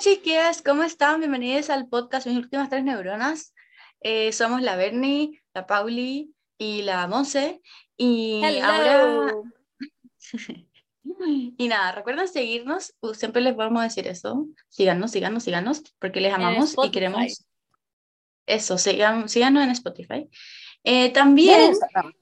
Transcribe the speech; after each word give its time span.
chiquillas, 0.00 0.62
¿cómo 0.62 0.82
están? 0.82 1.20
Bienvenidos 1.20 1.68
al 1.68 1.86
podcast 1.86 2.26
Mis 2.26 2.38
últimas 2.38 2.70
tres 2.70 2.82
neuronas. 2.82 3.54
Eh, 4.00 4.32
somos 4.32 4.62
la 4.62 4.74
Bernie, 4.74 5.42
la 5.52 5.66
Pauli 5.66 6.34
y 6.56 6.80
la 6.80 7.06
Monse. 7.06 7.60
Y 7.98 8.42
ahora. 8.62 9.34
y 11.58 11.68
nada, 11.68 11.92
recuerden 11.92 12.28
seguirnos. 12.28 12.94
Siempre 13.12 13.42
les 13.42 13.54
vamos 13.54 13.82
a 13.82 13.84
decir 13.84 14.08
eso. 14.08 14.46
Síganos, 14.70 15.10
síganos, 15.10 15.42
síganos, 15.42 15.82
porque 15.98 16.22
les 16.22 16.32
amamos 16.32 16.74
y 16.82 16.90
queremos. 16.90 17.44
Eso, 18.46 18.78
sigan, 18.78 19.28
síganos 19.28 19.64
en 19.64 19.70
Spotify. 19.70 20.30
Eh, 20.82 21.10
también. 21.10 21.74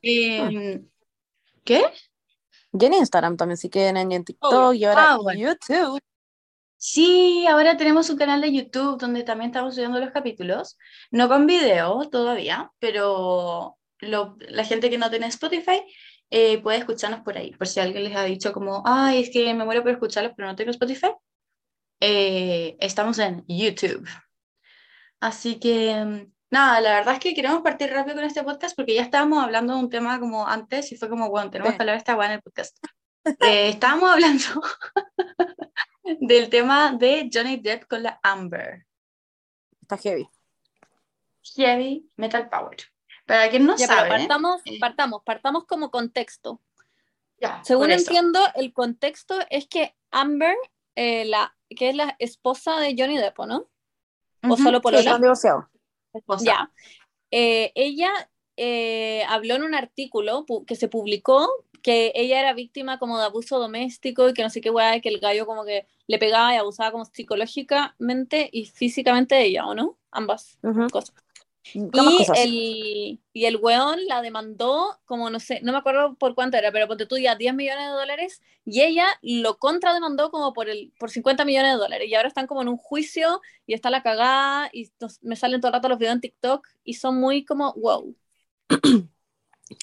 Eh, 0.03 0.83
¿Qué? 1.63 1.85
Y 2.73 2.85
en 2.85 2.95
Instagram 2.95 3.37
también, 3.37 3.57
si 3.57 3.71
quieren, 3.71 4.11
en 4.11 4.25
TikTok 4.25 4.53
Oh, 4.53 4.73
y 4.73 4.85
ahora 4.85 5.13
ah, 5.13 5.33
en. 5.33 5.39
YouTube. 5.39 6.01
Sí, 6.81 7.45
ahora 7.49 7.77
tenemos 7.77 8.09
un 8.09 8.17
canal 8.17 8.41
de 8.41 8.53
YouTube 8.53 8.99
donde 9.01 9.25
también 9.25 9.51
estamos 9.51 9.75
subiendo 9.75 9.99
los 9.99 10.13
capítulos, 10.13 10.79
no 11.11 11.29
con 11.29 11.45
video 11.47 12.09
todavía, 12.09 12.71
pero 12.79 13.77
lo- 13.99 14.37
la 14.41 14.65
gente 14.65 14.89
que 14.89 14.97
no 14.99 15.11
tiene 15.11 15.27
Spotify 15.27 15.83
eh, 16.31 16.59
puede 16.63 16.79
escucharnos 16.79 17.21
por 17.23 17.37
ahí, 17.37 17.51
por 17.53 17.67
si 17.67 17.81
alguien 17.81 18.05
les 18.05 18.15
ha 18.17 18.23
dicho 18.25 18.53
como, 18.53 18.83
ay, 18.87 19.23
es 19.23 19.31
que 19.31 19.53
me 19.55 19.65
muero 19.65 19.83
por 19.83 19.91
escucharlos, 19.93 20.35
pero 20.37 20.47
no 20.49 20.55
tengo 20.57 20.71
Spotify. 20.71 21.09
Eh, 22.01 22.77
estamos 22.81 23.19
en 23.19 23.45
YouTube. 23.49 24.07
Así 25.21 25.59
que, 25.59 26.29
nada, 26.51 26.81
la 26.81 26.95
verdad 26.95 27.15
es 27.15 27.21
que 27.21 27.35
queremos 27.35 27.63
partir 27.63 27.91
rápido 27.91 28.17
con 28.17 28.25
este 28.25 28.45
podcast 28.45 28.77
porque 28.77 28.95
ya 28.95 29.03
estábamos 29.03 29.43
hablando 29.43 29.75
de 29.75 29.81
un 29.81 29.91
tema 29.91 30.21
como 30.21 30.47
antes 30.47 30.93
y 30.93 30.97
fue 30.97 31.09
como, 31.09 31.29
bueno, 31.29 31.51
tenemos 31.51 31.75
que 31.75 31.83
hablar 31.83 31.97
esta 31.97 32.15
weá 32.15 32.29
en 32.29 32.35
el 32.35 32.43
podcast. 32.43 32.77
Eh, 33.41 33.71
estábamos 33.71 34.11
hablando 34.11 34.45
del 36.21 36.49
tema 36.49 36.93
de 36.93 37.29
Johnny 37.33 37.57
Depp 37.57 37.85
con 37.89 38.03
la 38.03 38.19
Amber. 38.23 38.87
Está 39.83 39.97
heavy. 39.99 40.29
Heavy 41.57 42.09
Metal 42.17 42.49
Power. 42.49 42.77
Para 43.27 43.49
quien 43.51 43.67
no 43.67 43.77
Ya, 43.77 43.87
pero 43.87 43.99
sabe, 44.01 44.09
partamos, 44.11 44.61
eh, 44.65 44.79
partamos, 44.81 45.23
partamos 45.25 45.65
como 45.67 45.91
contexto. 45.91 46.61
ya, 47.41 47.63
Según 47.65 47.85
por 47.89 47.93
entiendo, 47.93 48.41
el 48.55 48.73
contexto 48.73 49.39
es 49.51 49.67
que 49.67 49.95
Amber, 50.11 50.57
eh, 50.95 51.25
la, 51.27 51.55
que 51.69 51.91
es 51.91 51.95
la 51.97 52.17
esposa 52.19 52.79
de 52.81 52.95
Johnny 52.99 53.19
Depp, 53.19 53.39
¿o 53.41 53.47
¿no? 53.47 53.69
O 54.49 54.57
solo 54.57 54.81
Sí, 54.85 54.97
están 54.97 55.21
divorciados. 55.21 55.65
esposa. 56.13 56.45
Ya. 56.45 56.73
Eh, 57.31 57.73
ella 57.75 58.11
eh, 58.57 59.23
habló 59.29 59.55
en 59.57 59.63
un 59.65 59.75
artículo 59.75 60.47
pu- 60.47 60.65
que 60.65 60.75
se 60.77 60.89
publicó 60.89 61.49
que 61.83 62.13
ella 62.15 62.41
era 62.41 62.55
víctima 62.55 62.99
como 62.99 63.19
de 63.19 63.25
abuso 63.25 63.59
doméstico 63.59 64.29
y 64.29 64.35
que 64.35 64.43
no 64.43 64.51
sé 64.51 64.61
qué 64.61 64.71
weá, 64.71 65.01
que 65.01 65.09
el 65.11 65.21
gallo 65.21 65.47
como 65.47 65.65
que 65.65 65.87
le 66.09 66.19
pegaba 66.19 66.55
y 66.55 66.59
abusaba 66.59 66.91
como 66.91 67.05
psicológicamente 67.05 68.51
y 68.53 68.67
físicamente 68.67 69.37
de 69.37 69.45
ella, 69.45 69.67
¿o 69.67 69.75
no? 69.77 69.97
Ambas 70.11 70.59
Ujú. 70.65 70.89
cosas. 70.91 71.15
Ambas 71.75 72.15
Y 72.15 72.19
cosas. 72.19 72.39
el, 72.39 73.21
y 73.33 73.45
el 73.45 73.57
weón 73.57 74.07
la 74.07 74.23
demandó 74.23 74.99
como 75.05 75.31
no 75.31 75.39
sé, 75.41 75.61
no 75.63 75.73
me 75.73 75.79
acuerdo 75.79 76.15
por 76.17 76.35
cuánto 76.35 76.57
era, 76.57 76.73
pero 76.73 76.89
ponte 76.89 77.07
tú 77.07 77.19
ya 77.19 77.35
10 77.37 77.55
millones 77.55 77.87
de 77.87 77.93
dólares 77.93 78.43
y 78.65 78.83
ella 78.83 79.07
lo 79.23 79.59
contrademandó 79.59 80.31
como 80.31 80.53
por 80.53 80.69
el 80.69 80.93
por 80.99 81.11
50 81.11 81.45
millones 81.45 81.73
de 81.73 81.79
dólares 81.79 82.09
y 82.09 82.15
ahora 82.15 82.29
están 82.29 82.47
como 82.47 82.63
en 82.63 82.69
un 82.69 82.79
juicio 82.79 83.41
y 83.67 83.75
está 83.75 83.91
la 83.91 84.03
cagada 84.03 84.71
y 84.73 84.91
nos- 85.01 85.23
me 85.23 85.37
salen 85.37 85.61
todo 85.61 85.69
el 85.69 85.75
rato 85.75 85.89
los 85.89 85.99
videos 85.99 86.15
en 86.15 86.21
TikTok 86.23 86.67
y 86.85 86.95
son 86.95 87.21
muy 87.21 87.45
como 87.45 87.73
wow. 87.75 88.15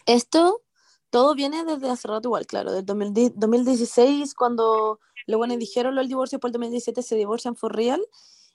Esto 0.06 0.62
todo 1.10 1.36
viene 1.36 1.64
desde 1.64 1.90
hace 1.90 2.08
rato 2.08 2.28
igual, 2.30 2.46
claro, 2.48 2.72
del 2.74 2.86
2010 2.86 3.32
2016, 3.36 4.34
cuando 4.36 5.00
los 5.26 5.38
buenos 5.38 5.58
dijeron 5.58 5.96
lo 5.96 6.02
del 6.02 6.08
divorcio, 6.08 6.40
por 6.40 6.50
el 6.50 6.54
2017 6.54 7.02
se 7.02 7.16
divorcian 7.16 7.56
for 7.56 7.76
real, 7.76 8.02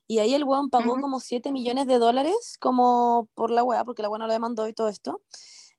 y 0.07 0.19
ahí 0.19 0.35
el 0.35 0.45
weón 0.45 0.71
pagó 0.71 1.01
como 1.01 1.21
7 1.21 1.53
millones 1.53 1.87
de 1.87 1.99
dólares 1.99 2.57
como 2.59 3.29
por 3.35 3.51
la 3.51 3.63
weá, 3.63 3.85
porque 3.85 4.03
la 4.03 4.09
weá 4.09 4.19
no 4.19 4.27
lo 4.27 4.33
demandó 4.33 4.67
y 4.67 4.73
todo 4.73 4.89
esto. 4.89 5.23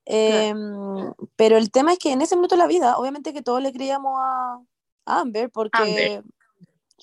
Em, 0.05 1.13
pero 1.35 1.57
el 1.57 1.69
tema 1.69 1.93
es 1.93 1.99
que 1.99 2.11
en 2.11 2.21
ese 2.21 2.35
minuto 2.35 2.55
de 2.55 2.59
la 2.59 2.67
vida, 2.67 2.97
obviamente 2.97 3.33
que 3.33 3.41
todos 3.41 3.61
le 3.61 3.73
creíamos 3.73 4.13
a, 4.17 4.59
a 5.05 5.19
Amber, 5.19 5.49
porque, 5.51 5.77
Amber. 5.81 6.23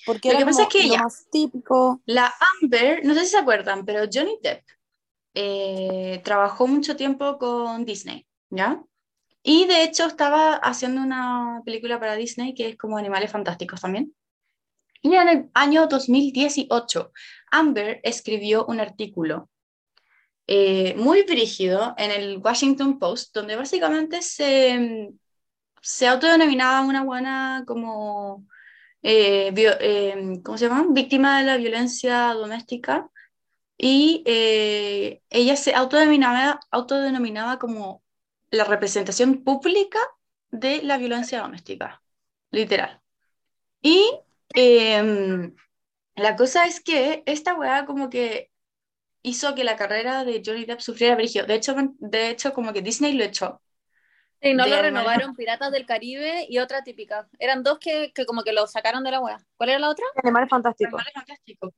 porque 0.06 0.28
Lo 0.28 0.32
era 0.32 0.38
que 0.38 0.46
pasa 0.46 0.62
es 0.62 0.68
que 0.68 0.98
más 0.98 1.26
típico. 1.30 2.00
La 2.06 2.32
Amber, 2.62 3.04
no 3.04 3.14
sé 3.14 3.20
si 3.20 3.32
se 3.32 3.38
acuerdan, 3.38 3.84
pero 3.84 4.08
Johnny 4.12 4.38
Depp 4.42 4.64
eh, 5.34 6.20
trabajó 6.24 6.66
mucho 6.66 6.96
tiempo 6.96 7.38
con 7.38 7.84
Disney, 7.84 8.26
¿ya? 8.50 8.82
Y 9.48 9.64
de 9.66 9.82
hecho 9.82 10.04
estaba 10.06 10.56
haciendo 10.56 11.00
una 11.00 11.62
película 11.64 11.98
para 11.98 12.16
Disney 12.16 12.54
que 12.54 12.68
es 12.70 12.76
como 12.76 12.98
Animales 12.98 13.30
Fantásticos 13.32 13.80
también. 13.80 14.14
Y 15.02 15.14
en 15.14 15.28
el 15.28 15.50
año 15.54 15.86
2018, 15.88 17.12
Amber 17.52 18.00
escribió 18.04 18.66
un 18.66 18.80
artículo 18.80 19.50
eh, 20.46 20.94
muy 20.96 21.22
brígido 21.24 21.94
en 21.98 22.10
el 22.10 22.38
Washington 22.38 22.98
Post, 22.98 23.34
donde 23.34 23.56
básicamente 23.56 24.22
se, 24.22 25.10
se 25.82 26.08
autodenominaba 26.08 26.82
una 26.82 27.04
buena 27.04 27.64
como, 27.66 28.46
eh, 29.02 29.52
vio- 29.54 29.76
eh, 29.80 30.40
¿cómo 30.44 30.58
se 30.58 30.68
llama? 30.68 30.86
Víctima 30.90 31.40
de 31.40 31.46
la 31.46 31.56
violencia 31.58 32.34
doméstica. 32.34 33.10
Y 33.78 34.22
eh, 34.26 35.22
ella 35.30 35.56
se 35.56 35.74
autodenominaba, 35.74 36.60
autodenominaba 36.70 37.58
como 37.58 38.02
la 38.50 38.64
representación 38.64 39.44
pública 39.44 39.98
de 40.50 40.82
la 40.82 40.98
violencia 40.98 41.40
doméstica, 41.42 42.02
literal. 42.50 43.00
Y 43.82 44.10
em, 44.54 45.54
la 46.16 46.36
cosa 46.36 46.66
es 46.66 46.80
que 46.80 47.22
esta 47.26 47.54
weá 47.56 47.86
como 47.86 48.10
que 48.10 48.50
hizo 49.22 49.54
que 49.54 49.64
la 49.64 49.76
carrera 49.76 50.24
de 50.24 50.42
Johnny 50.44 50.64
Depp 50.66 50.80
sufriera 50.80 51.16
brígido. 51.16 51.46
De 51.46 51.54
hecho, 51.54 51.74
de 51.98 52.30
hecho, 52.30 52.52
como 52.54 52.72
que 52.72 52.82
Disney 52.82 53.14
lo 53.14 53.24
echó. 53.24 53.62
Y 54.40 54.54
no 54.54 54.64
De 54.64 54.70
lo 54.70 54.80
renovaron 54.82 55.34
Piratas 55.34 55.72
del 55.72 55.86
Caribe 55.86 56.46
y 56.48 56.58
otra 56.58 56.82
típica. 56.84 57.28
Eran 57.38 57.62
dos 57.62 57.78
que, 57.78 58.12
que 58.12 58.24
como 58.26 58.42
que 58.44 58.52
lo 58.52 58.66
sacaron 58.66 59.02
de 59.04 59.10
la 59.10 59.20
wea. 59.20 59.38
¿Cuál 59.56 59.70
era 59.70 59.78
la 59.80 59.90
otra? 59.90 60.04
Animales 60.22 60.50
fantásticos. 60.50 61.00
Animales 61.00 61.14
Fantásticos. 61.14 61.72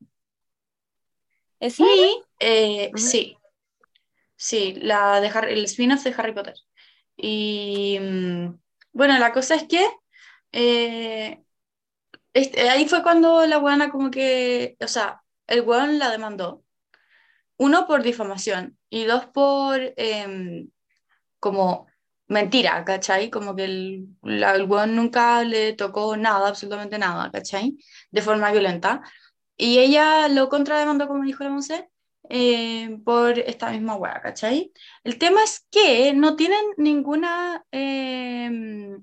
¿Esa? 1.61 1.85
Y 1.85 2.23
eh, 2.39 2.93
Ujú. 2.93 3.09
sí, 3.09 3.37
sí, 4.41 4.75
la 4.83 5.21
de 5.21 5.29
Harry- 5.29 5.53
el 5.53 5.65
spin-off 5.67 6.05
de 6.05 6.15
Harry 6.17 6.33
Potter. 6.35 6.55
Y 7.17 7.99
mm, 8.01 8.59
bueno, 8.93 9.19
la 9.19 9.33
cosa 9.33 9.55
es 9.57 9.65
que 9.69 9.87
eh, 10.53 11.43
este- 12.35 12.71
ahí 12.71 12.89
fue 12.89 13.03
cuando 13.03 13.47
la 13.47 13.59
buena 13.59 13.91
como 13.91 14.11
que, 14.11 14.77
o 14.81 14.89
sea, 14.89 15.23
el 15.47 15.63
weón 15.63 15.99
la 15.99 16.11
demandó. 16.11 16.65
Uno 17.59 17.87
por 17.87 18.03
difamación 18.03 18.79
y 18.91 19.05
dos 19.05 19.27
por 19.27 19.81
em, 19.97 20.71
como 21.41 21.87
mentira, 22.29 22.85
¿cachai? 22.85 23.31
Como 23.31 23.57
que 23.57 23.65
el, 23.65 24.09
el 24.25 24.65
weón 24.65 24.97
nunca 24.97 25.45
le 25.45 25.75
tocó 25.75 26.17
nada, 26.17 26.49
absolutamente 26.49 26.99
nada, 26.99 27.31
¿cachai? 27.33 27.77
De 28.11 28.23
forma 28.23 28.53
violenta. 28.53 29.03
Y 29.57 29.79
ella 29.81 30.29
lo 30.29 30.49
contrademandó, 30.49 31.09
como 31.09 31.25
dijo 31.25 31.45
la 31.45 31.51
Monse, 31.51 31.91
eh, 32.29 32.99
por 33.05 33.39
esta 33.39 33.71
misma 33.71 33.97
weá, 33.97 34.21
¿cachai? 34.21 34.73
El 35.05 35.19
tema 35.19 35.43
es 35.43 35.67
que 35.71 36.13
no 36.13 36.37
tienen 36.37 36.65
ninguna 36.77 37.65
eh, 37.73 38.51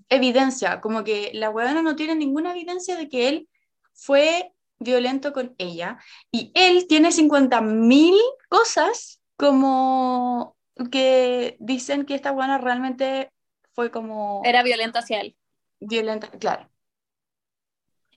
evidencia, 0.09 0.79
como 0.81 1.03
que 1.03 1.31
la 1.33 1.49
weona 1.49 1.81
no 1.81 1.95
tiene 1.95 2.15
ninguna 2.15 2.51
evidencia 2.51 2.95
de 2.95 3.09
que 3.09 3.27
él 3.29 3.49
fue 3.93 4.53
violento 4.79 5.33
con 5.33 5.55
ella. 5.57 5.97
Y 6.31 6.51
él 6.55 6.85
tiene 6.87 7.11
50.000 7.11 8.15
cosas 8.49 9.21
como 9.35 10.55
que 10.91 11.57
dicen 11.59 12.05
que 12.05 12.15
esta 12.15 12.31
weona 12.31 12.57
realmente 12.57 13.31
fue 13.73 13.91
como 13.91 14.41
Era 14.45 14.63
violenta 14.63 14.99
hacia 14.99 15.21
él. 15.21 15.35
violenta, 15.79 16.29
claro. 16.29 16.69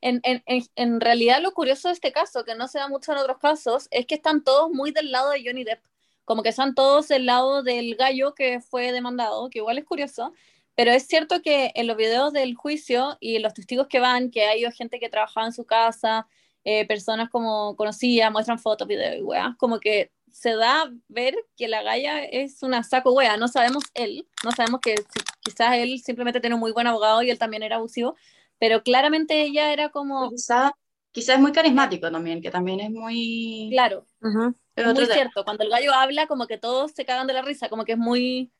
En, 0.00 1.00
realidad 1.00 1.42
lo 1.42 1.52
curioso 1.52 1.88
de 1.88 1.94
este 1.94 2.12
caso, 2.12 2.44
que 2.44 2.54
no 2.54 2.68
se 2.68 2.78
da 2.78 2.88
mucho 2.88 3.12
en 3.12 3.18
otros 3.18 3.38
casos, 3.38 3.88
es 3.90 4.06
que 4.06 4.14
están 4.14 4.42
todos 4.42 4.70
muy 4.70 4.92
del 4.92 5.10
lado 5.12 5.30
de 5.30 5.42
Johnny 5.44 5.64
Depp. 5.64 5.84
Como 6.24 6.42
que 6.42 6.50
están 6.50 6.74
todos 6.74 7.08
del 7.08 7.26
lado 7.26 7.62
del 7.62 7.96
gallo 7.96 8.34
que 8.34 8.60
fue 8.60 8.92
demandado, 8.92 9.50
que 9.50 9.58
igual 9.58 9.78
es 9.78 9.84
curioso. 9.84 10.32
Pero 10.74 10.92
es 10.92 11.06
cierto 11.06 11.42
que 11.42 11.72
en 11.74 11.86
los 11.86 11.96
videos 11.96 12.32
del 12.32 12.54
juicio 12.54 13.18
y 13.20 13.38
los 13.40 13.52
testigos 13.54 13.88
que 13.88 14.00
van, 14.00 14.30
que 14.30 14.44
hay 14.44 14.64
gente 14.72 15.00
que 15.00 15.08
trabajaba 15.08 15.46
en 15.46 15.52
su 15.52 15.66
casa, 15.66 16.26
eh, 16.64 16.86
personas 16.86 17.28
como 17.30 17.76
conocidas, 17.76 18.30
muestran 18.32 18.58
fotos, 18.58 18.86
videos 18.86 19.16
y 19.18 19.22
weas, 19.22 19.56
como 19.56 19.80
que 19.80 20.12
se 20.30 20.54
da 20.54 20.82
a 20.82 20.90
ver 21.08 21.34
que 21.56 21.68
la 21.68 21.82
galla 21.82 22.22
es 22.24 22.62
una 22.62 22.82
saco 22.82 23.12
wea. 23.12 23.36
No 23.36 23.48
sabemos 23.48 23.84
él, 23.94 24.26
no 24.44 24.52
sabemos 24.52 24.80
que 24.80 24.96
si- 24.96 25.24
quizás 25.40 25.74
él 25.76 26.00
simplemente 26.00 26.40
tiene 26.40 26.54
un 26.54 26.60
muy 26.60 26.72
buen 26.72 26.86
abogado 26.86 27.22
y 27.22 27.30
él 27.30 27.38
también 27.38 27.62
era 27.62 27.76
abusivo, 27.76 28.14
pero 28.60 28.82
claramente 28.84 29.42
ella 29.42 29.72
era 29.72 29.88
como, 29.90 30.30
Quizá, 30.30 30.72
quizá 31.10 31.34
es 31.34 31.40
muy 31.40 31.52
carismático 31.52 32.10
también, 32.10 32.40
que 32.40 32.50
también 32.52 32.80
es 32.80 32.90
muy... 32.90 33.70
claro, 33.72 34.06
Ujú. 34.22 34.54
es 34.76 34.86
es 34.86 34.86
muy 34.86 34.94
tema. 34.96 35.14
cierto. 35.14 35.44
Cuando 35.44 35.64
el 35.64 35.70
gallo 35.70 35.92
habla, 35.94 36.26
como 36.28 36.46
que 36.46 36.58
todos 36.58 36.92
se 36.92 37.04
cagan 37.04 37.26
de 37.26 37.34
la 37.34 37.42
risa, 37.42 37.68
como 37.68 37.84
que 37.84 37.92
es 37.92 37.98
muy, 37.98 38.52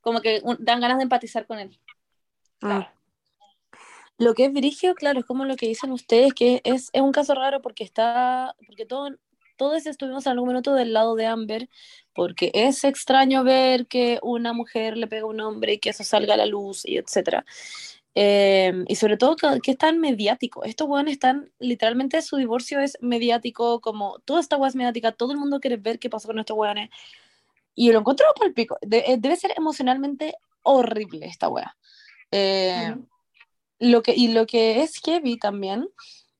como 0.00 0.20
que 0.22 0.40
un- 0.42 0.56
dan 0.60 0.80
ganas 0.80 0.96
de 0.98 1.02
empatizar 1.04 1.46
con 1.46 1.58
él. 1.58 1.78
Claro. 2.58 2.88
Lo 4.18 4.34
que 4.34 4.46
es 4.46 4.52
Virigio, 4.52 4.94
claro, 4.94 5.20
es 5.20 5.26
como 5.26 5.44
lo 5.44 5.56
que 5.56 5.68
dicen 5.68 5.92
ustedes, 5.92 6.32
que 6.32 6.60
es, 6.64 6.88
es 6.92 7.02
un 7.02 7.12
caso 7.12 7.34
raro 7.34 7.60
porque 7.60 7.84
está, 7.84 8.54
porque 8.66 8.86
todo, 8.86 9.10
todos 9.58 9.84
estuvimos 9.86 10.24
en 10.26 10.32
algún 10.32 10.48
minuto 10.48 10.74
del 10.74 10.92
lado 10.94 11.16
de 11.16 11.26
Amber, 11.26 11.68
porque 12.14 12.50
es 12.54 12.84
extraño 12.84 13.44
ver 13.44 13.86
que 13.86 14.18
una 14.22 14.54
mujer 14.54 14.96
le 14.96 15.06
pega 15.06 15.24
a 15.24 15.26
un 15.26 15.40
hombre 15.40 15.74
y 15.74 15.78
que 15.78 15.90
eso 15.90 16.02
salga 16.04 16.34
a 16.34 16.36
la 16.38 16.46
luz 16.46 16.86
y 16.86 16.96
etcétera. 16.96 17.44
Eh, 18.18 18.72
y 18.88 18.96
sobre 18.96 19.18
todo 19.18 19.36
que, 19.36 19.70
es 19.70 19.76
tan 19.76 20.00
mediático. 20.00 20.64
Estos 20.64 20.88
weones 20.88 21.12
están, 21.12 21.52
literalmente 21.58 22.22
su 22.22 22.36
divorcio 22.38 22.80
es 22.80 22.96
mediático, 23.02 23.82
como 23.82 24.20
toda 24.20 24.40
esta 24.40 24.56
weá 24.56 24.70
es 24.70 24.74
mediática, 24.74 25.12
todo 25.12 25.32
el 25.32 25.38
mundo 25.38 25.60
quiere 25.60 25.76
ver 25.76 25.98
qué 25.98 26.08
pasó 26.08 26.28
con 26.28 26.38
estos 26.38 26.56
weones. 26.56 26.88
Y 27.74 27.92
lo 27.92 27.98
encuentro 27.98 28.26
por 28.34 28.46
el 28.46 28.54
pico. 28.54 28.78
Eh, 28.90 29.16
debe 29.18 29.36
ser 29.36 29.52
emocionalmente 29.54 30.34
horrible 30.62 31.26
esta 31.26 31.50
weá. 31.50 31.76
Eh, 32.30 32.96
lo 33.80 34.02
que, 34.02 34.14
y 34.14 34.28
lo 34.28 34.46
que 34.46 34.82
es 34.82 34.98
heavy 35.04 35.38
también 35.38 35.86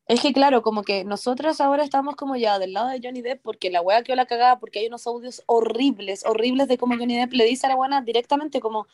es 0.09 0.23
que, 0.23 0.33
claro, 0.33 0.63
como 0.63 0.83
que 0.83 1.05
nosotras 1.05 1.61
ahora 1.61 1.85
estamos 1.85 2.17
como 2.17 2.37
ya 2.37 2.59
del 2.59 2.73
lado 2.73 2.89
de 2.89 3.01
Johnny 3.03 3.21
Depp 3.21 3.43
porque 3.43 3.69
la 3.69 3.83
weá 3.83 4.03
quedó 4.03 4.17
la 4.17 4.25
cagada, 4.25 4.59
porque 4.59 4.79
hay 4.79 4.87
unos 4.87 5.07
audios 5.07 5.43
horribles, 5.45 6.25
horribles 6.25 6.69
de 6.69 6.79
cómo 6.79 6.97
Johnny 6.97 7.19
Depp 7.19 7.35
le 7.35 7.45
dice 7.45 7.67
a 7.67 7.69
la 7.69 7.77
buena 7.77 8.01
directamente 8.01 8.61
como 8.61 8.87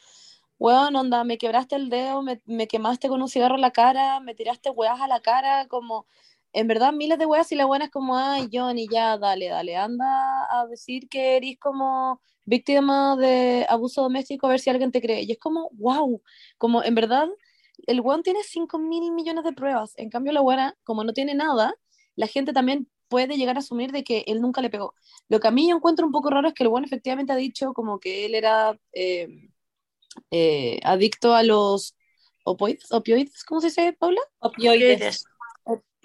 weón, 0.62 0.94
onda, 0.94 1.25
me 1.25 1.38
quebraste 1.38 1.75
el 1.75 1.88
dedo, 1.91 2.23
me, 2.23 2.41
me, 2.47 2.69
quemaste 2.69 3.09
con 3.09 3.20
un 3.20 3.29
cigarro 3.29 3.56
la 3.56 3.73
cara, 3.73 4.20
me 4.20 4.35
tiraste 4.35 4.70
weas 4.70 5.00
a 5.00 5.09
la 5.09 5.20
cara, 5.20 5.67
como, 5.67 6.06
en 6.53 6.69
verdad, 6.69 6.93
miles 6.93 7.19
de 7.19 7.26
weas 7.26 7.50
y 7.50 7.56
la 7.56 7.64
buena 7.64 7.87
es 7.87 7.91
como, 7.91 8.17
ay, 8.17 8.49
Johnny, 8.53 8.87
ya, 8.88 9.19
dale, 9.19 9.49
dale, 9.49 9.76
anda 9.76 10.06
a 10.50 10.67
decir 10.69 11.09
que 11.09 11.37
eres 11.37 11.59
como 11.59 12.20
víctima 12.44 13.17
de 13.17 13.67
abuso 13.69 14.03
doméstico 14.03 14.47
a 14.47 14.50
ver 14.50 14.61
si 14.61 14.70
alguien 14.70 14.93
te 14.93 15.00
cree. 15.03 15.23
Y 15.23 15.32
es 15.32 15.38
como, 15.38 15.69
wow, 15.73 16.23
como, 16.59 16.85
en 16.85 16.94
verdad, 16.94 17.29
el 17.88 18.00
weón 18.00 18.23
tiene 18.23 18.44
5 18.44 18.79
mil 18.79 19.11
millones 19.12 19.43
de 19.43 19.53
pruebas, 19.53 19.94
en 19.97 20.11
cambio 20.11 20.32
la 20.32 20.43
buena, 20.43 20.76
como 20.85 21.03
no 21.03 21.12
tiene 21.12 21.35
nada, 21.35 21.75
la 22.15 22.29
gente 22.29 22.53
también 22.53 22.88
puede 23.08 23.37
llegar 23.37 23.56
a 23.56 23.61
asumir 23.61 23.91
de 23.91 24.05
que 24.05 24.25
él 24.29 24.41
nunca 24.41 24.61
le 24.62 24.70
pegó. 24.70 24.94
Lo 25.29 25.41
que 25.41 25.49
a 25.49 25.50
mí 25.50 25.69
yo 25.69 25.75
encuentro 25.76 26.06
un 26.06 26.12
poco 26.12 26.31
raro 26.31 26.47
es 26.47 26.55
que 26.55 26.62
el 26.62 26.69
weón 26.69 26.85
efectivamente 26.85 27.32
ha 27.32 27.37
dicho 27.37 27.73
como 27.75 27.99
que 27.99 28.26
él 28.26 28.37
era... 28.37 28.79
Eh, 28.93 29.49
eh, 30.31 30.81
adicto 30.82 31.35
a 31.35 31.43
los 31.43 31.97
opioides, 32.44 32.91
opioides, 32.93 33.44
¿cómo 33.44 33.61
se 33.61 33.69
dice, 33.69 33.93
Paula? 33.93 34.20
Opioides. 34.41 35.25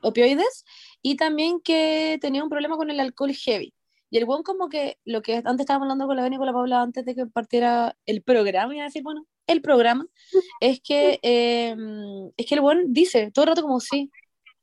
Opioides. 0.01 0.65
Y 1.01 1.15
también 1.15 1.59
que 1.61 2.17
tenía 2.21 2.43
un 2.43 2.49
problema 2.49 2.77
con 2.77 2.89
el 2.89 2.99
alcohol 2.99 3.33
heavy. 3.33 3.73
Y 4.09 4.17
el 4.17 4.25
buen 4.25 4.43
como 4.43 4.69
que 4.69 4.97
lo 5.03 5.21
que 5.21 5.35
antes 5.35 5.61
estábamos 5.61 5.85
hablando 5.85 6.07
con 6.07 6.15
la 6.15 6.23
Beni 6.23 6.35
y 6.35 6.37
con 6.37 6.47
la 6.47 6.53
Paula 6.53 6.81
antes 6.81 7.03
de 7.03 7.15
que 7.15 7.25
partiera 7.25 7.97
el 8.05 8.21
programa, 8.21 8.73
iba 8.73 8.83
a 8.83 8.87
decir, 8.87 9.03
bueno, 9.03 9.25
el 9.47 9.61
programa, 9.61 10.07
es 10.61 10.79
que, 10.81 11.19
em, 11.21 12.31
es 12.37 12.45
que 12.45 12.55
el 12.55 12.61
buen 12.61 12.93
dice 12.93 13.31
todo 13.31 13.43
el 13.43 13.49
rato 13.49 13.61
como 13.63 13.79
sí, 13.79 14.11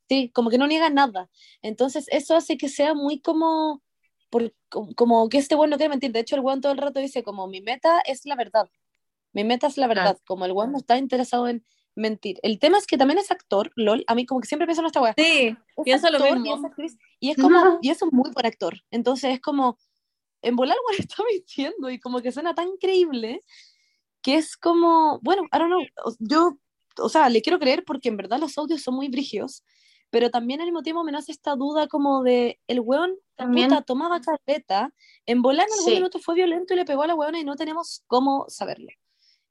sí, 0.09 0.31
como 0.33 0.49
que 0.49 0.57
no 0.57 0.67
niega 0.67 0.89
nada. 0.89 1.29
Entonces 1.61 2.05
eso 2.09 2.35
hace 2.35 2.57
que 2.57 2.69
sea 2.69 2.93
muy 2.93 3.19
como, 3.21 3.83
por, 4.29 4.53
como 4.69 5.29
que 5.29 5.37
este 5.37 5.55
buen 5.55 5.69
no 5.69 5.77
quiere 5.77 5.89
mentir. 5.89 6.11
De 6.11 6.19
hecho, 6.21 6.35
el 6.35 6.41
buen 6.41 6.61
todo 6.61 6.71
el 6.71 6.79
rato 6.79 6.99
dice 6.99 7.23
como 7.23 7.47
mi 7.47 7.61
meta 7.61 8.01
es 8.05 8.25
la 8.25 8.35
verdad. 8.35 8.69
Mi 9.35 9.43
meta 9.43 9.67
es 9.67 9.77
la 9.77 9.87
verdad, 9.87 10.17
como 10.25 10.45
el 10.45 10.53
weón 10.53 10.71
no 10.71 10.77
está 10.77 10.97
interesado 10.97 11.49
en 11.49 11.65
mentir. 11.93 12.39
El 12.41 12.57
tema 12.57 12.77
es 12.77 12.87
que 12.87 12.97
también 12.97 13.19
es 13.19 13.31
actor, 13.31 13.69
LOL, 13.75 14.05
a 14.07 14.15
mí 14.15 14.25
como 14.25 14.39
que 14.39 14.47
siempre 14.47 14.65
pienso 14.65 14.81
en 14.81 14.85
esta 14.85 15.01
weá. 15.01 15.13
Sí, 15.17 15.57
pienso 15.83 16.09
lo 16.09 16.19
mismo. 16.19 16.71
Y 17.19 17.31
es, 17.31 17.37
como, 17.37 17.79
y 17.81 17.89
es 17.89 18.01
un 18.01 18.09
muy 18.13 18.31
buen 18.31 18.45
actor. 18.45 18.81
Entonces 18.91 19.33
es 19.33 19.41
como, 19.41 19.77
en 20.41 20.55
volar 20.55 20.77
weón 20.87 20.99
está 21.09 21.21
mintiendo 21.29 21.89
y 21.89 21.99
como 21.99 22.21
que 22.21 22.31
suena 22.31 22.55
tan 22.55 22.77
creíble 22.77 23.41
que 24.21 24.35
es 24.35 24.55
como, 24.55 25.19
bueno, 25.21 25.43
I 25.53 25.59
don't 25.59 25.67
know, 25.67 25.81
yo, 26.19 26.57
o 26.97 27.09
sea, 27.09 27.27
le 27.27 27.41
quiero 27.41 27.59
creer 27.59 27.83
porque 27.85 28.07
en 28.07 28.15
verdad 28.15 28.39
los 28.39 28.57
audios 28.57 28.81
son 28.81 28.95
muy 28.95 29.09
brígidos, 29.09 29.65
pero 30.11 30.31
también 30.31 30.61
al 30.61 30.67
mismo 30.67 30.81
tiempo 30.81 31.03
me 31.03 31.11
nace 31.11 31.33
esta 31.33 31.55
duda 31.55 31.87
como 31.87 32.23
de, 32.23 32.57
el 32.67 32.79
weón 32.79 33.15
también 33.35 33.67
puta, 33.67 33.81
tomaba 33.81 34.21
carpeta, 34.21 34.93
en 35.25 35.41
volar 35.41 35.67
en 35.67 35.73
algún 35.73 35.93
minuto 35.93 36.19
fue 36.19 36.35
violento 36.35 36.73
y 36.73 36.77
le 36.77 36.85
pegó 36.85 37.03
a 37.03 37.07
la 37.07 37.15
weona 37.15 37.37
y 37.37 37.43
no 37.43 37.57
tenemos 37.57 38.01
cómo 38.07 38.45
saberlo. 38.47 38.87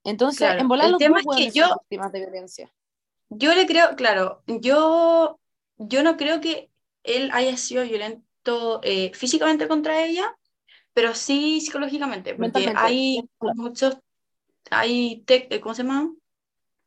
Entonces, 0.05 0.47
en 0.57 0.67
volar 0.67 0.91
los 0.91 0.99
tema 0.99 1.19
es 1.19 1.25
que 1.35 1.51
yo, 1.51 1.67
víctimas 1.81 2.11
de 2.11 2.19
violencia. 2.19 2.71
Yo 3.29 3.53
le 3.55 3.65
creo, 3.65 3.95
claro, 3.95 4.43
yo, 4.45 5.39
yo 5.77 6.03
no 6.03 6.15
creo 6.15 6.39
que 6.39 6.69
él 7.03 7.31
haya 7.33 7.57
sido 7.57 7.83
violento 7.83 8.81
eh, 8.83 9.11
físicamente 9.15 9.67
contra 9.67 10.05
ella, 10.05 10.37
pero 10.93 11.15
sí 11.15 11.59
psicológicamente, 11.59 12.35
porque 12.35 12.71
hay 12.75 13.27
muchos, 13.39 13.97
hay, 14.69 15.23
te, 15.25 15.59
¿cómo 15.59 15.73
se 15.73 15.81
llama? 15.81 16.13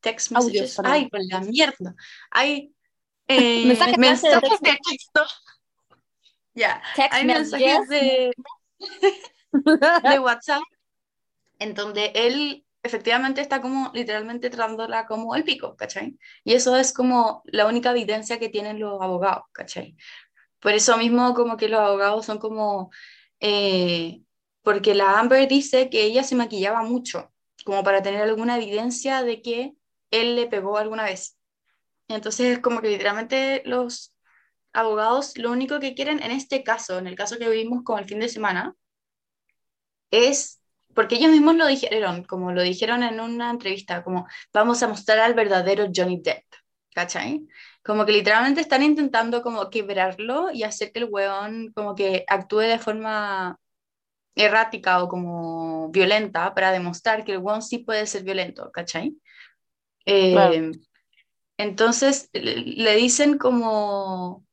Text 0.01 0.31
messages. 0.31 0.79
Ay, 0.85 1.09
por 1.09 1.21
la 1.29 1.41
mierda. 1.41 1.97
Hay 2.31 2.73
eh, 3.27 3.67
mensajes, 3.99 4.61
de 4.61 4.79
texto. 4.89 5.25
Ya, 6.55 6.81
hay 7.11 7.27
mensajes 7.27 7.89
de, 7.89 8.33
de 9.53 10.19
WhatsApp 10.21 10.63
en 11.59 11.75
donde 11.75 12.13
él 12.15 12.65
efectivamente 12.89 13.41
está 13.41 13.61
como 13.61 13.91
literalmente 13.95 14.51
tratándola 14.51 15.07
como 15.07 15.35
el 15.37 15.45
pico, 15.45 15.77
¿cachai? 15.77 16.19
Y 16.45 16.55
eso 16.55 16.77
es 16.77 16.93
como 16.93 17.43
la 17.47 17.67
única 17.67 17.91
evidencia 17.91 18.39
que 18.39 18.49
tienen 18.49 18.81
los 18.81 19.01
abogados, 19.01 19.45
¿cachai? 19.53 19.97
Por 20.61 20.73
eso 20.73 20.97
mismo 20.99 21.35
como 21.35 21.57
que 21.57 21.69
los 21.69 21.81
abogados 21.81 22.27
son 22.27 22.39
como, 22.39 22.91
eh, 23.41 24.23
porque 24.63 24.95
la 24.95 25.19
Amber 25.21 25.49
dice 25.49 25.91
que 25.91 26.03
ella 26.05 26.25
se 26.25 26.35
maquillaba 26.37 26.83
mucho, 26.83 27.33
como 27.65 27.85
para 27.85 28.03
tener 28.03 28.23
alguna 28.23 28.57
evidencia 28.57 29.23
de 29.23 29.43
que 29.43 29.75
él 30.11 30.37
le 30.37 30.47
pegó 30.49 30.79
alguna 30.79 31.05
vez. 31.05 31.39
Entonces, 32.09 32.59
como 32.61 32.81
que 32.81 32.91
literalmente 32.91 33.63
los 33.67 34.15
abogados 34.73 35.37
lo 35.39 35.51
único 35.53 35.81
que 35.81 35.95
quieren 35.95 36.23
en 36.23 36.31
este 36.33 36.63
caso, 36.65 36.99
en 36.99 37.07
el 37.07 37.17
caso 37.17 37.39
que 37.39 37.49
vivimos 37.49 37.83
con 37.85 37.99
el 37.99 38.07
fin 38.07 38.21
de 38.21 38.29
semana, 38.29 38.75
es 40.11 40.61
porque 40.99 41.15
ellos 41.15 41.31
mismos 41.31 41.55
lo 41.55 41.69
dijeron, 41.69 42.25
como 42.25 42.51
lo 42.51 42.61
dijeron 42.61 43.05
en 43.05 43.21
una 43.21 43.51
entrevista, 43.51 44.03
como 44.03 44.27
vamos 44.53 44.83
a 44.83 44.89
mostrar 44.89 45.21
al 45.21 45.33
verdadero 45.33 45.87
Johnny 45.95 46.21
Depp, 46.21 46.43
¿cachai? 46.93 47.47
Como 47.85 48.05
que 48.05 48.11
literalmente 48.11 48.61
están 48.61 48.83
intentando 48.83 49.41
como 49.41 49.71
quebrarlo 49.71 50.51
y 50.51 50.65
hacer 50.65 50.91
que 50.91 50.99
el 50.99 51.09
weón 51.09 51.71
como 51.73 51.95
que 51.95 52.25
actúe 52.27 52.63
de 52.63 52.81
forma 52.81 53.61
errática 54.35 55.01
o 55.01 55.09
como 55.09 55.89
violenta 55.91 56.53
para 56.53 56.73
demostrar 56.73 57.23
que 57.23 57.31
el 57.31 57.39
weón 57.39 57.63
sí 57.63 57.79
puede 57.79 58.05
ser 58.05 58.25
violento, 58.25 58.73
¿cachai? 58.73 59.17
Eh, 60.05 60.73
entonces 61.59 62.29
le 62.33 62.97
dicen 62.97 63.39
como 63.39 64.45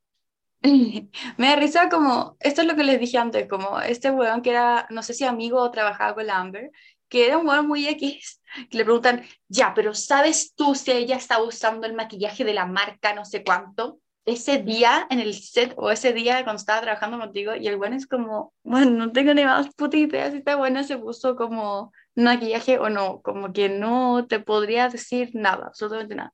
Me 1.38 1.48
da 1.48 1.56
risa 1.56 1.90
como, 1.90 2.38
esto 2.40 2.62
es 2.62 2.68
lo 2.68 2.76
que 2.76 2.84
les 2.84 3.00
dije 3.00 3.18
antes, 3.18 3.48
como 3.48 3.80
este 3.82 4.12
weón 4.12 4.42
que 4.42 4.52
era, 4.52 4.88
no 4.90 5.04
sé 5.04 5.14
si 5.14 5.24
amigo 5.24 5.62
o 5.62 5.72
trabajaba 5.72 6.16
con 6.16 6.28
la 6.28 6.38
Amber, 6.38 6.72
que 7.10 7.28
era 7.28 7.38
un 7.38 7.48
weón 7.48 7.68
muy 7.68 7.88
X, 7.88 8.42
que 8.70 8.78
le 8.78 8.86
preguntan, 8.86 9.24
ya, 9.48 9.74
pero 9.74 9.94
¿sabes 9.94 10.54
tú 10.56 10.76
si 10.76 10.92
ella 10.92 11.18
está 11.18 11.42
usando 11.42 11.86
el 11.88 11.94
maquillaje 11.94 12.44
de 12.44 12.54
la 12.54 12.66
marca 12.66 13.14
no 13.14 13.26
sé 13.26 13.44
cuánto? 13.44 14.00
Ese 14.26 14.58
día 14.58 15.06
en 15.12 15.20
el 15.20 15.36
set 15.36 15.74
o 15.78 15.92
ese 15.92 16.12
día 16.12 16.44
cuando 16.44 16.60
estaba 16.60 16.82
trabajando 16.82 17.20
contigo 17.20 17.54
y 17.56 17.68
el 17.68 17.76
weón 17.78 17.94
es 17.94 18.08
como, 18.08 18.54
bueno, 18.64 18.92
no 18.92 19.12
tengo 19.12 19.34
ni 19.36 19.46
más 19.46 19.70
puta 19.76 19.98
idea 19.98 20.32
si 20.32 20.38
esta 20.38 20.56
buena 20.56 20.84
se 20.84 20.98
puso 20.98 21.36
como 21.36 21.92
maquillaje 22.16 22.80
o 22.80 22.90
no, 22.90 23.22
como 23.22 23.54
que 23.54 23.70
no 23.70 24.26
te 24.28 24.40
podría 24.40 24.90
decir 24.90 25.30
nada, 25.34 25.68
absolutamente 25.68 26.16
nada. 26.16 26.34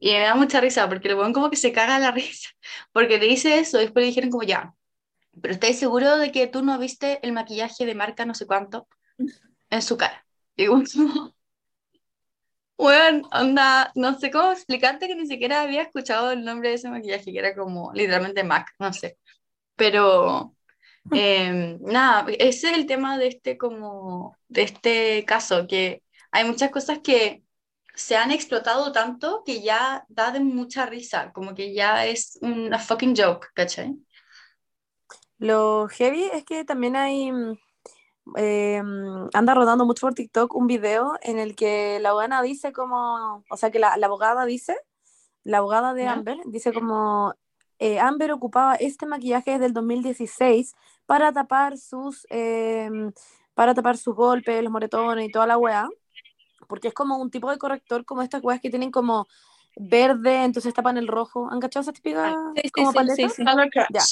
Y 0.00 0.12
me 0.12 0.20
da 0.20 0.34
mucha 0.34 0.60
risa 0.60 0.88
porque 0.88 1.08
el 1.08 1.16
weón 1.16 1.34
como 1.34 1.50
que 1.50 1.56
se 1.56 1.72
caga 1.72 2.00
la 2.00 2.10
risa. 2.12 2.50
Porque 2.92 3.18
le 3.18 3.26
dice 3.28 3.60
eso 3.60 3.78
después 3.78 4.02
le 4.04 4.08
dijeron 4.08 4.30
como 4.30 4.44
ya. 4.44 4.74
Pero 5.42 5.54
¿estáis 5.54 5.78
seguro 5.78 6.18
de 6.18 6.32
que 6.32 6.48
tú 6.48 6.62
no 6.62 6.78
viste 6.78 7.20
el 7.22 7.32
maquillaje 7.32 7.86
de 7.86 7.94
marca 7.94 8.26
no 8.26 8.34
sé 8.34 8.46
cuánto 8.46 8.88
en 9.70 9.82
su 9.82 9.96
cara? 9.96 10.26
Y 10.56 10.68
bueno, 10.68 11.34
bueno, 12.76 13.28
onda, 13.32 13.92
no 13.94 14.18
sé 14.18 14.30
cómo 14.30 14.52
explicarte 14.52 15.06
que 15.06 15.14
ni 15.14 15.26
siquiera 15.26 15.62
había 15.62 15.82
escuchado 15.82 16.30
el 16.32 16.44
nombre 16.44 16.70
de 16.70 16.74
ese 16.76 16.90
maquillaje, 16.90 17.32
que 17.32 17.38
era 17.38 17.54
como 17.54 17.92
literalmente 17.92 18.42
MAC, 18.44 18.68
no 18.78 18.92
sé. 18.92 19.18
Pero 19.76 20.56
em, 21.12 21.78
nada, 21.82 22.26
ese 22.38 22.70
es 22.70 22.78
el 22.78 22.86
tema 22.86 23.18
de 23.18 23.28
este 23.28 23.58
como, 23.58 24.36
de 24.48 24.62
este 24.62 25.24
caso, 25.26 25.66
que 25.66 26.02
hay 26.32 26.44
muchas 26.44 26.70
cosas 26.70 27.00
que 27.00 27.44
se 28.00 28.16
han 28.16 28.30
explotado 28.30 28.92
tanto 28.92 29.42
que 29.44 29.60
ya 29.60 30.04
da 30.08 30.32
de 30.32 30.40
mucha 30.40 30.86
risa, 30.86 31.32
como 31.32 31.54
que 31.54 31.74
ya 31.74 32.06
es 32.06 32.38
una 32.40 32.78
fucking 32.78 33.14
joke, 33.14 33.48
¿cachai? 33.54 33.94
Lo 35.38 35.86
heavy 35.88 36.24
es 36.32 36.44
que 36.44 36.64
también 36.64 36.96
hay, 36.96 37.30
eh, 38.36 38.82
anda 39.34 39.54
rodando 39.54 39.84
mucho 39.84 40.06
por 40.06 40.14
TikTok 40.14 40.54
un 40.54 40.66
video 40.66 41.18
en 41.20 41.38
el 41.38 41.54
que 41.54 41.98
la 42.00 42.10
abogada 42.10 42.40
dice 42.40 42.72
como, 42.72 43.44
o 43.50 43.56
sea 43.56 43.70
que 43.70 43.78
la, 43.78 43.92
abogada 44.02 44.46
dice, 44.46 44.76
la 45.44 45.58
abogada 45.58 45.92
de 45.92 46.08
Amber 46.08 46.38
dice 46.46 46.72
como, 46.72 47.34
eh, 47.78 48.00
Amber 48.00 48.32
ocupaba 48.32 48.76
este 48.76 49.04
maquillaje 49.04 49.52
desde 49.52 49.66
el 49.66 49.72
2016 49.74 50.74
para 51.04 51.32
tapar 51.32 51.76
sus, 51.76 52.26
eh, 52.30 52.90
para 53.52 53.74
tapar 53.74 53.98
sus 53.98 54.14
golpes, 54.14 54.62
los 54.62 54.72
moretones 54.72 55.28
y 55.28 55.30
toda 55.30 55.46
la 55.46 55.58
weá 55.58 55.88
porque 56.70 56.88
es 56.88 56.94
como 56.94 57.18
un 57.18 57.30
tipo 57.30 57.50
de 57.50 57.58
corrector 57.58 58.04
como 58.06 58.22
estas 58.22 58.42
weas 58.42 58.60
que 58.60 58.70
tienen 58.70 58.90
como 58.92 59.26
verde, 59.76 60.44
entonces 60.44 60.72
tapan 60.72 60.96
el 60.96 61.08
rojo. 61.08 61.48
¿Han 61.50 61.60
cachado 61.60 61.82
esa 61.82 61.92
típica 61.92 62.34
Sí, 62.54 62.62
sí, 62.64 62.70
como 62.70 62.92
sí, 62.92 62.96
paleta? 62.96 63.28
sí, 63.28 63.44
Ya. 63.90 64.02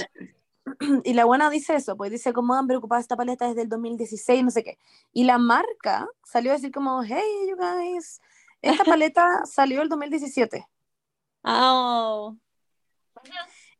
Y 1.04 1.14
la 1.14 1.24
buena 1.24 1.48
dice 1.48 1.76
eso, 1.76 1.96
pues 1.96 2.10
dice 2.10 2.34
como 2.34 2.52
han 2.54 2.66
preocupado 2.66 3.00
esta 3.00 3.16
paleta 3.16 3.48
desde 3.48 3.62
el 3.62 3.70
2016, 3.70 4.44
no 4.44 4.50
sé 4.50 4.62
qué. 4.62 4.78
Y 5.14 5.24
la 5.24 5.38
marca 5.38 6.06
salió 6.24 6.50
a 6.50 6.56
decir 6.56 6.72
como, 6.72 7.02
hey, 7.02 7.22
you 7.48 7.56
guys, 7.56 8.20
esta 8.60 8.84
paleta 9.00 9.46
salió 9.46 9.80
el 9.80 9.88
2017. 9.88 10.66
Oh. 11.44 12.36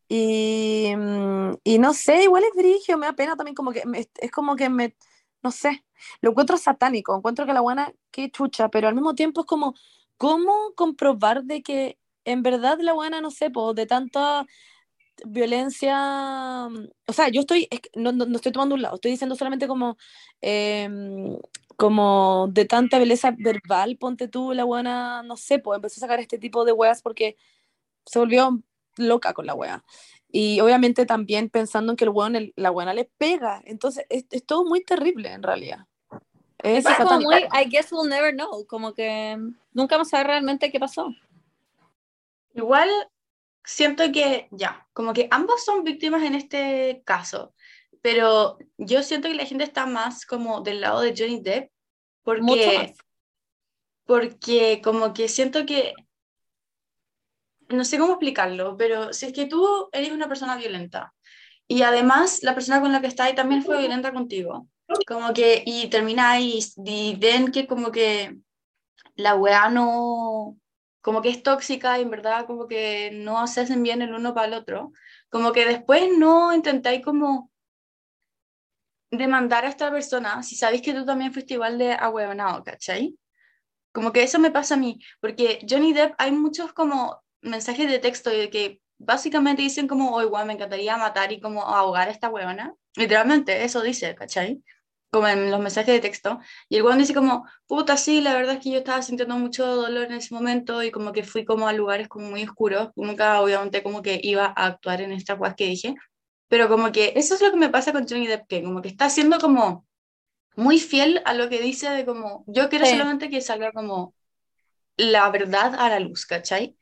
Y, 0.08 0.94
mm, 0.96 1.52
y 1.62 1.78
no 1.78 1.92
sé, 1.92 2.22
igual 2.22 2.44
es 2.44 2.54
brigio, 2.56 2.96
me 2.96 3.06
da 3.06 3.12
pena 3.12 3.36
también 3.36 3.54
como 3.54 3.72
que 3.72 3.82
es 4.20 4.30
como 4.30 4.56
que 4.56 4.70
me, 4.70 4.96
no 5.42 5.50
sé, 5.52 5.84
lo 6.20 6.30
encuentro 6.30 6.56
satánico, 6.56 7.16
encuentro 7.16 7.46
que 7.46 7.52
la 7.52 7.60
buena, 7.60 7.92
qué 8.10 8.30
chucha, 8.30 8.68
pero 8.70 8.88
al 8.88 8.94
mismo 8.94 9.14
tiempo 9.14 9.42
es 9.42 9.46
como, 9.46 9.74
¿cómo 10.16 10.72
comprobar 10.76 11.44
de 11.44 11.62
que 11.62 11.98
en 12.24 12.42
verdad 12.42 12.78
la 12.80 12.92
buena, 12.92 13.20
no 13.20 13.30
sé, 13.30 13.50
pues 13.50 13.74
de 13.76 13.86
tanta 13.86 14.46
violencia, 15.26 16.66
o 17.06 17.12
sea, 17.12 17.28
yo 17.28 17.40
estoy, 17.40 17.68
no, 17.96 18.12
no, 18.12 18.26
no 18.26 18.36
estoy 18.36 18.52
tomando 18.52 18.74
un 18.74 18.82
lado, 18.82 18.96
estoy 18.96 19.10
diciendo 19.12 19.34
solamente 19.36 19.66
como, 19.66 19.96
em, 20.40 21.36
como 21.76 22.48
de 22.52 22.64
tanta 22.66 22.98
violencia 22.98 23.34
verbal, 23.36 23.96
ponte 23.98 24.28
tú, 24.28 24.52
la 24.52 24.64
buena, 24.64 25.22
no 25.24 25.36
sé, 25.36 25.58
pues 25.58 25.76
empezó 25.76 25.98
a 26.00 26.02
sacar 26.02 26.20
este 26.20 26.38
tipo 26.38 26.64
de 26.64 26.72
weas 26.72 27.02
porque 27.02 27.36
se 28.06 28.18
volvió 28.18 28.60
loca 28.96 29.34
con 29.34 29.46
la 29.46 29.54
wea. 29.54 29.84
Y 30.30 30.60
obviamente 30.60 31.06
también 31.06 31.48
pensando 31.48 31.92
en 31.92 31.96
que 31.96 32.04
el 32.04 32.10
weón, 32.10 32.36
el- 32.36 32.52
la 32.56 32.70
buena 32.70 32.92
le 32.92 33.04
pega. 33.04 33.62
Entonces, 33.64 34.04
es, 34.10 34.26
es 34.30 34.44
todo 34.44 34.64
muy 34.64 34.84
terrible 34.84 35.32
en 35.32 35.42
realidad. 35.42 35.86
Es 36.62 36.84
Es 36.86 36.96
como 36.96 37.20
muy, 37.20 37.36
I 37.36 37.68
guess 37.70 37.92
we'll 37.92 38.08
never 38.08 38.34
know, 38.34 38.66
como 38.66 38.92
que 38.92 39.38
nunca 39.72 39.94
vamos 39.96 40.08
a 40.08 40.10
saber 40.10 40.26
realmente 40.26 40.70
qué 40.72 40.80
pasó. 40.80 41.14
Igual 42.54 42.90
siento 43.64 44.10
que 44.12 44.48
ya, 44.50 44.86
como 44.92 45.12
que 45.12 45.28
ambos 45.30 45.64
son 45.64 45.84
víctimas 45.84 46.22
en 46.24 46.34
este 46.34 47.02
caso, 47.04 47.54
pero 48.02 48.58
yo 48.76 49.02
siento 49.02 49.28
que 49.28 49.34
la 49.34 49.44
gente 49.44 49.64
está 49.64 49.86
más 49.86 50.26
como 50.26 50.60
del 50.62 50.80
lado 50.80 51.00
de 51.00 51.14
Johnny 51.16 51.40
Depp 51.40 51.70
Mucho 52.24 52.62
porque, 52.64 52.78
más. 52.78 52.90
porque 54.04 54.80
como 54.82 55.12
que 55.14 55.28
siento 55.28 55.64
que, 55.66 55.94
no 57.68 57.84
sé 57.84 57.98
cómo 57.98 58.12
explicarlo, 58.12 58.76
pero 58.76 59.12
si 59.12 59.26
es 59.26 59.32
que 59.32 59.46
tú 59.46 59.88
eres 59.92 60.12
una 60.12 60.28
persona 60.28 60.56
violenta 60.56 61.14
y 61.66 61.82
además 61.82 62.42
la 62.42 62.54
persona 62.54 62.80
con 62.80 62.92
la 62.92 63.00
que 63.00 63.08
estás 63.08 63.34
también 63.34 63.62
fue 63.62 63.78
violenta 63.78 64.12
contigo, 64.12 64.68
como 65.06 65.32
que, 65.34 65.62
y 65.66 65.88
termináis 65.88 66.74
y 66.82 67.16
ven 67.16 67.52
que 67.52 67.66
como 67.66 67.90
que 67.92 68.38
la 69.16 69.34
weá 69.34 69.68
no, 69.68 70.56
como 71.02 71.20
que 71.20 71.28
es 71.28 71.42
tóxica 71.42 71.98
y 71.98 72.02
en 72.02 72.10
verdad 72.10 72.46
como 72.46 72.66
que 72.66 73.10
no 73.12 73.46
se 73.46 73.60
hacen 73.60 73.82
bien 73.82 74.00
el 74.00 74.14
uno 74.14 74.34
para 74.34 74.46
el 74.46 74.54
otro, 74.54 74.92
como 75.28 75.52
que 75.52 75.66
después 75.66 76.08
no 76.16 76.54
intentáis 76.54 77.04
como 77.04 77.50
demandar 79.10 79.64
a 79.64 79.68
esta 79.68 79.90
persona 79.90 80.42
si 80.42 80.56
sabéis 80.56 80.82
que 80.82 80.94
tú 80.94 81.04
también 81.04 81.32
fuiste 81.32 81.54
igual 81.54 81.78
de 81.78 81.92
ahueonado, 81.92 82.62
¿cachai? 82.64 83.14
Como 83.92 84.12
que 84.12 84.22
eso 84.22 84.38
me 84.38 84.50
pasa 84.50 84.74
a 84.74 84.78
mí, 84.78 84.98
porque 85.20 85.66
Johnny 85.68 85.92
Depp 85.92 86.14
hay 86.18 86.30
muchos 86.32 86.72
como 86.72 87.22
mensajes 87.42 87.88
de 87.90 87.98
texto 87.98 88.30
de 88.30 88.50
que 88.50 88.80
básicamente 88.98 89.62
dicen 89.62 89.88
como, 89.88 90.14
oh, 90.14 90.22
igual 90.22 90.46
me 90.46 90.54
encantaría 90.54 90.96
matar 90.96 91.32
y 91.32 91.40
como 91.40 91.62
ahogar 91.62 92.08
a 92.08 92.10
esta 92.12 92.28
huevona. 92.28 92.74
Literalmente, 92.96 93.64
eso 93.64 93.82
dice, 93.82 94.14
¿cachai? 94.14 94.62
Como 95.10 95.28
en 95.28 95.50
los 95.50 95.60
mensajes 95.60 95.94
de 95.94 96.00
texto. 96.00 96.40
Y 96.68 96.76
el 96.76 96.82
weón 96.82 96.98
dice 96.98 97.14
como, 97.14 97.46
puta, 97.66 97.96
sí, 97.96 98.20
la 98.20 98.34
verdad 98.34 98.56
es 98.56 98.60
que 98.62 98.70
yo 98.72 98.78
estaba 98.78 99.02
sintiendo 99.02 99.36
mucho 99.38 99.66
dolor 99.66 100.06
en 100.06 100.14
ese 100.14 100.34
momento 100.34 100.82
y 100.82 100.90
como 100.90 101.12
que 101.12 101.22
fui 101.24 101.44
como 101.44 101.68
a 101.68 101.72
lugares 101.72 102.08
como 102.08 102.28
muy 102.30 102.42
oscuros. 102.44 102.90
Nunca, 102.96 103.40
obviamente, 103.40 103.82
como 103.82 104.02
que 104.02 104.20
iba 104.22 104.46
a 104.46 104.66
actuar 104.66 105.00
en 105.00 105.12
estas 105.12 105.38
cosas 105.38 105.54
que 105.56 105.66
dije. 105.66 105.94
Pero 106.48 106.68
como 106.68 106.92
que 106.92 107.12
eso 107.16 107.34
es 107.34 107.42
lo 107.42 107.50
que 107.50 107.56
me 107.58 107.68
pasa 107.70 107.92
con 107.92 108.06
Johnny 108.08 108.26
Depp, 108.26 108.46
que 108.48 108.62
como 108.62 108.82
que 108.82 108.88
está 108.88 109.10
siendo 109.10 109.38
como 109.38 109.86
muy 110.56 110.80
fiel 110.80 111.22
a 111.24 111.34
lo 111.34 111.48
que 111.48 111.60
dice 111.60 111.90
de 111.90 112.04
como, 112.06 112.44
yo 112.46 112.68
quiero 112.68 112.86
Sí. 112.86 112.92
solamente 112.92 113.30
que 113.30 113.40
salga 113.40 113.72
como 113.72 114.14
la 114.96 115.30
verdad 115.30 115.76
a 115.78 115.90
la 115.90 116.00
luz, 116.00 116.26
¿cachai? 116.26 116.77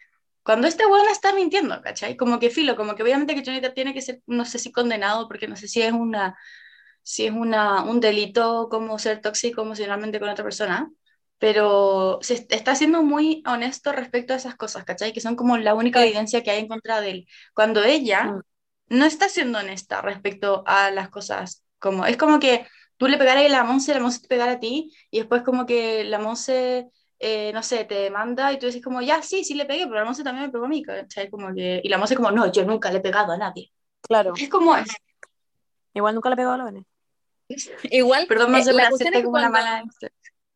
Cuando 0.46 0.68
este 0.68 0.86
weón 0.86 1.08
está 1.10 1.34
mintiendo, 1.34 1.82
¿cachai? 1.82 2.16
Como 2.16 2.40
que 2.40 2.50
filo, 2.50 2.76
como 2.76 2.96
que 2.96 3.04
obviamente 3.04 3.34
que 3.36 3.42
Johnny 3.46 3.60
Depp 3.60 3.74
tiene 3.74 3.94
que 3.94 4.02
ser, 4.02 4.22
no 4.26 4.46
sé 4.46 4.58
si 4.60 4.72
condenado, 4.72 5.28
porque 5.28 5.48
no 5.48 5.56
sé 5.56 5.68
si 5.68 5.82
es 5.82 5.92
una, 5.92 6.38
si 7.02 7.26
es 7.26 7.32
una, 7.32 7.82
un 7.84 8.00
delito 8.00 8.68
como 8.70 8.98
ser 8.98 9.20
tóxico 9.20 9.62
emocionalmente 9.62 10.20
con 10.20 10.28
otra 10.28 10.44
persona, 10.44 10.90
pero 11.38 12.18
se 12.22 12.34
est- 12.34 12.52
está 12.52 12.74
siendo 12.74 13.02
muy 13.02 13.42
honesto 13.46 13.92
respecto 13.92 14.32
a 14.34 14.36
esas 14.36 14.56
cosas, 14.56 14.84
¿cachai? 14.84 15.12
Que 15.12 15.20
son 15.20 15.36
como 15.36 15.58
la 15.58 15.74
única 15.74 16.02
evidencia 16.04 16.42
que 16.42 16.50
hay 16.50 16.60
en 16.60 16.68
contra 16.68 17.00
de 17.00 17.10
él. 17.10 17.28
Cuando 17.54 17.84
ella 17.84 18.24
Mm. 18.24 18.40
no 18.88 19.04
está 19.06 19.28
siendo 19.28 19.58
honesta 19.58 20.00
respecto 20.02 20.62
a 20.66 20.90
las 20.90 21.08
cosas, 21.10 21.64
como, 21.78 22.06
es 22.06 22.16
como 22.16 22.38
que 22.40 22.66
tú 22.96 23.08
le 23.08 23.18
pegaras 23.18 23.44
a 23.44 23.48
la 23.48 23.64
Monse, 23.64 23.92
la 23.94 24.00
Monse 24.00 24.20
te 24.20 24.28
pegara 24.28 24.52
a 24.52 24.60
ti, 24.60 24.92
y 25.10 25.18
después 25.18 25.42
como 25.42 25.66
que 25.66 26.04
la 26.04 26.18
Monse, 26.18 26.88
eh, 27.18 27.50
no 27.52 27.62
sé, 27.62 27.84
te 27.84 27.94
demanda 27.94 28.52
y 28.52 28.58
tú 28.58 28.66
dices 28.66 28.82
como, 28.82 29.00
ya, 29.02 29.22
sí, 29.22 29.44
sí 29.44 29.54
le 29.54 29.64
pegué, 29.64 29.84
pero 29.86 29.96
la 30.00 30.04
Monse 30.04 30.22
también 30.22 30.46
me 30.46 30.52
pegó 30.52 30.66
a 30.66 30.68
mí, 30.68 30.82
¿cachai? 30.82 31.30
Como 31.30 31.54
que, 31.54 31.80
y 31.82 31.88
la 31.88 31.98
Monse 31.98 32.16
como, 32.16 32.30
no, 32.30 32.50
yo 32.52 32.64
nunca 32.64 32.90
le 32.90 32.98
he 32.98 33.00
pegado 33.00 33.32
a 33.32 33.38
nadie. 33.38 33.72
Claro. 34.02 34.34
Es 34.38 34.48
como 34.48 34.76
es. 34.76 34.86
Igual 35.94 36.14
nunca 36.14 36.30
le 36.30 36.36
pegó 36.36 36.50
a 36.50 36.58
la 36.58 36.64
Vene. 36.64 36.84
Igual, 37.90 38.26
Perdón, 38.26 38.48
eh, 38.48 38.52
Monse, 38.58 38.72
la 38.72 38.82
por 38.84 38.90
cuestión 38.90 39.14
hacerte 39.14 39.18
es 39.18 39.22
que 39.22 39.24
como 39.24 39.38
una 39.38 39.50
cuando, 39.50 39.70
mala... 39.70 39.84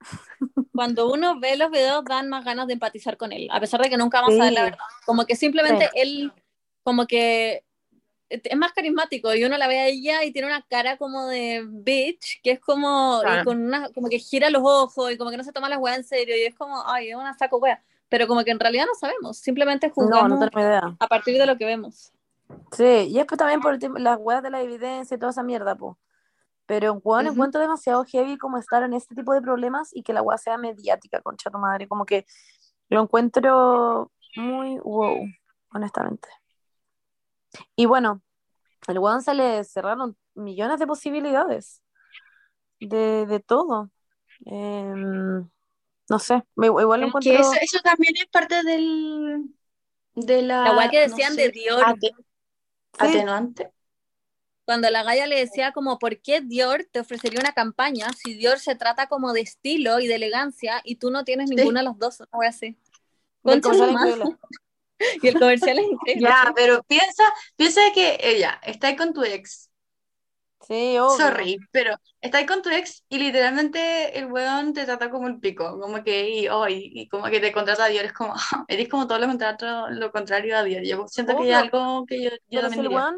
cuando 0.73 1.13
uno 1.13 1.41
ve 1.41 1.57
los 1.57 1.71
videos 1.71 2.05
dan 2.05 2.29
más 2.29 2.45
ganas 2.45 2.67
de 2.67 2.75
empatizar 2.75 3.17
con 3.17 3.33
él, 3.33 3.49
a 3.51 3.61
pesar 3.61 3.81
de 3.81 3.89
que 3.89 3.97
nunca 3.97 4.21
vamos 4.21 4.39
a 4.41 4.45
ver 4.45 4.53
la 4.53 4.61
Sí. 4.61 4.65
verdad. 4.71 4.85
Como 5.07 5.25
que 5.25 5.37
simplemente 5.37 5.85
Sí. 5.93 6.01
él, 6.01 6.33
como 6.83 7.07
que 7.07 7.65
es 8.31 8.57
más 8.57 8.73
carismático 8.73 9.35
y 9.35 9.45
uno 9.45 9.59
la 9.59 9.67
ve 9.67 9.79
a 9.81 9.87
ella 9.89 10.25
y 10.25 10.33
tiene 10.33 10.47
una 10.47 10.63
cara 10.63 10.97
como 10.97 11.27
de 11.27 11.65
bitch, 11.69 12.41
que 12.43 12.53
es 12.53 12.61
como, 12.61 13.19
Claro. 13.23 13.45
con 13.45 13.61
una, 13.61 13.91
como 13.91 14.09
que 14.09 14.19
gira 14.19 14.49
los 14.51 14.63
ojos 14.65 15.11
y 15.13 15.19
como 15.19 15.31
que 15.31 15.37
no 15.37 15.45
se 15.45 15.53
toma 15.53 15.69
las 15.69 15.79
weas 15.81 15.99
en 15.99 16.05
serio 16.05 16.37
y 16.37 16.43
es 16.43 16.55
como, 16.55 16.83
ay, 16.87 17.11
es 17.11 17.17
una 17.17 17.35
saco 17.37 17.59
wea. 17.59 17.83
Pero 18.09 18.27
como 18.27 18.43
que 18.45 18.51
en 18.53 18.61
realidad 18.61 18.87
no 18.87 18.95
sabemos, 18.95 19.39
simplemente 19.39 19.93
No, 19.97 20.29
no 20.29 20.49
idea. 20.53 20.97
a 20.99 21.07
partir 21.07 21.39
de 21.39 21.47
lo 21.47 21.57
que 21.57 21.65
vemos. 21.65 22.13
Sí, 22.73 22.85
y 23.09 23.15
después 23.15 23.39
también 23.39 23.61
por 23.61 23.75
el 23.75 23.81
las 24.03 24.19
weas 24.21 24.43
de 24.43 24.51
la 24.51 24.63
evidencia 24.63 25.15
y 25.15 25.19
toda 25.19 25.31
esa 25.31 25.43
mierda, 25.43 25.75
po. 25.75 25.99
Pero 26.67 26.95
weón, 27.03 27.27
Ujú. 27.27 27.35
encuentro 27.35 27.61
demasiado 27.61 28.05
heavy 28.05 28.39
como 28.39 28.59
estar 28.59 28.83
en 28.85 28.95
este 28.95 29.15
tipo 29.15 29.33
de 29.35 29.43
problemas 29.43 29.91
y 29.93 30.03
que 30.03 30.13
la 30.13 30.23
wea 30.23 30.39
sea 30.39 30.57
mediática, 30.57 31.21
concha 31.21 31.51
tu 31.51 31.59
madre. 31.59 31.89
Como 31.89 32.07
que 32.07 32.27
lo 32.89 33.03
encuentro 33.03 34.11
muy 34.37 34.79
wow, 34.79 35.27
honestamente. 35.73 36.29
Y 37.77 37.87
bueno, 37.87 38.23
el 38.89 38.99
weón 38.99 39.23
se 39.23 39.35
le 39.35 39.65
cerraron 39.65 40.17
millones 40.35 40.79
de 40.79 40.87
posibilidades 40.87 41.83
de, 42.81 43.27
de 43.27 43.41
todo. 43.41 43.91
Em, 44.47 45.49
no 46.09 46.19
sé, 46.19 46.43
me- 46.57 46.69
igual 46.69 47.01
lo 47.01 47.07
encuentro. 47.09 47.33
eso, 47.33 47.53
eso 47.61 47.79
también 47.85 48.15
es 48.17 48.27
parte 48.29 48.63
del, 48.63 49.55
de 50.15 50.43
la, 50.43 50.73
La 50.73 50.91
que 50.91 51.07
no 51.07 51.15
decían 51.15 51.35
sé, 51.35 51.43
de 51.43 51.49
Dior, 51.51 51.83
ate- 51.85 52.15
Sí. 52.99 53.07
atenuante. 53.07 53.71
cuando 54.65 54.91
la 54.91 55.03
Gaia 55.03 55.27
le 55.27 55.39
decía 55.39 55.73
como, 55.73 55.99
¿por 55.99 56.21
qué 56.21 56.41
Dior 56.41 56.87
te 56.91 57.01
ofrecería 57.01 57.41
una 57.41 57.53
campaña 57.53 58.09
si 58.13 58.35
Dior 58.35 58.59
se 58.59 58.75
trata 58.77 59.09
como 59.09 59.33
de 59.33 59.41
estilo 59.41 60.01
y 60.01 60.07
de 60.07 60.15
elegancia 60.17 60.81
y 60.85 60.97
tú 60.97 61.11
no 61.11 61.25
tienes 61.25 61.49
Sí. 61.51 61.57
ninguna 61.57 61.81
de 61.81 61.85
las 61.85 61.99
dos? 61.99 62.21
Una 62.21 62.29
wea 62.33 62.49
así. 62.51 62.77
del 63.43 63.61
Y 65.23 65.29
el 65.29 65.37
comercial 65.37 65.79
es 65.79 65.87
increíble. 65.87 66.35
Ya, 66.35 66.53
pero 66.55 66.83
piensa, 66.85 67.25
piensa 67.57 67.81
que 67.95 68.19
ella 68.23 68.61
está 68.65 68.89
ahí 68.89 68.97
con 68.97 69.13
tu 69.13 69.23
ex, 69.25 69.71
Sí, 70.61 70.99
obvio. 70.99 71.47
sorry, 71.47 71.67
pero 71.73 71.95
está 72.21 72.39
ahí 72.39 72.47
con 72.47 72.63
tu 72.63 72.71
ex 72.71 73.05
y 73.09 73.19
literalmente 73.19 74.19
el 74.19 74.27
weón 74.33 74.73
te 74.73 74.85
trata 74.85 75.11
como 75.11 75.27
el 75.29 75.41
pico, 75.41 75.79
como 75.81 76.03
que, 76.05 76.31
y, 76.31 76.49
oh, 76.49 76.69
y, 76.69 76.91
y 76.95 77.09
como 77.09 77.25
que 77.27 77.41
te 77.41 77.53
contrata 77.53 77.85
a 77.87 77.89
Dior, 77.89 78.05
es 78.05 78.13
como, 78.13 78.35
eres 78.69 78.89
como 78.89 79.07
todo 79.07 79.19
lo 79.19 79.27
contrario, 79.27 79.89
lo 79.91 80.13
contrario 80.13 80.57
a 80.59 80.63
Dior. 80.65 80.83
Yo 80.85 81.07
siento 81.09 81.37
que 81.37 81.51
es 81.51 81.57
Obvio. 81.57 81.71
algo 81.73 82.05
que 82.07 82.23
yo, 82.23 82.31
yo 82.49 82.61
Pero 82.61 82.71
si 82.71 82.81
también 82.81 82.81
el 82.81 82.89
diría. 82.89 83.07
weón, 83.09 83.17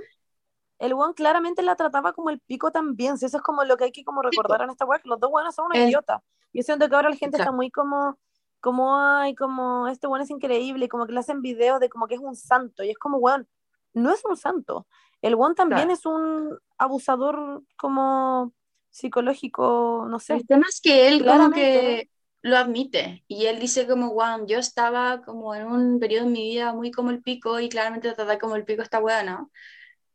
el 0.80 0.94
weón 0.94 1.14
claramente 1.14 1.62
la 1.62 1.76
trataba 1.76 2.12
como 2.14 2.30
el 2.30 2.40
pico 2.40 2.72
también. 2.72 3.18
Si 3.18 3.26
eso 3.26 3.38
es 3.38 3.44
como 3.44 3.64
lo 3.64 3.76
que 3.78 3.84
hay 3.84 3.92
que 3.92 4.04
como 4.04 4.22
recordar 4.22 4.62
en 4.62 4.70
esta 4.70 4.86
que 4.86 5.08
los 5.10 5.20
dos 5.20 5.30
weones 5.32 5.54
son 5.54 5.66
unos 5.66 5.78
El- 5.80 5.80
idiotas. 5.80 6.22
Yo 6.52 6.62
siento 6.64 6.88
que 6.88 6.96
ahora 6.96 7.10
la 7.10 7.16
gente 7.16 7.36
Claro. 7.36 7.38
está 7.38 7.52
muy 7.52 7.70
como, 7.70 8.18
como, 8.62 8.96
ay, 8.98 9.34
como, 9.36 9.88
este 9.88 10.08
weón 10.08 10.22
es 10.22 10.30
increíble, 10.30 10.86
y 10.86 10.88
como 10.88 11.06
que 11.06 11.12
le 11.14 11.20
hacen 11.20 11.42
videos 11.42 11.80
de 11.80 11.90
como 11.90 12.08
que 12.08 12.16
es 12.16 12.22
un 12.22 12.36
santo. 12.36 12.84
Y 12.84 12.90
es 12.90 12.98
como, 12.98 13.18
weón, 13.18 13.48
no 13.94 14.12
es 14.12 14.24
un 14.24 14.36
santo. 14.38 14.86
El 15.22 15.34
weón 15.36 15.54
también 15.56 15.88
Claro. 15.88 15.94
es 15.94 16.06
un 16.06 16.58
abusador 16.78 17.64
como 17.78 18.54
psicológico, 18.90 20.06
no 20.08 20.18
sé. 20.20 20.34
El 20.34 20.46
tema 20.46 20.66
es 20.68 20.80
que 20.80 21.08
él 21.08 21.18
como 21.20 21.24
Claramente. 21.24 21.60
que 21.60 22.10
lo 22.42 22.56
admite 22.56 23.24
y 23.28 23.46
él 23.46 23.60
dice 23.60 23.86
como, 23.86 24.12
wow, 24.14 24.46
yo 24.46 24.58
estaba 24.58 25.22
como 25.22 25.54
en 25.54 25.66
un 25.66 26.00
periodo 26.00 26.26
en 26.26 26.32
mi 26.32 26.50
vida 26.50 26.72
muy 26.72 26.90
como 26.90 27.10
el 27.10 27.22
pico 27.22 27.60
y 27.60 27.68
claramente 27.68 28.12
tratar 28.12 28.38
como 28.38 28.56
el 28.56 28.64
pico 28.64 28.82
esta 28.82 29.00
weá, 29.00 29.22
¿no? 29.22 29.50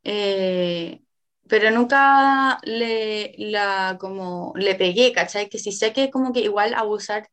Eh, 0.04 1.01
pero 1.48 1.72
nunca 1.72 2.60
le, 2.63 3.36
la, 3.38 3.98
como, 4.00 4.54
le 4.58 4.75
pegué, 4.75 5.13
¿cachai? 5.13 5.50
Que 5.50 5.60
si 5.60 5.72
sé 5.74 5.94
que 5.94 6.12
como 6.12 6.34
que 6.34 6.42
igual 6.42 6.74
abusar 6.75 7.30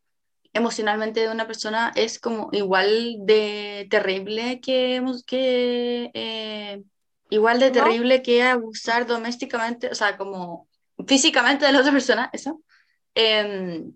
emocionalmente 0.55 1.19
de 1.21 1.29
una 1.31 1.47
persona 1.47 1.91
es 1.95 2.19
como 2.19 2.49
igual 2.53 3.17
de 3.21 3.87
terrible 3.91 4.61
que, 4.61 5.03
que 5.27 6.11
eh, 6.13 6.83
igual 7.29 7.59
de 7.59 7.71
¿No? 7.71 7.83
terrible 7.83 8.23
que 8.23 8.43
abusar 8.43 9.05
domésticamente, 9.07 9.89
o 9.89 9.95
sea, 9.95 10.17
como 10.17 10.69
físicamente 11.07 11.65
de 11.65 11.73
la 11.73 11.79
otra 11.81 11.91
persona, 11.91 12.29
eso. 12.33 12.61
Em, 13.15 13.93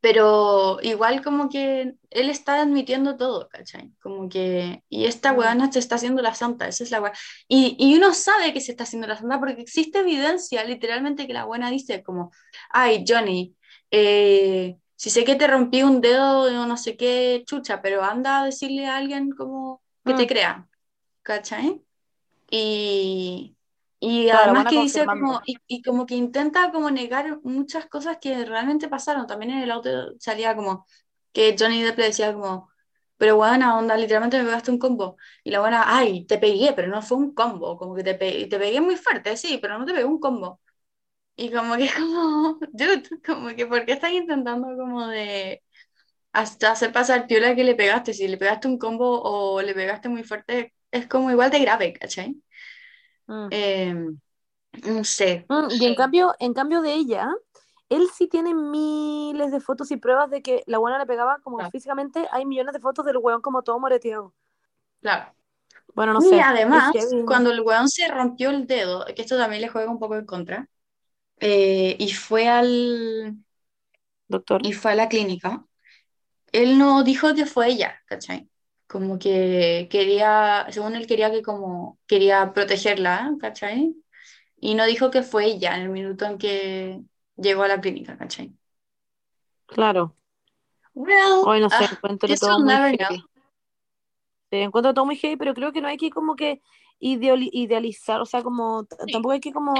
pero 0.00 0.78
igual 0.82 1.22
como 1.22 1.48
que 1.48 1.94
él 2.10 2.30
está 2.30 2.60
admitiendo 2.62 3.16
todo, 3.16 3.48
¿cachai? 3.48 3.92
Como 4.02 4.28
que, 4.28 4.82
y 4.88 5.06
esta 5.06 5.32
Mm. 5.32 5.38
weona 5.38 5.72
se 5.72 5.78
está 5.78 5.94
haciendo 5.96 6.22
la 6.22 6.34
santa, 6.34 6.66
esa 6.68 6.82
es 6.84 6.90
la 6.90 7.00
weona. 7.00 7.16
Y, 7.48 7.76
y 7.78 7.96
uno 7.96 8.12
sabe 8.14 8.52
que 8.52 8.60
se 8.60 8.72
está 8.72 8.84
haciendo 8.84 9.06
la 9.08 9.16
santa 9.18 9.38
porque 9.38 9.62
existe 9.62 10.00
evidencia, 10.00 10.64
literalmente, 10.64 11.26
que 11.28 11.32
la 11.34 11.44
buena 11.44 11.70
dice 11.70 12.02
como, 12.02 12.32
ay, 12.70 13.04
Johnny, 13.06 13.56
eh, 13.92 14.76
si 15.02 15.10
sé 15.10 15.24
que 15.24 15.36
te 15.36 15.46
rompí 15.48 15.82
un 15.82 16.00
dedo, 16.00 16.42
o 16.44 16.66
no 16.66 16.76
sé 16.76 16.96
qué, 16.96 17.42
chucha, 17.46 17.82
pero 17.82 18.02
anda 18.04 18.42
a 18.42 18.44
decirle 18.46 18.86
a 18.86 18.96
alguien 18.98 19.30
como 19.32 19.82
que 20.06 20.14
te 20.14 20.26
Mm. 20.26 20.32
crea, 20.32 20.68
¿cachai? 21.22 21.82
Y, 22.50 23.56
y 24.00 24.28
Claro, 24.28 24.54
además 24.54 24.66
que 24.66 24.76
dice 24.76 25.08
como, 25.10 25.40
y, 25.46 25.56
y 25.66 25.82
como 25.82 26.06
que 26.06 26.14
intenta 26.16 26.70
como 26.72 26.90
negar 26.90 27.40
muchas 27.44 27.86
cosas 27.86 28.18
que 28.20 28.44
realmente 28.46 28.88
pasaron. 28.88 29.26
También 29.26 29.52
en 29.52 29.58
el 29.62 29.70
auto 29.70 29.90
salía 30.20 30.56
como 30.56 30.86
que 31.32 31.54
Johnny 31.58 31.82
Depp 31.82 31.98
le 31.98 32.04
decía 32.06 32.32
como, 32.32 32.70
pero 33.18 33.36
buena 33.36 33.76
onda, 33.78 33.96
literalmente 33.96 34.38
me 34.38 34.44
pegaste 34.44 34.70
un 34.70 34.78
combo. 34.78 35.16
Y 35.44 35.50
la 35.50 35.60
buena, 35.60 35.84
ay, 35.86 36.24
te 36.26 36.38
pegué, 36.38 36.72
pero 36.74 36.88
no 36.88 37.02
fue 37.02 37.18
un 37.18 37.34
combo, 37.34 37.76
como 37.78 37.94
que 37.94 38.02
te, 38.04 38.14
pe- 38.14 38.46
te 38.48 38.58
pegué 38.58 38.80
muy 38.80 38.96
fuerte, 38.96 39.36
sí, 39.36 39.58
pero 39.60 39.78
no 39.78 39.84
te 39.86 39.92
pegué 39.92 40.04
un 40.06 40.18
combo. 40.20 40.60
Y 41.36 41.50
como 41.50 41.76
que 41.76 41.88
como, 41.96 42.58
dude, 42.72 43.02
como 43.24 43.48
que 43.56 43.66
¿por 43.66 43.84
qué 43.86 43.92
estás 43.92 44.12
intentando 44.12 44.68
como 44.76 45.06
de 45.08 45.62
hasta 46.32 46.72
hacer 46.72 46.92
pasar 46.92 47.26
piola 47.28 47.54
que 47.56 47.64
le 47.64 47.74
pegaste? 47.76 48.14
Si 48.14 48.28
le 48.28 48.38
pegaste 48.38 48.68
un 48.68 48.78
combo 48.78 49.22
o 49.22 49.62
le 49.62 49.74
pegaste 49.74 50.08
muy 50.10 50.24
fuerte, 50.24 50.74
es 50.92 51.06
como 51.08 51.30
igual 51.30 51.50
de 51.50 51.60
grave, 51.60 51.92
¿cachai? 51.94 52.36
Mm. 53.28 53.50
Eh, 53.50 53.94
no 54.84 55.04
sé. 55.04 55.46
Mm, 55.48 55.68
y 55.80 55.86
en 55.86 55.94
cambio, 55.94 56.34
en 56.40 56.54
cambio 56.54 56.82
de 56.82 56.94
ella, 56.94 57.28
él 57.88 58.08
sí 58.14 58.28
tiene 58.28 58.54
miles 58.54 59.50
de 59.52 59.60
fotos 59.60 59.90
y 59.90 59.96
pruebas 59.96 60.30
de 60.30 60.42
que 60.42 60.62
la 60.66 60.78
buena 60.78 60.98
le 60.98 61.06
pegaba 61.06 61.38
como 61.42 61.58
Claro. 61.58 61.70
físicamente. 61.70 62.26
Hay 62.32 62.46
millones 62.46 62.72
de 62.74 62.80
fotos 62.80 63.04
del 63.04 63.18
weón 63.18 63.42
como 63.42 63.62
todo 63.62 63.78
moreteado. 63.78 64.34
Claro. 65.00 65.34
Bueno, 65.94 66.12
no 66.12 66.20
y 66.20 66.22
sé. 66.22 66.40
además, 66.40 66.94
es 66.96 67.16
heavy. 67.16 67.24
cuando 67.26 67.50
el 67.52 67.60
weón 67.62 67.88
se 67.88 68.08
rompió 68.08 68.50
el 68.50 68.66
dedo, 68.66 69.04
que 69.06 69.22
esto 69.22 69.38
también 69.38 69.62
le 69.62 69.68
juega 69.68 69.90
un 69.90 69.98
poco 69.98 70.16
en 70.16 70.26
contra, 70.26 70.68
eh, 71.42 71.96
y 71.98 72.12
fue 72.12 72.48
al, 72.48 73.36
Doctor. 74.28 74.60
y 74.64 74.72
fue 74.72 74.92
a 74.92 74.94
la 74.94 75.08
clínica, 75.08 75.66
él 76.52 76.78
no 76.78 77.02
dijo 77.02 77.34
que 77.34 77.46
fue 77.46 77.68
ella, 77.68 78.00
¿cachai? 78.06 78.48
Como 78.86 79.18
que 79.18 79.88
quería, 79.90 80.66
según 80.70 80.94
él 80.94 81.06
quería 81.06 81.30
que 81.32 81.42
como, 81.42 81.98
quería 82.06 82.52
protegerla, 82.52 83.34
¿cachai? 83.40 83.96
Y 84.60 84.74
no 84.74 84.86
dijo 84.86 85.10
que 85.10 85.22
fue 85.22 85.46
ella 85.46 85.74
en 85.76 85.82
el 85.82 85.88
minuto 85.88 86.26
en 86.26 86.38
que 86.38 87.00
llegó 87.36 87.64
a 87.64 87.68
la 87.68 87.80
clínica, 87.80 88.16
¿cachai? 88.16 88.52
Claro. 89.66 90.16
Well, 90.94 91.42
Hoy 91.44 91.60
no 91.60 91.70
sé, 91.70 91.76
ah, 91.76 91.88
encuentro 91.90 92.28
todo 92.36 92.60
muy 92.60 92.74
heavy. 92.74 92.98
know. 92.98 93.16
Sí, 94.50 94.56
encuentro 94.58 94.94
todo 94.94 95.06
muy 95.06 95.16
heavy, 95.16 95.36
pero 95.36 95.54
creo 95.54 95.72
que 95.72 95.80
no 95.80 95.88
hay 95.88 95.96
que 95.96 96.10
como 96.10 96.36
que 96.36 96.60
idealizar, 97.00 98.20
o 98.20 98.26
sea, 98.26 98.42
como 98.42 98.84
Sí. 98.84 99.12
tampoco 99.12 99.32
hay 99.32 99.40
que 99.40 99.52
como, 99.52 99.74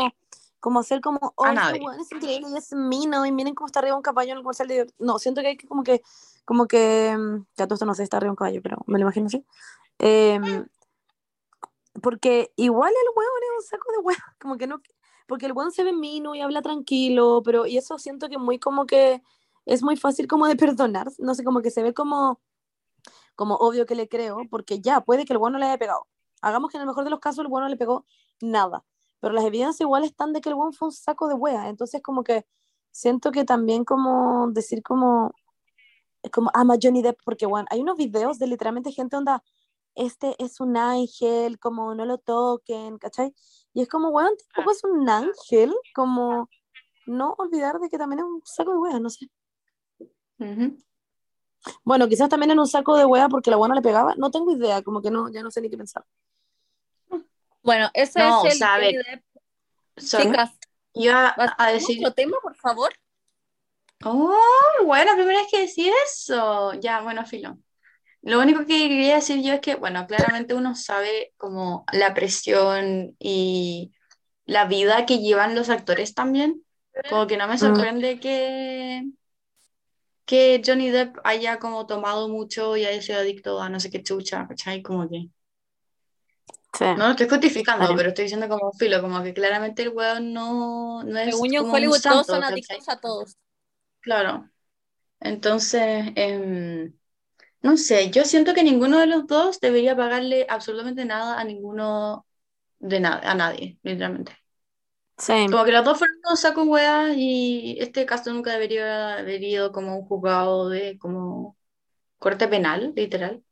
como 0.63 0.79
hacer 0.79 1.01
como, 1.01 1.19
oh, 1.35 1.47
este 1.47 1.81
weón 1.81 1.99
es 1.99 2.13
increíble 2.13 2.49
y 2.55 2.57
es 2.57 2.73
mino, 2.73 3.27
y 3.27 3.33
miren 3.33 3.53
cómo 3.53 3.67
está 3.67 3.81
arriba 3.81 3.97
un 3.97 4.03
caballo 4.03 4.31
en 4.31 4.39
el 4.39 4.45
comercial 4.45 4.69
de... 4.69 4.87
No, 5.01 5.19
siento 5.19 5.41
que 5.41 5.49
hay 5.49 5.57
que 5.57 5.67
como 5.67 5.83
que, 5.83 6.03
como 6.45 6.69
que, 6.69 7.17
mm, 7.19 7.47
ya 7.57 7.67
todo 7.67 7.75
esto 7.75 7.85
no 7.85 7.97
sé, 7.97 8.05
está 8.05 8.19
arriba 8.19 8.31
un 8.31 8.37
caballo, 8.37 8.63
pero 8.63 8.79
me 8.87 9.01
lo 9.01 9.03
imagino 9.03 9.27
así. 9.27 9.45
Em, 9.99 10.65
porque 12.01 12.53
igual 12.55 12.93
el 12.93 13.09
weón 13.17 13.43
es 13.43 13.65
un 13.65 13.69
saco 13.71 13.91
de 13.91 13.99
weón, 13.99 14.19
como 14.41 14.57
que 14.57 14.69
no, 14.69 14.81
porque 15.27 15.47
el 15.47 15.53
weón 15.53 15.73
se 15.73 15.83
ve 15.83 15.93
mino 15.93 16.37
y 16.37 16.41
habla 16.41 16.63
tranquilo, 16.63 17.43
pero, 17.45 17.67
y 17.67 17.77
eso 17.77 17.99
siento 17.99 18.29
que 18.29 18.39
muy 18.39 18.61
como 18.61 18.87
que, 18.87 19.21
es 19.67 19.83
muy 19.83 19.97
fácil 19.97 20.29
como 20.29 20.47
de 20.47 20.55
perdonar, 20.55 21.09
no 21.19 21.35
sé, 21.35 21.43
como 21.43 21.61
que 21.61 21.73
se 21.73 21.83
ve 21.83 21.93
como 21.93 22.41
como 23.35 23.57
obvio 23.57 23.87
que 23.87 23.97
le 23.97 24.09
creo, 24.09 24.43
porque 24.49 24.81
ya, 24.81 25.01
puede 25.01 25.25
que 25.25 25.33
el 25.33 25.39
bueno 25.41 25.59
le 25.59 25.67
haya 25.67 25.79
pegado. 25.79 26.07
Hagamos 26.41 26.71
que 26.71 26.77
en 26.77 26.83
el 26.83 26.87
mejor 26.87 27.03
de 27.03 27.11
los 27.11 27.19
casos 27.19 27.41
el 27.41 27.49
bueno 27.49 27.67
no 27.67 27.71
le 27.71 27.77
pegó 27.77 28.05
nada, 28.41 28.85
pero 29.23 29.35
las 29.35 29.45
evidencias 29.45 29.81
igual 29.81 30.03
están 30.03 30.33
de 30.33 30.41
que 30.41 30.49
el 30.49 30.57
bueno 30.57 30.73
fue 30.73 30.89
un 30.89 30.93
saco 30.93 31.29
de 31.29 31.35
wea, 31.35 31.69
entonces 31.69 32.03
como 32.03 32.25
que 32.25 32.45
siento 32.91 33.31
que 33.31 33.45
también 33.45 33.85
como 33.85 34.49
decir 34.51 34.83
como, 34.83 35.33
como 36.33 36.51
ama 36.55 36.75
Johnny 36.83 37.03
Depp, 37.03 37.21
porque 37.25 37.47
bueno, 37.47 37.69
hay 37.71 37.81
unos 37.81 37.97
videos 37.97 38.41
de 38.41 38.49
literalmente 38.49 38.91
gente 38.91 39.17
onda, 39.17 39.45
este 39.95 40.35
es 40.43 40.61
un 40.61 40.77
ángel, 40.77 41.61
como 41.61 41.95
no 41.95 42.05
lo 42.05 42.19
toquen, 42.19 42.99
¿cachai? 42.99 43.33
Y 43.73 43.83
es 43.83 43.89
como, 43.89 44.09
weón, 44.09 44.33
tampoco 44.55 44.73
es 44.73 44.83
un 44.83 45.09
ángel, 45.09 45.73
como 45.95 46.49
no 47.07 47.35
olvidar 47.39 47.79
de 47.79 47.89
que 47.89 47.99
también 47.99 48.21
es 48.21 48.25
un 48.25 48.43
saco 48.45 48.73
de 48.73 48.79
wea, 48.79 48.99
no 48.99 49.09
sé. 49.09 49.31
Ujú. 50.41 50.79
Bueno, 51.85 52.09
quizás 52.09 52.29
también 52.29 52.51
en 52.51 52.59
un 52.59 52.67
saco 52.67 52.97
de 52.97 53.05
wea 53.05 53.29
porque 53.29 53.51
la 53.51 53.57
buena 53.57 53.77
le 53.77 53.83
pegaba, 53.83 54.17
no 54.17 54.33
tengo 54.33 54.51
idea, 54.51 54.83
como 54.83 55.01
que 55.01 55.13
no, 55.13 55.29
ya 55.29 55.45
no 55.45 55.51
sé 55.53 55.61
ni 55.61 55.71
qué 55.71 55.77
pensar. 55.79 56.05
Bueno, 57.63 57.91
ese 57.95 58.21
No, 58.21 58.29
es 58.29 58.45
o 58.45 58.51
el 58.51 58.51
sea, 58.51 58.75
a 58.75 58.79
Johnny 58.79 58.79
ver, 58.79 58.97
Depp. 58.97 59.23
sorry. 59.99 60.37
Chicas, 60.37 60.53
Iba 60.95 61.29
¿vas 61.35 61.53
a 61.59 61.69
a 61.69 61.73
decir, 61.73 61.99
otro 62.01 62.15
tema, 62.15 62.39
por 62.43 62.57
favor? 62.57 62.93
oh, 64.05 64.35
bueno, 64.85 65.15
primera 65.15 65.39
vez 65.41 65.49
que 65.51 65.61
decir 65.61 65.93
eso. 66.07 66.73
Ya, 66.75 67.01
bueno, 67.03 67.25
filo. 67.27 67.59
Lo 68.23 68.41
único 68.41 68.61
que 68.61 68.67
quería 68.89 69.17
decir 69.17 69.43
yo 69.45 69.55
es 69.55 69.61
que, 69.61 69.77
bueno, 69.77 70.07
claramente 70.07 70.55
uno 70.55 70.77
sabe 70.77 71.35
como 71.39 71.85
la 71.93 72.15
presión 72.15 73.17
y 73.21 73.93
la 74.47 74.67
vida 74.67 75.07
que 75.07 75.19
llevan 75.21 75.55
los 75.57 75.71
actores 75.71 76.15
también. 76.15 76.65
Como 77.07 77.27
que 77.29 77.37
no 77.39 77.49
me 77.49 77.59
sorprende 77.59 78.21
que, 78.21 79.05
que 80.27 80.63
Johnny 80.65 80.91
Depp 80.91 81.19
haya 81.25 81.59
como 81.59 81.87
tomado 81.87 82.29
mucho 82.29 82.77
y 82.77 82.85
haya 82.85 83.03
sido 83.03 83.19
adicto 83.21 83.61
a 83.61 83.69
no 83.69 83.81
sé 83.81 83.91
qué 83.91 84.03
chucha, 84.03 84.47
¿cachai? 84.49 84.83
Como 84.83 85.09
que, 85.09 85.29
Sí. 86.73 86.85
no 86.95 87.05
lo 87.07 87.11
estoy 87.13 87.29
justificando, 87.29 87.95
pero 87.97 88.11
estoy 88.11 88.25
diciendo 88.25 88.49
como 88.49 88.73
filo, 88.73 89.01
como 89.03 89.23
que 89.23 89.35
claramente 89.35 89.83
el 89.83 89.91
weón 89.91 90.33
no, 90.33 91.03
no 91.05 91.19
es 91.19 91.31
Según 91.31 91.51
yo, 91.53 91.65
un 91.65 91.75
Hollywood 91.75 92.05
todos 92.07 92.27
santo, 92.27 92.29
son 92.29 92.45
¿cachai? 92.45 92.53
adictos 92.53 92.89
a 92.89 93.01
todos. 93.01 93.37
Claro. 94.01 94.51
Entonces, 95.21 96.13
em, 96.17 96.95
no 97.63 97.77
sé, 97.79 98.11
yo 98.11 98.25
siento 98.25 98.55
que 98.55 98.65
ninguno 98.65 99.01
de 99.01 99.07
los 99.09 99.27
dos 99.27 99.61
debería 99.61 99.97
pagarle 99.97 100.47
absolutamente 100.51 101.05
nada 101.07 101.41
a 101.41 101.45
ninguno 101.45 102.27
de 102.81 103.01
nada, 103.01 103.31
a 103.31 103.35
nadie, 103.37 103.79
literalmente. 103.83 104.33
Sí. 105.19 105.47
Como 105.51 105.65
que 105.65 105.73
los 105.73 105.85
dos 105.85 105.99
fueron 105.99 106.17
unos 106.27 106.41
saco 106.41 106.63
weas 106.65 107.15
y 107.17 107.77
este 107.81 108.07
caso 108.07 108.33
nunca 108.33 108.53
debería 108.53 109.19
haber 109.19 109.43
ido 109.43 109.73
como 109.73 109.97
un 109.99 110.07
juzgado 110.07 110.69
de 110.69 110.99
como 110.99 111.57
corte 112.19 112.49
penal, 112.49 112.93
literal. 112.97 113.45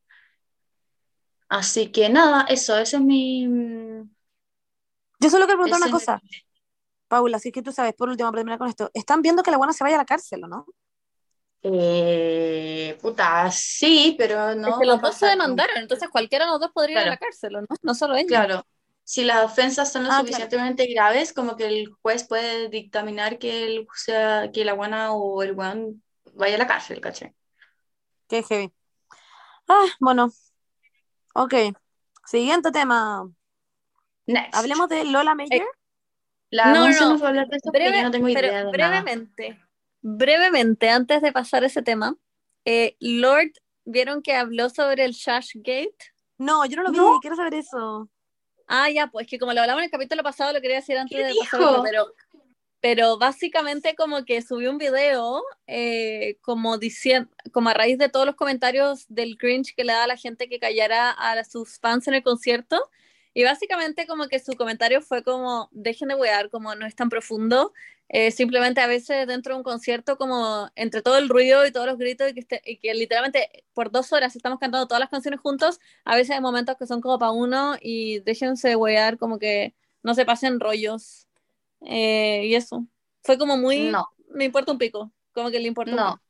Así 1.50 1.92
que 1.92 2.08
nada, 2.08 2.46
eso, 2.48 2.78
ese 2.78 2.96
es 2.96 3.02
mi... 3.02 3.46
Yo 5.20 5.30
solo 5.30 5.44
quiero 5.46 5.58
preguntar 5.58 5.76
ese 5.76 5.78
una 5.78 5.88
mi- 5.92 6.06
cosa, 6.06 6.22
Paula, 7.08 7.38
si 7.40 7.48
es 7.50 7.54
que 7.54 7.62
tú 7.62 7.72
sabes, 7.72 7.94
por 7.94 8.08
último, 8.10 8.30
para 8.30 8.40
terminar 8.40 8.58
con 8.60 8.68
esto, 8.68 8.90
están 8.94 9.22
viendo 9.22 9.42
que 9.44 9.50
la 9.52 9.58
buena 9.58 9.72
se 9.74 9.84
vaya 9.84 9.96
a 9.96 10.00
la 10.00 10.06
cárcel, 10.06 10.44
¿o 10.44 10.48
no? 10.48 10.66
Eh, 11.62 12.96
puta, 13.02 13.50
sí, 13.50 14.14
pero 14.18 14.54
no 14.54 14.68
es 14.70 14.76
que 14.78 14.86
los 14.86 15.00
dos 15.02 15.16
se 15.18 15.26
demandaron, 15.26 15.76
entonces 15.76 16.08
cualquiera 16.08 16.46
de 16.46 16.52
los 16.52 16.60
dos 16.60 16.70
podría 16.72 17.02
ir 17.02 17.02
a 17.08 17.10
la 17.10 17.16
cárcel, 17.18 17.56
¿o 17.56 17.60
¿no? 17.62 17.66
No 17.82 17.94
solo 17.94 18.16
ella. 18.16 18.40
Claro, 18.40 18.64
si 19.04 19.24
las 19.24 19.44
ofensas 19.44 19.90
son 19.92 20.04
lo 20.04 20.10
Ah, 20.10 20.24
claro. 20.26 20.46
suficientemente 20.46 20.86
graves, 20.86 21.32
como 21.32 21.56
que 21.56 21.66
el 21.66 21.88
juez 22.02 22.26
puede 22.28 22.68
dictaminar 22.68 23.38
que, 23.38 23.66
el, 23.66 23.86
sea, 23.94 24.50
que 24.52 24.64
la 24.64 24.74
buena 24.74 25.12
o 25.12 25.42
el 25.42 25.52
buen 25.54 26.02
vaya 26.34 26.54
a 26.56 26.58
la 26.58 26.66
cárcel, 26.68 27.00
¿cachai? 27.00 27.34
Qué 28.28 28.42
heavy. 28.42 28.72
Ah, 29.68 29.86
bueno. 30.00 30.30
Ok. 31.34 31.54
Siguiente 32.26 32.70
tema. 32.72 33.30
Next. 34.26 34.54
Hablemos 34.54 34.88
de 34.88 35.04
Lola 35.04 35.34
Meyer. 35.34 35.64
La 36.50 36.72
No, 36.72 36.88
no, 36.88 37.08
nos 37.10 37.22
va 37.22 37.26
a 37.26 37.28
hablar 37.30 37.48
de 37.48 37.56
esto 37.56 37.70
porque 37.70 37.78
Breve- 37.84 37.96
yo 37.98 38.02
no 38.04 38.10
tengo 38.10 38.26
pero 38.26 38.38
idea 38.48 38.64
de 38.64 38.64
nada. 38.64 38.70
brevemente, 38.72 39.60
brevemente, 40.02 40.90
antes 40.90 41.22
de 41.22 41.32
pasar 41.32 41.62
ese 41.64 41.82
tema, 41.82 42.16
eh, 42.64 42.96
Lord, 43.00 43.52
¿vieron 43.84 44.20
que 44.22 44.34
habló 44.34 44.68
sobre 44.68 45.04
el 45.04 45.12
Shashgate? 45.12 45.94
No, 46.38 46.64
yo 46.66 46.76
no 46.76 46.82
lo 46.82 46.90
vi, 46.90 46.96
No. 46.96 47.18
quiero 47.20 47.36
saber 47.36 47.54
eso. 47.54 48.08
Ah, 48.66 48.90
ya, 48.90 49.06
pues 49.08 49.26
que 49.28 49.38
como 49.38 49.52
lo 49.52 49.60
hablamos 49.60 49.80
en 49.82 49.84
el 49.86 49.90
capítulo 49.90 50.22
pasado, 50.22 50.52
lo 50.52 50.60
quería 50.60 50.76
decir 50.76 50.96
antes 50.98 51.16
¿Qué 51.16 51.24
de 51.24 51.34
pasar 51.34 51.60
dijo? 51.60 51.70
otro, 51.70 51.82
pero, 51.84 52.06
pero 52.80 53.18
básicamente 53.18 53.94
como 53.94 54.24
que 54.24 54.42
subió 54.42 54.70
un 54.70 54.78
video 54.78 55.42
eh, 55.66 56.38
como 56.42 56.78
diciendo, 56.78 57.30
como 57.52 57.68
a 57.70 57.74
raíz 57.74 57.98
de 57.98 58.08
todos 58.08 58.26
los 58.26 58.36
comentarios 58.36 59.06
del 59.08 59.36
cringe 59.38 59.74
que 59.76 59.84
le 59.84 59.92
da 59.92 60.04
a 60.04 60.06
la 60.06 60.16
gente 60.16 60.48
que 60.48 60.58
callara 60.58 61.10
a 61.10 61.44
sus 61.44 61.78
fans 61.78 62.08
en 62.08 62.14
el 62.14 62.22
concierto, 62.22 62.90
Y 63.34 63.44
básicamente 63.44 64.06
como 64.06 64.28
que 64.28 64.40
su 64.40 64.54
comentario 64.54 65.02
fue 65.02 65.22
como, 65.22 65.68
dejen 65.72 66.08
de 66.08 66.16
wear, 66.16 66.50
como 66.50 66.74
no 66.74 66.86
es 66.86 66.96
tan 66.96 67.08
profundo. 67.10 67.72
Eh, 68.08 68.32
simplemente 68.32 68.80
a 68.80 68.88
veces 68.88 69.26
dentro 69.28 69.54
de 69.54 69.58
un 69.58 69.62
concierto, 69.64 70.18
como 70.18 70.68
entre 70.74 71.00
todo 71.02 71.16
el 71.18 71.28
ruido 71.28 71.64
y 71.64 71.70
todos 71.72 71.86
los 71.86 71.96
gritos 71.98 72.30
y 72.30 72.34
que, 72.34 72.60
y 72.64 72.76
que 72.78 72.92
literalmente 72.94 73.64
por 73.72 73.92
dos 73.92 74.12
horas 74.12 74.34
estamos 74.34 74.58
cantando 74.58 74.88
todas 74.88 75.00
las 75.00 75.10
canciones 75.10 75.40
juntos, 75.40 75.78
a 76.04 76.16
veces 76.16 76.32
hay 76.32 76.40
momentos 76.40 76.76
que 76.76 76.86
son 76.86 77.00
como 77.00 77.18
para 77.20 77.30
uno 77.32 77.76
y 77.80 78.20
déjense 78.20 78.74
wear, 78.76 79.16
como 79.18 79.38
que 79.38 79.74
no 80.02 80.14
se 80.14 80.24
pasen 80.26 80.58
rollos. 80.60 81.29
Eh, 81.82 82.46
y 82.46 82.54
eso. 82.54 82.86
Fue 83.22 83.38
como 83.38 83.56
muy, 83.56 83.90
No, 83.90 84.04
me 84.28 84.44
importa 84.44 84.72
un 84.72 84.78
pico, 84.78 85.12
como 85.32 85.50
que 85.50 85.60
le 85.60 85.68
importa 85.68 85.94
no. 85.96 86.20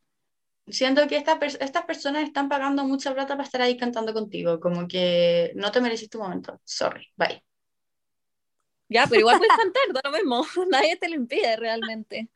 Siento 0.68 1.06
que 1.08 1.16
esta 1.16 1.38
estas 1.42 1.84
personas 1.84 2.22
están 2.24 2.48
pagando 2.48 2.84
mucha 2.84 3.12
plata 3.12 3.34
para 3.36 3.44
estar 3.44 3.60
ahí 3.62 3.76
cantando 3.76 4.14
contigo, 4.14 4.60
como 4.60 4.86
que 4.88 5.52
no 5.56 5.72
te 5.72 5.80
mereces 5.80 6.08
tu 6.10 6.18
momento. 6.20 6.60
Sorry, 6.64 7.08
bye. 7.16 7.42
Ya, 8.88 9.06
pero 9.06 9.20
igual 9.20 9.38
puedes 9.38 9.54
cantar, 9.54 9.82
da 9.94 10.00
lo 10.04 10.16
mismo. 10.16 10.44
Nadie 10.70 10.96
te 10.96 11.08
lo 11.08 11.14
impide 11.16 11.56
realmente. 11.56 12.28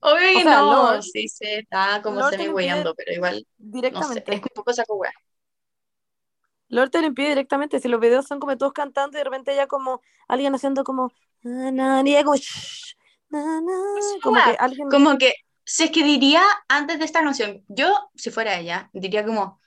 Obvio 0.00 0.28
O 0.32 0.40
que 0.40 0.42
sea, 0.42 0.62
no, 0.62 0.70
Lord- 0.92 1.02
sí 1.02 1.28
se 1.28 1.58
está 1.60 2.00
como 2.02 2.20
te 2.30 2.36
semi 2.36 2.44
pero 2.96 3.12
igual, 3.12 3.46
no 3.90 4.02
sé, 4.02 4.18
Directamente. 4.18 4.32
es 4.34 4.42
un 4.42 4.48
poco 4.54 4.72
saco 4.72 4.96
wea. 4.96 5.12
Lord 6.74 6.90
te 6.90 7.00
lo 7.00 7.06
impide 7.06 7.28
directamente. 7.30 7.78
Si 7.80 7.88
los 7.88 8.00
videos 8.00 8.26
son 8.26 8.40
como 8.40 8.56
todos 8.58 8.72
cantando 8.72 9.16
y 9.16 9.20
de 9.20 9.24
repente 9.24 9.52
ella 9.52 9.66
como 9.66 10.00
alguien 10.28 10.54
haciendo 10.54 10.84
como 10.84 11.12
na, 11.42 11.70
na, 11.70 12.02
como, 12.24 12.36
"Shh, 12.36 12.96
na, 13.30 13.60
na", 13.60 13.72
como 14.22 14.42
que 14.42 14.56
alguien 14.58 14.88
Como 14.90 15.18
que, 15.18 15.34
si 15.64 15.84
es 15.84 15.90
que 15.90 16.02
diría 16.02 16.42
antes 16.68 16.98
de 16.98 17.04
esta 17.04 17.22
canción, 17.22 17.64
yo, 17.68 18.10
si 18.14 18.30
fuera 18.30 18.58
ella, 18.58 18.90
diría 18.92 19.24
como, 19.24 19.60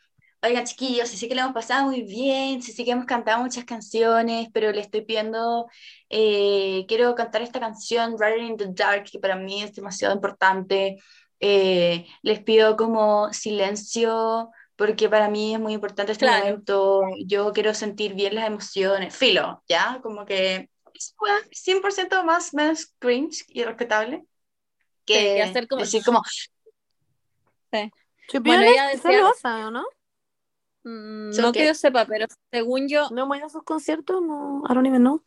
oigan 0.43 0.65
chiquillos, 0.65 1.10
sí 1.10 1.28
que 1.28 1.36
lo 1.36 1.41
hemos 1.41 1.54
pasado 1.54 1.86
muy 1.88 2.04
bien, 2.04 2.62
sí 2.62 2.72
sé 2.72 2.84
que 2.86 2.91
hemos 2.91 3.06
cantado 3.06 3.41
muchas 3.41 3.65
canciones, 3.65 4.50
pero 4.54 4.72
le 4.72 4.82
estoy 4.82 5.02
pidiendo, 5.02 5.67
eh, 6.10 6.86
quiero 6.88 7.15
cantar 7.15 7.41
esta 7.41 7.60
canción, 7.60 8.15
Riding 8.20 8.48
in 8.52 8.58
the 8.58 8.67
Dark, 8.70 9.06
que 9.12 9.20
para 9.20 9.36
mí 9.36 9.63
es 9.63 9.74
demasiado 9.74 10.13
importante. 10.15 10.98
Eh, 11.39 12.06
les 12.24 12.41
pido 12.43 12.76
como 12.78 13.32
silencio, 13.34 14.50
porque 14.78 15.10
para 15.10 15.28
mí 15.30 15.54
es 15.56 15.60
muy 15.60 15.74
importante 15.74 16.13
este 16.13 16.26
Claro. 16.26 16.46
momento, 16.46 17.02
yo 17.26 17.52
quiero 17.52 17.74
sentir 17.74 18.13
bien 18.13 18.36
las 18.36 18.48
emociones, 18.48 19.13
filo, 19.16 19.62
¿ya? 19.68 20.00
Como 20.02 20.26
que 20.26 20.70
es 20.94 21.16
weá, 21.20 21.36
100% 21.52 22.24
más 22.24 22.54
menos 22.54 22.94
cringe 23.00 23.44
y 23.50 23.63
respetable 23.63 24.20
Sí, 24.20 25.13
que 25.13 25.38
y 25.38 25.42
hacer 25.42 25.68
como- 25.68 25.82
decir 25.82 26.04
como, 26.06 26.22
To 28.30 28.42
be 28.42 28.50
Bueno, 28.50 28.63
ella 28.63 28.88
decía- 28.88 29.32
¿o 29.68 29.72
no? 29.72 29.86
Mm, 30.84 31.32
¿So 31.34 31.42
no 31.42 31.52
qué? 31.52 31.60
que 31.60 31.68
yo 31.68 31.74
sepa, 31.74 32.06
pero 32.06 32.26
según 32.52 32.88
yo, 32.88 33.10
No 33.12 33.28
voy 33.28 33.40
a 33.42 33.50
sus 33.50 33.63
conciertos, 33.63 34.22
no, 34.22 34.63
I 34.70 34.74
don't 34.74 34.86
even 34.88 35.02
know. 35.02 35.22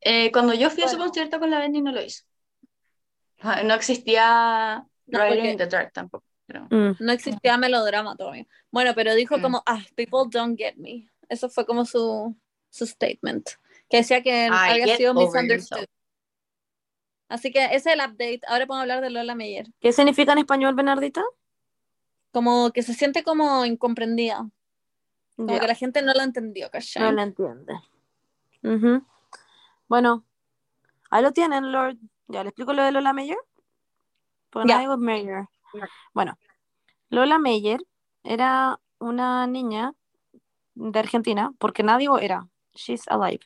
eh, 0.00 0.30
cuando 0.32 0.54
yo 0.54 0.70
fui 0.70 0.82
a 0.84 0.88
su 0.88 0.96
Bueno. 0.96 1.06
concierto 1.06 1.38
con 1.40 1.50
la 1.50 1.58
Benny 1.58 1.80
no 1.80 1.92
lo 1.92 2.02
hizo. 2.02 2.24
Ah, 3.40 3.62
No 3.62 3.74
existía 3.74 4.84
No, 5.06 5.34
in 5.34 5.56
the 5.56 5.66
Dark 5.66 5.92
tampoco. 5.92 6.24
Pero- 6.48 6.66
Mm. 6.70 6.96
no 6.98 7.12
existía 7.12 7.56
melodrama 7.58 8.16
todavía. 8.16 8.46
Bueno, 8.72 8.92
pero 8.96 9.14
dijo 9.14 9.36
Mm. 9.38 9.42
como, 9.42 9.62
ah, 9.66 9.84
people 9.94 10.20
don't 10.30 10.58
get 10.58 10.74
me. 10.76 11.08
Eso 11.28 11.48
fue 11.50 11.64
como 11.66 11.84
su, 11.84 12.34
su 12.70 12.86
statement. 12.86 13.50
Que 13.90 13.98
decía 13.98 14.22
que 14.22 14.48
Ay, 14.50 14.72
había 14.72 14.86
get 14.86 14.96
sido 14.96 15.14
misunderstood. 15.14 15.78
yourself. 15.78 15.90
Así 17.28 17.52
que 17.52 17.62
ese 17.66 17.76
es 17.76 17.86
el 17.86 18.00
update. 18.00 18.40
Ahora 18.48 18.66
podemos 18.66 18.82
hablar 18.82 19.02
de 19.02 19.10
Lola 19.10 19.34
Meyer. 19.34 19.66
¿Qué 19.80 19.92
significa 19.92 20.32
en 20.32 20.38
español, 20.38 20.74
Bernardita? 20.74 21.22
Como 22.32 22.70
que 22.72 22.82
se 22.82 22.94
siente 22.94 23.22
como 23.22 23.64
incomprendida. 23.66 24.48
Como 25.36 25.58
que 25.60 25.66
la 25.66 25.74
gente 25.74 26.00
no 26.02 26.12
la 26.14 26.24
entendió, 26.24 26.70
¿cachai? 26.70 27.02
no 27.02 27.12
la 27.12 27.22
entiende. 27.22 27.74
Bueno, 29.88 30.24
ahí 31.10 31.22
lo 31.22 31.32
tienen, 31.32 31.70
Lord. 31.72 31.96
Ya, 32.28 32.42
¿le 32.42 32.50
explico 32.50 32.72
lo 32.72 32.82
de 32.82 32.92
Lola 32.92 33.12
Meyer? 33.12 33.38
Porque 34.50 34.68
Ya. 34.68 34.76
no 34.76 34.80
digo 34.80 34.96
Meyer. 34.96 35.44
Bueno, 36.14 36.38
Lola 37.10 37.38
Meyer 37.38 37.80
era 38.24 38.80
una 38.98 39.46
niña 39.46 39.94
de 40.74 40.98
Argentina, 40.98 41.52
porque 41.58 41.82
nadie 41.82 42.08
era, 42.20 42.48
she's 42.74 43.06
alive. 43.08 43.40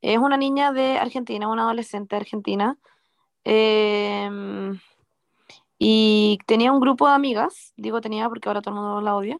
Es 0.00 0.18
una 0.18 0.36
niña 0.36 0.72
de 0.72 0.98
Argentina, 0.98 1.48
una 1.48 1.62
adolescente 1.62 2.16
argentina, 2.16 2.76
eh, 3.44 4.30
y 5.78 6.38
tenía 6.46 6.70
un 6.70 6.80
grupo 6.80 7.08
de 7.08 7.14
amigas, 7.14 7.72
digo 7.76 8.00
tenía 8.00 8.28
porque 8.28 8.48
ahora 8.48 8.62
todo 8.62 8.74
el 8.74 8.80
mundo 8.80 9.00
la 9.00 9.16
odia, 9.16 9.38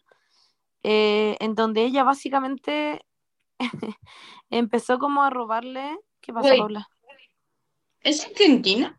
eh, 0.83 1.37
en 1.39 1.55
donde 1.55 1.85
ella 1.85 2.03
básicamente 2.03 3.05
empezó 4.51 4.99
como 4.99 5.23
a 5.23 5.31
robarle. 5.31 5.97
¿Qué 6.21 6.33
pasa. 6.33 6.57
Paula? 6.57 6.89
¿Es 8.01 8.25
Argentina? 8.27 8.99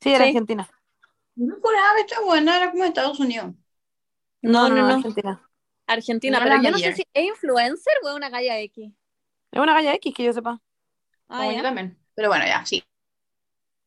Sí, 0.00 0.10
era 0.10 0.24
Sí. 0.24 0.30
Argentina. 0.30 0.70
No 1.38 1.56
juraba 1.62 1.94
que 1.94 2.00
esta 2.02 2.20
buena 2.20 2.56
era 2.56 2.70
como 2.70 2.84
Estados 2.84 3.20
Unidos. 3.20 3.54
No, 4.42 4.68
no, 4.68 4.74
no. 4.76 4.94
Argentina. 4.94 5.50
Argentina, 5.86 6.40
pero 6.42 6.62
yo 6.62 6.70
no 6.70 6.78
sé 6.78 6.92
si 6.94 7.04
es 7.14 7.24
influencer 7.24 7.94
o 8.02 8.08
es 8.08 8.14
una 8.14 8.28
galla 8.28 8.58
X. 8.60 8.92
Es 9.52 9.60
una 9.60 9.72
galla 9.72 9.94
X 9.94 10.14
que 10.14 10.24
yo 10.24 10.32
sepa. 10.32 10.60
Ah, 11.28 11.50
yo 11.52 11.62
también. 11.62 11.96
Pero 12.14 12.28
bueno, 12.28 12.44
ya, 12.44 12.64
sí. 12.66 12.82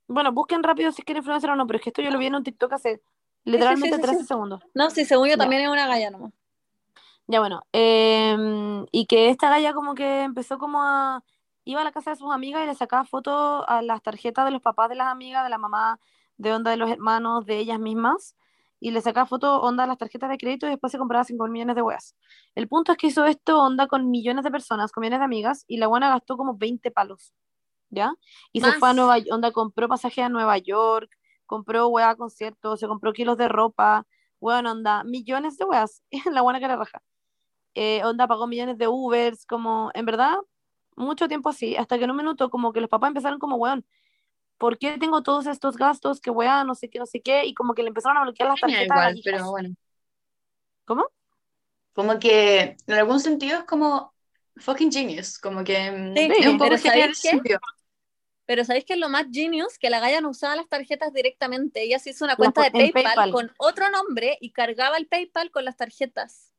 Bueno, 0.07 0.31
busquen 0.31 0.63
rápido 0.63 0.91
si 0.91 1.01
es 1.01 1.05
que 1.05 1.13
influencer 1.13 1.49
o 1.49 1.55
no, 1.55 1.67
pero 1.67 1.77
es 1.77 1.83
que 1.83 1.89
esto 1.89 2.01
yo 2.01 2.11
lo 2.11 2.17
vi 2.17 2.25
en 2.27 2.35
un 2.35 2.43
TikTok 2.43 2.73
hace 2.73 3.01
literalmente 3.43 3.97
sí, 3.97 4.01
sí, 4.01 4.01
13 4.01 4.21
sí. 4.21 4.27
segundos. 4.27 4.61
No, 4.73 4.89
sí, 4.89 5.05
según 5.05 5.27
yo 5.29 5.37
Ya. 5.37 5.37
también 5.37 5.61
es 5.63 5.69
una 5.69 5.87
galla 5.87 6.09
nomás. 6.11 6.31
Ya 7.27 7.39
bueno, 7.39 7.61
em, 7.71 8.85
y 8.91 9.05
que 9.05 9.29
esta 9.29 9.49
galla 9.49 9.73
como 9.73 9.95
que 9.95 10.23
empezó 10.23 10.57
como 10.57 10.81
a... 10.83 11.23
Iba 11.63 11.81
a 11.81 11.83
la 11.83 11.91
casa 11.91 12.09
de 12.11 12.15
sus 12.15 12.31
amigas 12.33 12.63
y 12.63 12.67
le 12.67 12.75
sacaba 12.75 13.05
fotos 13.05 13.63
a 13.67 13.81
las 13.83 14.01
tarjetas 14.01 14.45
de 14.45 14.51
los 14.51 14.61
papás 14.63 14.89
de 14.89 14.95
las 14.95 15.07
amigas, 15.07 15.43
de 15.43 15.49
la 15.49 15.59
mamá, 15.59 15.99
de 16.41 16.53
onda 16.53 16.71
de 16.71 16.77
los 16.77 16.89
hermanos, 16.89 17.45
de 17.45 17.57
ellas 17.57 17.79
mismas, 17.79 18.35
y 18.79 18.91
le 18.91 19.01
sacaba 19.01 19.27
fotos 19.27 19.59
onda 19.61 19.83
a 19.83 19.87
las 19.87 19.97
tarjetas 19.97 20.29
de 20.29 20.37
crédito 20.37 20.65
y 20.65 20.71
después 20.71 20.91
se 20.91 20.97
compraba 20.97 21.23
5 21.23 21.47
millones 21.47 21.75
de 21.75 21.83
weas. 21.83 22.15
El 22.55 22.67
punto 22.67 22.91
es 22.91 22.97
que 22.97 23.07
hizo 23.07 23.25
esto 23.25 23.61
onda 23.61 23.87
con 23.87 24.09
millones 24.09 24.43
de 24.43 24.51
personas, 24.51 24.91
con 24.91 25.01
millones 25.01 25.19
de 25.19 25.25
amigas, 25.25 25.65
y 25.67 25.77
la 25.77 25.87
buena 25.87 26.09
gastó 26.09 26.37
como 26.37 26.57
20 26.57 26.89
palos, 26.89 27.33
¿ya? 27.89 28.13
Y 28.51 28.61
se 28.61 28.67
Más. 28.67 28.79
fue 28.79 28.89
a 28.89 28.93
Nueva 28.93 29.17
onda, 29.31 29.51
compró 29.51 29.87
pasaje 29.87 30.23
a 30.23 30.29
Nueva 30.29 30.57
York, 30.57 31.11
compró 31.45 31.87
wea 31.89 32.09
a 32.09 32.15
conciertos, 32.15 32.79
se 32.79 32.87
compró 32.87 33.13
kilos 33.13 33.37
de 33.37 33.47
ropa, 33.47 34.05
bueno, 34.39 34.71
onda, 34.71 35.03
millones 35.03 35.57
de 35.57 35.65
weas, 35.65 36.01
la 36.31 36.41
buena 36.41 36.59
que 36.59 36.65
era 36.65 36.75
raja 36.75 37.01
eh, 37.75 38.03
onda 38.03 38.27
pagó 38.27 38.47
millones 38.47 38.77
de 38.77 38.87
Ubers, 38.87 39.45
como, 39.45 39.91
en 39.93 40.05
verdad, 40.05 40.35
mucho 40.95 41.27
tiempo 41.27 41.49
así, 41.49 41.75
hasta 41.75 41.97
que 41.97 42.03
en 42.05 42.11
un 42.11 42.17
minuto 42.17 42.49
como 42.49 42.73
que 42.73 42.81
los 42.81 42.89
papás 42.89 43.09
empezaron 43.09 43.39
como, 43.39 43.55
weón, 43.57 43.85
¿por 44.61 44.77
qué 44.77 44.97
tengo 44.99 45.23
todos 45.23 45.47
estos 45.47 45.75
gastos? 45.75 46.21
Que 46.21 46.29
weón, 46.29 46.67
no 46.67 46.75
sé 46.75 46.87
qué, 46.87 46.99
no 46.99 47.07
sé 47.07 47.19
qué, 47.19 47.45
y 47.45 47.55
como 47.55 47.73
que 47.73 47.81
le 47.81 47.87
empezaron 47.87 48.17
a 48.17 48.21
bloquear 48.21 48.49
las 48.49 48.61
tarjetas 48.61 48.91
a 48.91 48.95
las 48.95 49.15
igual, 49.15 49.17
hijas. 49.17 49.33
pero 49.33 49.51
bueno. 49.51 49.75
¿Cómo? 50.85 51.05
Como 51.93 52.19
que 52.19 52.77
en 52.85 52.93
algún 52.93 53.19
sentido 53.19 53.59
es 53.59 53.63
como 53.65 54.13
fucking 54.57 54.91
genius. 54.91 55.39
Como 55.39 55.63
que 55.63 55.91
mm, 55.91 56.15
Sí, 56.15 56.31
es 56.39 56.47
un 56.47 56.57
poco 56.59 56.75
pero. 57.43 57.59
Pero 58.45 58.65
¿sabéis 58.65 58.85
qué 58.85 58.93
es 58.93 58.99
lo 58.99 59.09
más 59.09 59.27
genius? 59.31 59.77
Que 59.79 59.89
la 59.89 59.99
galla 59.99 60.19
no 60.21 60.29
usaba 60.29 60.55
las 60.55 60.67
tarjetas 60.67 61.13
directamente. 61.13 61.83
Ella 61.83 61.99
se 61.99 62.11
hizo 62.11 62.25
una 62.25 62.35
cuenta 62.35 62.63
de 62.63 62.71
PayPal, 62.71 63.03
PayPal. 63.03 63.31
con 63.31 63.51
otro 63.57 63.89
nombre 63.89 64.37
y 64.41 64.51
cargaba 64.51 64.97
el 64.97 65.07
PayPal 65.07 65.51
con 65.51 65.63
las 65.65 65.77
tarjetas. 65.77 66.51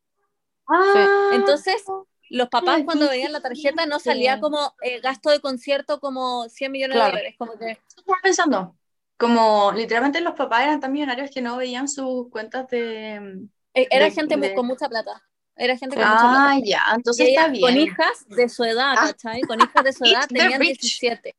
Ah, 0.69 1.31
Entonces, 1.35 1.85
los 2.33 2.49
papás 2.49 2.77
Ay, 2.79 2.85
cuando 2.85 3.09
veían 3.09 3.33
la 3.33 3.41
tarjeta 3.41 3.87
no 3.87 3.99
salía 3.99 4.41
como 4.41 4.75
eh, 4.83 5.01
gasto 5.01 5.31
de 5.31 5.41
concierto 5.41 6.01
como 6.01 6.49
100 6.49 6.73
millones 6.73 6.97
Claro. 6.97 7.13
de 7.13 7.19
dólares. 7.19 7.35
Como 7.39 7.59
que, 7.59 7.71
estaba 7.73 8.19
pensando. 8.23 8.77
Como 9.17 9.71
literalmente 9.73 10.21
los 10.21 10.35
papás 10.35 10.63
eran 10.63 10.81
tan 10.81 10.93
millonarios 10.93 11.31
que 11.31 11.43
no 11.43 11.57
veían 11.57 11.89
sus 11.89 12.29
cuentas 12.31 12.67
de. 12.69 13.47
eh, 13.75 13.87
era 13.91 14.07
De- 14.07 14.11
gente 14.11 14.37
de- 14.37 14.55
con 14.55 14.67
mucha 14.67 14.89
plata. 14.89 15.23
Era 15.55 15.77
gente 15.77 15.95
con 15.97 16.05
mucha 16.05 16.19
plata. 16.21 16.51
Ah, 16.53 16.59
ya, 16.65 16.83
entonces 16.97 17.29
ella, 17.29 17.41
está 17.43 17.53
bien. 17.53 17.63
con 17.63 17.77
hijas 17.77 18.27
de 18.29 18.49
su 18.49 18.65
edad, 18.65 18.95
Ah. 18.99 19.07
¿cachai? 19.09 19.43
Con 19.43 19.61
hijas 19.61 19.85
de 19.85 19.93
su 19.93 20.05
edad 20.25 20.27
tenían 20.29 20.61
rich. 20.61 20.81
17. 20.81 21.37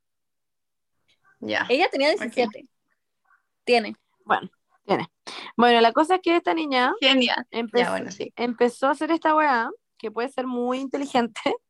Ya. 1.40 1.66
Ella 1.70 1.90
tenía 1.92 2.10
17. 2.10 2.68
Tiene. 3.66 3.96
Bueno, 4.24 4.50
tiene. 4.86 5.08
Bueno, 5.58 5.82
la 5.82 5.92
cosa 5.92 6.16
es 6.16 6.22
que 6.22 6.36
esta 6.38 6.54
niña 6.54 6.94
Genial. 7.02 7.46
empezó, 7.52 7.84
Ya, 7.86 7.90
bueno, 7.92 8.12
sí. 8.12 8.32
empezó 8.36 8.88
a 8.88 8.92
hacer 8.92 9.12
esta 9.12 9.36
weá, 9.36 9.70
que 10.04 10.12
puede 10.12 10.30
ser 10.30 10.48
muy 10.48 10.80
inteligente, 10.80 11.42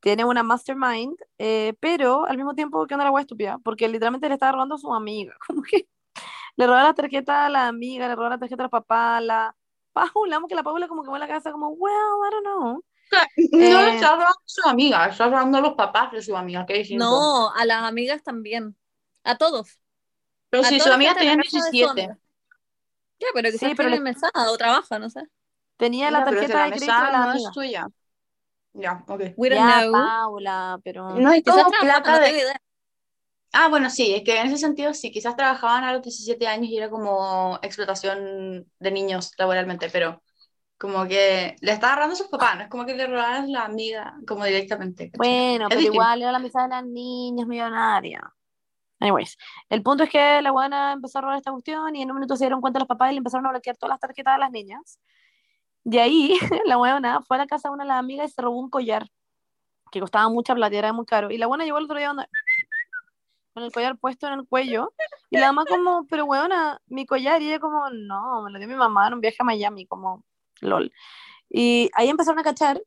tiene 0.00 0.24
una 0.24 0.42
mastermind, 0.44 1.16
eh, 1.38 1.74
pero 1.80 2.26
al 2.26 2.36
mismo 2.38 2.54
tiempo 2.54 2.86
que 2.86 2.94
anda 2.94 3.04
la 3.06 3.12
weá 3.12 3.22
estúpida, 3.22 3.58
porque 3.64 3.88
literalmente 3.88 4.28
le 4.28 4.34
estaba 4.34 4.52
robando 4.52 4.76
a 4.76 4.78
su 4.78 4.94
amiga, 4.94 5.36
como 5.46 5.62
que 5.62 5.88
le 6.56 6.66
robaba 6.66 6.84
la 6.88 6.94
tarjeta 6.94 7.46
a 7.46 7.50
la 7.50 7.68
amiga, 7.68 8.08
le 8.08 8.14
robaba 8.16 8.36
la 8.36 8.40
tarjeta 8.40 8.62
a 8.64 8.66
los 8.66 8.70
papás, 8.72 9.22
la 9.24 9.56
Paula, 9.92 10.40
que 10.48 10.54
la 10.56 10.62
Paula 10.64 10.88
como 10.88 11.02
que 11.04 11.10
va 11.10 11.16
a 11.16 11.20
la 11.20 11.28
casa 11.28 11.52
como, 11.52 11.70
well, 11.70 11.92
I 11.94 12.30
don't 12.32 12.44
know. 12.44 12.84
No 13.52 13.80
Eh, 13.80 13.86
está 13.88 14.10
robando 14.12 14.30
a 14.30 14.42
su 14.46 14.68
amiga, 14.68 15.06
está 15.08 15.26
robando 15.28 15.58
a 15.58 15.60
los 15.62 15.74
papás 15.74 16.12
de 16.12 16.22
su 16.22 16.36
amiga. 16.36 16.64
¿Qué 16.66 16.74
distinto? 16.74 17.16
No, 17.16 17.52
a 17.54 17.64
las 17.64 17.82
amigas 17.84 18.22
también. 18.22 18.76
A 19.24 19.36
todos. 19.38 19.78
Pero 20.50 20.64
a 20.64 20.72
si 20.72 20.80
sus 20.80 20.92
amigas 20.92 21.16
tenían 21.18 21.38
casa 21.38 21.64
de 21.66 21.74
su 21.74 21.86
17. 21.86 21.86
amiga. 21.86 22.18
Ya, 23.20 23.28
pero 23.34 23.50
quizás 23.50 23.72
Sí, 23.72 23.74
pero 23.74 23.88
tiene 23.88 24.00
le- 24.00 24.00
mesada 24.00 24.50
o 24.52 24.56
trabaja, 24.56 24.98
no 24.98 25.10
sé. 25.10 25.20
Tenía 25.76 26.10
la 26.10 26.22
tarjeta 26.24 26.64
de 26.64 26.72
crédito 26.72 27.02
de 27.04 27.10
la 27.12 27.18
no 27.18 27.30
amiga. 27.30 27.48
es 27.48 27.50
tuya. 27.50 27.86
Ya, 28.74 29.04
ok. 29.08 29.22
We 29.36 29.48
don't 29.50 29.60
Ya, 29.68 29.82
know. 29.82 29.92
Paula, 29.92 30.78
pero... 30.84 31.20
No 31.20 31.30
hay 31.30 31.42
Quizás 31.42 31.64
como 31.64 31.70
plata 31.80 32.12
no 32.12 32.20
de... 32.20 32.30
idea. 32.30 32.56
Ah, 33.52 33.68
bueno, 33.68 33.88
sí, 33.90 34.14
es 34.14 34.22
que 34.22 34.38
en 34.38 34.48
ese 34.48 34.58
sentido 34.58 34.92
sí, 34.92 35.10
quizás 35.10 35.34
trabajaban 35.36 35.82
a 35.84 35.92
los 35.92 36.02
17 36.02 36.46
años 36.46 36.68
y 36.68 36.76
era 36.76 36.90
como 36.90 37.58
explotación 37.62 38.70
de 38.78 38.90
niños 38.90 39.32
laboralmente, 39.38 39.88
pero 39.90 40.22
como 40.78 41.06
que 41.08 41.56
le 41.60 41.72
estaba 41.72 41.92
agarrando 41.94 42.14
a 42.14 42.18
sus 42.18 42.28
papás, 42.28 42.56
no 42.56 42.62
es 42.64 42.68
como 42.70 42.86
que 42.86 42.94
le 42.96 43.06
robaran 43.06 43.44
a 43.44 43.48
la 43.48 43.64
amiga 43.66 44.16
como 44.26 44.44
directamente. 44.44 45.10
¿cachai? 45.10 45.40
Bueno, 45.44 45.68
Es 45.68 45.78
pero 45.78 45.80
distinto. 45.80 45.92
igual 45.92 46.20
era 46.22 46.32
la 46.32 46.38
amistad 46.38 46.64
de 46.64 46.68
las 46.70 46.84
niñas 46.86 47.46
millonarias. 47.46 48.22
Anyways, 49.00 49.36
el 49.70 49.82
punto 49.82 50.04
es 50.04 50.10
que 50.10 50.42
la 50.42 50.52
buena 50.52 50.92
empezó 50.92 51.18
a 51.18 51.22
robar 51.22 51.38
esta 51.38 51.52
cuestión 51.52 51.96
y 51.96 52.02
en 52.02 52.10
un 52.10 52.16
minuto 52.18 52.36
se 52.36 52.44
dieron 52.46 52.60
cuenta 52.62 52.80
los 52.80 52.88
papás 52.88 53.10
y 53.10 53.14
le 53.14 53.18
empezaron 53.18 53.46
a 53.46 53.50
bloquear 53.50 53.76
todas 53.76 53.92
las 53.94 54.00
tarjetas 54.00 54.36
de 54.36 54.40
las 54.40 54.50
niñas. 54.52 55.00
De 55.88 56.00
ahí, 56.00 56.36
la 56.66 56.76
buena 56.76 57.22
fue 57.22 57.36
a 57.36 57.38
la 57.38 57.46
casa 57.46 57.68
de 57.68 57.74
una 57.74 57.84
de 57.84 57.88
las 57.88 57.98
amigas 58.00 58.30
y 58.30 58.34
se 58.34 58.42
robó 58.42 58.58
un 58.58 58.68
collar 58.68 59.08
que 59.92 60.00
costaba 60.00 60.28
mucha 60.28 60.52
plata 60.52 60.74
era 60.76 60.92
muy 60.92 61.06
caro. 61.06 61.30
Y 61.30 61.38
la 61.38 61.46
buena 61.46 61.64
llegó 61.64 61.78
el 61.78 61.84
otro 61.84 61.96
día 61.96 62.12
con 63.54 63.62
el 63.62 63.70
collar 63.70 63.96
puesto 63.96 64.26
en 64.26 64.32
el 64.32 64.48
cuello 64.48 64.92
y 65.30 65.36
la 65.38 65.52
mamá 65.52 65.64
como, 65.64 66.04
pero 66.08 66.26
buena, 66.26 66.82
mi 66.86 67.06
collar 67.06 67.40
y 67.40 67.46
ella 67.50 67.60
como, 67.60 67.88
no, 67.90 68.42
me 68.42 68.50
lo 68.50 68.58
dio 68.58 68.66
mi 68.66 68.74
mamá 68.74 69.06
en 69.06 69.14
un 69.14 69.20
viaje 69.20 69.36
a 69.38 69.44
Miami, 69.44 69.86
como, 69.86 70.24
lol. 70.60 70.92
Y 71.48 71.88
ahí 71.94 72.08
empezaron 72.08 72.40
a 72.40 72.42
cachar, 72.42 72.82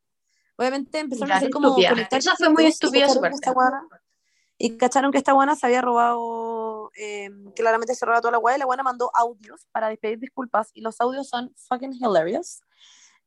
obviamente 0.58 1.00
empezaron 1.00 1.32
a 1.32 1.36
hacer 1.38 1.50
como 1.52 1.70
estúpida. 1.88 3.06
Eso 3.06 3.14
fue 3.22 3.30
muy 3.32 3.40
buena- 3.54 3.88
y 4.58 4.78
cacharon 4.78 5.12
que 5.14 5.18
esta 5.20 5.32
buena 5.32 5.56
se 5.56 5.66
había 5.66 5.82
robado, 5.82 6.92
eh, 6.98 7.30
claramente 7.56 7.96
se 7.96 8.06
robaba 8.06 8.20
toda 8.20 8.34
la 8.34 8.38
guay, 8.40 8.58
y 8.58 8.60
la 8.60 8.66
buena 8.66 8.84
mandó 8.84 9.10
audios 9.16 9.66
para 9.72 9.88
despedir 9.88 10.20
disculpas, 10.20 10.70
y 10.74 10.82
los 10.82 11.00
audios 11.00 11.30
son 11.30 11.54
fucking 11.70 11.94
hilarious. 11.94 12.62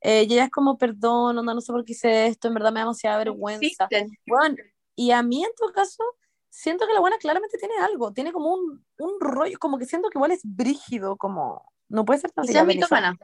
Eh, 0.03 0.23
y 0.29 0.33
ella 0.33 0.45
es 0.45 0.51
como, 0.51 0.77
perdón, 0.77 1.37
onda, 1.37 1.53
no 1.53 1.61
sé 1.61 1.71
por 1.71 1.85
qué 1.85 1.93
hice 1.93 2.27
esto, 2.27 2.47
en 2.49 2.53
verdad 2.55 2.71
me 2.73 2.81
da 2.81 2.85
demasiada 2.85 3.17
vergüenza. 3.19 3.87
Bueno, 4.27 4.57
y 4.95 5.11
a 5.11 5.23
mí 5.23 5.43
en 5.43 5.51
todo 5.57 5.71
caso, 5.73 6.03
siento 6.49 6.85
que 6.87 6.93
la 6.93 6.99
buena 6.99 7.17
claramente 7.17 7.57
tiene 7.57 7.75
algo, 7.79 8.11
tiene 8.13 8.33
como 8.33 8.53
un, 8.53 8.85
un 8.99 9.19
rollo, 9.21 9.57
como 9.59 9.77
que 9.77 9.85
siento 9.85 10.09
que 10.09 10.17
igual 10.17 10.31
es 10.31 10.41
brígido, 10.43 11.17
como, 11.17 11.71
no 11.89 12.05
puede 12.05 12.19
ser 12.19 12.31
tan 12.31 12.45
Benny, 12.45 12.65
mitómana. 12.75 13.17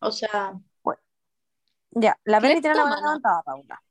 O 0.00 0.10
sea, 0.12 0.60
Ya, 1.92 2.18
la 2.24 2.40
Benny 2.40 2.60
tiene 2.60 2.76
la 2.76 2.84
mano 2.84 2.96
levantada, 2.96 3.42
Paula. 3.42 3.82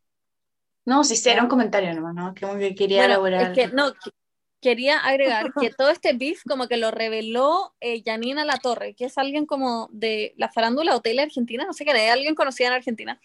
no, 0.85 1.03
si 1.03 1.15
sí, 1.15 1.29
era 1.29 1.43
un 1.43 1.49
comentario 1.49 1.93
nomás, 1.93 2.15
¿no? 2.15 2.33
Como 2.39 2.57
que 2.59 2.75
quería 2.75 2.99
Bueno, 2.99 3.13
elaborar. 3.13 3.51
es 3.53 3.59
que 3.59 3.67
no, 3.75 3.93
que- 3.93 4.11
quería 4.61 4.99
agregar 4.99 5.51
que 5.59 5.69
todo 5.77 5.89
este 5.89 6.13
beef 6.13 6.43
como 6.47 6.67
que 6.67 6.77
lo 6.77 6.91
reveló 6.91 7.73
eh, 7.81 8.01
Janina 8.05 8.45
La 8.45 8.57
Torre, 8.57 8.93
que 8.93 9.05
es 9.05 9.17
alguien 9.17 9.45
como 9.45 9.89
de 9.91 10.33
la 10.37 10.49
farándula 10.49 10.95
hotel 10.95 11.19
argentina, 11.19 11.65
no 11.65 11.73
sé 11.73 11.83
qué, 11.83 11.91
alguien 12.09 12.35
conocida 12.35 12.67
en 12.67 12.73
Argentina, 12.73 13.19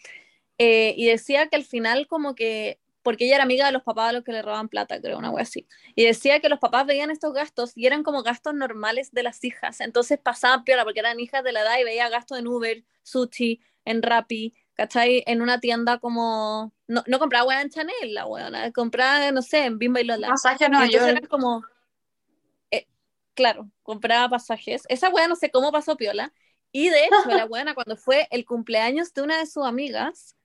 eh, 0.58 0.94
y 0.96 1.06
decía 1.06 1.48
que 1.48 1.56
al 1.56 1.64
final 1.64 2.06
como 2.06 2.34
que, 2.34 2.80
porque 3.02 3.26
ella 3.26 3.36
era 3.36 3.44
amiga 3.44 3.66
de 3.66 3.72
los 3.72 3.82
papás 3.82 4.08
a 4.08 4.12
los 4.12 4.24
que 4.24 4.32
le 4.32 4.42
robaban 4.42 4.68
plata, 4.68 5.00
creo, 5.00 5.18
una 5.18 5.30
wea 5.30 5.42
así, 5.42 5.68
y 5.94 6.04
decía 6.04 6.40
que 6.40 6.48
los 6.48 6.58
papás 6.58 6.86
veían 6.86 7.10
estos 7.10 7.32
gastos 7.34 7.72
y 7.76 7.86
eran 7.86 8.02
como 8.02 8.22
gastos 8.22 8.54
normales 8.54 9.12
de 9.12 9.22
las 9.22 9.44
hijas, 9.44 9.80
entonces 9.80 10.18
pasaban 10.18 10.64
piola 10.64 10.84
porque 10.84 11.00
eran 11.00 11.20
hijas 11.20 11.44
de 11.44 11.52
la 11.52 11.60
edad 11.60 11.78
y 11.78 11.84
veía 11.84 12.08
gastos 12.08 12.38
en 12.38 12.46
Uber, 12.48 12.82
sushi, 13.02 13.60
en 13.84 14.02
Rappi, 14.02 14.54
¿cachai? 14.76 15.24
En 15.26 15.42
una 15.42 15.58
tienda 15.58 15.98
como, 15.98 16.72
no, 16.86 17.02
no 17.06 17.18
compraba 17.18 17.46
wea 17.46 17.62
en 17.62 17.70
Chanel, 17.70 18.14
la 18.14 18.26
weona, 18.26 18.70
compraba, 18.72 19.30
no 19.32 19.42
sé, 19.42 19.64
en 19.64 19.78
Bimba 19.78 20.00
y 20.00 20.04
Lola. 20.04 20.28
Masaje 20.28 20.64
a 20.64 20.68
Y 20.68 20.70
Nueva 20.70 20.84
entonces 20.84 21.08
York. 21.08 21.18
era 21.22 21.28
como, 21.28 21.64
eh, 22.70 22.86
claro, 23.34 23.70
compraba 23.82 24.28
pasajes. 24.28 24.82
Esa 24.88 25.08
weá 25.08 25.28
no 25.28 25.36
sé 25.36 25.50
cómo 25.50 25.72
pasó 25.72 25.96
piola. 25.96 26.32
Y 26.72 26.90
de 26.90 27.04
hecho, 27.04 27.28
la 27.28 27.44
buena 27.46 27.74
cuando 27.74 27.96
fue 27.96 28.28
el 28.30 28.44
cumpleaños 28.44 29.12
de 29.14 29.22
una 29.22 29.38
de 29.38 29.46
sus 29.46 29.64
amigas, 29.64 30.36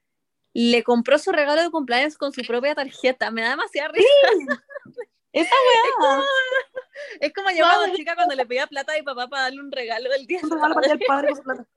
le 0.53 0.83
compró 0.83 1.17
su 1.19 1.31
regalo 1.31 1.61
de 1.61 1.69
cumpleaños 1.69 2.17
con 2.17 2.31
su 2.33 2.41
propia 2.43 2.75
tarjeta. 2.75 3.31
Me 3.31 3.41
da 3.41 3.51
demasiada 3.51 3.89
risa. 3.89 4.63
Esa 5.33 5.55
weá. 6.03 6.23
Es 7.19 7.33
como 7.33 7.49
yo 7.51 7.65
cuando 7.65 7.95
chica 7.95 8.15
cuando 8.15 8.35
le 8.35 8.45
pedía 8.45 8.67
plata 8.67 8.93
a 8.93 8.95
mi 8.95 9.03
papá 9.03 9.27
para 9.27 9.43
darle 9.43 9.61
un 9.61 9.71
regalo 9.71 10.09
del 10.09 10.25
día. 10.25 10.39
Regalo 10.43 10.75
para 10.75 10.93
el 10.93 10.99
padre 10.99 11.33
plata. 11.43 11.67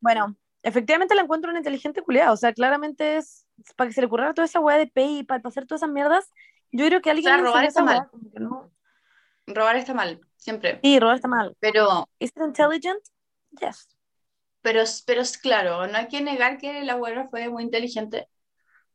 Bueno, 0.00 0.36
efectivamente 0.62 1.14
la 1.14 1.22
encuentro 1.22 1.50
una 1.50 1.60
inteligente 1.60 2.02
culiada. 2.02 2.32
O 2.32 2.36
sea, 2.36 2.52
claramente 2.52 3.16
es 3.18 3.46
para 3.76 3.88
que 3.88 3.94
se 3.94 4.00
le 4.00 4.06
ocurriera 4.06 4.34
toda 4.34 4.46
esa 4.46 4.60
weá 4.60 4.78
de 4.78 4.86
PayPal, 4.86 5.40
para 5.40 5.48
hacer 5.48 5.66
todas 5.66 5.82
esas 5.82 5.92
mierdas. 5.92 6.30
Yo 6.70 6.86
creo 6.86 7.00
que 7.00 7.10
alguien 7.10 7.26
sea, 7.32 7.36
le 7.38 7.42
robar 7.44 7.64
está 7.64 7.82
mal. 7.82 8.08
weá, 8.12 8.40
no. 8.40 8.70
Robar 9.46 9.76
está 9.76 9.94
mal, 9.94 10.20
siempre. 10.36 10.78
Sí, 10.82 11.00
robar 11.00 11.16
está 11.16 11.28
mal. 11.28 11.56
Pero, 11.60 12.08
¿Is 12.18 12.30
it 12.30 12.42
intelligent? 12.42 13.00
Yes. 13.60 13.88
pero, 14.60 14.82
pero 15.06 15.22
es 15.22 15.38
claro, 15.38 15.86
no 15.86 15.96
hay 15.96 16.08
que 16.08 16.20
negar 16.20 16.58
que 16.58 16.82
la 16.82 16.92
abuela 16.92 17.26
fue 17.28 17.48
muy 17.48 17.62
inteligente, 17.62 18.28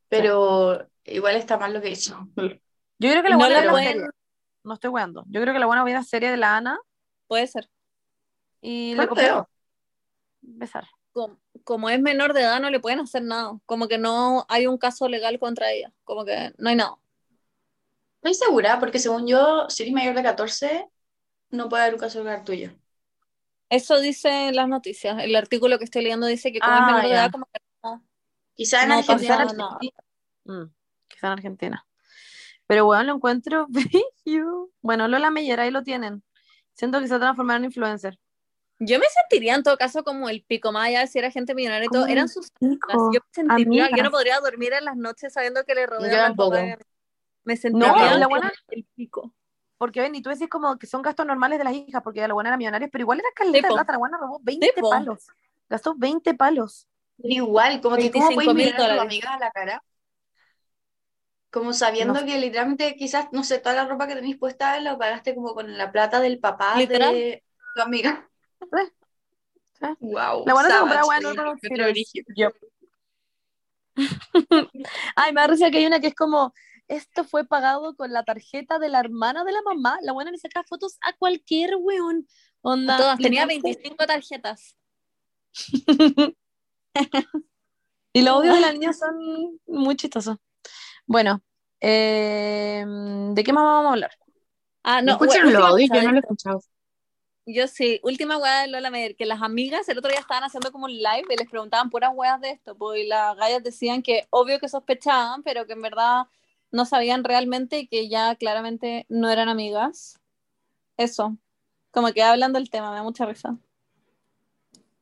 pero 0.10 0.88
igual 1.06 1.36
está 1.36 1.58
mal 1.58 1.74
lo 1.74 1.82
que 1.82 1.90
hizo. 1.90 2.28
Yo 2.36 3.10
creo 3.10 3.24
que 3.24 3.30
la 3.30 3.38
No 3.38 3.46
buena 3.46 3.76
seria. 3.84 4.10
No 4.64 4.76
estoy 4.76 4.92
weando. 4.92 5.26
Yo 5.28 5.42
creo 5.42 5.54
que 5.54 5.60
la 5.60 5.66
buena 5.66 5.84
hubiera 5.84 6.04
serie 6.04 6.30
de 6.32 6.38
la 6.38 6.56
Ana 6.56 6.80
Puede 7.28 7.48
ser. 7.48 7.70
y 8.62 8.94
No 8.96 9.02
le 9.02 9.08
copió. 9.08 9.50
Besar. 10.44 10.88
Como, 11.12 11.40
como 11.64 11.90
es 11.90 12.00
menor 12.02 12.34
de 12.34 12.42
edad, 12.42 12.60
no 12.60 12.70
le 12.70 12.80
pueden 12.80 13.00
hacer 13.00 13.24
nada. 13.24 13.58
Como 13.66 13.88
que 13.88 13.98
no 13.98 14.46
hay 14.50 14.68
un 14.68 14.78
caso 14.78 15.08
legal 15.08 15.40
contra 15.40 15.72
ella. 15.72 15.94
Como 16.04 16.26
que 16.26 16.54
no 16.58 16.70
hay 16.70 16.76
nada. 16.76 16.98
Estoy 18.22 18.34
segura, 18.48 18.80
porque 18.80 19.00
según 19.00 19.28
yo, 19.28 19.66
si 19.70 19.84
eres 19.84 19.94
mayor 19.94 20.16
de 20.16 20.24
14, 20.24 20.88
no 21.50 21.70
puede 21.70 21.84
haber 21.84 21.96
un 21.96 22.00
caso 22.00 22.24
legal 22.24 22.44
tuyo. 22.44 22.72
Eso 23.70 24.00
dice 24.00 24.52
las 24.52 24.68
noticias. 24.68 25.22
El 25.24 25.36
artículo 25.36 25.78
que 25.78 25.86
estoy 25.86 26.04
leyendo 26.04 26.28
dice 26.28 26.52
que 26.52 26.60
como 26.60 26.74
Ah, 26.74 26.80
es 26.80 26.86
menor 26.86 27.02
de 27.04 27.12
edad, 27.12 27.32
como 27.32 27.46
que 27.52 27.60
no. 27.84 28.04
Quizá 28.56 28.84
en 28.84 28.90
No 28.90 28.96
Argentina. 28.96 29.46
nada. 29.46 29.78
Mm, 30.46 30.72
quizá 31.08 31.28
en 31.28 31.34
Argentina. 31.34 31.86
Pero 32.68 32.86
bueno, 32.86 33.04
lo 33.04 33.16
encuentro 33.16 33.68
bello. 34.26 34.70
Bueno, 34.82 35.08
Lola 35.08 35.32
Meyer, 35.32 35.60
ahí 35.60 35.72
lo 35.72 35.84
tienen. 35.84 36.24
Siento 36.74 37.00
que 37.00 37.08
se 37.08 37.14
va 37.14 37.18
a 37.18 37.22
transformar 37.22 37.58
en 37.58 37.66
influencer. 37.66 38.20
Yo 38.86 39.00
me 39.00 39.06
sentiría 39.06 39.56
en 39.56 39.64
todo 39.64 39.78
caso 39.78 40.04
como 40.04 40.30
el 40.30 40.44
pico 40.44 40.72
más 40.72 40.88
allá 40.88 41.02
de 41.02 41.08
si 41.08 41.20
era 41.20 41.32
gente 41.32 41.54
millonaria 41.56 41.86
y 41.86 41.90
todo. 41.90 42.08
Eran 42.08 42.30
sus 42.30 42.52
amigas. 42.62 42.80
Yo 43.14 43.20
me 43.20 43.28
sentiría, 43.32 43.84
yo 43.84 43.86
amigas. 43.90 44.04
no 44.04 44.12
podría 44.12 44.40
dormir 44.40 44.74
en 44.74 44.86
las 44.86 44.96
noches 44.96 45.34
sabiendo 45.34 45.64
que 45.64 45.76
le 45.76 45.82
Yo 45.82 46.36
papás. 46.36 46.78
Me 47.44 47.58
sentiría 47.58 47.92
No, 48.12 48.18
la 48.18 48.28
buena- 48.28 48.52
el 48.70 48.86
pico. 48.96 49.34
Porque 49.78 50.00
ven, 50.00 50.16
y 50.16 50.22
tú 50.22 50.30
decís 50.30 50.48
como 50.48 50.78
que 50.78 50.88
son 50.88 51.02
gastos 51.02 51.26
normales 51.26 51.58
de 51.60 51.66
las 51.66 51.74
hijas, 51.74 52.02
porque 52.04 52.26
la 52.26 52.34
buena 52.34 52.52
era 52.52 52.58
millonaria, 52.58 52.88
pero 52.90 53.02
igual 53.02 53.20
era 53.20 53.30
caleta 53.36 53.68
de 53.68 53.74
plata. 53.74 53.92
La 53.92 53.98
buena 53.98 54.18
robó 54.18 54.40
20 54.42 54.72
po. 54.80 54.90
palos. 54.90 55.28
Gastó 55.70 55.94
20 55.98 56.34
palos. 56.36 56.88
Pero 57.18 57.34
igual, 57.34 57.82
como 57.82 57.98
que 57.98 58.10
cómo 58.12 58.28
25.000 58.30 58.36
puedes 58.54 58.56
mirar 58.56 59.32
a 59.32 59.34
a 59.36 59.40
la 59.40 59.52
cara. 59.52 59.84
Como 61.52 61.74
sabiendo 61.74 62.14
No. 62.14 62.26
que 62.26 62.40
literalmente 62.40 62.96
quizás, 62.96 63.28
no 63.32 63.44
sé, 63.44 63.60
toda 63.60 63.76
la 63.76 63.86
ropa 63.86 64.08
que 64.08 64.16
tenéis 64.16 64.38
puesta 64.38 64.80
lo 64.80 64.98
pagaste 64.98 65.36
como 65.36 65.54
con 65.54 65.78
la 65.78 65.92
plata 65.92 66.20
del 66.20 66.40
papá 66.40 66.78
Literal. 66.78 67.14
de 67.14 67.44
tu 67.76 67.82
amiga. 67.82 68.30
Wow. 70.00 70.46
La 70.46 70.54
buena 70.54 70.70
se 70.70 70.80
compraba 70.80 71.06
otros 71.30 71.60
Yo. 72.36 72.52
Ay, 75.16 75.34
me 75.34 75.42
da 75.42 75.48
risa 75.48 75.70
que 75.70 75.78
hay 75.78 75.86
una 75.86 76.00
que 76.00 76.08
es 76.08 76.16
como, 76.16 76.54
esto 76.88 77.24
fue 77.24 77.46
pagado 77.46 77.96
con 77.96 78.12
la 78.12 78.24
tarjeta 78.24 78.80
de 78.80 78.90
la 78.90 79.00
hermana 79.00 79.44
de 79.44 79.52
la 79.52 79.62
mamá. 79.62 79.98
La 80.02 80.14
buena 80.14 80.32
le 80.32 80.38
saca 80.38 80.64
fotos 80.64 80.98
a 81.02 81.14
cualquier 81.14 81.76
weón. 81.80 82.28
Onda, 82.62 82.98
Todas, 82.98 83.18
tenía 83.18 83.46
literalmente- 83.46 83.80
25 83.82 84.06
tarjetas. 84.06 84.78
Y 88.16 88.22
los 88.22 88.36
audios 88.36 88.54
de 88.54 88.62
la 88.62 88.72
niña 88.72 88.94
son 88.94 89.60
muy 89.66 89.96
chistosos. 89.96 90.38
Bueno, 91.08 91.42
eh, 91.82 92.86
¿de 92.88 93.44
qué 93.44 93.52
más 93.52 93.64
vamos 93.64 93.88
a 93.88 93.94
hablar? 93.94 94.12
Ah, 94.84 95.02
no, 95.02 95.14
escuchan 95.14 95.46
bueno, 95.46 95.60
los 95.60 95.72
cosa 95.72 95.96
Yo 95.96 96.04
no 96.04 96.12
lo 96.12 96.18
he 96.18 96.20
escuchado. 96.20 96.62
Yo 97.46 97.68
sí, 97.68 98.00
última 98.04 98.38
weá 98.38 98.62
de 98.62 98.68
Lola 98.70 98.90
Meyer, 98.90 99.16
que 99.18 99.26
las 99.26 99.42
amigas 99.42 99.88
el 99.90 99.98
otro 99.98 100.10
día 100.10 100.20
estaban 100.22 100.44
haciendo 100.46 100.72
como 100.72 100.86
un 100.86 100.94
live 100.98 101.26
y 101.30 101.36
les 101.38 101.50
preguntaban 101.50 101.90
puras 101.90 102.12
weas 102.16 102.40
de 102.40 102.52
esto, 102.52 102.76
pues 102.78 103.02
y 103.04 103.08
las 103.08 103.36
gallas 103.36 103.62
decían 103.64 104.02
que 104.02 104.28
obvio 104.30 104.60
que 104.60 104.70
sospechaban, 104.70 105.44
pero 105.44 105.66
que 105.68 105.74
en 105.74 105.82
verdad 105.82 106.28
no 106.72 106.86
sabían 106.86 107.24
realmente 107.26 107.80
y 107.80 107.88
que 107.88 108.08
ya 108.10 108.36
claramente 108.36 109.06
no 109.10 109.30
eran 109.30 109.50
amigas. 109.50 110.20
Eso, 110.98 111.38
como 111.92 112.14
que 112.14 112.24
hablando 112.24 112.60
del 112.60 112.70
tema, 112.72 112.92
me 112.92 112.98
da 112.98 113.04
mucha 113.04 113.26
risa. 113.26 113.58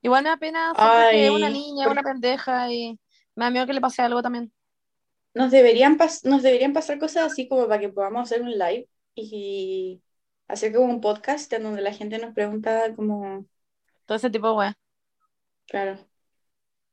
Igual 0.02 0.24
me 0.24 0.30
da 0.30 0.38
pena 0.38 0.78
que 1.10 1.32
una 1.32 1.50
niña, 1.50 1.84
por- 1.84 1.92
una 1.92 2.04
pendeja 2.04 2.72
y 2.72 3.00
me 3.36 3.46
da 3.46 3.52
miedo 3.52 3.66
que 3.68 3.74
le 3.74 3.82
pase 3.82 4.02
algo 4.02 4.22
también. 4.22 4.52
Nos 5.34 5.52
deberían, 5.52 5.98
pas- 5.98 6.24
nos 6.26 6.44
deberían 6.44 6.74
pasar 6.74 7.00
cosas 7.00 7.32
así 7.32 7.48
como 7.48 7.68
para 7.68 7.80
que 7.82 7.90
podamos 7.90 8.24
hacer 8.24 8.42
un 8.42 8.52
live 8.52 8.90
y 9.16 10.02
hacer 10.52 10.74
como 10.74 10.86
un 10.86 11.02
podcast 11.02 11.52
en 11.54 11.64
donde 11.64 11.82
la 11.82 11.94
gente 11.94 12.18
nos 12.20 12.34
pregunta 12.34 12.94
como, 12.96 13.46
Todo 14.06 14.18
ese 14.18 14.30
tipo 14.30 14.48
de 14.48 14.54
weas. 14.54 14.76
claro. 15.68 15.98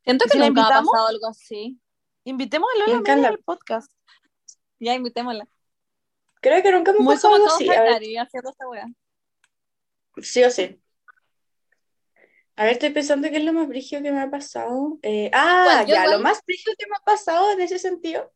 Siento 0.05 0.25
¿Y 0.25 0.29
que 0.29 0.33
si 0.33 0.39
nunca 0.39 0.47
ha 0.47 0.49
invitamos? 0.63 0.91
pasado 0.93 1.09
algo 1.09 1.27
así. 1.29 1.81
Invitemos 2.25 2.69
a 2.75 2.91
Lola 2.93 3.29
al 3.29 3.39
podcast. 3.41 3.93
Ya 4.79 4.95
invitémosla. 4.95 5.47
Creo 6.41 6.63
que 6.63 6.73
nunca 6.73 6.93
hemos 6.93 7.07
pasado 7.15 7.35
algo 7.35 7.47
así. 7.49 7.69
A 7.69 7.83
ver, 7.83 8.03
haciendo 8.19 8.51
esta 8.51 8.69
wea. 8.69 8.87
sí 10.23 10.43
o 10.45 10.51
sí. 10.51 10.81
A 12.57 12.65
ver, 12.65 12.73
estoy 12.73 12.91
pensando 12.91 13.29
qué 13.29 13.37
es 13.37 13.45
lo 13.45 13.53
más 13.53 13.69
brígido 13.69 14.03
que 14.03 14.11
me 14.13 14.21
ha 14.21 14.31
pasado. 14.31 14.99
Eh, 15.03 15.31
ah, 15.35 15.85
ya, 15.87 15.95
igual- 16.05 16.11
lo 16.13 16.19
más 16.21 16.41
brígido 16.45 16.75
que 16.79 16.87
me 16.87 16.97
ha 16.97 17.05
pasado 17.05 17.53
en 17.53 17.61
ese 17.61 17.79
sentido 17.79 18.33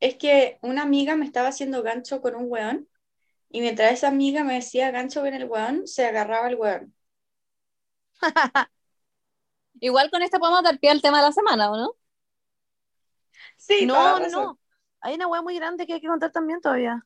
es 0.00 0.16
que 0.16 0.58
una 0.62 0.82
amiga 0.82 1.16
me 1.16 1.24
estaba 1.24 1.48
haciendo 1.48 1.82
gancho 1.82 2.20
con 2.20 2.34
un 2.36 2.44
weón 2.48 2.88
y 3.50 3.60
mientras 3.60 3.92
esa 3.92 4.08
amiga 4.08 4.44
me 4.44 4.54
decía 4.54 4.90
gancho 4.90 5.20
con 5.20 5.34
el 5.34 5.44
weón, 5.44 5.86
se 5.86 6.06
agarraba 6.06 6.48
el 6.48 6.56
weón. 6.56 6.94
Igual 9.80 10.10
con 10.10 10.22
esta 10.22 10.38
podemos 10.38 10.62
dar 10.62 10.78
pie 10.78 10.90
al 10.90 11.02
tema 11.02 11.18
de 11.18 11.24
la 11.24 11.32
semana, 11.32 11.70
¿o 11.70 11.76
no? 11.76 11.92
Sí, 13.56 13.86
no, 13.86 14.18
no, 14.18 14.28
no. 14.28 14.58
Hay 15.00 15.14
una 15.14 15.28
wea 15.28 15.42
muy 15.42 15.54
grande 15.54 15.86
que 15.86 15.94
hay 15.94 16.00
que 16.00 16.08
contar 16.08 16.32
también 16.32 16.60
todavía. 16.60 17.04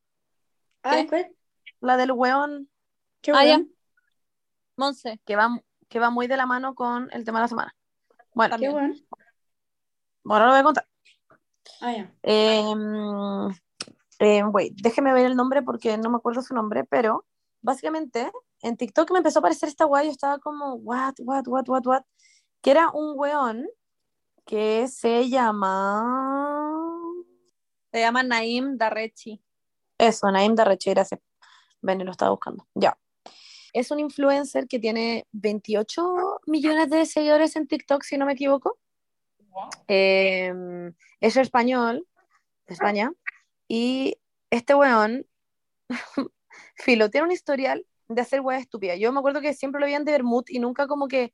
¿cuál? 0.82 1.34
La 1.80 1.96
del 1.96 2.12
weón 2.12 2.68
¿Qué 3.20 3.32
Ah, 3.34 3.44
ya. 3.44 3.62
Monse. 4.76 5.20
que 5.24 5.36
va, 5.36 5.60
que 5.88 6.00
va 6.00 6.10
muy 6.10 6.26
de 6.26 6.36
la 6.36 6.46
mano 6.46 6.74
con 6.74 7.08
el 7.12 7.24
tema 7.24 7.38
de 7.38 7.44
la 7.44 7.48
semana. 7.48 7.76
Bueno, 8.34 8.56
¿Qué 8.58 8.68
weón? 8.68 8.96
ahora 10.24 10.46
lo 10.46 10.50
voy 10.52 10.60
a 10.60 10.64
contar. 10.64 10.86
Ah, 11.80 11.92
ya. 11.92 12.10
Eh, 12.22 12.62
eh, 14.22 14.44
wait, 14.44 14.74
déjeme 14.80 15.12
ver 15.12 15.26
el 15.26 15.36
nombre 15.36 15.62
porque 15.62 15.98
no 15.98 16.10
me 16.10 16.16
acuerdo 16.16 16.42
su 16.42 16.54
nombre, 16.54 16.84
pero 16.84 17.26
básicamente 17.60 18.30
en 18.60 18.76
TikTok 18.76 19.10
me 19.10 19.18
empezó 19.18 19.38
a 19.38 19.40
aparecer 19.40 19.68
esta 19.68 19.86
weá 19.86 20.04
y 20.04 20.06
yo 20.06 20.12
estaba 20.12 20.38
como, 20.38 20.74
what, 20.74 21.14
what, 21.18 21.46
what, 21.48 21.68
what, 21.68 21.86
what, 21.86 22.02
que 22.60 22.70
era 22.70 22.90
un 22.90 23.14
weón 23.18 23.66
que 24.44 24.86
se 24.88 25.28
llama... 25.28 26.04
Se 27.90 28.00
llama 28.00 28.22
Naim 28.22 28.78
Darrechi. 28.78 29.42
Eso, 29.98 30.30
Naim 30.30 30.54
Darreche, 30.54 30.90
gracias. 30.90 31.20
Ven, 31.82 32.04
lo 32.04 32.12
estaba 32.12 32.30
buscando. 32.30 32.66
Ya. 32.74 32.96
Es 33.72 33.90
un 33.90 33.98
influencer 33.98 34.68
que 34.68 34.78
tiene 34.78 35.26
28 35.32 36.40
millones 36.46 36.90
de 36.90 37.06
seguidores 37.06 37.56
en 37.56 37.66
TikTok, 37.66 38.02
si 38.02 38.16
no 38.16 38.26
me 38.26 38.32
equivoco. 38.34 38.78
Eh, 39.88 40.52
es 41.20 41.36
español, 41.36 42.06
de 42.66 42.74
España. 42.74 43.12
Y 43.74 44.18
este 44.50 44.74
weón, 44.74 45.26
Filo, 46.76 47.08
tiene 47.08 47.26
un 47.26 47.32
historial 47.32 47.86
de 48.06 48.20
hacer 48.20 48.42
weas 48.42 48.60
estúpidas. 48.60 48.98
Yo 48.98 49.10
me 49.14 49.18
acuerdo 49.18 49.40
que 49.40 49.54
siempre 49.54 49.80
lo 49.80 49.86
veían 49.86 50.04
de 50.04 50.12
Bermud 50.12 50.44
y 50.48 50.58
nunca 50.58 50.86
como 50.86 51.08
que, 51.08 51.32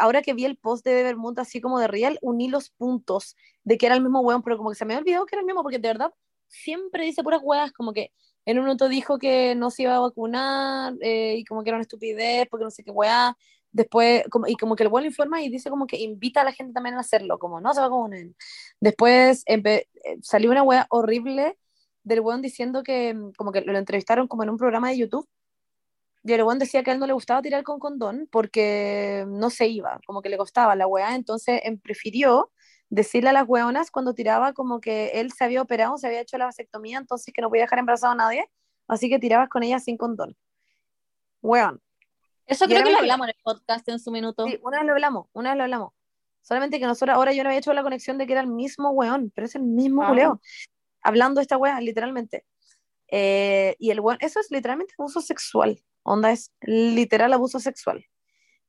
ahora 0.00 0.22
que 0.22 0.32
vi 0.32 0.46
el 0.46 0.56
post 0.56 0.82
de 0.82 1.02
Bermud 1.02 1.38
así 1.38 1.60
como 1.60 1.78
de 1.78 1.86
Real, 1.86 2.18
uní 2.22 2.48
los 2.48 2.70
puntos 2.70 3.36
de 3.64 3.76
que 3.76 3.84
era 3.84 3.96
el 3.96 4.00
mismo 4.00 4.20
weón, 4.20 4.42
pero 4.42 4.56
como 4.56 4.70
que 4.70 4.76
se 4.76 4.86
me 4.86 4.94
había 4.94 5.02
olvidado 5.02 5.26
que 5.26 5.34
era 5.36 5.40
el 5.40 5.46
mismo, 5.46 5.62
porque 5.62 5.78
de 5.78 5.88
verdad 5.88 6.10
siempre 6.48 7.04
dice 7.04 7.22
puras 7.22 7.42
weas, 7.44 7.70
como 7.72 7.92
que 7.92 8.12
en 8.46 8.58
un 8.58 8.64
minuto 8.64 8.88
dijo 8.88 9.18
que 9.18 9.54
no 9.54 9.70
se 9.70 9.82
iba 9.82 9.96
a 9.96 10.00
vacunar 10.00 10.94
eh, 11.02 11.36
y 11.36 11.44
como 11.44 11.64
que 11.64 11.68
era 11.68 11.76
una 11.76 11.82
estupidez, 11.82 12.48
porque 12.48 12.64
no 12.64 12.70
sé 12.70 12.82
qué 12.82 12.92
weá. 12.92 13.36
Después, 13.72 14.24
como, 14.30 14.46
y 14.46 14.56
como 14.56 14.74
que 14.74 14.84
el 14.84 14.88
weón 14.88 15.04
informa 15.04 15.42
y 15.42 15.50
dice 15.50 15.68
como 15.68 15.86
que 15.86 15.98
invita 15.98 16.40
a 16.40 16.44
la 16.44 16.52
gente 16.52 16.72
también 16.72 16.94
a 16.94 17.00
hacerlo, 17.00 17.38
como 17.38 17.60
no 17.60 17.74
se 17.74 17.80
vacunen. 17.80 18.34
Después 18.80 19.42
eh, 19.46 19.86
salió 20.22 20.50
una 20.50 20.62
wea 20.62 20.86
horrible 20.88 21.58
del 22.04 22.20
weón 22.20 22.42
diciendo 22.42 22.82
que 22.82 23.16
como 23.36 23.50
que 23.50 23.62
lo 23.62 23.76
entrevistaron 23.76 24.28
como 24.28 24.42
en 24.44 24.50
un 24.50 24.56
programa 24.56 24.90
de 24.90 24.98
YouTube 24.98 25.28
y 26.22 26.32
el 26.32 26.42
weón 26.42 26.58
decía 26.58 26.82
que 26.82 26.90
a 26.90 26.94
él 26.94 27.00
no 27.00 27.06
le 27.06 27.12
gustaba 27.12 27.42
tirar 27.42 27.62
con 27.64 27.78
condón 27.78 28.28
porque 28.30 29.24
no 29.28 29.50
se 29.50 29.66
iba, 29.66 30.00
como 30.06 30.22
que 30.22 30.28
le 30.28 30.38
costaba 30.38 30.74
la 30.74 30.86
weá, 30.86 31.14
entonces 31.14 31.60
em, 31.64 31.78
prefirió 31.78 32.50
decirle 32.88 33.30
a 33.30 33.32
las 33.32 33.48
weonas 33.48 33.90
cuando 33.90 34.14
tiraba 34.14 34.52
como 34.52 34.80
que 34.80 35.08
él 35.14 35.32
se 35.32 35.44
había 35.44 35.60
operado, 35.60 35.98
se 35.98 36.06
había 36.06 36.20
hecho 36.20 36.38
la 36.38 36.46
vasectomía, 36.46 36.98
entonces 36.98 37.32
que 37.34 37.42
no 37.42 37.48
podía 37.48 37.64
dejar 37.64 37.78
embarazado 37.78 38.12
a 38.12 38.16
nadie, 38.16 38.48
así 38.88 39.08
que 39.08 39.18
tirabas 39.18 39.48
con 39.48 39.62
ella 39.62 39.80
sin 39.80 39.96
condón. 39.96 40.36
Weón. 41.42 41.80
Eso 42.46 42.66
creo 42.66 42.84
que 42.84 42.92
lo 42.92 42.98
hablamos 42.98 43.26
en 43.26 43.34
el 43.36 43.42
podcast 43.42 43.88
en 43.88 43.98
su 43.98 44.10
minuto. 44.10 44.46
Sí, 44.46 44.58
una 44.62 44.78
vez 44.78 44.86
lo 44.86 44.92
hablamos, 44.92 45.26
una 45.32 45.50
vez 45.50 45.56
lo 45.58 45.64
hablamos. 45.64 45.92
Solamente 46.42 46.78
que 46.78 46.86
nosotros, 46.86 47.16
ahora 47.16 47.32
yo 47.32 47.42
no 47.42 47.48
había 47.48 47.58
hecho 47.58 47.72
la 47.72 47.82
conexión 47.82 48.18
de 48.18 48.26
que 48.26 48.32
era 48.32 48.42
el 48.42 48.48
mismo 48.48 48.90
weón, 48.90 49.32
pero 49.34 49.46
es 49.46 49.54
el 49.54 49.62
mismo 49.62 50.02
Ah. 50.02 50.08
culeo. 50.08 50.40
Hablando 51.04 51.40
esta 51.40 51.56
wea, 51.56 51.80
literalmente. 51.80 52.44
Eh, 53.08 53.76
y 53.78 53.90
el 53.90 54.00
weón, 54.00 54.18
eso 54.20 54.40
es 54.40 54.50
literalmente 54.50 54.94
abuso 54.98 55.20
sexual. 55.20 55.80
Onda 56.02 56.32
es 56.32 56.52
literal 56.62 57.32
abuso 57.32 57.60
sexual. 57.60 58.04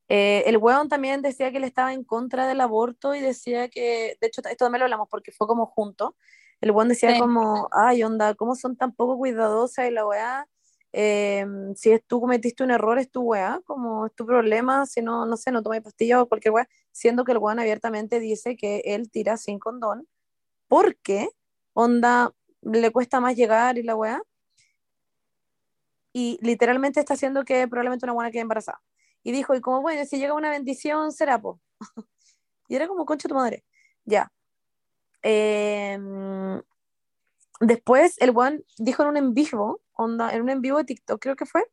Eh, 0.08 0.44
el 0.46 0.58
weón 0.58 0.88
también 0.88 1.24
decía 1.24 1.50
que 1.52 1.58
él 1.58 1.64
estaba 1.64 1.94
en 1.94 2.04
contra 2.04 2.46
del 2.48 2.62
aborto 2.62 3.16
y 3.16 3.22
decía 3.22 3.70
que, 3.70 4.18
de 4.22 4.28
hecho, 4.28 4.42
esto 4.48 4.66
también 4.66 4.82
lo 4.82 4.86
hablamos 4.86 5.08
porque 5.10 5.32
fue 5.32 5.48
como 5.48 5.66
junto. 5.66 6.16
El 6.62 6.72
weón 6.72 6.90
decía 6.90 7.14
Sí. 7.14 7.20
como, 7.20 7.70
ay, 7.72 8.04
onda, 8.04 8.36
¿cómo 8.36 8.56
son 8.56 8.78
tan 8.78 8.94
poco 8.94 9.18
cuidadosas 9.18 9.88
y 9.88 9.92
la 9.92 10.06
weá? 10.06 10.48
Eh, 10.94 11.46
si 11.76 11.92
es 11.92 12.02
tú 12.08 12.22
cometiste 12.22 12.64
un 12.64 12.72
error, 12.72 12.98
es 13.00 13.12
tu 13.12 13.22
weá, 13.24 13.60
como 13.66 14.06
es 14.06 14.14
tu 14.16 14.26
problema, 14.26 14.86
si 14.86 15.02
no, 15.02 15.26
no 15.26 15.36
sé, 15.38 15.52
no 15.52 15.62
tomas 15.64 15.82
pastillas 15.82 16.20
o 16.22 16.28
cualquier 16.28 16.54
weá, 16.54 16.70
siendo 16.92 17.26
que 17.26 17.34
el 17.34 17.40
weón 17.40 17.60
abiertamente 17.60 18.20
dice 18.20 18.56
que 18.56 18.82
él 18.86 19.10
tira 19.12 19.36
sin 19.38 19.60
condón 19.60 20.08
porque, 20.68 21.30
onda, 21.76 22.34
le 22.62 22.92
cuesta 22.92 23.20
más 23.20 23.36
llegar 23.36 23.78
y 23.78 23.84
la 23.84 23.96
weá. 23.96 24.24
Y 26.14 26.40
literalmente 26.42 27.00
está 27.00 27.14
haciendo 27.14 27.44
que 27.44 27.68
probablemente 27.68 28.06
una 28.06 28.14
buena 28.14 28.32
quede 28.32 28.42
embarazada. 28.42 28.82
Y 29.22 29.32
dijo, 29.32 29.54
y 29.56 29.62
como, 29.62 29.82
bueno, 29.82 30.06
si 30.06 30.18
llega 30.18 30.34
una 30.34 30.50
bendición, 30.50 31.12
será, 31.12 31.40
po. 31.40 31.60
y 32.70 32.76
era 32.76 32.88
como, 32.88 33.06
concha 33.06 33.28
tu 33.28 33.36
madre. 33.36 33.66
Ya. 34.06 34.32
Eh, 35.22 36.00
después, 37.60 38.16
el 38.20 38.32
weón 38.32 38.64
dijo 38.78 39.04
en 39.04 39.10
un 39.10 39.18
en 39.18 39.34
vivo, 39.34 39.82
onda, 39.94 40.32
en 40.34 40.42
un 40.42 40.50
en 40.50 40.62
vivo 40.62 40.78
de 40.78 40.86
TikTok, 40.86 41.22
creo 41.22 41.36
que 41.36 41.46
fue, 41.46 41.64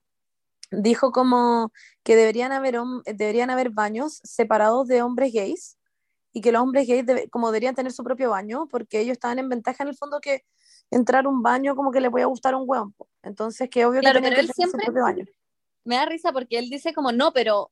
dijo 0.70 1.12
como 1.12 1.72
que 2.02 2.16
deberían 2.16 2.52
haber, 2.52 2.80
deberían 3.06 3.50
haber 3.50 3.70
baños 3.70 4.20
separados 4.24 4.88
de 4.88 5.02
hombres 5.02 5.32
gays 5.32 5.78
y 6.32 6.40
que 6.40 6.52
los 6.52 6.62
hombres 6.62 6.86
gays 6.88 7.04
debe- 7.06 7.28
como 7.30 7.48
deberían 7.50 7.74
tener 7.74 7.92
su 7.92 8.02
propio 8.04 8.30
baño 8.30 8.66
porque 8.70 9.00
ellos 9.00 9.12
estaban 9.12 9.38
en 9.38 9.48
ventaja 9.48 9.82
en 9.82 9.88
el 9.90 9.96
fondo 9.96 10.20
que 10.20 10.44
entrar 10.90 11.26
a 11.26 11.28
un 11.28 11.42
baño 11.42 11.74
como 11.76 11.90
que 11.92 12.00
le 12.00 12.08
gustar 12.08 12.54
a 12.54 12.56
un 12.56 12.64
weón. 12.68 12.92
po. 12.92 13.08
Entonces, 13.22 13.68
que 13.70 13.84
obvio 13.86 14.00
Claro, 14.00 14.20
que 14.20 14.24
pero 14.24 14.34
que 14.36 14.40
él 14.40 14.46
tener 14.46 14.54
siempre- 14.54 14.80
su 14.80 14.92
propio 14.92 15.02
baño. 15.02 15.24
Me 15.84 15.96
da 15.96 16.06
risa 16.06 16.32
porque 16.32 16.58
él 16.58 16.70
dice 16.70 16.92
como 16.94 17.12
no, 17.12 17.32
pero 17.32 17.70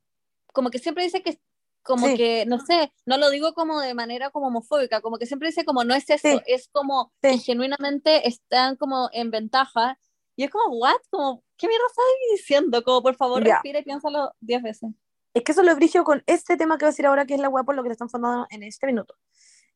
como 0.52 0.70
que 0.70 0.78
siempre 0.78 1.04
dice 1.04 1.22
que 1.22 1.38
como 1.82 2.06
Sí. 2.08 2.16
que, 2.16 2.44
no 2.46 2.58
sé, 2.60 2.92
no 3.06 3.16
lo 3.16 3.30
digo 3.30 3.54
como 3.54 3.80
de 3.80 3.94
manera 3.94 4.28
como 4.30 4.48
homofóbica, 4.48 5.00
como 5.00 5.16
que 5.16 5.24
siempre 5.26 5.48
dice 5.48 5.64
como 5.64 5.82
no 5.84 5.94
es 5.94 6.10
eso, 6.10 6.28
Sí. 6.28 6.40
es 6.46 6.68
como 6.72 7.10
Sí. 7.22 7.30
que 7.30 7.38
genuinamente 7.38 8.28
están 8.28 8.76
como 8.76 9.08
en 9.12 9.30
ventaja. 9.30 9.98
Y 10.36 10.44
es 10.44 10.50
como, 10.50 10.76
¿what? 10.76 10.96
Como, 11.10 11.42
¿qué 11.56 11.68
mierda 11.68 11.84
estás 11.88 12.04
diciendo? 12.32 12.82
Como, 12.82 13.02
por 13.02 13.14
favor, 13.16 13.42
Ya. 13.44 13.54
respira 13.54 13.78
y 13.78 13.82
piénsalo 13.84 14.32
diez 14.40 14.62
veces. 14.62 14.90
Es 15.34 15.42
que 15.44 15.52
eso 15.52 15.62
lo 15.62 15.74
brigio 15.76 16.04
con 16.04 16.22
este 16.26 16.56
tema 16.56 16.76
que 16.76 16.84
voy 16.84 16.88
a 16.88 16.92
decir 16.92 17.06
ahora, 17.06 17.24
que 17.24 17.34
es 17.34 17.40
la 17.40 17.48
weá 17.48 17.62
por 17.64 17.74
lo 17.74 17.82
que 17.82 17.88
le 17.88 17.92
están 17.92 18.08
fundando 18.08 18.46
en 18.50 18.62
este 18.62 18.86
minuto. 18.86 19.14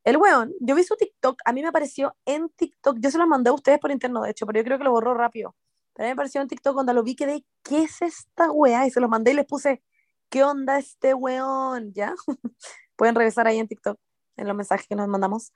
El 0.03 0.17
weón, 0.19 0.53
yo 0.61 0.75
vi 0.75 0.85
su 0.85 0.97
TikTok, 0.97 1.41
a 1.45 1.53
mí 1.53 1.63
me 1.63 1.69
apareció 1.69 2.17
en 2.27 2.49
TikTok, 2.51 2.99
yo 3.01 3.11
se 3.11 3.19
lo 3.19 3.27
mandé 3.27 3.51
a 3.51 3.55
ustedes 3.55 3.79
por 3.79 3.91
interno, 3.91 4.23
de 4.23 4.31
hecho, 4.31 4.47
pero 4.47 4.59
yo 4.61 4.65
creo 4.65 4.79
que 4.79 4.85
lo 4.85 4.91
borró 4.91 5.15
rápido. 5.15 5.55
Pero 5.95 6.05
a 6.05 6.07
mí 6.07 6.09
me 6.11 6.13
apareció 6.13 6.41
en 6.43 6.49
TikTok 6.49 6.75
cuando 6.75 6.93
lo 6.93 7.03
vi, 7.03 7.15
quedé, 7.17 7.45
¿qué 7.63 7.85
es 7.85 8.03
esta 8.03 8.51
weá? 8.51 8.87
Y 8.87 8.91
se 8.91 9.01
los 9.01 9.09
mandé 9.09 9.31
y 9.31 9.35
les 9.35 9.47
puse, 9.47 9.83
¿qué 10.29 10.43
onda 10.45 10.79
este 10.79 11.15
weón? 11.15 11.93
¿Ya? 11.95 12.15
Pueden 12.97 13.15
revisar 13.15 13.47
ahí 13.47 13.59
en 13.59 13.69
TikTok, 13.69 13.99
en 14.37 14.47
los 14.49 14.57
mensajes 14.57 14.87
que 14.87 14.97
nos 14.97 15.09
mandamos. 15.09 15.53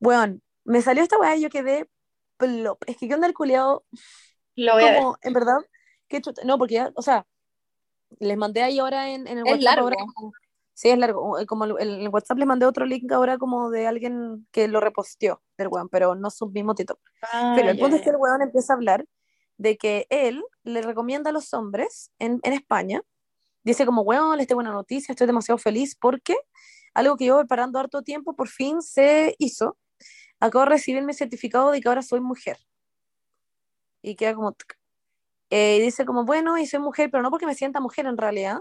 Weón, 0.00 0.42
me 0.64 0.80
salió 0.80 1.02
esta 1.02 1.18
weá 1.18 1.36
y 1.36 1.42
yo 1.42 1.50
quedé 1.50 1.90
plop. 2.36 2.82
Es 2.86 2.96
que, 2.96 3.08
¿qué 3.08 3.14
onda 3.14 3.26
el 3.26 3.34
culiado? 3.34 3.84
Lo 4.56 4.74
voy 4.74 4.84
a 4.84 4.90
ver. 4.92 4.96
Como, 4.98 5.18
en 5.20 5.32
verdad, 5.32 5.58
chuta- 6.08 6.44
No, 6.44 6.56
porque 6.58 6.74
ya, 6.74 6.92
o 6.94 7.02
sea, 7.02 7.26
les 8.20 8.36
mandé 8.36 8.62
ahí 8.62 8.78
ahora 8.78 9.10
en, 9.10 9.26
en 9.26 9.38
el 9.38 9.44
Es 9.46 9.52
WhatsApp. 9.52 9.62
largo. 9.64 9.82
ahora 9.88 9.96
sí, 10.74 10.88
es 10.90 10.98
largo. 10.98 11.38
eh, 11.38 11.46
Como 11.46 11.64
el, 11.64 11.74
el- 11.78 12.00
el 12.02 12.08
WhatsApp 12.08 12.38
les 12.38 12.46
mandé 12.46 12.66
otro 12.66 12.84
link 12.86 13.10
ahora 13.12 13.38
como 13.38 13.70
de 13.70 13.86
alguien 13.86 14.46
que 14.50 14.68
lo 14.68 14.80
reposteó 14.80 15.42
del 15.58 15.68
weón, 15.68 15.88
pero 15.88 16.14
no 16.14 16.30
su 16.30 16.48
mismo 16.48 16.74
TikTok. 16.74 16.98
Ah, 17.22 17.52
Pero 17.56 17.70
el 17.70 17.76
ya, 17.76 17.80
punto 17.82 17.96
es 17.96 18.02
que 18.02 18.10
el 18.10 18.16
weón 18.16 18.42
empieza 18.42 18.72
a 18.72 18.76
hablar 18.76 19.04
de 19.56 19.76
que 19.76 20.06
él 20.10 20.42
le 20.64 20.82
recomienda 20.82 21.30
a 21.30 21.32
los 21.32 21.54
hombres 21.54 22.10
en, 22.18 22.40
en 22.42 22.52
España, 22.54 23.02
dice 23.62 23.86
como, 23.86 24.02
weón, 24.02 24.36
les 24.36 24.46
tengo 24.48 24.56
buena 24.58 24.72
noticia, 24.72 25.12
estoy 25.12 25.26
demasiado 25.28 25.58
feliz 25.58 25.96
porque 26.00 26.36
algo 26.92 27.16
que 27.16 27.26
yo 27.26 27.38
preparando 27.38 27.78
harto 27.78 28.02
tiempo 28.02 28.34
por 28.34 28.48
fin 28.48 28.82
se 28.82 29.36
hizo. 29.38 29.76
Acabo 30.40 30.64
de 30.64 30.70
recibir 30.72 31.02
mi 31.04 31.14
certificado 31.14 31.70
de 31.70 31.80
que 31.80 31.88
ahora 31.88 32.02
soy 32.02 32.20
mujer. 32.20 32.58
Y 34.02 34.16
queda 34.16 34.34
como... 34.34 34.54
Eh, 35.50 35.76
y 35.78 35.82
dice 35.82 36.04
como, 36.04 36.24
bueno, 36.24 36.58
y 36.58 36.66
soy 36.66 36.80
mujer, 36.80 37.10
pero 37.10 37.22
no 37.22 37.30
porque 37.30 37.46
me 37.46 37.54
sienta 37.54 37.80
mujer 37.80 38.06
en 38.06 38.16
realidad, 38.16 38.58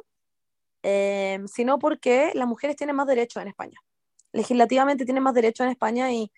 eh, 0.83 1.39
sino 1.47 1.79
porque 1.79 2.31
las 2.35 2.47
mujeres 2.47 2.75
tienen 2.75 2.95
más 2.95 3.07
derechos 3.07 3.41
en 3.41 3.47
España. 3.49 3.79
Legislativamente 4.33 5.05
tienen 5.05 5.23
más 5.23 5.33
derechos 5.33 5.65
en 5.65 5.71
España 5.71 6.11
y, 6.11 6.31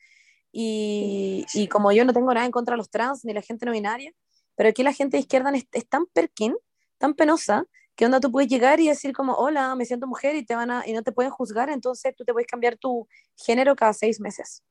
y, 0.51 1.45
y 1.53 1.67
como 1.67 1.91
yo 1.91 2.05
no 2.05 2.13
tengo 2.13 2.33
nada 2.33 2.45
en 2.45 2.51
contra 2.51 2.73
de 2.73 2.77
los 2.77 2.89
trans 2.89 3.25
ni 3.25 3.33
la 3.33 3.41
gente 3.41 3.65
no 3.65 3.71
binaria, 3.71 4.11
pero 4.55 4.69
aquí 4.69 4.83
la 4.83 4.93
gente 4.93 5.17
de 5.17 5.21
izquierda 5.21 5.51
es, 5.51 5.67
es 5.71 5.87
tan 5.87 6.05
perkin, 6.07 6.55
tan 6.97 7.13
penosa, 7.13 7.65
que 7.95 8.05
onda 8.05 8.19
tú 8.19 8.31
puedes 8.31 8.49
llegar 8.49 8.79
y 8.79 8.87
decir 8.89 9.13
como, 9.13 9.33
hola, 9.33 9.73
me 9.75 9.85
siento 9.85 10.07
mujer 10.07 10.35
y, 10.35 10.45
te 10.45 10.55
van 10.55 10.69
a, 10.69 10.83
y 10.85 10.93
no 10.93 11.01
te 11.01 11.11
pueden 11.11 11.31
juzgar, 11.31 11.69
entonces 11.69 12.13
tú 12.15 12.25
te 12.25 12.33
puedes 12.33 12.47
cambiar 12.47 12.77
tu 12.77 13.07
género 13.37 13.75
cada 13.75 13.93
seis 13.93 14.19
meses. 14.19 14.63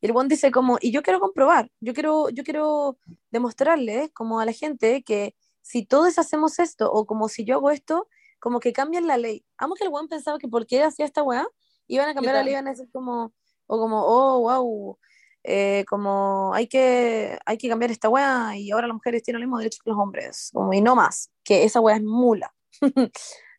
Y 0.00 0.06
el 0.06 0.12
buen 0.12 0.28
dice 0.28 0.50
como, 0.50 0.78
y 0.80 0.92
yo 0.92 1.02
quiero 1.02 1.20
comprobar, 1.20 1.70
yo 1.80 1.94
quiero, 1.94 2.28
yo 2.30 2.44
quiero 2.44 2.98
demostrarle 3.30 4.10
como 4.12 4.40
a 4.40 4.44
la 4.44 4.52
gente 4.52 5.02
que 5.02 5.34
si 5.62 5.84
todos 5.84 6.18
hacemos 6.18 6.58
esto 6.58 6.92
o 6.92 7.06
como 7.06 7.28
si 7.28 7.44
yo 7.44 7.56
hago 7.56 7.70
esto, 7.70 8.08
como 8.38 8.60
que 8.60 8.72
cambian 8.72 9.06
la 9.06 9.16
ley. 9.16 9.44
Amo 9.58 9.74
que 9.74 9.84
el 9.84 9.90
weón 9.90 10.08
pensaba 10.08 10.38
que 10.38 10.48
porque 10.48 10.82
hacía 10.82 11.04
esta 11.04 11.22
weá, 11.22 11.46
iban 11.88 12.08
a 12.08 12.14
cambiar 12.14 12.36
la 12.36 12.42
ley, 12.42 12.52
iban 12.52 12.68
a 12.68 12.70
decir 12.70 12.88
como, 12.92 13.32
o 13.66 13.78
como, 13.78 14.02
oh, 14.04 14.40
wow, 14.40 14.98
eh, 15.42 15.84
como 15.88 16.52
hay 16.54 16.66
que, 16.66 17.38
hay 17.46 17.58
que 17.58 17.68
cambiar 17.68 17.90
esta 17.90 18.08
weá 18.08 18.56
y 18.56 18.70
ahora 18.70 18.86
las 18.86 18.94
mujeres 18.94 19.22
tienen 19.22 19.40
los 19.40 19.46
mismos 19.46 19.60
derechos 19.60 19.80
que 19.82 19.90
los 19.90 19.98
hombres, 19.98 20.50
como, 20.52 20.72
y 20.72 20.80
no 20.80 20.94
más, 20.94 21.30
que 21.42 21.64
esa 21.64 21.80
weá 21.80 21.96
es 21.96 22.02
mula. 22.02 22.54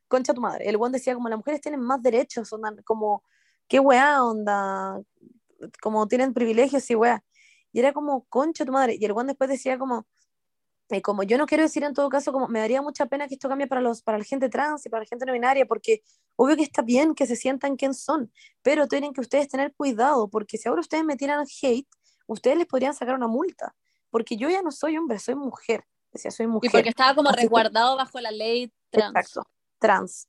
Concha 0.07 0.33
tu 0.33 0.41
madre. 0.41 0.69
El 0.69 0.77
weón 0.77 0.91
decía 0.91 1.13
como 1.13 1.27
las 1.27 1.37
mujeres 1.37 1.59
tienen 1.61 1.81
más 1.81 2.01
derechos, 2.01 2.53
onda, 2.53 2.73
como, 2.85 3.23
qué 3.67 3.79
weá, 3.79 4.23
onda, 4.23 5.01
como 5.81 6.07
tienen 6.07 6.33
privilegios 6.33 6.89
y 6.89 6.95
weá. 6.95 7.23
Y 7.71 7.79
era 7.79 7.93
como, 7.93 8.25
concha 8.25 8.65
tu 8.65 8.71
madre. 8.71 8.97
Y 8.99 9.05
el 9.05 9.11
weón 9.11 9.27
después 9.27 9.49
decía 9.49 9.77
como, 9.77 10.07
eh, 10.89 11.01
como 11.01 11.23
yo 11.23 11.37
no 11.37 11.45
quiero 11.45 11.63
decir 11.63 11.83
en 11.83 11.93
todo 11.93 12.09
caso, 12.09 12.31
como 12.31 12.47
me 12.47 12.59
daría 12.59 12.81
mucha 12.81 13.07
pena 13.07 13.27
que 13.27 13.33
esto 13.33 13.49
cambie 13.49 13.67
para, 13.67 13.81
los, 13.81 14.01
para 14.01 14.17
la 14.17 14.23
gente 14.23 14.47
trans 14.49 14.85
y 14.85 14.89
para 14.89 15.03
la 15.03 15.07
gente 15.07 15.25
no 15.25 15.33
binaria, 15.33 15.65
porque 15.65 16.01
obvio 16.37 16.55
que 16.55 16.63
está 16.63 16.81
bien 16.81 17.13
que 17.13 17.27
se 17.27 17.35
sientan 17.35 17.75
quién 17.75 17.93
son, 17.93 18.31
pero 18.61 18.87
tienen 18.87 19.13
que 19.13 19.19
ustedes 19.19 19.49
tener 19.49 19.73
cuidado, 19.73 20.29
porque 20.29 20.57
si 20.57 20.69
ahora 20.69 20.79
ustedes 20.79 21.03
me 21.03 21.17
tiran 21.17 21.45
hate, 21.61 21.87
ustedes 22.25 22.57
les 22.57 22.67
podrían 22.67 22.93
sacar 22.93 23.15
una 23.15 23.27
multa, 23.27 23.75
porque 24.09 24.37
yo 24.37 24.49
ya 24.49 24.61
no 24.61 24.71
soy 24.71 24.97
hombre, 24.97 25.19
soy 25.19 25.35
mujer. 25.35 25.83
Decía, 26.13 26.31
soy 26.31 26.47
mujer. 26.47 26.69
Y 26.69 26.71
porque 26.71 26.89
estaba 26.89 27.13
como 27.13 27.31
resguardado 27.31 27.97
bajo 27.97 28.19
la 28.21 28.31
ley 28.31 28.71
trans. 28.89 29.13
Exacto, 29.13 29.49
trans. 29.79 30.27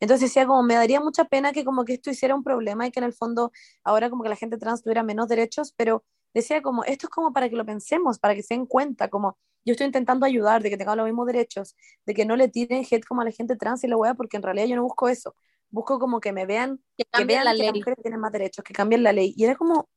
Entonces 0.00 0.30
decía 0.30 0.46
como 0.46 0.62
me 0.62 0.74
daría 0.74 1.00
mucha 1.00 1.24
pena 1.24 1.52
que 1.52 1.64
como 1.64 1.84
que 1.84 1.94
esto 1.94 2.10
hiciera 2.10 2.34
un 2.34 2.42
problema 2.42 2.86
y 2.86 2.90
que 2.90 3.00
en 3.00 3.04
el 3.04 3.12
fondo 3.12 3.52
ahora 3.84 4.10
como 4.10 4.22
que 4.22 4.28
la 4.30 4.36
gente 4.36 4.56
trans 4.58 4.82
tuviera 4.82 5.02
menos 5.02 5.28
derechos, 5.28 5.72
pero 5.76 6.04
decía 6.34 6.62
como 6.62 6.84
esto 6.84 7.06
es 7.06 7.10
como 7.10 7.32
para 7.32 7.48
que 7.48 7.56
lo 7.56 7.64
pensemos, 7.66 8.18
para 8.18 8.34
que 8.34 8.42
se 8.42 8.54
den 8.54 8.66
cuenta, 8.66 9.08
como 9.08 9.36
yo 9.64 9.72
estoy 9.72 9.86
intentando 9.86 10.24
ayudar, 10.26 10.62
de 10.62 10.70
que 10.70 10.76
tengan 10.78 10.96
los 10.96 11.06
mismos 11.06 11.26
derechos, 11.26 11.76
de 12.06 12.14
que 12.14 12.24
no 12.24 12.34
le 12.36 12.48
tiren 12.48 12.84
hate 12.90 13.04
como 13.04 13.20
a 13.20 13.24
la 13.24 13.30
gente 13.30 13.56
trans 13.56 13.84
y 13.84 13.88
la 13.88 13.96
wea, 13.96 14.14
porque 14.14 14.36
en 14.38 14.42
realidad 14.42 14.66
yo 14.66 14.76
no 14.76 14.82
busco 14.82 15.08
eso. 15.08 15.34
Busco 15.68 15.98
como 15.98 16.18
que 16.18 16.32
me 16.32 16.46
vean, 16.46 16.80
Que 16.96 17.04
que 17.12 17.24
vean 17.24 17.44
la 17.44 17.52
que 17.52 17.58
ley. 17.58 17.66
las 17.66 17.76
mujeres 17.76 17.98
tienen 18.02 18.20
más 18.20 18.32
derechos, 18.32 18.64
que 18.64 18.72
cambien 18.72 19.02
la 19.02 19.12
ley. 19.12 19.34
Y 19.36 19.44
era 19.44 19.54
como, 19.56 19.88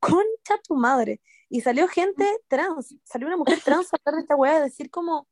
concha 0.00 0.58
tu 0.66 0.74
madre. 0.76 1.20
Y 1.48 1.60
salió 1.60 1.86
gente 1.88 2.26
trans, 2.48 2.96
salió 3.04 3.28
una 3.28 3.36
mujer 3.36 3.60
trans 3.64 3.92
a 3.92 3.96
hablar 3.98 4.16
de 4.16 4.22
esta 4.22 4.34
wea, 4.34 4.56
a 4.56 4.62
decir 4.62 4.90
como, 4.90 5.28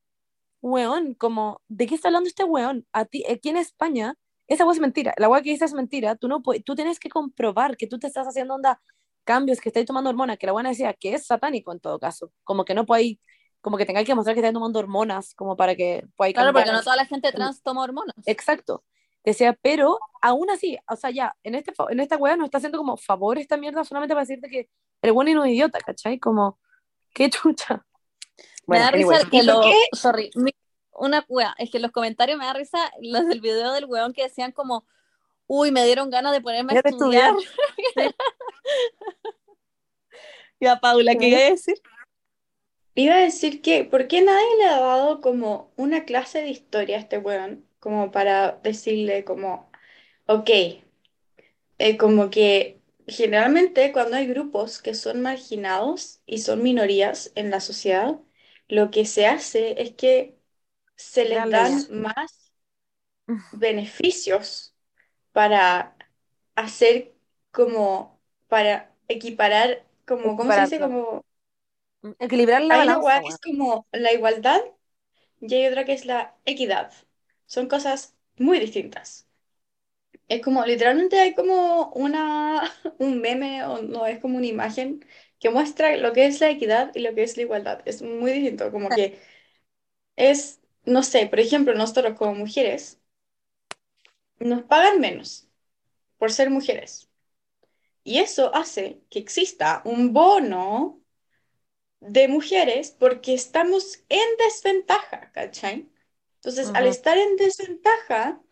weón, 0.65 1.13
como, 1.15 1.61
¿de 1.69 1.87
qué 1.87 1.95
está 1.95 2.09
hablando 2.09 2.27
este 2.29 2.43
weón? 2.43 2.87
A 2.93 3.05
ti, 3.05 3.23
aquí 3.31 3.51
en 3.51 3.59
España, 3.59 4.15
esa 4.49 4.65
wea 4.65 4.73
es 4.73 4.81
mentira. 4.81 5.15
La 5.19 5.29
wea 5.29 5.43
que 5.43 5.51
dice 5.51 5.67
es 5.67 5.75
mentira. 5.75 6.17
Tú 6.17 6.27
no 6.27 6.43
puedes, 6.43 6.65
tú 6.65 6.75
tienes 6.75 6.99
que 6.99 7.11
comprobar 7.11 7.77
que 7.77 7.87
tú 7.87 7.99
te 7.99 8.07
estás 8.07 8.27
haciendo 8.27 8.55
onda 8.55 8.81
cambios, 9.25 9.61
que 9.61 9.69
estáis 9.69 9.87
tomando 9.87 10.09
hormonas, 10.09 10.39
que 10.39 10.47
la 10.47 10.53
buena 10.53 10.71
decía 10.71 10.95
que 10.95 11.15
es 11.15 11.27
satánico 11.27 11.71
en 11.71 11.81
todo 11.81 11.99
caso. 11.99 12.33
Como 12.45 12.65
que 12.65 12.75
no 12.75 12.87
podéis, 12.87 13.19
como 13.61 13.77
que 13.77 13.85
tengáis 13.85 14.07
que 14.07 14.15
mostrar 14.15 14.35
que 14.35 14.41
estáis 14.41 14.55
tomando 14.55 14.79
hormonas, 14.79 15.35
como 15.35 15.55
para 15.55 15.77
que 15.77 16.07
podáis 16.17 16.35
Claro, 16.35 16.55
porque 16.55 16.73
no 16.73 16.83
toda 16.83 16.97
la 16.97 17.05
gente 17.05 17.31
trans 17.31 17.63
toma 17.63 17.83
hormonas. 17.83 18.17
Exacto. 18.25 18.85
Decía, 19.23 19.59
pero 19.61 19.99
aún 20.23 20.49
así, 20.49 20.79
o 20.91 20.97
sea, 20.97 21.11
ya, 21.11 21.37
en, 21.43 21.57
este, 21.57 21.73
en 21.91 22.01
esta 22.01 22.17
wea 22.17 22.37
nos 22.37 22.47
está 22.47 22.59
haciendo 22.59 22.79
como 22.79 22.97
favor 22.97 23.39
esta 23.39 23.59
mierda 23.59 23.85
solamente 23.85 24.15
para 24.15 24.25
decirte 24.25 24.49
que 24.49 24.71
el 25.03 25.13
bueno 25.13 25.31
es 25.31 25.37
un 25.37 25.49
idiota, 25.49 25.79
¿cachai? 25.81 26.19
Como, 26.19 26.59
qué 27.13 27.29
chucha. 27.31 27.85
Me 28.67 28.79
da 28.79 28.89
anyway. 28.89 29.19
risa 29.19 29.31
que 29.31 29.37
¿Y 29.39 29.43
lo. 29.43 29.61
qué? 29.63 29.75
Sorry. 29.93 30.31
mi- 30.35 30.55
una 30.93 31.25
wea, 31.29 31.55
es 31.59 31.71
que 31.71 31.81
los 31.81 31.91
comentarios 31.91 32.39
me 32.39 32.45
da 32.45 32.53
risa 32.53 32.79
los 33.01 33.27
del 33.27 33.41
video 33.41 33.73
del 33.73 33.85
weón 33.87 34.13
que 34.13 34.23
decían 34.23 34.53
como. 34.53 34.85
Uy, 35.47 35.71
me 35.73 35.85
dieron 35.85 36.09
ganas 36.09 36.33
de 36.33 36.41
ponerme 36.41 36.73
a 36.73 36.81
estudiar. 36.89 37.35
estudiar. 37.37 38.15
Ya, 40.61 40.81
Paula, 40.81 41.15
¿qué 41.17 41.29
iba 41.29 41.39
a 41.39 41.51
decir? 41.51 41.75
Iba 42.95 43.17
a 43.17 43.19
decir 43.19 43.61
que, 43.61 43.85
¿por 43.85 44.07
qué 44.09 44.23
nadie 44.23 44.57
le 44.59 44.65
ha 44.67 44.81
dado 44.81 45.21
como 45.21 45.73
una 45.77 46.05
clase 46.05 46.41
de 46.41 46.49
historia 46.49 46.97
a 46.97 47.01
este 47.01 47.19
weón? 47.19 47.67
Como 47.81 48.11
para 48.11 48.53
decirle 48.63 49.25
como, 49.25 49.71
ok, 50.27 50.49
eh, 51.79 51.97
como 51.99 52.31
que 52.31 52.81
generalmente 53.07 53.93
cuando 53.93 54.17
hay 54.17 54.27
grupos 54.27 54.81
que 54.81 54.95
son 54.95 55.21
marginados 55.21 56.21
y 56.25 56.39
son 56.39 56.63
minorías 56.63 57.33
en 57.35 57.51
la 57.51 57.61
sociedad, 57.61 58.19
lo 58.69 58.91
que 58.91 59.07
se 59.07 59.27
hace 59.27 59.81
es 59.83 59.95
que 59.95 60.39
se 60.97 61.25
les 61.27 61.49
Dan 61.51 61.87
más 61.91 62.53
beneficios 63.51 64.75
para 65.33 65.97
hacer 66.57 67.15
como, 67.53 68.21
para 68.49 68.95
equiparar, 69.09 69.87
como, 70.07 70.37
¿cómo 70.37 70.53
se 70.53 70.63
dice? 70.63 70.81
Como 70.81 71.25
Equilibrar 72.19 72.63
la 72.63 72.77
hay 72.77 72.77
balanza, 72.77 73.19
es 73.29 73.39
como 73.41 73.87
la 73.93 74.13
igualdad 74.13 74.61
y 75.41 75.55
hay 75.55 75.67
otra 75.69 75.85
que 75.85 75.93
es 75.95 76.07
la 76.07 76.37
equidad. 76.47 76.93
Son 77.47 77.69
cosas 77.69 78.17
muy 78.39 78.61
distintas. 78.61 79.29
Es 80.29 80.43
como, 80.43 80.65
literalmente 80.65 81.19
hay 81.21 81.35
como 81.35 81.91
una, 81.93 82.63
un 82.99 83.21
meme, 83.21 83.65
o 83.65 83.83
no, 83.83 84.07
es 84.07 84.19
como 84.21 84.39
una 84.39 84.47
imagen 84.47 85.05
que 85.41 85.51
muestra 85.51 85.97
lo 85.97 86.13
que 86.13 86.27
es 86.27 86.41
la 86.41 86.51
equidad 86.51 86.93
y 86.95 87.01
lo 87.01 87.15
que 87.15 87.23
es 87.25 87.37
la 87.37 87.43
igualdad. 87.45 87.83
Es 87.87 88.03
muy 88.03 88.33
distinto, 88.33 88.71
como 88.73 88.93
que 88.95 89.21
es, 90.17 90.61
no 90.87 91.03
sé, 91.05 91.27
por 91.29 91.41
ejemplo, 91.41 91.75
nosotros 91.75 92.17
como 92.19 92.35
mujeres 92.35 93.01
nos 94.39 94.63
pagan 94.65 95.01
menos 95.01 95.49
por 96.19 96.33
ser 96.33 96.51
mujeres. 96.51 97.11
Y 98.05 98.19
eso 98.21 98.55
hace 98.55 99.03
que 99.11 99.19
exista 99.19 99.83
un 99.85 100.13
bono 100.13 101.03
de 102.01 102.29
mujeres 102.29 102.93
porque 102.93 103.35
estamos 103.35 104.05
en 104.09 104.21
desventaja, 104.39 105.33
¿cachai? 105.33 105.89
Entonces, 106.37 106.71
al 106.75 106.87
Ujú. 106.87 106.89
estar 106.89 107.19
en 107.19 107.37
desventaja, 107.37 108.43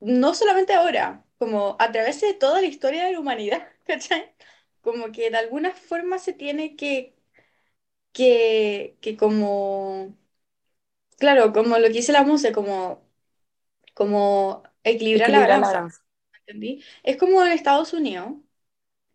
no 0.00 0.34
solamente 0.34 0.74
ahora, 0.74 1.24
como 1.38 1.76
a 1.80 1.92
través 1.92 2.20
de 2.22 2.34
toda 2.34 2.60
la 2.62 2.68
historia 2.68 3.06
de 3.06 3.12
la 3.14 3.20
humanidad, 3.20 3.68
¿cachai? 3.86 4.34
Como 4.90 5.12
que 5.12 5.30
de 5.30 5.36
alguna 5.38 5.72
forma 5.74 6.18
se 6.18 6.32
tiene 6.32 6.76
que, 6.76 7.16
que, 8.12 8.98
que 9.02 9.16
como, 9.16 10.16
claro, 11.18 11.52
como 11.52 11.78
lo 11.78 11.84
que 11.88 11.94
dice 11.94 12.12
la 12.12 12.22
Muse, 12.24 12.52
como, 12.52 13.02
como 13.94 14.64
equilibrar 14.84 15.30
la 15.30 15.40
Equilibrar 15.40 15.58
la 15.60 15.66
balanza, 15.66 15.76
balanza. 15.76 16.00
¿entendí? 16.46 16.84
Es 17.02 17.16
como 17.18 17.44
en 17.44 17.52
Estados 17.52 17.92
Unidos. 17.92 18.32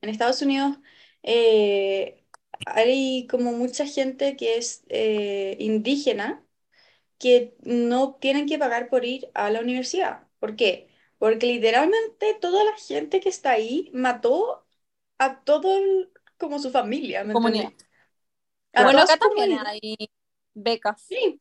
En 0.02 0.10
Estados 0.10 0.42
Unidos 0.44 0.78
eh, 1.24 2.26
hay 2.66 3.28
como 3.28 3.54
mucha 3.54 3.86
gente 3.88 4.38
que 4.38 4.58
es 4.58 4.86
eh, 4.90 5.58
indígena 5.60 6.46
que 7.20 7.56
no 7.64 8.16
tienen 8.16 8.48
que 8.48 8.60
pagar 8.60 8.90
por 8.90 9.06
ir 9.06 9.30
a 9.34 9.50
la 9.50 9.62
universidad. 9.62 10.28
¿Por 10.40 10.56
qué? 10.56 10.90
Porque 11.18 11.48
literalmente 11.48 12.36
toda 12.42 12.64
la 12.64 12.76
gente 12.78 13.20
que 13.20 13.30
está 13.30 13.52
ahí 13.52 13.90
mató 13.94 14.63
a 15.26 15.44
todo 15.44 15.78
el- 15.78 16.12
como 16.38 16.60
su 16.60 16.72
familia, 16.72 17.24
¿me 17.24 17.34
Comunidad. 17.34 17.74
A 18.76 18.84
Bueno, 18.84 19.02
acá 19.02 19.18
también 19.18 19.58
hay 19.66 19.96
becas. 20.54 21.10
Sí, 21.10 21.40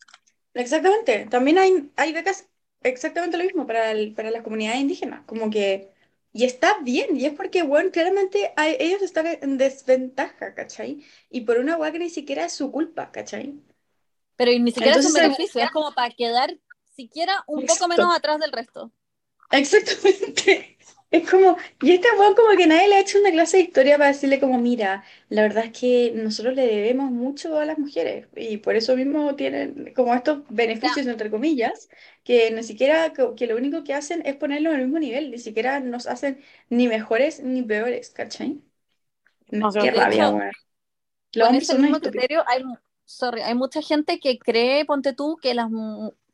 exactamente. 0.54 1.26
También 1.26 1.58
hay, 1.58 1.90
hay 1.96 2.12
becas 2.12 2.48
exactamente 2.82 3.36
lo 3.38 3.44
mismo 3.44 3.66
para, 3.66 3.90
el- 3.92 4.14
para 4.14 4.30
las 4.30 4.42
comunidades 4.42 4.80
indígenas. 4.80 5.24
Como 5.26 5.50
que, 5.50 5.92
y 6.32 6.44
está 6.44 6.78
bien, 6.82 7.16
y 7.16 7.26
es 7.26 7.34
porque, 7.34 7.62
bueno, 7.62 7.90
claramente 7.90 8.52
hay- 8.56 8.76
ellos 8.80 9.02
están 9.02 9.26
en 9.26 9.58
desventaja, 9.58 10.54
¿cachai? 10.54 11.04
Y 11.30 11.42
por 11.42 11.58
una 11.58 11.76
hueá 11.76 11.92
que 11.92 11.98
ni 11.98 12.10
siquiera 12.10 12.44
es 12.46 12.52
su 12.54 12.70
culpa, 12.72 13.10
¿cachai? 13.12 13.60
Pero 14.36 14.52
ni 14.58 14.72
siquiera 14.72 14.98
es 14.98 15.04
un 15.06 15.14
Entonces, 15.14 15.14
beneficio, 15.14 15.62
es 15.62 15.70
como 15.70 15.94
para 15.94 16.10
quedar 16.14 16.58
siquiera 16.84 17.44
un 17.46 17.64
poco 17.64 17.88
Exacto. 17.88 17.88
menos 17.88 18.14
atrás 18.14 18.38
del 18.40 18.52
resto. 18.52 18.92
Exactamente. 19.52 20.71
Es 21.12 21.28
como, 21.30 21.58
y 21.82 21.92
este 21.92 22.08
weón 22.18 22.34
como 22.34 22.56
que 22.56 22.66
nadie 22.66 22.88
le 22.88 22.94
ha 22.94 23.00
hecho 23.00 23.18
una 23.20 23.30
clase 23.30 23.58
de 23.58 23.64
historia 23.64 23.98
para 23.98 24.08
decirle 24.08 24.40
como, 24.40 24.58
mira, 24.58 25.04
la 25.28 25.42
verdad 25.42 25.66
es 25.66 25.78
que 25.78 26.10
nosotros 26.16 26.54
le 26.54 26.66
debemos 26.66 27.10
mucho 27.10 27.58
a 27.58 27.66
las 27.66 27.78
mujeres 27.78 28.28
y 28.34 28.56
por 28.56 28.76
eso 28.76 28.96
mismo 28.96 29.34
tienen 29.36 29.92
como 29.94 30.14
estos 30.14 30.42
beneficios, 30.48 31.06
entre 31.06 31.30
comillas, 31.30 31.90
que 32.24 32.50
ni 32.50 32.62
siquiera, 32.62 33.12
que, 33.12 33.46
lo 33.46 33.56
único 33.56 33.84
que 33.84 33.92
hacen 33.92 34.22
es 34.24 34.36
ponerlo 34.36 34.70
en 34.70 34.76
el 34.76 34.86
mismo 34.86 34.98
nivel, 35.00 35.30
ni 35.30 35.38
siquiera 35.38 35.80
nos 35.80 36.06
hacen 36.06 36.40
ni 36.70 36.88
mejores 36.88 37.40
ni 37.40 37.62
peores, 37.62 38.08
¿cachai? 38.08 38.62
No, 39.50 39.70
Qué 39.70 39.90
rabia, 39.90 40.28
hecho, 40.28 40.36
weón. 40.36 40.50
Los 41.34 41.48
Con 41.48 41.56
ese 41.56 41.78
mismo 41.78 42.00
criterio 42.00 42.42
hay, 42.46 42.64
sorry, 43.04 43.42
hay 43.42 43.54
mucha 43.54 43.82
gente 43.82 44.18
que 44.18 44.38
cree, 44.38 44.86
ponte 44.86 45.12
tú, 45.12 45.36
que 45.42 45.52
las 45.52 45.68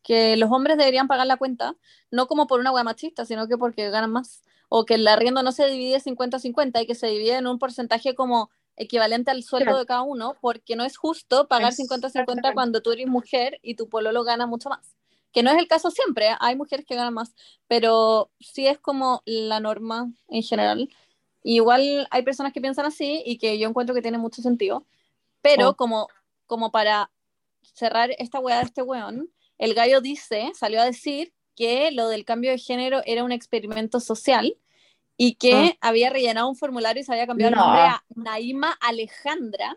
que 0.05 0.37
los 0.37 0.51
hombres 0.51 0.79
deberían 0.79 1.09
pagar 1.09 1.27
la 1.27 1.37
cuenta, 1.37 1.75
no 2.11 2.29
como 2.29 2.47
por 2.47 2.61
una 2.61 2.73
hueá 2.73 2.85
machista, 2.85 3.27
sino 3.27 3.47
que 3.49 3.59
porque 3.59 3.91
ganan 3.91 4.11
más. 4.11 4.43
O 4.69 4.85
que 4.85 4.95
el 4.95 5.09
arriendo 5.09 5.43
no 5.43 5.53
se 5.53 5.67
divide 5.69 6.01
50-50 6.01 6.83
y 6.83 6.87
que 6.87 6.95
se 6.95 7.07
divide 7.09 7.37
en 7.37 7.47
un 7.47 7.59
porcentaje 7.59 8.15
como 8.15 8.51
equivalente 8.77 9.31
al 9.31 9.43
sueldo 9.43 9.65
Claro. 9.67 9.79
de 9.81 9.87
cada 9.87 10.03
uno, 10.03 10.37
porque 10.41 10.77
no 10.77 10.85
es 10.85 10.97
justo 10.97 11.49
pagar 11.49 11.73
50-50 11.73 12.07
Exactamente. 12.07 12.55
cuando 12.55 12.81
tú 12.83 12.93
eres 12.93 13.07
mujer 13.09 13.59
y 13.63 13.75
tu 13.75 13.89
pololo 13.89 14.23
gana 14.25 14.47
mucho 14.47 14.69
más. 14.69 14.95
Que 15.33 15.43
no 15.43 15.51
es 15.51 15.59
el 15.59 15.67
caso 15.69 15.91
siempre, 15.91 16.29
¿eh? 16.31 16.37
hay 16.41 16.57
mujeres 16.57 16.87
que 16.87 16.95
ganan 16.95 17.13
más, 17.15 17.35
pero 17.67 18.31
sí 18.41 18.67
es 18.67 18.79
como 18.79 19.23
la 19.27 19.61
norma 19.61 20.11
en 20.29 20.43
general. 20.43 20.89
Y 21.43 21.57
igual 21.57 22.07
hay 22.11 22.23
personas 22.23 22.53
que 22.53 22.61
piensan 22.61 22.87
así 22.87 23.23
y 23.27 23.39
que 23.39 23.59
yo 23.59 23.69
encuentro 23.69 23.95
que 23.95 24.03
tiene 24.03 24.19
mucho 24.19 24.43
sentido. 24.43 24.87
Pero 25.43 25.71
Oh. 25.71 25.77
como, 25.77 26.09
como 26.47 26.71
para 26.71 27.11
cerrar 27.63 28.11
esta 28.19 28.39
weá 28.39 28.59
de 28.59 28.65
este 28.65 28.83
weón, 28.83 29.31
el 29.59 29.75
gallo 29.75 30.01
dice, 30.01 30.51
salió 30.55 30.81
a 30.81 30.85
decir 30.85 31.33
que 31.59 31.91
lo 31.93 32.09
del 32.09 32.25
cambio 32.25 32.53
de 32.53 32.59
género 32.59 33.03
era 33.05 33.25
un 33.25 33.33
experimento 33.33 33.99
social 34.01 34.57
y 35.17 35.35
que 35.37 35.53
Ah. 35.83 35.89
había 35.89 36.11
rellenado 36.11 36.49
un 36.49 36.57
formulario 36.57 37.01
y 37.03 37.05
se 37.05 37.13
había 37.13 37.27
cambiado 37.27 37.51
No. 37.57 37.63
el 37.63 37.67
nombre 37.67 37.83
a 37.83 38.05
Naima 38.15 38.79
Alejandra, 38.81 39.77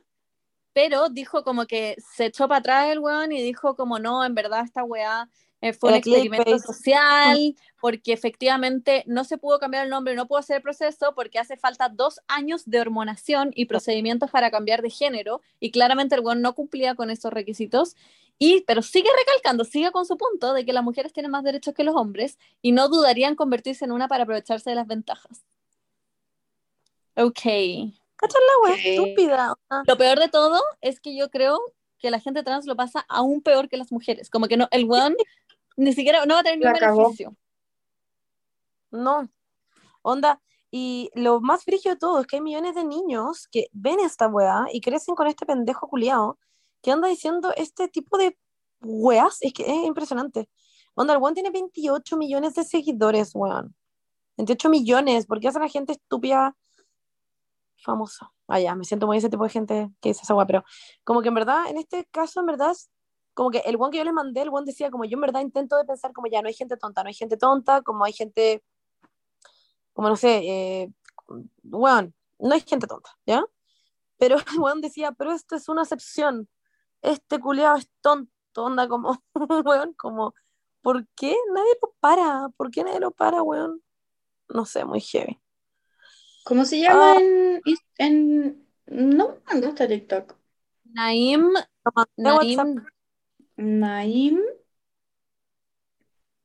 pero 0.73 1.09
dijo 1.09 1.43
como 1.43 1.65
que 1.67 1.95
se 2.15 2.27
echó 2.27 2.47
para 2.47 2.59
atrás 2.59 2.89
el 2.91 2.99
weón 2.99 3.31
y 3.33 3.41
dijo 3.41 3.75
como 3.75 3.99
no, 3.99 4.23
en 4.25 4.35
verdad 4.35 4.63
esta 4.65 4.83
weá 4.83 5.29
eh, 5.61 5.73
fue 5.73 5.91
un 5.91 5.95
experimento 5.97 6.43
clickbait. 6.43 6.65
social, 6.65 7.55
porque 7.79 8.13
efectivamente 8.13 9.03
no 9.07 9.23
se 9.23 9.37
pudo 9.37 9.59
cambiar 9.59 9.85
el 9.85 9.89
nombre, 9.89 10.15
no 10.15 10.27
pudo 10.27 10.39
hacer 10.39 10.57
el 10.57 10.61
proceso, 10.63 11.13
porque 11.15 11.39
hace 11.39 11.55
falta 11.55 11.87
dos 11.89 12.19
años 12.27 12.63
de 12.65 12.81
hormonación 12.81 13.51
y 13.55 13.65
procedimientos 13.65 14.31
para 14.31 14.51
cambiar 14.51 14.81
de 14.81 14.89
género, 14.89 15.41
y 15.59 15.71
claramente 15.71 16.15
el 16.15 16.23
no 16.41 16.53
cumplía 16.53 16.95
con 16.95 17.09
esos 17.09 17.31
requisitos, 17.31 17.95
y, 18.37 18.61
pero 18.61 18.81
sigue 18.81 19.09
recalcando, 19.17 19.63
sigue 19.63 19.91
con 19.91 20.05
su 20.05 20.17
punto 20.17 20.53
de 20.53 20.65
que 20.65 20.73
las 20.73 20.83
mujeres 20.83 21.13
tienen 21.13 21.31
más 21.31 21.43
derechos 21.43 21.73
que 21.73 21.83
los 21.83 21.95
hombres, 21.95 22.39
y 22.61 22.71
no 22.71 22.89
dudarían 22.89 23.35
convertirse 23.35 23.85
en 23.85 23.91
una 23.91 24.07
para 24.07 24.23
aprovecharse 24.23 24.71
de 24.71 24.75
las 24.75 24.87
ventajas. 24.87 25.43
Ok. 27.15 27.41
¿Cachai 28.15 28.41
la 28.41 28.63
wea 28.63 28.73
Ok. 28.73 28.79
estúpida? 28.83 29.53
Lo 29.85 29.97
peor 29.97 30.19
de 30.19 30.29
todo 30.29 30.59
es 30.79 30.99
que 30.99 31.15
yo 31.15 31.29
creo 31.29 31.59
que 31.99 32.09
la 32.09 32.19
gente 32.19 32.43
trans 32.43 32.65
lo 32.65 32.75
pasa 32.75 33.05
aún 33.09 33.41
peor 33.41 33.69
que 33.69 33.77
las 33.77 33.91
mujeres. 33.91 34.29
Como 34.29 34.47
que 34.47 34.57
no, 34.57 34.67
el 34.71 34.85
weón 34.85 35.15
ni 35.81 35.93
siquiera 35.93 36.25
no 36.25 36.35
va 36.35 36.41
a 36.41 36.43
tener 36.43 36.59
ningún 36.59 36.95
beneficio. 36.95 37.35
No. 38.91 39.27
Onda, 40.03 40.39
y 40.69 41.09
lo 41.15 41.41
más 41.41 41.63
frígido 41.63 41.95
de 41.95 41.99
todo 41.99 42.19
es 42.19 42.27
que 42.27 42.35
hay 42.35 42.41
millones 42.41 42.75
de 42.75 42.85
niños 42.85 43.47
que 43.51 43.67
ven 43.71 43.99
esta 43.99 44.27
weá 44.27 44.67
y 44.71 44.79
crecen 44.79 45.15
con 45.15 45.27
este 45.27 45.45
pendejo 45.45 45.87
culiao 45.87 46.37
que 46.81 46.91
anda 46.91 47.07
diciendo 47.07 47.51
este 47.55 47.87
tipo 47.87 48.17
de 48.17 48.37
weas. 48.81 49.39
Es 49.41 49.53
que 49.53 49.63
es 49.63 49.85
impresionante. 49.85 50.49
Onda, 50.93 51.13
el 51.13 51.19
weón 51.19 51.33
tiene 51.33 51.49
28 51.49 52.15
millones 52.15 52.53
de 52.53 52.63
seguidores, 52.63 53.31
weón. 53.33 53.75
28 54.37 54.69
millones. 54.69 55.25
¿Por 55.25 55.39
qué 55.39 55.47
hace 55.47 55.59
la 55.59 55.67
gente 55.67 55.93
estúpida 55.93 56.55
famosa? 57.77 58.31
Ah, 58.47 58.59
ya, 58.59 58.75
me 58.75 58.85
siento 58.85 59.07
muy 59.07 59.17
ese 59.17 59.29
tipo 59.29 59.43
de 59.43 59.49
gente 59.49 59.91
que 59.99 60.09
dice 60.09 60.21
esa 60.23 60.35
weá, 60.35 60.45
pero 60.45 60.63
como 61.03 61.21
que 61.21 61.29
en 61.29 61.35
verdad, 61.35 61.69
en 61.69 61.77
este 61.77 62.05
caso, 62.11 62.39
en 62.39 62.45
verdad, 62.45 62.75
como 63.33 63.51
que 63.51 63.59
el 63.59 63.77
weón 63.77 63.91
que 63.91 63.97
yo 63.99 64.03
les 64.03 64.13
mandé, 64.13 64.41
el 64.41 64.49
weón 64.49 64.65
decía 64.65 64.91
como 64.91 65.05
yo 65.05 65.15
en 65.15 65.21
verdad 65.21 65.41
intento 65.41 65.77
de 65.77 65.85
pensar 65.85 66.13
como 66.13 66.27
ya 66.27 66.41
no 66.41 66.47
hay 66.47 66.53
gente 66.53 66.77
tonta, 66.77 67.03
no 67.03 67.07
hay 67.07 67.13
gente 67.13 67.37
tonta, 67.37 67.81
como 67.81 68.03
hay 68.03 68.13
gente 68.13 68.63
como 69.93 70.09
no 70.09 70.15
sé, 70.15 70.37
eh, 70.43 70.89
weón, 71.63 72.13
no 72.39 72.53
hay 72.53 72.61
gente 72.61 72.87
tonta, 72.87 73.11
¿ya? 73.25 73.43
Pero 74.17 74.35
el 74.55 74.59
weón 74.59 74.81
decía, 74.81 75.11
pero 75.11 75.31
esto 75.31 75.55
es 75.55 75.69
una 75.69 75.83
excepción, 75.83 76.47
este 77.01 77.39
culiado 77.39 77.77
es 77.77 77.89
tonto, 78.01 78.31
onda 78.55 78.87
como, 78.87 79.21
weón, 79.65 79.93
como, 79.93 80.33
¿por 80.81 81.07
qué 81.15 81.35
nadie 81.53 81.77
lo 81.81 81.93
para? 81.99 82.49
¿Por 82.57 82.71
qué 82.71 82.83
nadie 82.83 82.99
lo 82.99 83.11
para, 83.11 83.43
weón? 83.43 83.81
No 84.49 84.65
sé, 84.65 84.85
muy 84.85 85.01
heavy. 85.01 85.39
¿Cómo 86.43 86.65
se 86.65 86.79
llama 86.79 87.13
Ah. 87.13 87.19
en, 87.19 87.61
en... 87.97 88.67
No 88.87 89.29
me 89.29 89.53
mandaste 89.53 89.83
a 89.83 89.87
TikTok. 89.87 90.35
Naim. 90.85 91.53
Naim, 92.17 92.83
Naim. 93.55 94.39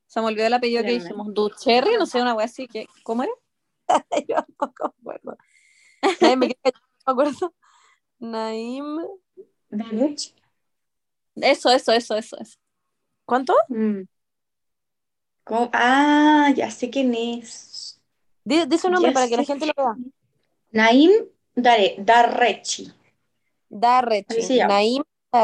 se 0.06 0.20
me 0.20 0.26
olvidó 0.26 0.46
el 0.46 0.54
apellido 0.54 0.82
que 0.82 0.92
dijimos. 0.92 1.32
Ducherry, 1.32 1.96
no 1.98 2.06
sé, 2.06 2.20
una 2.20 2.34
wea 2.34 2.46
así 2.46 2.66
que. 2.66 2.86
¿Cómo 3.02 3.22
era? 3.22 3.32
yo 4.28 4.36
tampoco 4.36 4.94
me 5.02 5.12
acuerdo. 5.12 5.36
Nadie 6.20 6.36
me, 6.36 6.56
acuerdo. 7.04 7.54
Naim, 8.18 8.98
Darech. 9.70 10.34
Eso, 11.36 11.70
eso, 11.70 11.92
eso, 11.92 12.16
eso, 12.16 12.36
eso. 12.38 12.58
¿cuánto? 13.24 13.54
Mm. 13.68 14.02
Ah, 15.72 16.52
ya 16.56 16.70
sé 16.70 16.90
quién 16.90 17.14
es. 17.14 18.00
Di, 18.44 18.64
di 18.64 18.78
su 18.78 18.88
nombre 18.88 19.10
Ya 19.10 19.14
para 19.14 19.28
que 19.28 19.36
la 19.36 19.44
gente 19.44 19.66
lo 19.66 19.72
vea. 19.76 19.96
Naim 20.70 21.10
Dare, 21.56 21.96
Darrechi. 21.98 22.92
Darrechi. 23.70 24.38
Así 24.38 24.60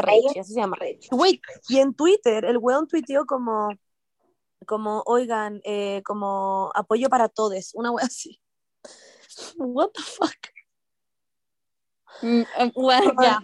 Naim 0.01 0.21
Darrechi, 0.23 0.39
así 0.39 0.53
se 0.53 0.59
llama. 0.59 0.77
Wait, 1.11 1.41
y 1.69 1.79
en 1.79 1.93
Twitter, 1.93 2.45
el 2.45 2.57
weón 2.57 2.87
tuiteó 2.87 3.25
como, 3.25 3.69
como, 4.65 5.03
oigan, 5.05 5.61
eh, 5.63 6.01
como 6.05 6.71
apoyo 6.75 7.09
para 7.09 7.29
todos, 7.29 7.71
una 7.73 7.91
wea 7.91 8.05
así. 8.05 8.39
What 9.57 9.89
the 9.93 10.01
fuck? 10.01 10.37
Mm, 12.21 12.41
eh, 12.57 12.71
bueno, 12.75 13.13
ya. 13.21 13.39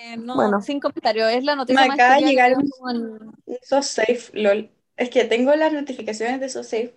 Eh, 0.00 0.16
no, 0.16 0.36
Bueno. 0.36 0.62
sin 0.62 0.80
comentario. 0.80 1.28
Es 1.28 1.44
la 1.44 1.56
noticia 1.56 1.82
Me 1.82 1.88
más 1.88 1.94
acaba 1.96 2.14
de 2.16 2.22
llegar 2.26 2.52
que 2.52 2.58
un- 2.80 3.34
Un 3.44 3.58
SoSafe, 3.62 4.30
lol. 4.32 4.70
Es 4.96 5.10
que 5.10 5.24
tengo 5.24 5.54
las 5.54 5.72
notificaciones 5.72 6.40
de 6.40 6.48
SoSafe 6.48 6.94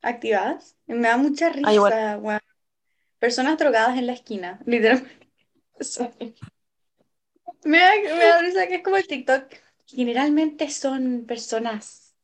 activadas. 0.00 0.76
y 0.86 0.94
me 0.94 1.08
da 1.08 1.16
mucha 1.16 1.50
risa, 1.50 1.68
Ah, 1.68 1.74
igual. 1.74 2.18
weón. 2.20 2.40
Personas 3.18 3.56
drogadas 3.58 3.96
en 3.98 4.06
la 4.06 4.14
esquina, 4.14 4.60
literalmente. 4.66 5.28
Me 7.64 7.78
da, 7.78 7.90
me 8.02 8.24
da 8.24 8.38
risa 8.42 8.66
que 8.66 8.76
es 8.76 8.82
como 8.82 8.96
el 8.96 9.06
TikTok. 9.06 9.44
Generalmente 9.86 10.70
son 10.70 11.24
personas 11.26 12.14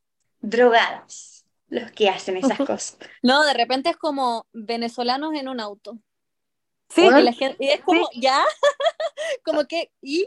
drogadas 0.41 1.47
los 1.69 1.91
que 1.93 2.09
hacen 2.09 2.37
esas 2.37 2.59
cosas. 2.59 2.99
No, 3.23 3.45
de 3.45 3.55
repente 3.55 3.91
es 3.91 3.97
como 3.97 4.47
venezolanos 4.53 5.35
en 5.35 5.49
un 5.49 5.61
auto. 5.61 5.99
Sí, 6.89 7.03
Y, 7.03 7.11
la 7.11 7.33
gente, 7.33 7.57
y 7.61 7.69
es 7.69 7.81
como, 7.83 8.09
¿ya? 8.15 8.43
como 9.45 9.67
que, 9.67 9.91
¿y? 10.01 10.27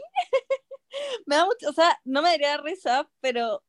me 1.26 1.36
da 1.36 1.44
mucho, 1.44 1.68
o 1.68 1.72
sea, 1.72 1.98
no 2.04 2.22
me 2.22 2.30
daría 2.30 2.56
risa, 2.58 3.08
pero 3.20 3.64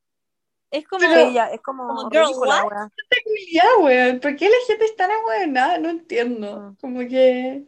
es 0.69 0.87
como, 0.87 0.99
Pero- 0.99 1.27
sí, 1.27 1.33
ya, 1.33 1.47
es 1.47 1.61
como, 1.61 1.87
como, 1.87 2.09
girl, 2.09 2.25
ridícula, 2.25 2.65
what? 2.65 4.21
¿por 4.21 4.35
qué 4.35 4.49
la 4.49 4.55
gente 4.67 4.85
es 4.85 4.95
tan 4.95 5.11
abuela? 5.11 5.77
No 5.79 5.89
entiendo. 5.89 6.75
Como 6.81 6.99
que. 7.01 7.65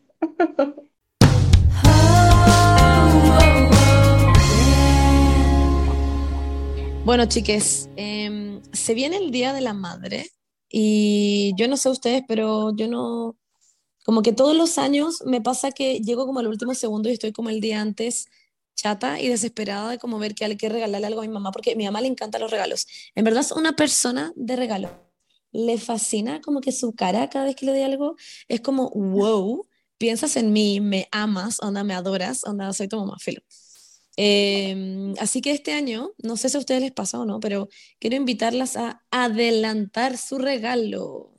Bueno, 7.05 7.27
chiques, 7.27 7.87
em, 7.97 8.63
se 8.73 8.95
viene 8.95 9.17
el 9.17 9.29
Día 9.29 9.53
de 9.53 9.61
la 9.61 9.73
Madre 9.75 10.31
y 10.67 11.53
yo 11.55 11.67
no 11.67 11.77
sé 11.77 11.89
ustedes, 11.89 12.23
pero 12.27 12.75
yo 12.75 12.87
no, 12.87 13.37
como 14.03 14.23
que 14.23 14.33
todos 14.33 14.55
los 14.57 14.79
años 14.79 15.21
me 15.23 15.39
pasa 15.39 15.71
que 15.71 15.99
llego 15.99 16.25
como 16.25 16.39
al 16.39 16.47
último 16.47 16.73
segundo 16.73 17.07
y 17.07 17.13
estoy 17.13 17.31
como 17.31 17.51
el 17.51 17.61
día 17.61 17.79
antes 17.79 18.25
chata 18.75 19.21
y 19.21 19.29
desesperada 19.29 19.91
de 19.91 19.99
como 19.99 20.17
ver 20.17 20.33
que 20.33 20.45
hay 20.45 20.57
que 20.57 20.67
regalarle 20.67 21.05
algo 21.05 21.21
a 21.21 21.23
mi 21.25 21.29
mamá, 21.29 21.51
porque 21.51 21.75
mi 21.75 21.85
mamá 21.85 22.01
le 22.01 22.07
encantan 22.07 22.41
los 22.41 22.49
regalos. 22.49 22.87
En 23.13 23.23
verdad 23.23 23.41
es 23.41 23.51
una 23.51 23.75
persona 23.75 24.33
de 24.35 24.55
regalo. 24.55 24.89
Le 25.51 25.77
fascina 25.77 26.41
como 26.41 26.59
que 26.59 26.71
su 26.71 26.93
cara 26.95 27.29
cada 27.29 27.45
vez 27.45 27.55
que 27.55 27.67
le 27.67 27.73
doy 27.73 27.83
algo 27.83 28.15
es 28.47 28.61
como, 28.61 28.89
wow, 28.89 29.67
piensas 29.99 30.37
en 30.37 30.51
mí, 30.53 30.81
me 30.81 31.07
amas, 31.11 31.59
onda, 31.61 31.83
me 31.83 31.93
adoras, 31.93 32.43
onda, 32.45 32.73
soy 32.73 32.87
tu 32.87 32.97
mamá, 32.97 33.17
filo. 33.19 33.41
Eh, 34.17 35.13
así 35.19 35.41
que 35.41 35.51
este 35.51 35.73
año, 35.73 36.11
no 36.23 36.37
sé 36.37 36.49
si 36.49 36.57
a 36.57 36.59
ustedes 36.59 36.81
les 36.81 36.91
pasa 36.91 37.19
o 37.19 37.25
no, 37.25 37.39
pero 37.39 37.69
quiero 37.99 38.15
invitarlas 38.15 38.77
a 38.77 39.03
adelantar 39.11 40.17
su 40.17 40.37
regalo. 40.37 41.31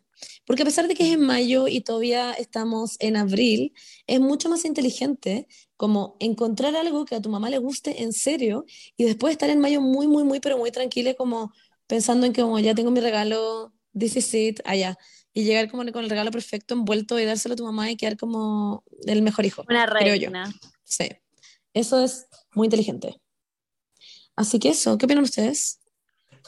Porque 0.45 0.63
a 0.63 0.65
pesar 0.65 0.89
de 0.89 0.95
que 0.95 1.09
es 1.09 1.15
en 1.15 1.21
mayo 1.21 1.69
y 1.69 1.81
todavía 1.81 2.33
estamos 2.33 2.97
en 3.01 3.17
abril, 3.17 3.75
es 4.07 4.21
mucho 4.21 4.49
más 4.49 4.65
inteligente 4.65 5.47
como 5.77 6.17
encontrar 6.21 6.77
algo 6.77 7.05
que 7.05 7.17
a 7.17 7.21
tu 7.21 7.29
mamá 7.29 7.51
le 7.51 7.59
guste 7.59 8.03
en 8.03 8.13
serio 8.13 8.65
y 8.97 9.05
después 9.05 9.33
estar 9.33 9.51
en 9.51 9.61
mayo 9.61 9.81
muy, 9.81 10.07
muy, 10.07 10.25
muy, 10.25 10.41
pero 10.41 10.57
muy 10.57 10.71
tranquila, 10.71 11.15
como 11.15 11.53
pensando 11.87 12.27
en 12.27 12.33
que 12.33 12.43
como 12.43 12.59
ya 12.59 12.75
tengo 12.75 12.91
mi 12.91 13.01
regalo, 13.01 13.75
this 13.99 14.17
is 14.17 14.33
it, 14.35 14.61
allá. 14.65 14.97
Y 15.35 15.45
llegar 15.45 15.71
como 15.71 15.85
con 15.93 16.05
el 16.05 16.11
regalo 16.11 16.31
perfecto 16.31 16.75
envuelto 16.75 17.19
y 17.21 17.25
dárselo 17.25 17.53
a 17.55 17.57
tu 17.57 17.65
mamá 17.65 17.91
y 17.91 17.97
quedar 17.97 18.17
como 18.17 18.85
el 19.07 19.21
mejor 19.21 19.45
hijo. 19.45 19.65
una 19.69 19.87
creo 19.87 20.15
yo. 20.15 20.31
reina. 20.31 20.51
Sí, 20.85 21.09
eso 21.81 22.03
es 22.05 22.27
muy 22.55 22.67
inteligente. 22.67 23.21
Así 24.37 24.59
que 24.59 24.71
eso, 24.71 24.97
¿qué 24.99 25.07
opinan 25.07 25.25
ustedes? 25.25 25.81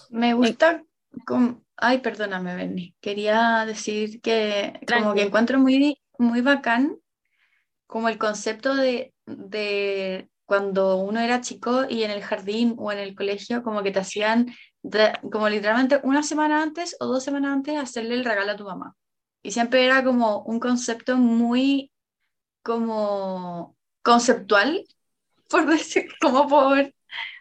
Me 0.08 0.34
gusta 0.34 0.84
como... 1.26 1.62
Ay, 1.76 1.98
perdóname, 1.98 2.56
Benny. 2.56 2.94
Quería 3.00 3.64
decir 3.66 4.20
que 4.20 4.72
como 4.92 5.14
Tranqui. 5.14 5.14
que 5.14 5.22
encuentro 5.22 5.58
muy, 5.60 5.98
muy 6.18 6.40
bacán 6.40 6.96
como 7.86 8.08
el 8.08 8.18
concepto 8.18 8.74
de, 8.76 9.14
de 9.26 10.30
cuando 10.46 10.96
uno 10.98 11.20
era 11.20 11.40
chico 11.40 11.84
y 11.88 12.04
en 12.04 12.10
el 12.12 12.22
jardín 12.22 12.74
o 12.78 12.92
en 12.92 12.98
el 12.98 13.14
colegio 13.16 13.62
como 13.62 13.82
que 13.82 13.92
te 13.92 14.00
hacían 14.00 14.54
de- 14.82 15.12
como 15.32 15.48
literalmente 15.48 16.00
una 16.04 16.22
semana 16.22 16.62
antes 16.62 16.96
o 17.00 17.06
dos 17.06 17.24
semanas 17.24 17.52
antes 17.54 17.78
hacerle 17.78 18.14
el 18.16 18.24
regalo 18.24 18.52
a 18.52 18.56
tu 18.56 18.64
mamá. 18.64 18.96
Y 19.42 19.52
siempre 19.52 19.84
era 19.84 20.04
como 20.04 20.42
un 20.44 20.60
concepto 20.60 21.16
muy 21.16 21.92
como 22.62 23.76
conceptual, 24.02 24.84
por 25.48 25.66
decir, 25.66 26.06
como 26.20 26.48
por 26.48 26.92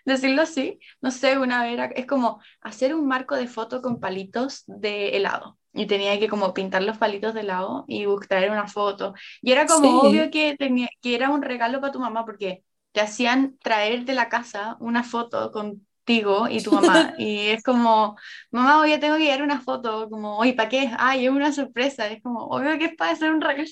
decirlo 0.05 0.41
así. 0.43 0.79
No 1.01 1.11
sé, 1.11 1.37
una 1.37 1.63
vez 1.63 1.73
era, 1.73 1.85
es 1.87 2.05
como 2.05 2.41
hacer 2.61 2.95
un 2.95 3.07
marco 3.07 3.35
de 3.35 3.47
foto 3.47 3.81
con 3.81 3.99
palitos 3.99 4.63
de 4.67 5.09
helado. 5.17 5.59
Y 5.73 5.85
tenía 5.85 6.19
que 6.19 6.27
como 6.29 6.53
pintar 6.53 6.81
los 6.83 6.97
palitos 6.97 7.33
de 7.33 7.41
helado 7.41 7.85
y 7.87 8.05
bus- 8.05 8.27
traer 8.27 8.49
una 8.51 8.67
foto. 8.67 9.13
Y 9.41 9.51
era 9.51 9.67
como 9.67 9.99
Sí. 9.99 10.01
obvio 10.01 10.31
que, 10.31 10.55
tenía, 10.57 10.89
que 11.01 11.15
era 11.15 11.29
un 11.29 11.41
regalo 11.43 11.79
para 11.81 11.93
tu 11.93 11.99
mamá 11.99 12.25
porque 12.25 12.63
te 12.93 13.01
hacían 13.01 13.57
traer 13.59 14.05
de 14.05 14.13
la 14.13 14.29
casa 14.29 14.77
una 14.79 15.03
foto 15.03 15.51
con 15.51 15.85
contigo 16.07 16.47
y 16.49 16.63
tu 16.63 16.71
mamá. 16.71 17.13
y 17.17 17.49
es 17.49 17.61
como, 17.63 18.15
mamá, 18.51 18.79
hoy 18.79 18.97
tengo 18.99 19.17
que 19.17 19.23
llevar 19.25 19.41
una 19.43 19.59
foto, 19.61 20.09
como, 20.09 20.37
oye, 20.37 20.53
¿para 20.53 20.69
qué? 20.69 20.89
Ay, 20.97 21.25
es 21.25 21.31
una 21.31 21.51
sorpresa. 21.51 22.07
Es 22.07 22.21
como, 22.23 22.45
obvio 22.45 22.77
que 22.79 22.85
es 22.85 22.95
para 22.95 23.11
hacer 23.11 23.29
un 23.33 23.41
regalo. 23.41 23.67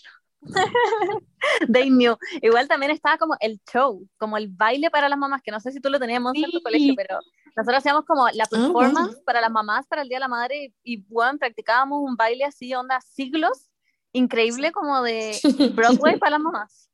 They 1.71 1.89
knew. 1.89 2.17
Igual 2.41 2.67
también 2.67 2.91
estaba 2.91 3.17
como 3.17 3.35
el 3.39 3.59
show, 3.71 4.07
como 4.17 4.37
el 4.37 4.47
baile 4.47 4.89
para 4.89 5.09
las 5.09 5.17
mamás, 5.17 5.41
que 5.41 5.51
no 5.51 5.59
sé 5.59 5.71
si 5.71 5.79
tú 5.79 5.89
lo 5.89 5.99
teníamos 5.99 6.33
en 6.35 6.51
tu 6.51 6.61
colegio, 6.61 6.93
pero 6.95 7.19
nosotros 7.55 7.79
hacíamos 7.79 8.05
como 8.05 8.27
la 8.29 8.43
ah, 8.45 8.47
performance 8.49 9.17
para 9.25 9.41
las 9.41 9.51
mamás 9.51 9.85
para 9.87 10.01
el 10.01 10.09
Día 10.09 10.17
de 10.17 10.21
la 10.21 10.27
Madre 10.27 10.73
y, 10.83 11.03
bueno, 11.03 11.37
practicábamos 11.39 11.99
un 12.03 12.15
baile 12.15 12.45
así, 12.45 12.73
onda 12.73 12.99
siglos, 13.01 13.69
increíble 14.11 14.71
como 14.71 15.01
de 15.01 15.37
Broadway 15.73 16.19
para 16.19 16.31
las 16.31 16.41
mamás. 16.41 16.89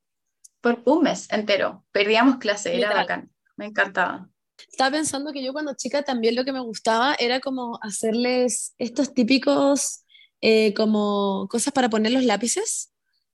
Por 0.61 0.79
un 0.85 1.03
mes 1.03 1.27
entero, 1.31 1.83
perdíamos 1.91 2.37
clase, 2.37 2.77
era 2.77 2.93
bacán, 2.93 3.31
me 3.55 3.65
encantaba. 3.65 4.29
Estaba 4.71 4.91
pensando 4.91 5.31
que 5.33 5.43
yo 5.43 5.53
cuando 5.53 5.73
chica 5.73 6.03
también 6.03 6.35
lo 6.35 6.45
que 6.45 6.53
me 6.53 6.59
gustaba 6.59 7.15
era 7.17 7.39
como 7.39 7.79
hacerles 7.81 8.75
estos 8.77 9.15
típicos 9.15 10.03
eh, 10.41 10.75
como 10.75 11.47
cosas 11.49 11.73
para 11.73 11.89
poner 11.89 12.11
los 12.11 12.23
lápices 12.23 12.90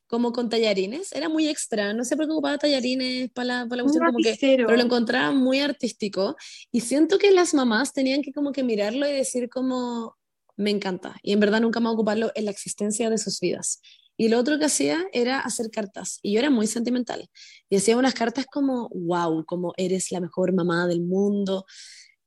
como 0.08 0.32
con 0.32 0.50
tallarines, 0.50 1.12
era 1.12 1.30
muy 1.30 1.48
extra, 1.48 1.94
no 1.94 2.04
sé 2.04 2.16
por 2.16 2.26
qué 2.26 2.32
ocupaba 2.32 2.58
tallarines 2.58 3.30
para 3.32 3.46
la, 3.46 3.68
para 3.68 3.78
la 3.78 3.84
cuestión, 3.84 4.06
como 4.06 4.20
que, 4.20 4.38
pero 4.40 4.76
lo 4.76 4.82
encontraba 4.82 5.32
muy 5.32 5.60
artístico 5.60 6.36
y 6.72 6.82
siento 6.82 7.18
que 7.18 7.32
las 7.32 7.54
mamás 7.54 7.94
tenían 7.94 8.22
que 8.22 8.32
como 8.32 8.52
que 8.52 8.64
mirarlo 8.64 9.08
y 9.08 9.12
decir 9.12 9.50
como, 9.50 10.16
me 10.56 10.72
encanta, 10.72 11.16
y 11.22 11.34
en 11.34 11.40
verdad 11.40 11.62
nunca 11.62 11.80
más 11.80 11.94
ocuparlo 11.94 12.32
en 12.36 12.46
la 12.46 12.52
existencia 12.52 13.10
de 13.10 13.18
sus 13.18 13.40
vidas. 13.40 13.82
Y 14.20 14.30
lo 14.30 14.40
otro 14.40 14.58
que 14.58 14.66
hacía 14.66 15.06
era 15.14 15.40
hacer 15.42 15.70
cartas, 15.70 16.20
y 16.24 16.34
yo 16.34 16.40
era 16.40 16.50
muy 16.50 16.66
sentimental, 16.66 17.30
y 17.70 17.76
hacía 17.76 17.98
unas 17.98 18.14
cartas 18.14 18.46
como, 18.52 18.90
wow, 18.90 19.46
como 19.46 19.74
eres 19.78 20.12
la 20.12 20.20
mejor 20.20 20.54
mamá 20.54 20.88
del 20.88 21.02
mundo, 21.02 21.66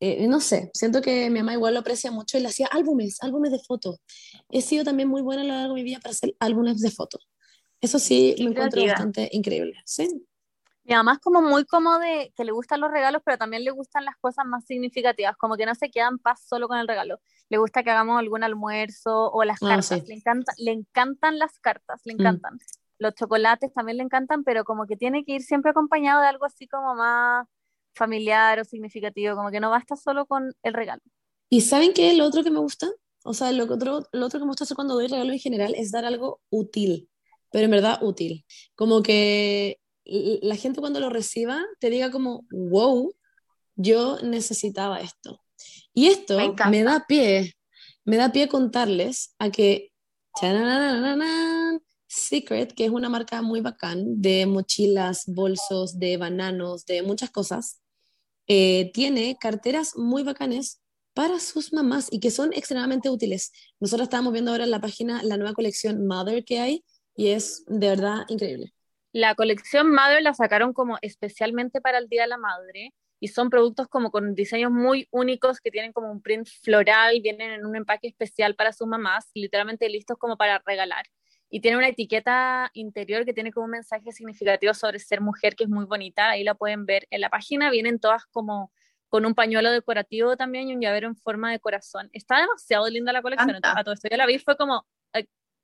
eh, 0.02 0.26
no 0.28 0.40
sé, 0.40 0.70
siento 0.72 1.02
que 1.02 1.28
mi 1.28 1.40
mamá 1.40 1.52
igual 1.52 1.74
lo 1.74 1.80
aprecia 1.80 2.10
mucho 2.10 2.38
y 2.38 2.40
le 2.40 2.48
hacía 2.48 2.66
álbumes, 2.72 3.18
álbumes 3.22 3.52
de 3.52 3.58
fotos. 3.58 3.96
He 4.48 4.62
sido 4.62 4.82
también 4.82 5.10
muy 5.10 5.20
buena 5.20 5.42
a 5.42 5.44
lo 5.44 5.52
largo 5.52 5.74
de 5.74 5.82
mi 5.82 5.84
vida 5.84 6.00
para 6.00 6.12
hacer 6.12 6.34
álbumes 6.40 6.80
de 6.80 6.90
fotos. 6.90 7.28
Eso 7.80 7.98
sí, 7.98 8.34
lo 8.38 8.50
encuentro 8.50 8.84
bastante 8.84 9.28
increíble, 9.32 9.74
¿sí? 9.84 10.26
Mi 10.84 10.94
mamá 10.94 11.14
es 11.14 11.18
como 11.20 11.40
muy 11.40 11.64
como 11.66 11.98
de 11.98 12.32
que 12.36 12.44
le 12.44 12.52
gustan 12.52 12.80
los 12.80 12.90
regalos, 12.90 13.22
pero 13.24 13.38
también 13.38 13.64
le 13.64 13.70
gustan 13.70 14.04
las 14.04 14.16
cosas 14.16 14.44
más 14.46 14.64
significativas, 14.64 15.36
como 15.36 15.56
que 15.56 15.66
no 15.66 15.74
se 15.74 15.90
queda 15.90 16.08
en 16.08 16.18
paz 16.18 16.42
solo 16.46 16.68
con 16.68 16.78
el 16.78 16.88
regalo. 16.88 17.20
Le 17.48 17.58
gusta 17.58 17.82
que 17.82 17.90
hagamos 17.90 18.18
algún 18.18 18.42
almuerzo 18.42 19.30
o 19.30 19.44
las 19.44 19.62
ah, 19.62 19.68
cartas. 19.68 20.08
le, 20.08 20.14
encanta, 20.14 20.52
le 20.58 20.72
encantan 20.72 21.38
las 21.38 21.58
cartas, 21.58 22.00
le 22.04 22.14
mm. 22.14 22.20
encantan. 22.20 22.58
Los 22.98 23.14
chocolates 23.14 23.72
también 23.72 23.98
le 23.98 24.04
encantan, 24.04 24.44
pero 24.44 24.64
como 24.64 24.86
que 24.86 24.96
tiene 24.96 25.24
que 25.24 25.32
ir 25.32 25.42
siempre 25.42 25.70
acompañado 25.70 26.22
de 26.22 26.28
algo 26.28 26.44
así 26.44 26.66
como 26.66 26.94
más 26.94 27.46
familiar 27.94 28.60
o 28.60 28.64
significativo, 28.64 29.36
como 29.36 29.50
que 29.50 29.60
no 29.60 29.70
basta 29.70 29.96
solo 29.96 30.26
con 30.26 30.52
el 30.62 30.74
regalo. 30.74 31.02
¿Y 31.48 31.62
saben 31.62 31.92
qué 31.92 32.10
es 32.10 32.18
lo 32.18 32.24
otro 32.24 32.42
que 32.42 32.50
me 32.50 32.60
gusta? 32.60 32.88
O 33.24 33.34
sea, 33.34 33.52
lo 33.52 33.64
otro, 33.64 34.06
lo 34.12 34.26
otro 34.26 34.38
que 34.38 34.44
me 34.44 34.50
gusta 34.50 34.64
hacer 34.64 34.74
cuando 34.74 34.94
doy 34.94 35.08
regalo 35.08 35.32
en 35.32 35.38
general 35.38 35.74
es 35.76 35.90
dar 35.92 36.04
algo 36.04 36.40
útil 36.50 37.08
pero 37.50 37.64
en 37.64 37.70
verdad 37.70 38.02
útil. 38.02 38.44
Como 38.74 39.02
que 39.02 39.78
la 40.04 40.56
gente 40.56 40.80
cuando 40.80 41.00
lo 41.00 41.10
reciba 41.10 41.62
te 41.78 41.90
diga 41.90 42.10
como, 42.10 42.46
wow, 42.50 43.14
yo 43.76 44.20
necesitaba 44.22 45.00
esto. 45.00 45.40
Y 45.92 46.06
esto 46.06 46.38
me, 46.70 46.82
da 46.82 47.04
pie, 47.06 47.54
me 48.04 48.16
da 48.16 48.32
pie 48.32 48.48
contarles 48.48 49.34
a 49.38 49.50
que 49.50 49.92
Secret, 52.06 52.72
que 52.74 52.86
es 52.86 52.90
una 52.90 53.08
marca 53.08 53.40
muy 53.40 53.60
bacán 53.60 54.20
de 54.20 54.46
mochilas, 54.46 55.24
bolsos, 55.26 55.98
de 55.98 56.16
bananos, 56.16 56.84
de 56.86 57.02
muchas 57.02 57.30
cosas, 57.30 57.80
eh, 58.48 58.90
tiene 58.92 59.36
carteras 59.40 59.96
muy 59.96 60.24
bacanes 60.24 60.80
para 61.14 61.38
sus 61.38 61.72
mamás 61.72 62.08
y 62.10 62.18
que 62.18 62.30
son 62.30 62.52
extremadamente 62.52 63.10
útiles. 63.10 63.52
Nosotros 63.78 64.06
estábamos 64.06 64.32
viendo 64.32 64.50
ahora 64.50 64.64
en 64.64 64.70
la 64.70 64.80
página 64.80 65.22
la 65.22 65.36
nueva 65.36 65.54
colección 65.54 66.06
Mother 66.06 66.44
que 66.44 66.58
hay, 66.58 66.84
y 67.20 67.32
es 67.32 67.64
de 67.66 67.90
verdad 67.90 68.24
increíble. 68.28 68.72
La 69.12 69.34
colección 69.34 69.90
Madre 69.90 70.22
la 70.22 70.32
sacaron 70.32 70.72
como 70.72 70.96
especialmente 71.02 71.82
para 71.82 71.98
el 71.98 72.08
Día 72.08 72.22
de 72.22 72.28
la 72.28 72.38
Madre 72.38 72.94
y 73.20 73.28
son 73.28 73.50
productos 73.50 73.88
como 73.88 74.10
con 74.10 74.34
diseños 74.34 74.72
muy 74.72 75.06
únicos 75.10 75.60
que 75.60 75.70
tienen 75.70 75.92
como 75.92 76.10
un 76.10 76.22
print 76.22 76.48
floral, 76.62 77.20
vienen 77.20 77.50
en 77.50 77.66
un 77.66 77.76
empaque 77.76 78.08
especial 78.08 78.54
para 78.54 78.72
sus 78.72 78.86
mamás, 78.86 79.30
literalmente 79.34 79.86
listos 79.90 80.16
como 80.16 80.38
para 80.38 80.62
regalar. 80.64 81.04
Y 81.50 81.60
tiene 81.60 81.76
una 81.76 81.88
etiqueta 81.88 82.70
interior 82.72 83.26
que 83.26 83.34
tiene 83.34 83.52
como 83.52 83.64
un 83.64 83.72
mensaje 83.72 84.12
significativo 84.12 84.72
sobre 84.72 84.98
ser 84.98 85.20
mujer 85.20 85.56
que 85.56 85.64
es 85.64 85.70
muy 85.70 85.84
bonita, 85.84 86.30
ahí 86.30 86.42
la 86.42 86.54
pueden 86.54 86.86
ver 86.86 87.06
en 87.10 87.20
la 87.20 87.28
página, 87.28 87.68
vienen 87.68 88.00
todas 88.00 88.24
como 88.30 88.72
con 89.10 89.26
un 89.26 89.34
pañuelo 89.34 89.70
decorativo 89.72 90.38
también 90.38 90.68
y 90.68 90.74
un 90.74 90.80
llavero 90.80 91.06
en 91.06 91.16
forma 91.16 91.52
de 91.52 91.60
corazón. 91.60 92.08
Está 92.14 92.38
demasiado 92.38 92.88
linda 92.88 93.12
la 93.12 93.20
colección. 93.20 93.58
A 93.62 93.84
todo 93.84 93.92
esto 93.92 94.08
yo 94.10 94.16
la 94.16 94.24
vi 94.24 94.38
fue 94.38 94.56
como, 94.56 94.86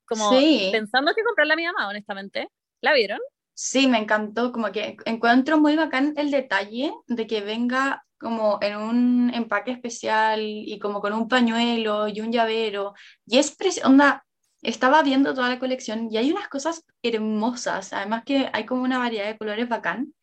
como 0.07 0.31
pensando 0.71 1.13
que 1.13 1.23
comprarla 1.23 1.53
a 1.53 1.57
mi 1.57 1.65
mamá, 1.65 1.89
honestamente. 1.89 2.49
¿La 2.81 2.93
vieron? 2.93 3.19
Sí, 3.53 3.87
me 3.87 3.97
encantó, 3.97 4.51
como 4.51 4.71
que 4.71 4.97
encuentro 5.05 5.59
muy 5.59 5.75
bacán 5.75 6.13
el 6.17 6.29
detalle 6.31 6.93
de 7.07 7.27
que 7.27 7.41
venga 7.41 8.05
como 8.19 8.59
en 8.61 8.77
un 8.77 9.33
empaque 9.33 9.71
especial 9.71 10.41
y 10.41 10.77
como 10.79 11.01
con 11.01 11.13
un 11.13 11.27
pañuelo 11.27 12.07
y 12.07 12.21
un 12.21 12.31
llavero. 12.31 12.93
Y 13.25 13.39
es 13.39 13.55
onda, 13.83 14.25
estaba 14.61 15.01
viendo 15.03 15.33
toda 15.33 15.49
la 15.49 15.59
colección 15.59 16.07
y 16.11 16.17
hay 16.17 16.31
unas 16.31 16.47
cosas 16.49 16.83
hermosas, 17.01 17.93
además 17.93 18.23
que 18.25 18.49
hay 18.53 18.65
como 18.65 18.83
una 18.83 18.99
variedad 18.99 19.27
de 19.27 19.37
colores 19.37 19.69
bacán. 19.69 20.13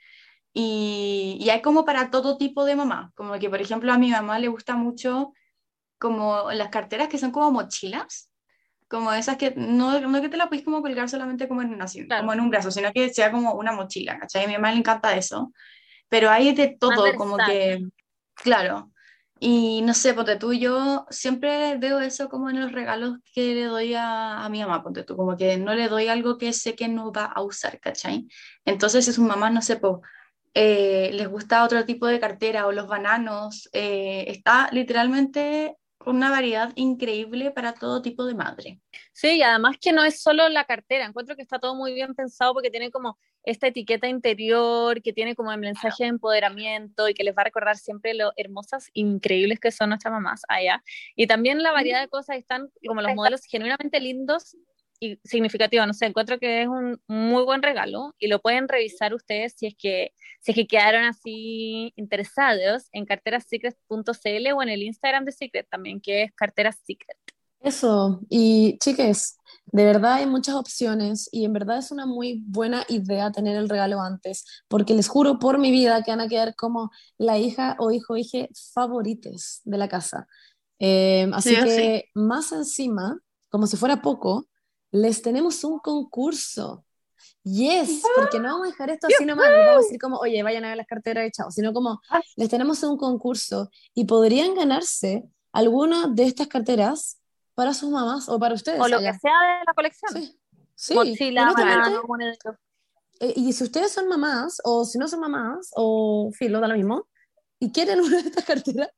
Y, 0.53 1.37
y 1.41 1.51
hay 1.51 1.63
como 1.63 1.85
para 1.85 2.11
todo 2.11 2.39
tipo 2.39 2.65
de 2.65 2.77
mamá, 2.77 3.13
como 3.17 3.39
que 3.41 3.51
por 3.51 3.61
ejemplo 3.61 3.93
a 3.93 3.99
mi 3.99 4.11
mamá 4.11 4.39
le 4.39 4.49
gusta 4.49 4.77
mucho 4.77 5.33
como 5.99 6.53
las 6.53 6.71
carteras 6.71 7.09
que 7.09 7.19
son 7.19 7.33
como 7.33 7.51
mochilas, 7.51 8.31
como 8.95 9.13
esas 9.13 9.37
que 9.37 9.53
no, 9.57 9.99
no 10.01 10.23
que 10.23 10.29
te 10.29 10.37
la 10.37 10.49
puedes 10.49 10.65
como 10.65 10.81
colgar 10.81 11.09
solamente 11.09 11.49
como 11.49 11.63
en, 11.63 11.75
una, 11.75 11.87
como 12.21 12.33
en 12.33 12.41
un 12.41 12.49
brazo, 12.49 12.71
sino 12.71 12.93
que 12.93 13.13
sea 13.13 13.33
como 13.33 13.55
una 13.55 13.73
mochila, 13.73 14.19
¿cachai? 14.21 14.45
A 14.45 14.47
mi 14.47 14.53
mamá 14.55 14.71
le 14.71 14.79
encanta 14.79 15.17
eso, 15.17 15.53
pero 16.09 16.31
hay 16.31 16.55
de 16.55 16.77
todo, 16.79 17.15
como 17.17 17.37
que, 17.39 17.83
claro, 18.35 18.93
y 19.41 19.83
no 19.83 19.95
sé, 19.95 20.15
ponte 20.15 20.37
tú, 20.37 20.53
yo 20.53 21.07
siempre 21.11 21.77
veo 21.79 21.99
eso 21.99 22.29
como 22.29 22.51
en 22.51 22.61
los 22.61 22.71
regalos 22.71 23.19
que 23.35 23.55
le 23.55 23.65
doy 23.65 23.95
a, 23.95 24.45
a 24.45 24.49
mi 24.49 24.61
mamá, 24.61 24.83
ponte 24.85 25.03
tú, 25.03 25.17
como 25.17 25.37
que 25.37 25.57
no 25.57 25.75
le 25.75 25.89
doy 25.89 26.07
algo 26.07 26.39
que 26.39 26.53
sé 26.53 26.77
que 26.77 26.87
no 26.87 27.13
va 27.13 27.25
a 27.25 27.43
usar, 27.43 27.81
¿cachai? 27.81 28.29
Entonces, 28.65 29.05
si 29.05 29.13
sus 29.13 29.25
mamás, 29.25 29.53
no 29.53 29.61
sé, 29.61 29.77
pues, 29.77 29.97
les 30.55 31.29
gusta 31.29 31.65
otro 31.65 31.85
tipo 31.85 32.07
de 32.07 32.21
cartera 32.21 32.69
o 32.69 32.73
los 32.73 32.87
bananos, 32.87 33.69
eh, 33.73 34.27
está 34.29 34.69
literalmente 34.71 35.77
una 36.07 36.31
variedad 36.31 36.73
increíble 36.75 37.51
para 37.51 37.75
todo 37.75 38.03
tipo 38.03 38.25
de 38.25 38.35
madre. 38.35 38.81
Sí, 39.13 39.37
y 39.39 39.43
además 39.43 39.77
que 39.81 39.93
no 39.93 40.05
es 40.05 40.21
solo 40.21 40.49
la 40.49 40.65
cartera, 40.65 41.05
encuentro 41.05 41.37
que 41.37 41.43
está 41.43 41.59
todo 41.59 41.75
muy 41.75 41.95
bien 41.95 42.15
pensado 42.15 42.53
porque 42.53 42.71
tiene 42.71 42.91
como 42.91 43.19
esta 43.45 43.67
etiqueta 43.67 44.09
interior, 44.09 45.03
que 45.03 45.13
tiene 45.13 45.35
como 45.35 45.53
el 45.53 45.61
mensaje 45.61 46.05
de 46.05 46.11
empoderamiento 46.11 47.09
y 47.09 47.15
que 47.15 47.25
les 47.25 47.37
va 47.37 47.43
a 47.43 47.45
recordar 47.45 47.77
siempre 47.77 48.15
lo 48.15 48.33
hermosas, 48.37 48.91
increíbles 48.95 49.61
que 49.61 49.71
son 49.71 49.91
nuestras 49.91 50.13
mamás 50.13 50.43
allá. 50.49 50.83
Y 51.15 51.27
también 51.27 51.63
la 51.63 51.73
variedad 51.73 52.01
de 52.01 52.09
cosas 52.09 52.37
están 52.37 52.71
como 52.87 53.03
los 53.03 53.15
modelos 53.15 53.43
genuinamente 53.45 54.01
lindos 54.01 54.57
y 55.05 55.21
significativo, 55.25 55.85
no 55.87 55.95
sé, 55.95 56.07
encuentro 56.07 56.39
que 56.39 56.63
es 56.63 56.69
un 56.69 57.01
muy 57.07 57.45
buen 57.45 57.63
regalo 57.63 58.15
y 58.19 58.29
lo 58.29 58.41
pueden 58.41 58.69
revisar 58.69 59.15
ustedes 59.15 59.55
si 59.57 59.67
es 59.67 59.75
que, 59.77 60.13
si 60.41 60.53
es 60.53 60.55
que 60.57 60.67
quedaron 60.67 61.05
así 61.05 61.93
interesados 61.97 62.89
en 62.93 63.05
carterasecret.cl 63.05 64.53
o 64.55 64.63
en 64.63 64.69
el 64.69 64.83
Instagram 64.83 65.25
de 65.25 65.33
Secret 65.33 65.67
también, 65.71 66.01
que 66.01 66.25
es 66.25 66.33
carteras 66.33 66.77
secret. 66.85 67.19
Eso, 67.61 68.21
y 68.29 68.77
chiques, 68.79 69.39
de 69.67 69.85
verdad 69.87 70.15
hay 70.15 70.27
muchas 70.27 70.55
opciones 70.55 71.31
y 71.33 71.47
en 71.47 71.55
verdad 71.55 71.79
es 71.79 71.91
una 71.91 72.05
muy 72.05 72.43
buena 72.47 72.85
idea 72.89 73.33
tener 73.33 73.57
el 73.57 73.71
regalo 73.71 74.03
antes, 74.03 74.45
porque 74.69 74.95
les 74.95 75.09
juro 75.09 75.39
por 75.39 75.59
mi 75.59 75.71
vida 75.71 76.03
que 76.03 76.11
van 76.11 76.21
a 76.21 76.29
quedar 76.29 76.55
como 76.55 76.91
la 77.17 77.39
hija 77.39 77.75
o 77.79 77.91
hijo 77.91 78.19
hije 78.19 78.51
favorites 78.75 79.63
de 79.65 79.79
la 79.79 79.89
casa. 79.89 80.27
Eh, 80.79 81.31
así 81.33 81.55
que 81.55 82.11
más 82.13 82.53
encima, 82.53 83.19
como 83.49 83.67
si 83.67 83.79
fuera 83.79 84.03
poco, 84.03 84.47
les 84.95 85.23
tenemos 85.23 85.65
un 85.65 85.81
concurso. 85.81 86.85
Yes, 87.43 88.03
porque 88.15 88.39
no 88.39 88.45
vamos 88.45 88.69
a 88.69 88.71
dejar 88.71 88.91
esto 88.91 89.09
así 89.09 89.25
nomás, 89.27 89.51
no 89.51 89.59
vamos 89.59 89.75
a 89.75 89.79
decir 89.81 90.01
como, 90.01 90.17
oye, 90.19 90.43
vayan 90.43 90.65
a 90.65 90.69
ver 90.69 90.77
las 90.79 90.87
carteras 90.87 91.25
de 91.25 91.31
chao, 91.31 91.51
sino 91.51 91.75
como, 91.75 92.01
ah. 92.09 92.23
les 92.37 92.49
tenemos 92.49 92.83
un 92.85 92.97
concurso 92.97 93.71
y 93.93 94.05
podrían 94.05 94.55
ganarse 94.55 95.25
alguna 95.53 96.07
de 96.07 96.25
estas 96.25 96.47
carteras 96.47 97.19
para 97.55 97.75
sus 97.75 97.91
mamás 97.91 98.29
o 98.29 98.39
para 98.39 98.55
ustedes. 98.55 98.81
O 98.81 98.89
lo 98.89 98.99
que 98.99 99.13
sea 99.15 99.33
de 99.33 99.65
la 99.67 99.75
colección. 99.75 100.23
Sí, 100.75 100.95
sí. 100.97 101.35
y 103.37 103.53
si 103.53 103.65
ustedes 103.65 103.93
son 103.93 104.09
mamás, 104.09 104.61
o 104.65 104.85
si 104.85 104.99
no 104.99 105.09
son 105.09 105.21
mamás, 105.21 105.71
o 105.75 106.31
filo, 106.33 106.61
da 106.61 106.69
lo 106.69 106.77
mismo, 106.77 107.09
y 107.59 107.73
quieren 107.73 108.01
una 108.01 108.23
de 108.23 108.29
estas 108.29 108.45
carteras, 108.45 108.91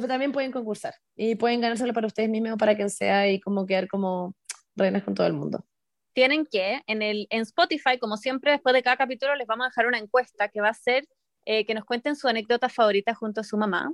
también 0.00 0.32
pueden 0.32 0.52
concursar 0.52 0.94
y 1.16 1.34
pueden 1.34 1.60
ganárselo 1.60 1.92
para 1.92 2.06
ustedes 2.06 2.30
mismos 2.30 2.52
o 2.52 2.56
para 2.56 2.74
quien 2.74 2.88
sea 2.88 3.30
y 3.30 3.40
como 3.40 3.66
quedar 3.66 3.88
como 3.88 4.34
reinas 4.76 5.02
con 5.04 5.14
todo 5.14 5.26
el 5.26 5.32
mundo. 5.32 5.64
Tienen 6.14 6.46
que, 6.46 6.82
en, 6.86 7.02
el, 7.02 7.26
en 7.30 7.42
Spotify, 7.42 7.98
como 7.98 8.16
siempre, 8.16 8.52
después 8.52 8.74
de 8.74 8.82
cada 8.82 8.96
capítulo, 8.96 9.34
les 9.34 9.46
vamos 9.46 9.64
a 9.64 9.68
dejar 9.70 9.86
una 9.86 9.98
encuesta 9.98 10.48
que 10.48 10.60
va 10.60 10.68
a 10.68 10.74
ser 10.74 11.06
eh, 11.44 11.64
que 11.64 11.74
nos 11.74 11.84
cuenten 11.84 12.14
su 12.14 12.28
anécdota 12.28 12.68
favorita 12.68 13.14
junto 13.14 13.40
a 13.40 13.44
su 13.44 13.56
mamá. 13.56 13.92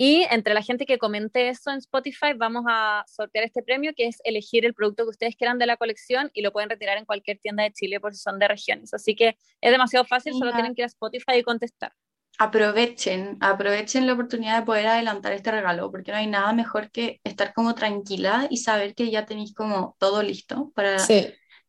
Y 0.00 0.22
entre 0.30 0.54
la 0.54 0.62
gente 0.62 0.86
que 0.86 0.96
comente 0.96 1.48
eso 1.48 1.70
en 1.70 1.78
Spotify, 1.78 2.32
vamos 2.36 2.64
a 2.68 3.04
sortear 3.08 3.44
este 3.44 3.64
premio, 3.64 3.92
que 3.96 4.06
es 4.06 4.20
elegir 4.22 4.64
el 4.64 4.72
producto 4.72 5.02
que 5.02 5.10
ustedes 5.10 5.34
quieran 5.34 5.58
de 5.58 5.66
la 5.66 5.76
colección 5.76 6.30
y 6.32 6.42
lo 6.42 6.52
pueden 6.52 6.70
retirar 6.70 6.96
en 6.98 7.04
cualquier 7.04 7.38
tienda 7.40 7.64
de 7.64 7.72
Chile 7.72 7.98
por 7.98 8.14
si 8.14 8.20
son 8.20 8.38
de 8.38 8.46
regiones. 8.46 8.94
Así 8.94 9.16
que 9.16 9.36
es 9.60 9.70
demasiado 9.72 10.04
fácil, 10.04 10.34
solo 10.34 10.52
tienen 10.52 10.74
que 10.76 10.82
ir 10.82 10.84
a 10.84 10.86
Spotify 10.86 11.38
y 11.38 11.42
contestar. 11.42 11.92
Aprovechen, 12.40 13.36
aprovechen 13.40 14.06
la 14.06 14.12
oportunidad 14.12 14.60
de 14.60 14.66
poder 14.66 14.86
adelantar 14.86 15.32
este 15.32 15.50
regalo, 15.50 15.90
porque 15.90 16.12
no 16.12 16.18
hay 16.18 16.28
nada 16.28 16.52
mejor 16.52 16.90
que 16.92 17.20
estar 17.24 17.52
como 17.52 17.74
tranquila 17.74 18.46
y 18.48 18.58
saber 18.58 18.94
que 18.94 19.10
ya 19.10 19.26
tenéis 19.26 19.52
como 19.52 19.96
todo 19.98 20.22
listo 20.22 20.70
para, 20.76 20.98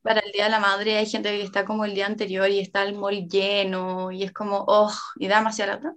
para 0.04 0.20
el 0.20 0.32
Día 0.32 0.44
de 0.44 0.52
la 0.52 0.60
Madre. 0.60 0.98
Hay 0.98 1.08
gente 1.08 1.30
que 1.30 1.42
está 1.42 1.66
como 1.66 1.86
el 1.86 1.96
día 1.96 2.06
anterior 2.06 2.48
y 2.52 2.60
está 2.60 2.84
el 2.84 2.94
mall 2.94 3.28
lleno 3.28 4.12
y 4.12 4.22
es 4.22 4.32
como, 4.32 4.64
oh, 4.68 4.94
y 5.16 5.28
da 5.28 5.38
demasiada 5.38 5.74
lata. 5.74 5.94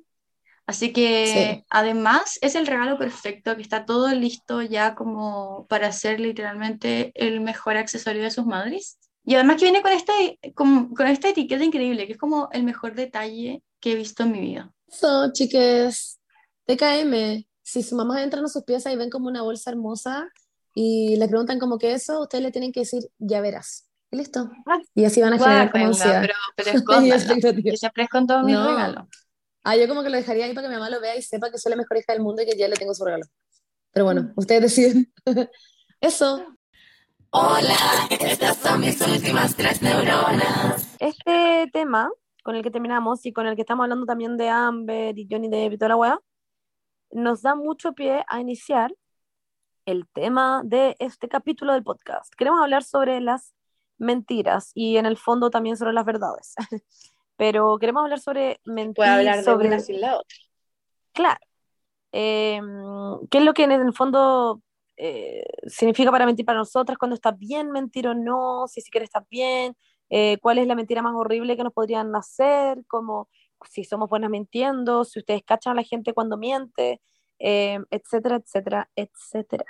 Así 0.64 0.92
que 0.94 1.64
además 1.68 2.38
es 2.40 2.54
el 2.54 2.66
regalo 2.66 2.96
perfecto, 2.96 3.56
que 3.56 3.62
está 3.62 3.84
todo 3.84 4.08
listo 4.14 4.62
ya 4.62 4.94
como 4.94 5.66
para 5.66 5.92
ser 5.92 6.18
literalmente 6.18 7.12
el 7.14 7.42
mejor 7.42 7.76
accesorio 7.76 8.22
de 8.22 8.30
sus 8.30 8.46
madres. 8.46 8.98
Y 9.24 9.34
además 9.34 9.56
que 9.56 9.66
viene 9.66 9.82
con, 9.82 9.92
este, 9.92 10.38
con, 10.54 10.94
con 10.94 11.08
esta 11.08 11.28
etiqueta 11.28 11.62
increíble, 11.62 12.06
que 12.06 12.12
es 12.12 12.18
como 12.18 12.48
el 12.52 12.62
mejor 12.62 12.94
detalle 12.94 13.62
que 13.82 13.92
he 13.92 13.96
visto 13.96 14.22
en 14.22 14.32
mi 14.32 14.40
vida. 14.40 14.72
So, 14.88 15.32
chiques, 15.32 16.20
TKM, 16.66 17.44
si 17.62 17.82
su 17.82 17.96
mamá 17.96 18.22
entra 18.22 18.40
a 18.40 18.48
sus 18.48 18.62
piezas 18.62 18.92
y 18.92 18.96
ven 18.96 19.10
como 19.10 19.28
una 19.28 19.42
bolsa 19.42 19.70
hermosa 19.70 20.28
y 20.72 21.16
le 21.16 21.28
preguntan 21.28 21.58
como 21.58 21.76
que 21.78 21.92
eso, 21.92 22.22
ustedes 22.22 22.44
le 22.44 22.52
tienen 22.52 22.72
que 22.72 22.80
decir, 22.80 23.02
ya 23.18 23.40
verás. 23.40 23.88
Y 24.10 24.16
listo. 24.16 24.50
Ah, 24.66 24.78
y 24.94 25.04
así 25.04 25.20
van 25.20 25.34
a 25.34 25.38
generar 25.38 25.72
como 25.72 25.86
ansiedad. 25.86 26.20
Pero, 26.20 26.34
pero 26.54 26.64
que 27.62 27.76
se 27.76 27.90
con 28.08 28.26
todo 28.26 28.42
mi 28.44 28.54
regalo. 28.54 29.08
Ah, 29.64 29.76
yo 29.76 29.88
como 29.88 30.02
que 30.02 30.10
lo 30.10 30.16
dejaría 30.16 30.46
ahí 30.46 30.54
para 30.54 30.68
que 30.68 30.74
mi 30.74 30.78
mamá 30.78 30.90
lo 30.90 31.00
vea 31.00 31.16
y 31.16 31.22
sepa 31.22 31.50
que 31.50 31.58
soy 31.58 31.70
la 31.70 31.76
mejor 31.76 31.96
hija 31.96 32.12
del 32.12 32.22
mundo 32.22 32.42
y 32.42 32.46
que 32.46 32.56
ya 32.56 32.68
le 32.68 32.76
tengo 32.76 32.94
su 32.94 33.04
regalo. 33.04 33.26
Pero 33.90 34.04
bueno, 34.04 34.22
mm. 34.22 34.32
ustedes 34.36 34.62
deciden. 34.62 35.12
Eso. 36.00 36.46
Hola, 37.30 38.06
estas 38.10 38.58
son 38.58 38.80
mis 38.80 39.00
últimas 39.00 39.56
tres 39.56 39.80
neuronas. 39.80 40.86
Este 40.98 41.70
tema 41.72 42.10
con 42.42 42.56
el 42.56 42.62
que 42.62 42.70
terminamos 42.70 43.24
y 43.26 43.32
con 43.32 43.46
el 43.46 43.54
que 43.56 43.62
estamos 43.62 43.84
hablando 43.84 44.06
también 44.06 44.36
de 44.36 44.48
Amber 44.48 45.18
y 45.18 45.28
Johnny 45.30 45.48
Depp 45.48 45.74
y 45.74 45.78
toda 45.78 45.90
la 45.90 45.96
weá, 45.96 46.20
nos 47.10 47.42
da 47.42 47.54
mucho 47.54 47.92
pie 47.92 48.24
a 48.28 48.40
iniciar 48.40 48.94
el 49.86 50.08
tema 50.08 50.62
de 50.64 50.96
este 50.98 51.28
capítulo 51.28 51.72
del 51.72 51.82
podcast. 51.82 52.32
Queremos 52.34 52.60
hablar 52.60 52.84
sobre 52.84 53.20
las 53.20 53.54
mentiras 53.98 54.72
y 54.74 54.96
en 54.96 55.06
el 55.06 55.16
fondo 55.16 55.50
también 55.50 55.76
sobre 55.76 55.92
las 55.92 56.04
verdades. 56.04 56.54
pero 57.36 57.78
queremos 57.78 58.04
hablar 58.04 58.20
sobre 58.20 58.60
mentiras. 58.64 58.94
Puede 58.94 59.10
hablar 59.10 59.44
sobre... 59.44 59.68
una 59.68 59.80
sin 59.80 60.00
la 60.00 60.16
otra. 60.16 60.36
Claro. 61.12 61.40
Em, 62.12 63.26
¿Qué 63.30 63.38
es 63.38 63.44
lo 63.44 63.54
que 63.54 63.64
en 63.64 63.72
el 63.72 63.92
fondo 63.92 64.62
eh, 64.96 65.44
significa 65.66 66.10
para 66.10 66.26
mentir 66.26 66.44
para 66.44 66.58
nosotras? 66.58 66.98
¿Cuándo 66.98 67.14
está 67.14 67.32
bien 67.32 67.70
mentir 67.70 68.06
o 68.06 68.14
no? 68.14 68.66
Si 68.68 68.80
siquiera 68.80 69.04
está 69.04 69.26
bien. 69.30 69.76
Eh, 70.14 70.38
¿Cuál 70.42 70.58
es 70.58 70.66
la 70.66 70.74
mentira 70.74 71.02
más 71.02 71.14
horrible 71.16 71.56
que 71.56 71.64
nos 71.64 71.72
podrían 71.72 72.14
hacer? 72.14 72.84
Como 72.86 73.28
si 73.68 73.84
somos 73.84 74.10
buenas 74.10 74.30
mintiendo, 74.30 75.04
si 75.04 75.20
ustedes 75.20 75.42
cachan 75.44 75.72
a 75.72 75.76
la 75.76 75.84
gente 75.84 76.12
cuando 76.12 76.36
miente, 76.36 77.00
em, 77.38 77.84
etcétera, 77.90 78.36
etcétera, 78.36 78.90
etcétera. 78.96 79.64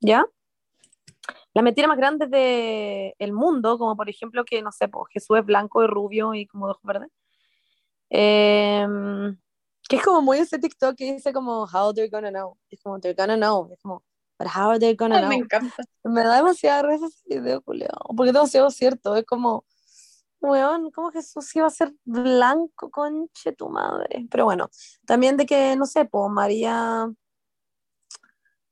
¿Ya? 0.00 0.26
las 1.54 1.64
mentiras 1.64 1.88
más 1.88 1.98
grandes 1.98 2.30
del 2.30 3.32
mundo, 3.32 3.78
como 3.78 3.96
por 3.96 4.08
ejemplo 4.08 4.44
que, 4.44 4.62
no 4.62 4.72
sé, 4.72 4.88
pues, 4.88 5.04
Jesús 5.12 5.38
es 5.38 5.44
blanco 5.44 5.82
y 5.82 5.86
rubio 5.86 6.34
y 6.34 6.46
como 6.46 6.66
de 6.66 6.72
ojos 6.72 6.82
verdes. 6.84 7.10
Em, 8.10 9.36
que 9.88 9.96
es 9.96 10.02
como 10.02 10.22
muy 10.22 10.38
ese 10.38 10.58
TikTok 10.58 10.96
que 10.96 11.12
dice 11.12 11.32
como, 11.32 11.64
how 11.72 11.92
they're 11.94 12.08
gonna 12.10 12.30
know. 12.30 12.56
Es 12.70 12.80
como, 12.82 13.00
they're 13.00 13.14
gonna 13.16 13.36
know. 13.36 13.70
Es 13.72 13.80
como, 13.82 14.04
but 14.40 14.48
how 14.48 14.70
are 14.70 14.78
they 14.78 14.96
gonna 14.96 15.20
know. 15.20 15.28
Me 15.28 15.36
encanta. 15.36 15.84
Me 16.02 16.22
da 16.22 16.36
demasiada 16.36 16.82
risa 16.82 17.06
ese 17.08 17.38
video, 17.40 17.60
Julio, 17.60 17.88
porque 18.16 18.30
es 18.30 18.32
demasiado 18.32 18.70
cierto. 18.70 19.14
Es 19.14 19.26
como, 19.26 19.66
weón, 20.40 20.90
¿cómo 20.92 21.10
Jesús 21.10 21.54
iba 21.54 21.66
a 21.66 21.70
ser 21.70 21.94
blanco, 22.06 22.90
conche 22.90 23.52
tu 23.52 23.68
madre? 23.68 24.26
Pero 24.30 24.46
bueno, 24.46 24.70
también 25.04 25.36
de 25.36 25.44
que, 25.44 25.76
no 25.76 25.84
sé, 25.84 26.06
pues 26.06 26.30
María 26.30 27.06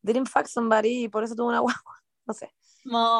didn't 0.01 0.27
fuck 0.27 0.47
somebody 0.47 1.05
y 1.05 1.09
por 1.09 1.23
eso 1.23 1.35
tuvo 1.35 1.49
una 1.49 1.61
guagua. 1.61 2.03
No 2.25 2.33
sé. 2.33 2.51
No, 2.87 3.19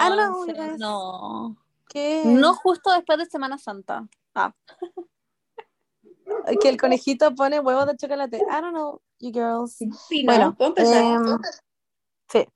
no. 0.79 1.57
¿Qué? 1.87 2.23
No 2.25 2.55
justo 2.55 2.91
después 2.93 3.19
de 3.19 3.27
Semana 3.27 3.59
Santa. 3.59 4.09
Ah. 4.35 4.55
que 6.63 6.69
el 6.71 6.81
conejito 6.81 7.35
pone 7.35 7.61
huevos 7.61 7.87
de 7.87 7.97
chocolate. 7.97 8.39
I 8.39 8.61
don't 8.63 8.73
know, 8.73 9.03
you 9.19 9.33
girls. 9.33 9.77
Sí, 10.09 10.25
bueno, 10.25 10.55
¿puedo 10.55 10.71
empezar? 10.71 11.05
Em, 11.05 11.39
sí. 12.31 12.47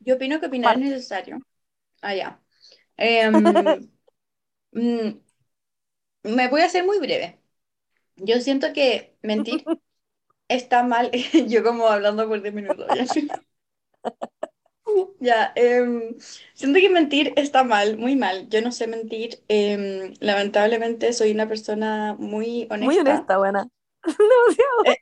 Yo 0.00 0.16
opino 0.16 0.40
que 0.40 0.46
opinar 0.46 0.74
es 0.76 0.82
necesario. 0.82 1.38
Ah, 2.02 2.14
ya. 2.14 2.40
Em, 2.96 3.32
mm, 4.72 5.20
me 6.24 6.48
voy 6.48 6.62
a 6.62 6.66
hacer 6.66 6.84
muy 6.84 6.98
breve. 6.98 7.38
Yo 8.16 8.40
siento 8.40 8.72
que 8.72 9.16
mentir 9.22 9.64
está 10.48 10.82
mal. 10.82 11.10
Yo 11.48 11.62
como 11.62 11.88
hablando 11.88 12.28
por 12.28 12.42
10 12.42 12.54
minutos. 12.54 12.86
Ya, 15.18 15.52
em, 15.56 16.16
siento 16.54 16.78
que 16.78 16.90
mentir 16.90 17.32
está 17.36 17.64
mal, 17.64 17.96
muy 17.96 18.16
mal. 18.16 18.48
Yo 18.48 18.60
no 18.62 18.70
sé 18.70 18.86
mentir. 18.86 19.42
Em, 19.48 20.14
lamentablemente 20.20 21.12
soy 21.12 21.32
una 21.32 21.48
persona 21.48 22.14
muy 22.18 22.68
honesta. 22.70 22.86
Muy 22.86 22.98
honesta, 22.98 23.38
buena. 23.38 23.68
Eh, 24.84 24.96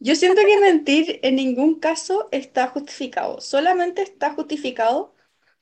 yo 0.00 0.16
siento 0.16 0.42
que 0.42 0.60
mentir 0.60 1.20
en 1.22 1.36
ningún 1.36 1.80
caso 1.80 2.28
está 2.32 2.68
justificado. 2.68 3.40
Solamente 3.40 4.02
está 4.02 4.32
justificado 4.34 5.14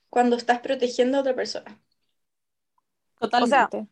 cuando 0.09 0.37
estás 0.37 0.61
protegiendo 0.61 1.17
a 1.17 1.21
otra 1.21 1.35
persona. 1.35 1.81
Totalmente. 3.19 3.77
O 3.77 3.81
sea, 3.81 3.87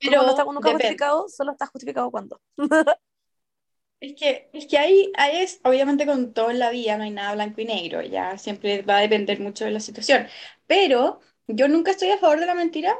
pero 0.00 0.16
cuando 0.18 0.32
está 0.32 0.44
nunca 0.44 0.72
justificado, 0.72 1.28
solo 1.28 1.52
está 1.52 1.66
justificado 1.66 2.10
cuando. 2.10 2.40
Es 4.00 4.14
que, 4.16 4.50
es 4.52 4.66
que 4.66 4.76
ahí, 4.78 5.10
ahí 5.16 5.38
es, 5.38 5.60
obviamente 5.64 6.04
con 6.06 6.34
todo 6.34 6.50
en 6.50 6.58
la 6.58 6.70
vida 6.70 6.96
no 6.98 7.04
hay 7.04 7.10
nada 7.10 7.34
blanco 7.34 7.60
y 7.62 7.64
negro, 7.64 8.02
ya 8.02 8.36
siempre 8.38 8.82
va 8.82 8.98
a 8.98 9.00
depender 9.00 9.40
mucho 9.40 9.64
de 9.64 9.70
la 9.70 9.80
situación, 9.80 10.26
pero 10.66 11.20
yo 11.46 11.68
nunca 11.68 11.92
estoy 11.92 12.10
a 12.10 12.18
favor 12.18 12.38
de 12.40 12.46
la 12.46 12.54
mentira, 12.54 12.96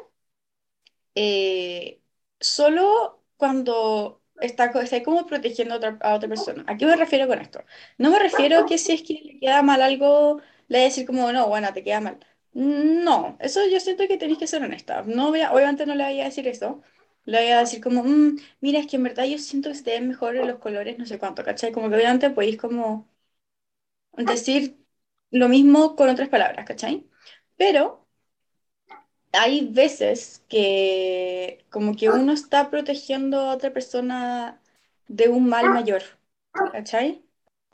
eh, 1.14 2.02
solo 2.40 3.24
cuando 3.36 4.22
está, 4.40 4.66
está 4.80 5.02
como 5.02 5.26
protegiendo 5.26 5.74
a 5.74 5.76
otra, 5.78 5.98
a 6.00 6.14
otra, 6.14 6.28
persona. 6.28 6.64
¿A 6.66 6.76
qué 6.76 6.86
me 6.86 6.96
refiero 6.96 7.26
con 7.28 7.38
esto? 7.40 7.64
No 7.98 8.10
me 8.10 8.18
refiero 8.18 8.58
a 8.60 8.66
que 8.66 8.78
si 8.78 8.92
es 8.92 9.02
que 9.02 9.14
le 9.24 9.38
queda 9.40 9.62
mal 9.62 9.82
algo, 9.82 10.40
le 10.68 10.78
voy 10.78 10.82
a 10.82 10.84
decir 10.88 11.06
como, 11.06 11.32
no, 11.32 11.48
bueno, 11.48 11.72
te 11.72 11.82
queda 11.82 12.00
mal. 12.00 12.18
No, 12.52 13.36
eso 13.40 13.60
yo 13.68 13.80
siento 13.80 14.06
que 14.06 14.16
tenéis 14.16 14.38
que 14.38 14.46
ser 14.46 14.62
honesta. 14.62 15.02
No 15.02 15.30
voy 15.30 15.42
obviamente 15.42 15.86
no 15.86 15.94
le 15.94 16.04
voy 16.04 16.20
a 16.20 16.24
decir 16.24 16.46
eso, 16.48 16.82
le 17.24 17.40
voy 17.42 17.50
a 17.50 17.60
decir 17.60 17.80
como, 17.82 18.02
mm, 18.04 18.38
mira, 18.60 18.78
es 18.80 18.86
que 18.86 18.96
en 18.96 19.02
verdad 19.04 19.24
yo 19.24 19.38
siento 19.38 19.70
que 19.70 19.74
se 19.76 19.84
te 19.84 19.92
ven 19.92 20.08
mejor 20.08 20.34
los 20.34 20.58
colores, 20.58 20.98
no 20.98 21.06
sé 21.06 21.18
cuánto, 21.18 21.42
¿cachai? 21.44 21.72
Como 21.72 21.88
que 21.90 21.96
obviamente 21.96 22.30
podéis 22.30 22.56
como 22.58 23.08
decir 24.16 24.78
lo 25.30 25.48
mismo 25.48 25.96
con 25.96 26.08
otras 26.08 26.28
palabras, 26.28 26.66
¿cachai? 26.66 27.06
Pero 27.56 28.03
hay 29.34 29.68
veces 29.68 30.44
que 30.48 31.64
como 31.70 31.96
que 31.96 32.10
uno 32.10 32.32
está 32.32 32.70
protegiendo 32.70 33.40
a 33.40 33.54
otra 33.54 33.72
persona 33.72 34.60
de 35.08 35.28
un 35.28 35.48
mal 35.48 35.70
mayor, 35.70 36.02
¿cachai? 36.70 37.24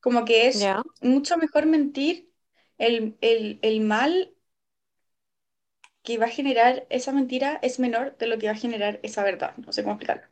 Como 0.00 0.24
que 0.24 0.48
es 0.48 0.74
mucho 1.02 1.36
mejor 1.38 1.66
mentir 1.66 2.30
el, 2.78 3.16
el, 3.20 3.58
el 3.62 3.80
mal 3.80 4.34
que 6.02 6.16
va 6.22 6.26
a 6.26 6.28
generar 6.38 6.86
esa 6.90 7.10
mentira 7.12 7.58
es 7.62 7.78
menor 7.80 8.14
de 8.18 8.26
lo 8.26 8.36
que 8.38 8.46
va 8.48 8.52
a 8.52 8.56
generar 8.56 9.00
esa 9.02 9.24
verdad. 9.24 9.56
No 9.56 9.72
sé 9.72 9.82
cómo 9.82 9.94
explicarlo. 9.94 10.28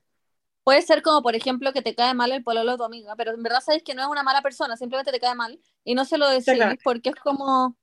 Puede 0.65 0.83
ser 0.83 1.03
como, 1.03 1.23
por 1.23 1.35
ejemplo, 1.35 1.73
que 1.73 1.81
te 1.83 1.95
cae 1.95 2.13
mal 2.15 2.31
el 2.33 2.43
pololo 2.45 2.73
de 2.73 2.77
tu 2.79 2.85
amiga, 2.85 3.17
pero 3.17 3.33
en 3.33 3.43
verdad 3.43 3.61
sabes 3.65 3.83
que 3.83 3.95
no 3.95 4.03
es 4.03 4.09
una 4.09 4.23
mala 4.23 4.43
persona, 4.43 4.77
simplemente 4.77 5.13
te 5.13 5.21
cae 5.21 5.35
mal 5.35 5.59
y 5.85 5.95
no 5.95 6.05
se 6.05 6.19
lo 6.19 6.29
decís 6.29 6.77
porque 6.83 7.11
es 7.11 7.17
como, 7.17 7.77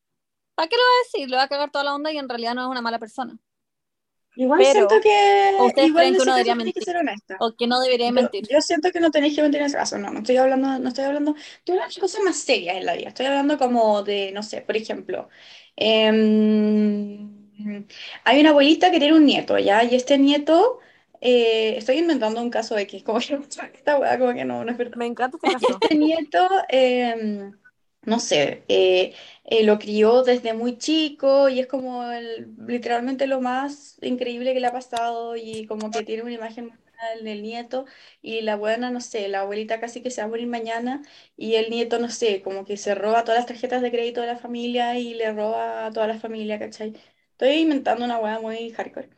¿para 0.55 0.67
qué 0.67 0.75
lo 0.75 0.81
va 0.81 0.89
a 0.89 1.03
decir? 1.03 1.29
Le 1.29 1.37
va 1.37 1.43
a 1.43 1.47
cagar 1.47 1.71
toda 1.71 1.83
la 1.83 1.95
onda 1.95 2.11
y 2.11 2.17
en 2.17 2.29
realidad 2.29 2.55
no 2.55 2.63
es 2.63 2.67
una 2.67 2.81
mala 2.81 2.99
persona. 2.99 3.37
Igual 4.37 4.65
siento 4.65 4.99
que. 5.01 5.55
ustedes 5.61 5.87
igual 5.87 6.03
creen 6.03 6.15
que 6.15 6.21
uno 6.21 6.33
debería 6.33 6.55
mentir? 6.55 6.83
o 7.39 7.55
que 7.55 7.67
no 7.67 7.79
debería 7.79 8.11
mentir. 8.11 8.43
Yo 8.51 8.59
siento 8.61 8.91
que 8.91 8.99
no 8.99 9.11
tenéis 9.11 9.35
que 9.35 9.41
mentir 9.41 9.61
en 9.61 9.67
ese 9.67 9.77
caso, 9.77 9.97
no. 9.97 10.11
No 10.11 10.19
estoy 10.19 10.37
hablando, 10.37 10.77
no 10.79 10.89
estoy 10.89 11.05
hablando. 11.05 11.35
De 11.65 11.79
cosas 11.99 12.21
más 12.21 12.35
serias 12.35 12.75
en 12.75 12.85
la 12.85 12.95
vida. 12.95 13.09
Estoy 13.09 13.27
hablando 13.27 13.57
como 13.57 14.03
de, 14.03 14.31
no 14.33 14.43
sé, 14.43 14.61
por 14.61 14.75
ejemplo. 14.75 15.29
Eh, 15.77 16.09
hay 18.23 18.39
una 18.39 18.49
abuelita 18.49 18.91
que 18.91 18.99
tiene 18.99 19.15
un 19.15 19.25
nieto, 19.25 19.57
¿ya? 19.57 19.83
Y 19.83 19.95
este 19.95 20.17
nieto, 20.17 20.79
eh, 21.21 21.75
estoy 21.77 21.97
inventando 21.99 22.41
un 22.41 22.49
caso 22.49 22.77
X, 22.77 23.03
como 23.03 23.19
que 23.19 23.39
esta 23.73 23.97
weá 23.97 24.19
como 24.19 24.33
que 24.33 24.45
no, 24.45 24.63
no 24.63 24.71
es 24.71 24.77
verdad. 24.77 24.97
Me 24.97 25.05
encanta 25.05 25.37
este 25.41 25.53
caso. 25.53 25.79
Este 25.81 25.95
nieto, 25.95 26.47
em, 26.69 27.53
no 28.05 28.19
sé, 28.19 28.63
eh, 28.67 29.13
eh, 29.45 29.63
lo 29.63 29.79
crió 29.79 30.23
desde 30.23 30.53
muy 30.53 30.77
chico 30.77 31.49
y 31.49 31.59
es 31.59 31.67
como 31.67 32.03
literalmente 32.67 33.27
lo 33.27 33.41
más 33.41 33.97
increíble 34.01 34.53
que 34.53 34.59
le 34.59 34.67
ha 34.67 34.71
pasado 34.73 35.35
y 35.35 35.65
como 35.67 35.91
que 35.91 36.03
tiene 36.03 36.23
una 36.23 36.33
imagen 36.33 36.71
el, 37.19 37.27
el 37.27 37.41
nieto 37.43 37.85
y 38.21 38.41
la 38.41 38.55
buena, 38.55 38.89
no 38.91 39.01
sé, 39.01 39.27
la 39.27 39.41
abuelita 39.41 39.79
casi 39.79 40.01
que 40.01 40.11
se 40.11 40.21
va 40.21 40.25
a 40.27 40.29
morir 40.29 40.47
mañana 40.47 41.01
y 41.37 41.55
el 41.55 41.69
nieto, 41.69 41.99
no 41.99 42.09
sé, 42.09 42.41
como 42.41 42.65
que 42.65 42.77
se 42.77 42.95
roba 42.95 43.23
todas 43.23 43.39
las 43.39 43.47
tarjetas 43.47 43.81
de 43.81 43.91
crédito 43.91 44.21
de 44.21 44.27
la 44.27 44.37
familia 44.37 44.97
y 44.97 45.13
le 45.13 45.31
roba 45.33 45.85
a 45.87 45.91
toda 45.91 46.07
la 46.07 46.19
familia, 46.19 46.59
¿cachai? 46.59 46.93
Estoy 47.31 47.49
inventando 47.59 48.05
una 48.05 48.17
hueá 48.19 48.39
muy 48.39 48.71
hardcore. 48.71 49.09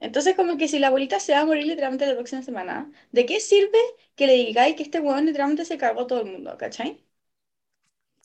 Entonces, 0.00 0.36
como 0.36 0.56
que 0.58 0.68
si 0.68 0.78
la 0.78 0.88
abuelita 0.88 1.20
se 1.20 1.32
va 1.32 1.40
a 1.40 1.46
morir 1.46 1.66
literalmente 1.66 2.06
la 2.06 2.14
próxima 2.14 2.42
semana, 2.42 2.92
¿de 3.12 3.26
qué 3.26 3.40
sirve 3.40 3.78
que 4.16 4.26
le 4.28 4.34
digáis 4.34 4.76
que 4.76 4.82
este 4.84 5.00
hueón 5.00 5.26
literalmente 5.26 5.64
se 5.64 5.78
cargó 5.78 6.02
a 6.02 6.06
todo 6.06 6.20
el 6.22 6.26
mundo, 6.32 6.56
¿cachai? 6.58 7.03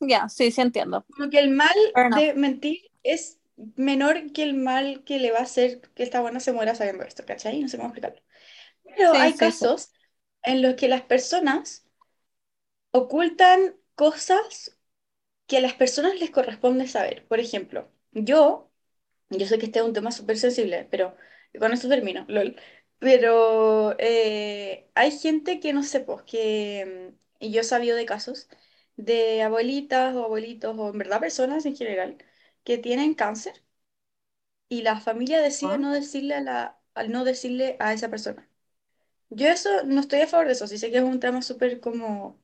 Ya, 0.02 0.28
sí, 0.30 0.52
sí 0.52 0.62
entiendo. 0.62 1.06
Como 1.16 1.30
que 1.30 1.40
el 1.40 1.50
mal 1.52 1.76
Fair 1.94 2.06
enough. 2.08 2.26
de 2.26 2.34
mentir 2.34 2.80
es 3.04 3.40
menor 3.76 4.32
que 4.34 4.44
el 4.44 4.54
mal 4.56 5.04
que 5.04 5.20
le 5.20 5.32
va 5.32 5.40
a 5.40 5.42
hacer 5.44 5.82
que 5.96 6.04
esta 6.04 6.22
buena 6.22 6.40
se 6.40 6.54
muera 6.54 6.76
sabiendo 6.76 7.04
esto, 7.04 7.26
¿cachai? 7.26 7.62
No 7.62 7.68
sé 7.68 7.78
cómo 7.78 7.90
explicarlo. 7.90 8.22
Pero 8.84 9.14
Sí, 9.14 9.18
hay 9.18 9.38
sí, 9.38 9.52
sí. 9.52 9.68
casos 9.68 9.92
en 10.44 10.62
los 10.62 10.76
que 10.76 10.88
las 10.90 11.04
personas 11.04 11.86
ocultan 12.92 13.76
cosas 13.96 14.78
que 15.48 15.58
a 15.58 15.62
las 15.62 15.74
personas 15.76 16.16
les 16.20 16.32
corresponde 16.32 16.88
saber. 16.88 17.28
Por 17.28 17.40
ejemplo, 17.40 17.92
yo, 18.14 18.72
yo 19.30 19.48
sé 19.48 19.60
que 19.60 19.68
este 19.68 19.80
es 19.80 19.86
un 19.86 19.94
tema 19.94 20.12
súper 20.12 20.38
sensible, 20.40 20.88
pero 20.92 21.16
con 21.60 21.74
esto 21.74 21.90
termino, 21.90 22.26
lol. 22.30 22.58
Pero 23.00 23.96
eh, 24.00 24.90
hay 24.96 25.12
gente 25.12 25.60
que 25.60 25.74
no 25.74 25.84
sé, 25.84 26.02
pues, 26.02 26.24
que, 26.24 27.14
y 27.40 27.52
yo 27.54 27.62
he 27.62 27.64
sabido 27.64 27.98
de 27.98 28.06
casos 28.08 28.50
de 29.00 29.44
abuelitas 29.44 30.16
o 30.16 30.26
abuelitos, 30.26 30.78
o 30.78 30.90
en 30.92 30.98
verdad 31.00 31.20
personas 31.22 31.66
en 31.66 31.76
general, 31.76 32.18
que 32.64 32.78
tienen 32.78 33.14
cáncer 33.16 33.64
y 34.70 34.82
la 34.84 35.00
familia 35.00 35.42
decide 35.42 35.78
Ah. 35.78 35.80
no 35.80 35.92
decirle 35.94 36.36
a 36.36 36.42
la, 36.42 36.80
al 36.94 37.12
no 37.12 37.24
decirle 37.24 37.76
a 37.80 37.94
esa 37.94 38.10
persona. 38.10 38.48
Yo 39.30 39.48
eso 39.50 39.70
no 39.86 40.02
estoy 40.02 40.22
a 40.22 40.28
favor 40.28 40.48
de 40.48 40.54
eso, 40.54 40.68
sí 40.68 40.78
sé 40.78 40.92
que 40.92 40.98
es 41.00 41.04
un 41.04 41.20
tema 41.22 41.42
súper 41.42 41.80
como 41.82 42.42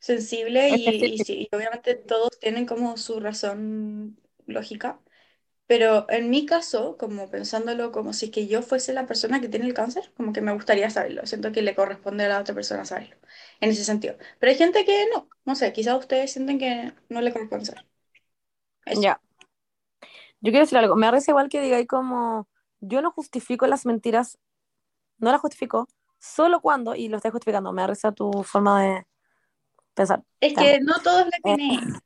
sensible 0.00 0.70
y, 0.72 1.14
y, 1.14 1.18
Específico. 1.18 1.24
sí, 1.24 1.48
y 1.52 1.56
obviamente 1.56 1.94
todos 1.96 2.38
tienen 2.40 2.66
como 2.66 2.96
su 2.98 3.20
razón 3.20 4.20
lógica, 4.46 5.00
pero 5.72 6.04
en 6.10 6.28
mi 6.28 6.44
caso, 6.44 6.98
como 6.98 7.30
pensándolo 7.30 7.92
como 7.92 8.12
si 8.12 8.26
es 8.26 8.30
que 8.30 8.46
yo 8.46 8.60
fuese 8.60 8.92
la 8.92 9.06
persona 9.06 9.40
que 9.40 9.48
tiene 9.48 9.64
el 9.64 9.72
cáncer, 9.72 10.12
como 10.18 10.34
que 10.34 10.42
me 10.42 10.52
gustaría 10.52 10.90
saberlo, 10.90 11.24
siento 11.24 11.50
que 11.50 11.62
le 11.62 11.74
corresponde 11.74 12.26
a 12.26 12.28
la 12.28 12.40
otra 12.40 12.54
persona 12.54 12.84
saberlo, 12.84 13.16
en 13.58 13.70
ese 13.70 13.82
sentido. 13.82 14.14
Pero 14.38 14.52
hay 14.52 14.58
gente 14.58 14.84
que 14.84 15.06
no, 15.14 15.30
no 15.46 15.54
sé, 15.54 15.72
quizás 15.72 15.98
ustedes 15.98 16.30
sienten 16.30 16.58
que 16.58 16.92
no 17.08 17.22
le 17.22 17.32
corresponde 17.32 17.64
saber. 17.64 17.86
Ya. 19.00 19.18
Yo 20.42 20.50
quiero 20.50 20.66
decir 20.66 20.76
algo. 20.76 20.94
Me 20.94 21.06
parece 21.06 21.30
igual 21.30 21.48
que 21.48 21.62
digáis 21.62 21.86
como, 21.86 22.50
yo 22.80 23.00
no 23.00 23.10
justifico 23.10 23.66
las 23.66 23.86
mentiras, 23.86 24.36
no 25.16 25.32
las 25.32 25.40
justifico, 25.40 25.88
solo 26.18 26.60
cuando, 26.60 26.94
y 26.94 27.08
lo 27.08 27.16
estoy 27.16 27.30
justificando, 27.30 27.72
me 27.72 27.86
risa 27.86 28.12
tu 28.12 28.30
forma 28.42 28.82
de 28.82 29.06
pensar. 29.94 30.22
Es 30.38 30.52
que 30.52 30.80
no 30.82 31.00
todos 31.02 31.24
la 31.28 31.38
tienen. 31.42 32.02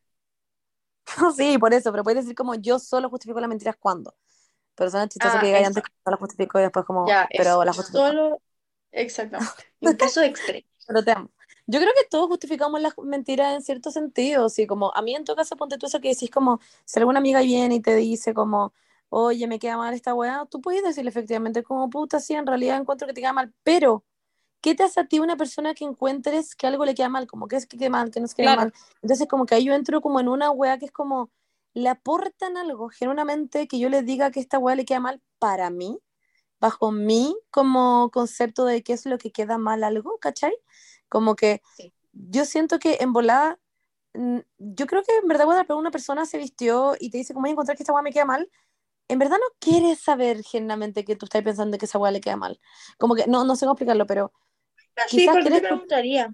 Sí, 1.37 1.59
por 1.59 1.73
eso, 1.75 1.91
pero 1.93 2.05
puedes 2.05 2.25
decir 2.25 2.35
como, 2.35 2.55
yo 2.55 2.79
solo 2.79 3.09
justifico 3.11 3.41
las 3.41 3.49
mentiras 3.49 3.77
cuando. 3.79 4.15
Pero 4.77 4.91
suena 4.91 5.09
chistoso 5.09 5.39
Ah, 5.39 5.41
que 5.41 5.57
eso. 5.61 5.67
antes 5.67 5.85
que 5.85 5.91
no 6.07 6.11
las 6.13 6.21
justifico 6.21 6.59
y 6.59 6.63
después 6.63 6.85
como, 6.87 7.07
Ya, 7.09 7.29
pero 7.37 7.65
las 7.65 7.77
justifico. 7.77 8.05
Solo, 8.09 8.43
exactamente. 8.93 9.53
Un 9.81 9.97
caso 9.97 10.23
extremo. 10.23 10.67
Pero 10.87 11.03
te 11.05 11.11
amo. 11.13 11.31
Yo 11.67 11.81
creo 11.81 11.93
que 11.97 12.09
todos 12.09 12.29
justificamos 12.29 12.81
las 12.81 12.95
mentiras 12.99 13.55
en 13.57 13.63
cierto 13.63 13.91
sentido, 13.91 14.49
sí, 14.49 14.67
como 14.69 14.93
a 14.95 15.03
mí 15.03 15.15
en 15.17 15.25
todo 15.25 15.35
caso 15.37 15.57
ponte 15.57 15.79
tú 15.79 15.87
eso 15.87 16.01
que 16.01 16.09
decís 16.11 16.31
como, 16.31 16.61
si 16.85 16.99
alguna 17.01 17.19
amiga 17.19 17.41
viene 17.41 17.77
y 17.77 17.81
te 17.81 17.97
dice 17.97 18.35
como, 18.35 18.73
oye, 19.09 19.49
me 19.49 19.59
queda 19.59 19.77
mal 19.77 19.93
esta 19.95 20.15
weá, 20.15 20.47
tú 20.49 20.61
puedes 20.61 20.85
decirle 20.85 21.11
efectivamente 21.11 21.65
como, 21.65 21.91
puta, 21.91 22.21
sí, 22.21 22.35
en 22.35 22.47
realidad 22.47 22.79
encuentro 22.79 23.09
que 23.09 23.15
te 23.15 23.21
queda 23.21 23.33
mal, 23.33 23.53
pero, 23.65 24.05
¿qué 24.61 24.75
te 24.75 24.83
hace 24.85 25.01
a 25.01 25.07
ti 25.07 25.19
una 25.21 25.37
persona 25.37 25.75
que 25.75 25.85
encuentres 25.85 26.55
que 26.57 26.67
algo 26.67 26.85
le 26.85 26.95
queda 26.95 27.09
mal? 27.09 27.27
Como 27.27 27.49
que 27.49 27.57
es 27.57 27.67
que 27.67 27.77
queda 27.79 27.91
mal, 27.91 28.11
que 28.11 28.21
no 28.21 28.27
se 28.29 28.35
queda 28.37 28.47
Claro. 28.47 28.63
mal. 28.63 28.73
Entonces 29.03 29.29
como 29.29 29.47
que 29.47 29.55
ahí 29.57 29.65
yo 29.65 29.75
entro 29.75 30.01
como 30.01 30.21
en 30.21 30.29
una 30.29 30.51
weá 30.51 30.79
que 30.79 30.87
es 30.87 30.93
como, 30.93 31.31
le 31.75 31.89
aportan 31.91 32.57
algo, 32.57 32.89
genuinamente, 32.89 33.69
que 33.69 33.79
yo 33.79 33.89
les 33.89 34.05
diga 34.07 34.31
que 34.31 34.41
esta 34.41 34.59
weá 34.59 34.75
le 34.77 34.85
queda 34.87 35.01
mal 35.01 35.21
para 35.39 35.71
mí, 35.71 35.99
bajo 36.61 36.93
mí 36.93 37.37
como 37.51 38.11
concepto 38.13 38.65
de 38.67 38.83
qué 38.83 38.95
es 38.95 39.07
lo 39.07 39.19
que 39.19 39.33
queda 39.33 39.59
mal 39.59 39.85
algo, 39.85 40.19
¿cachai? 40.21 40.55
Como 41.09 41.37
que 41.37 41.63
Sí. 41.77 41.93
yo 42.13 42.45
siento 42.47 42.79
que 42.79 42.99
en 43.01 43.13
volada, 43.13 43.59
mm, 44.15 44.39
yo 44.59 44.87
creo 44.87 45.03
que 45.05 45.17
en 45.19 45.29
verdad 45.29 45.45
cuando 45.47 45.79
una 45.79 45.91
persona 45.93 46.27
se 46.27 46.39
vistió 46.39 46.97
y 47.01 47.11
te 47.11 47.19
dice, 47.19 47.35
¿cómo 47.35 47.45
voy 47.45 47.51
a 47.51 47.53
encontrar 47.53 47.77
que 47.77 47.83
esta 47.85 47.93
weá 47.93 48.03
me 48.03 48.13
queda 48.13 48.25
mal? 48.27 48.51
En 49.09 49.19
verdad 49.21 49.37
no 49.39 49.57
quieres 49.61 50.01
saber 50.01 50.43
genuinamente 50.45 51.05
que 51.05 51.17
tú 51.17 51.27
estás 51.27 51.43
pensando 51.43 51.79
que 51.79 51.87
esa 51.87 51.99
weá 51.99 52.13
le 52.13 52.21
queda 52.23 52.37
mal. 52.37 52.61
Como 52.99 53.15
que, 53.17 53.27
no, 53.29 53.45
no 53.45 53.57
sé 53.57 53.67
cómo 53.67 53.75
explicarlo, 53.75 54.07
pero 54.07 54.33
Sí, 55.09 55.19
Quizás 55.19 55.35
¿por 55.35 55.45
qué 55.45 55.51
te 55.51 55.61
preguntaría? 55.61 56.33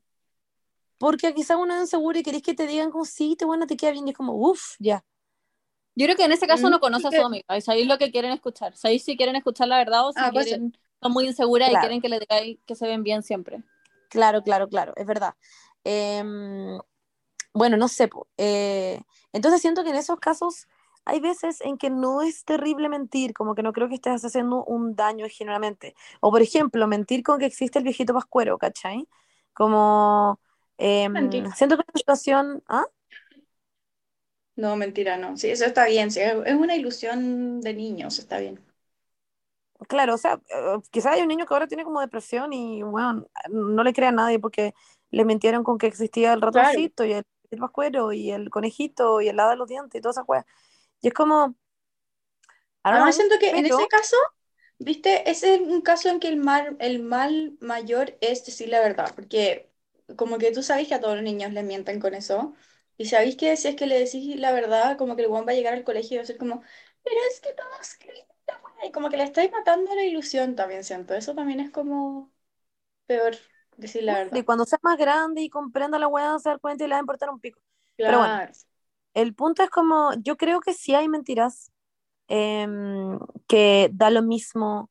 porque 0.98 1.34
quizás 1.34 1.56
uno 1.58 1.74
es 1.74 1.80
inseguro 1.82 2.18
y 2.18 2.22
querés 2.22 2.42
que 2.42 2.54
te 2.54 2.66
digan 2.66 2.90
como, 2.90 3.04
sí, 3.04 3.34
te 3.36 3.44
bueno, 3.44 3.66
te 3.66 3.76
queda 3.76 3.90
bien, 3.92 4.06
y 4.06 4.10
es 4.12 4.16
como, 4.16 4.34
uff, 4.34 4.76
ya. 4.78 5.04
Yo 5.94 6.06
creo 6.06 6.16
que 6.16 6.24
en 6.24 6.32
ese 6.32 6.46
caso 6.46 6.68
Mm, 6.68 6.70
no 6.70 6.80
conoce 6.80 7.08
a 7.08 7.12
su 7.12 7.22
amiga. 7.22 7.56
Y 7.56 7.60
sabéis 7.60 7.86
lo 7.86 7.98
que 7.98 8.10
quieren 8.10 8.32
escuchar. 8.32 8.76
Sabéis 8.76 9.04
si 9.04 9.16
quieren 9.16 9.36
escuchar 9.36 9.68
la 9.68 9.76
verdad 9.78 10.06
o 10.08 10.12
si 10.12 10.18
Ah, 10.20 10.30
puede 10.32 10.46
ser. 10.46 10.58
quieren, 10.58 10.78
son 11.02 11.12
muy 11.12 11.26
inseguras 11.26 11.68
Claro. 11.68 11.76
y 11.78 11.80
quieren 11.80 12.00
que 12.00 12.08
le 12.08 12.20
digáis 12.20 12.58
que 12.66 12.74
se 12.74 12.86
ven 12.86 13.02
bien 13.02 13.22
siempre. 13.22 13.62
Claro, 14.08 14.42
claro, 14.42 14.68
claro, 14.68 14.92
es 14.96 15.06
verdad. 15.06 15.34
Em, 15.84 16.78
bueno, 17.54 17.76
no 17.76 17.88
sé. 17.88 18.10
eh, 18.38 19.00
entonces 19.32 19.60
siento 19.60 19.84
que 19.84 19.90
en 19.90 19.96
esos 19.96 20.18
casos 20.20 20.66
hay 21.04 21.20
veces 21.20 21.60
en 21.62 21.78
que 21.78 21.90
no 21.90 22.22
es 22.22 22.44
terrible 22.44 22.88
mentir, 22.88 23.34
como 23.34 23.54
que 23.54 23.62
no 23.62 23.72
creo 23.72 23.88
que 23.88 23.94
estés 23.96 24.24
haciendo 24.24 24.64
un 24.64 24.94
daño 24.96 25.26
generalmente. 25.30 25.94
O 26.20 26.30
por 26.30 26.42
ejemplo, 26.42 26.86
mentir 26.86 27.22
con 27.22 27.38
que 27.38 27.46
existe 27.46 27.78
el 27.78 27.84
viejito 27.84 28.14
pascuero, 28.14 28.58
¿cachai? 28.58 29.08
Como 29.54 30.40
Mentir. 30.78 31.44
siento 31.54 31.76
que 31.76 31.84
la 31.86 31.98
situación... 31.98 32.62
¿Ah? 32.68 32.84
No, 34.56 34.76
mentira, 34.76 35.16
no. 35.18 35.36
Sí, 35.36 35.50
eso 35.50 35.64
está 35.66 35.86
bien. 35.86 36.10
Sí, 36.10 36.20
es 36.20 36.34
es 36.46 36.54
una 36.54 36.76
ilusión 36.76 37.60
de 37.60 37.74
niños, 37.74 38.18
está 38.18 38.38
bien. 38.38 38.60
Claro, 39.88 40.14
o 40.14 40.18
sea, 40.18 40.34
eh, 40.48 40.78
quizás 40.90 41.14
hay 41.14 41.22
un 41.22 41.28
niño 41.28 41.44
que 41.46 41.54
ahora 41.54 41.66
tiene 41.66 41.84
como 41.84 42.00
depresión 42.00 42.52
y, 42.52 42.82
bueno, 42.82 43.26
no 43.50 43.82
le 43.82 43.92
crea 43.92 44.10
a 44.10 44.12
nadie 44.12 44.38
porque 44.38 44.74
le 45.10 45.24
mintieron 45.24 45.64
con 45.64 45.76
que 45.78 45.86
existía 45.88 46.32
el 46.32 46.40
ratoncito 46.40 47.04
y 47.04 47.12
el, 47.12 47.24
el 47.50 47.58
pascuero 47.58 48.12
y 48.12 48.30
el 48.30 48.48
conejito 48.48 49.20
y 49.20 49.28
el 49.28 49.40
hada 49.40 49.50
de 49.50 49.56
los 49.56 49.68
dientes 49.68 49.98
y 49.98 50.02
todas 50.02 50.16
esas 50.16 50.26
cosas. 50.26 50.46
Y 51.02 51.08
es 51.08 51.14
como... 51.14 51.54
Además, 52.90 53.14
know, 53.14 53.16
siento 53.16 53.38
que 53.38 53.50
en 53.58 53.66
ese 53.66 53.86
caso, 53.88 54.16
viste, 54.78 55.30
ese 55.30 55.54
es 55.56 55.60
un 55.62 55.82
caso 55.82 56.08
en 56.08 56.20
que 56.20 56.28
el 56.28 56.36
mal, 56.36 56.76
el 56.80 57.00
mal 57.02 57.56
mayor 57.60 58.16
es 58.20 58.44
decir 58.44 58.68
la 58.68 58.80
verdad, 58.80 59.12
porque 59.14 59.70
como 60.16 60.38
que 60.38 60.52
tú 60.52 60.62
sabes 60.62 60.88
que 60.88 60.94
a 60.94 61.00
todos 61.00 61.14
los 61.16 61.24
niños 61.24 61.52
les 61.52 61.64
mienten 61.64 62.00
con 62.00 62.14
eso, 62.14 62.54
y 62.98 63.06
sabéis 63.06 63.36
que 63.36 63.56
si 63.56 63.68
es 63.68 63.76
que 63.76 63.86
le 63.86 63.98
decís 63.98 64.36
la 64.40 64.52
verdad, 64.52 64.98
como 64.98 65.16
que 65.16 65.22
el 65.22 65.28
guan 65.28 65.46
va 65.46 65.52
a 65.52 65.54
llegar 65.54 65.74
al 65.74 65.84
colegio 65.84 66.16
y 66.16 66.18
va 66.18 66.22
a 66.24 66.26
ser 66.26 66.38
como, 66.38 66.62
pero 67.04 67.16
es 67.30 67.40
que 67.40 67.52
todos 67.54 67.94
creen 67.98 68.26
la 68.46 68.60
wea", 68.62 68.86
y 68.88 68.92
como 68.92 69.08
que 69.10 69.16
le 69.16 69.24
estáis 69.24 69.50
matando 69.52 69.94
la 69.94 70.04
ilusión 70.04 70.56
también, 70.56 70.84
siento. 70.84 71.14
Eso 71.14 71.34
también 71.34 71.60
es 71.60 71.70
como 71.70 72.32
peor 73.06 73.36
decir 73.78 74.04
la 74.04 74.14
Y 74.32 74.42
verdad. 74.42 74.44
cuando 74.44 74.64
sea 74.64 74.78
más 74.82 74.98
grande 74.98 75.42
y 75.42 75.48
comprenda 75.50 75.98
la 75.98 76.08
weá, 76.08 76.38
se 76.38 76.48
dar 76.48 76.60
cuenta 76.60 76.84
y 76.84 76.88
le 76.88 76.94
va 76.94 76.98
a 76.98 77.00
importar 77.00 77.30
un 77.30 77.40
pico. 77.40 77.60
Pero 78.04 78.18
bueno, 78.18 78.36
Claro. 78.36 78.52
El 79.14 79.34
punto 79.34 79.62
es 79.62 79.70
como, 79.70 80.12
yo 80.22 80.36
creo 80.36 80.60
que 80.60 80.74
sí 80.74 80.94
hay 80.94 81.08
mentiras 81.08 81.70
em, 82.28 83.18
que 83.48 83.90
da 83.92 84.10
lo 84.10 84.22
mismo 84.22 84.90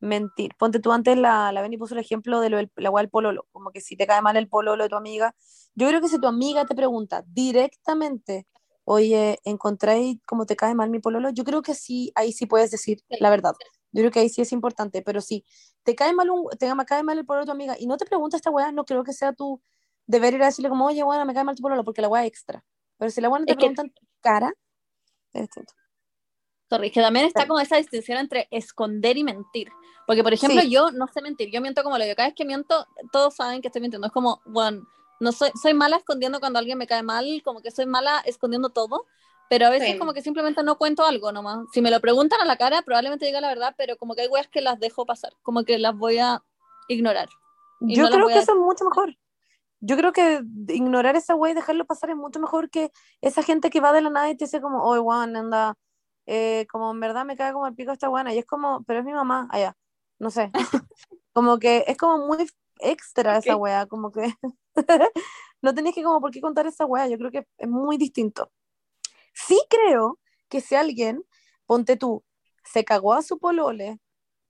mentir. 0.00 0.54
Ponte 0.58 0.80
tú 0.80 0.92
antes, 0.92 1.16
la, 1.18 1.52
la 1.52 1.62
Beni 1.62 1.76
puso 1.78 1.94
el 1.94 2.00
ejemplo 2.00 2.40
de 2.40 2.50
lo 2.50 2.56
del, 2.58 2.70
la 2.76 2.90
del 2.90 3.08
pololo, 3.10 3.46
como 3.52 3.70
que 3.72 3.80
si 3.80 3.96
te 3.96 4.06
cae 4.06 4.22
mal 4.22 4.36
el 4.36 4.48
pololo 4.48 4.84
de 4.84 4.90
tu 4.90 4.96
amiga, 4.96 5.34
yo 5.74 5.88
creo 5.88 6.00
que 6.00 6.08
si 6.08 6.20
tu 6.20 6.26
amiga 6.28 6.66
te 6.66 6.74
pregunta 6.74 7.24
directamente, 7.28 8.46
oye, 8.84 9.38
¿encontráis 9.44 10.18
cómo 10.26 10.46
te 10.46 10.56
cae 10.56 10.74
mal 10.74 10.90
mi 10.90 11.00
pololo? 11.00 11.30
Yo 11.30 11.44
creo 11.44 11.62
que 11.62 11.74
sí, 11.74 12.12
ahí 12.14 12.32
sí 12.32 12.46
puedes 12.46 12.70
decir 12.70 13.00
la 13.08 13.30
verdad. 13.30 13.54
Yo 13.92 14.02
creo 14.02 14.10
que 14.12 14.20
ahí 14.20 14.28
sí 14.28 14.42
es 14.42 14.52
importante, 14.52 15.02
pero 15.02 15.20
si 15.20 15.44
te 15.82 15.94
cae 15.94 16.12
mal, 16.14 16.30
un, 16.30 16.48
te 16.58 16.68
cae 16.86 17.02
mal 17.02 17.18
el 17.18 17.24
pololo 17.26 17.42
de 17.44 17.46
tu 17.46 17.52
amiga 17.52 17.76
y 17.78 17.86
no 17.86 17.96
te 17.96 18.04
pregunta 18.06 18.36
esta 18.36 18.50
weá, 18.50 18.70
no 18.72 18.84
creo 18.84 19.02
que 19.04 19.12
sea 19.12 19.32
tu 19.32 19.62
deber 20.06 20.34
ir 20.34 20.42
a 20.42 20.46
decirle 20.46 20.68
como, 20.70 20.86
oye, 20.86 21.02
bueno, 21.02 21.24
me 21.24 21.34
cae 21.34 21.44
mal 21.44 21.56
tu 21.56 21.62
pololo, 21.62 21.84
porque 21.84 22.02
la 22.02 22.08
weá 22.08 22.22
es 22.24 22.28
extra. 22.28 22.64
Pero 22.98 23.10
si 23.10 23.20
la 23.20 23.28
no 23.28 23.36
te 23.44 23.52
Es 23.52 23.56
que- 23.56 23.56
pregunta 23.60 23.82
en 23.82 23.90
tu 23.92 24.06
cara, 24.20 24.52
es 25.32 25.42
distinto. 25.42 25.72
Sorry, 26.70 26.90
que 26.90 27.00
también 27.00 27.24
está 27.24 27.46
como 27.46 27.60
esa 27.60 27.76
distinción 27.76 28.18
entre 28.18 28.46
esconder 28.50 29.16
y 29.16 29.24
mentir. 29.24 29.70
Porque, 30.06 30.22
por 30.22 30.32
ejemplo, 30.32 30.60
Sí. 30.62 30.70
yo 30.70 30.90
no 30.90 31.06
sé 31.06 31.22
mentir, 31.22 31.50
yo 31.50 31.60
miento 31.60 31.82
como 31.82 31.96
lo 31.98 32.04
que 32.04 32.14
cada 32.14 32.28
vez 32.28 32.34
que 32.34 32.44
miento, 32.44 32.86
todos 33.12 33.34
saben 33.36 33.60
que 33.62 33.68
estoy 33.68 33.80
mintiendo. 33.82 34.06
Es 34.06 34.12
como, 34.12 34.40
bueno, 34.46 34.86
no 35.20 35.32
soy, 35.32 35.50
soy 35.60 35.74
mala 35.74 35.96
escondiendo 35.96 36.40
cuando 36.40 36.58
alguien 36.58 36.76
me 36.78 36.86
cae 36.86 37.02
mal, 37.02 37.42
como 37.44 37.60
que 37.62 37.70
soy 37.70 37.86
mala 37.86 38.20
escondiendo 38.26 38.68
todo, 38.70 39.06
pero 39.50 39.66
a 39.66 39.70
veces 39.70 39.92
Sí. 39.92 39.98
como 39.98 40.12
que 40.12 40.20
simplemente 40.22 40.62
no 40.62 40.76
cuento 40.76 41.04
algo 41.04 41.32
nomás. 41.32 41.60
Si 41.72 41.80
me 41.80 41.90
lo 41.90 42.00
preguntan 42.00 42.40
a 42.40 42.44
la 42.44 42.56
cara, 42.56 42.82
probablemente 42.82 43.24
diga 43.26 43.40
la 43.40 43.48
verdad, 43.48 43.74
pero 43.78 43.96
como 43.96 44.14
que 44.14 44.22
hay 44.22 44.28
weas 44.28 44.48
que 44.48 44.60
las 44.60 44.78
dejo 44.78 45.06
pasar, 45.06 45.32
como 45.42 45.64
que 45.64 45.78
las 45.78 45.94
voy 45.96 46.18
a 46.18 46.42
ignorar. 46.88 47.28
Yo 47.80 48.02
no 48.04 48.10
creo 48.10 48.26
que 48.28 48.38
eso 48.38 48.52
es 48.52 48.58
mucho 48.58 48.84
mejor. 48.84 49.16
Yo 49.80 49.96
creo 49.96 50.12
que 50.12 50.42
ignorar 50.68 51.16
esa 51.16 51.34
wey 51.34 51.52
y 51.52 51.54
dejarlo 51.54 51.86
pasar 51.86 52.10
es 52.10 52.16
mucho 52.16 52.40
mejor 52.40 52.68
que 52.68 52.90
esa 53.20 53.42
gente 53.42 53.70
que 53.70 53.80
va 53.80 53.92
de 53.92 54.00
la 54.00 54.10
nada 54.10 54.28
y 54.28 54.36
te 54.36 54.44
dice 54.44 54.60
como, 54.60 54.82
oye, 54.82 55.00
Juan, 55.00 55.36
anda, 55.36 55.74
eh, 56.26 56.66
como 56.70 56.90
en 56.90 57.00
verdad 57.00 57.24
me 57.24 57.36
cae 57.36 57.52
como 57.52 57.66
el 57.66 57.74
pico 57.74 57.92
esta 57.92 58.08
buena. 58.08 58.34
Y 58.34 58.38
es 58.38 58.46
como, 58.46 58.82
pero 58.84 59.00
es 59.00 59.04
mi 59.04 59.12
mamá, 59.12 59.48
allá. 59.50 59.76
No 60.18 60.30
sé. 60.30 60.50
como 61.32 61.58
que 61.58 61.84
es 61.86 61.96
como 61.96 62.26
muy 62.26 62.48
extra 62.80 63.38
esa 63.38 63.56
wea, 63.56 63.86
como 63.86 64.10
que 64.10 64.32
no 65.62 65.74
tenéis 65.74 65.94
que 65.94 66.02
como 66.02 66.20
por 66.20 66.30
qué 66.30 66.40
contar 66.40 66.66
esa 66.66 66.86
wea, 66.86 67.06
yo 67.08 67.18
creo 67.18 67.30
que 67.30 67.46
es 67.56 67.68
muy 67.68 67.96
distinto. 67.96 68.50
Sí 69.32 69.60
creo 69.70 70.18
que 70.48 70.60
si 70.60 70.74
alguien, 70.74 71.24
ponte 71.66 71.96
tú, 71.96 72.24
se 72.64 72.84
cagó 72.84 73.14
a 73.14 73.22
su 73.22 73.38
polole 73.38 74.00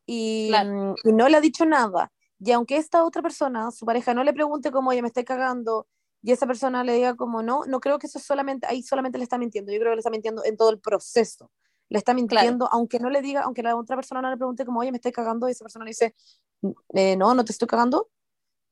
y, 0.06 0.48
Claro. 0.48 0.94
y 1.04 1.12
no 1.12 1.28
le 1.28 1.36
ha 1.36 1.40
dicho 1.40 1.66
nada, 1.66 2.10
y 2.40 2.52
aunque 2.52 2.76
esta 2.76 3.04
otra 3.04 3.22
persona, 3.22 3.70
su 3.70 3.84
pareja, 3.86 4.14
no 4.14 4.24
le 4.24 4.32
pregunte 4.32 4.70
como, 4.70 4.90
oye, 4.90 5.02
me 5.02 5.08
estoy 5.08 5.24
cagando, 5.24 5.86
y 6.22 6.32
esa 6.32 6.46
persona 6.46 6.82
le 6.84 6.94
diga 6.94 7.14
como, 7.14 7.42
no, 7.42 7.64
no 7.66 7.80
creo 7.80 7.98
que 7.98 8.06
eso 8.08 8.18
solamente, 8.18 8.66
ahí 8.66 8.82
solamente 8.82 9.18
le 9.18 9.24
está 9.24 9.38
mintiendo, 9.38 9.72
yo 9.72 9.78
creo 9.78 9.92
que 9.92 9.96
le 9.96 10.00
está 10.00 10.10
mintiendo 10.10 10.44
en 10.44 10.56
todo 10.56 10.70
el 10.70 10.80
proceso. 10.80 11.50
Le 11.90 11.98
está 11.98 12.12
mintiendo, 12.12 12.68
aunque 12.70 12.98
no 12.98 13.08
le 13.08 13.22
diga, 13.22 13.42
aunque 13.42 13.62
la 13.62 13.74
otra 13.76 13.96
persona 13.96 14.20
no 14.20 14.30
le 14.30 14.36
pregunte 14.36 14.64
como, 14.66 14.80
oye, 14.80 14.90
me 14.90 14.96
estoy 14.98 15.12
cagando, 15.12 15.48
y 15.48 15.52
esa 15.52 15.64
persona 15.64 15.84
le 15.84 15.90
dice, 15.90 16.14
"Eh, 16.92 17.16
no, 17.16 17.34
no 17.34 17.44
te 17.44 17.52
estoy 17.52 17.66
cagando, 17.66 18.10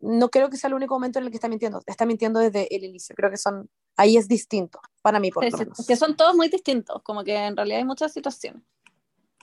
no 0.00 0.28
creo 0.28 0.50
que 0.50 0.56
sea 0.58 0.68
el 0.68 0.74
único 0.74 0.94
momento 0.94 1.18
en 1.18 1.24
el 1.24 1.30
que 1.30 1.36
está 1.36 1.48
mintiendo. 1.48 1.80
Está 1.86 2.04
mintiendo 2.04 2.40
desde 2.40 2.74
el 2.74 2.84
inicio. 2.84 3.14
Creo 3.16 3.30
que 3.30 3.38
son, 3.38 3.70
ahí 3.96 4.16
es 4.18 4.28
distinto, 4.28 4.80
para 5.00 5.18
mí 5.20 5.30
por 5.30 5.44
Sí, 5.44 5.50
lo 5.50 5.58
menos. 5.58 5.86
que 5.86 5.96
son 5.96 6.16
todos 6.16 6.34
muy 6.36 6.48
distintos, 6.48 7.02
como 7.02 7.24
que 7.24 7.34
en 7.34 7.56
realidad 7.56 7.78
hay 7.78 7.84
muchas 7.84 8.12
situaciones. 8.12 8.62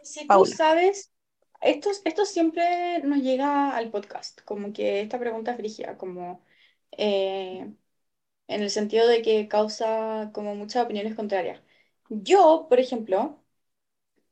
Si 0.04 0.28
tú 0.28 0.46
sabes, 0.46 1.12
esto, 1.64 1.89
esto 2.05 2.26
siempre 2.26 2.99
nos 3.03 3.20
llega 3.20 3.76
al 3.76 3.89
podcast, 3.91 4.41
como 4.45 4.74
que 4.74 5.01
esta 5.01 5.20
pregunta 5.20 5.51
es 5.51 5.57
frígida, 5.57 5.97
como 5.97 6.43
eh, 6.97 7.74
en 8.47 8.64
el 8.64 8.70
sentido 8.72 9.07
de 9.07 9.22
que 9.24 9.47
causa 9.47 10.32
como 10.34 10.55
muchas 10.55 10.86
opiniones 10.86 11.16
contrarias. 11.16 11.61
Yo, 12.09 12.68
por 12.70 12.80
ejemplo, 12.80 13.43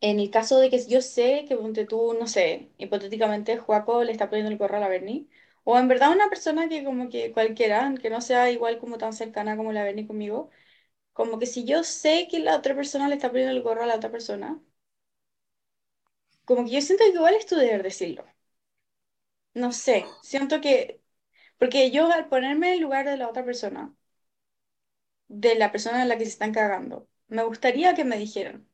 en 0.01 0.19
el 0.19 0.29
caso 0.31 0.59
de 0.59 0.69
que 0.69 0.85
yo 0.87 1.01
sé 1.01 1.45
que 1.47 1.55
ponte 1.57 1.85
tú, 1.85 2.13
no 2.19 2.27
sé, 2.27 2.71
hipotéticamente 2.77 3.57
Joaco 3.57 4.03
le 4.03 4.11
está 4.11 4.29
poniendo 4.29 4.51
el 4.51 4.57
gorro 4.57 4.77
a 4.77 4.79
la 4.79 4.87
Berni, 4.89 5.29
o 5.63 5.77
en 5.77 5.87
verdad 5.87 6.11
una 6.11 6.29
persona 6.29 6.67
que 6.69 6.83
como 6.83 7.09
que 7.09 7.31
cualquiera, 7.33 7.93
que 8.01 8.09
no 8.09 8.21
sea 8.21 8.51
igual 8.51 8.79
como 8.79 8.97
tan 8.97 9.13
cercana 9.13 9.57
como 9.57 9.71
la 9.73 9.83
Berni 9.83 10.07
conmigo, 10.07 10.49
como 11.13 11.39
que 11.39 11.45
si 11.47 11.65
yo 11.65 11.83
sé 11.83 12.27
que 12.29 12.39
la 12.39 12.57
otra 12.57 12.75
persona 12.75 13.09
le 13.09 13.15
está 13.15 13.29
poniendo 13.29 13.53
el 13.55 13.63
gorro 13.63 13.83
a 13.83 13.87
la 13.87 13.95
otra 13.97 14.11
persona, 14.11 14.61
como 16.45 16.65
que 16.65 16.71
yo 16.71 16.81
siento 16.81 17.03
que 17.05 17.11
igual 17.11 17.33
es 17.35 17.45
tu 17.47 17.55
deber 17.55 17.83
decirlo. 17.83 18.25
No 19.53 19.71
sé, 19.71 20.17
siento 20.21 20.59
que, 20.61 21.01
porque 21.59 21.91
yo 21.91 22.11
al 22.11 22.29
ponerme 22.29 22.69
en 22.69 22.73
el 22.75 22.81
lugar 22.81 23.05
de 23.07 23.17
la 23.17 23.29
otra 23.29 23.45
persona, 23.45 23.95
de 25.27 25.55
la 25.55 25.71
persona 25.71 26.01
en 26.03 26.09
la 26.09 26.17
que 26.17 26.25
se 26.25 26.31
están 26.31 26.53
cagando, 26.53 27.07
me 27.27 27.43
gustaría 27.43 27.95
que 27.95 28.05
me 28.05 28.17
dijeran. 28.17 28.67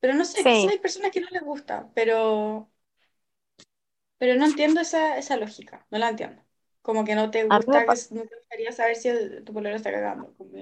Pero 0.00 0.14
no 0.14 0.24
sé, 0.26 0.44
Sí. 0.44 0.48
quizás 0.48 0.72
hay 0.72 0.78
personas 0.80 1.12
que 1.12 1.20
no 1.22 1.28
les 1.30 1.42
gusta, 1.44 1.90
pero, 1.94 2.70
pero 4.18 4.36
no 4.36 4.46
entiendo 4.46 4.80
esa, 4.80 5.18
esa 5.18 5.36
lógica, 5.36 5.86
no 5.90 5.98
la 5.98 6.10
entiendo. 6.10 6.42
Como 6.82 7.04
que 7.04 7.14
no 7.14 7.30
te 7.30 7.44
gusta, 7.44 7.86
que, 7.86 8.06
no 8.10 8.22
te 8.26 8.36
gustaría 8.36 8.72
saber 8.72 8.96
si 8.96 9.08
el- 9.08 9.44
tu 9.44 9.52
pololo 9.52 9.76
está 9.76 9.90
cagando. 9.92 10.34
como 10.36 10.52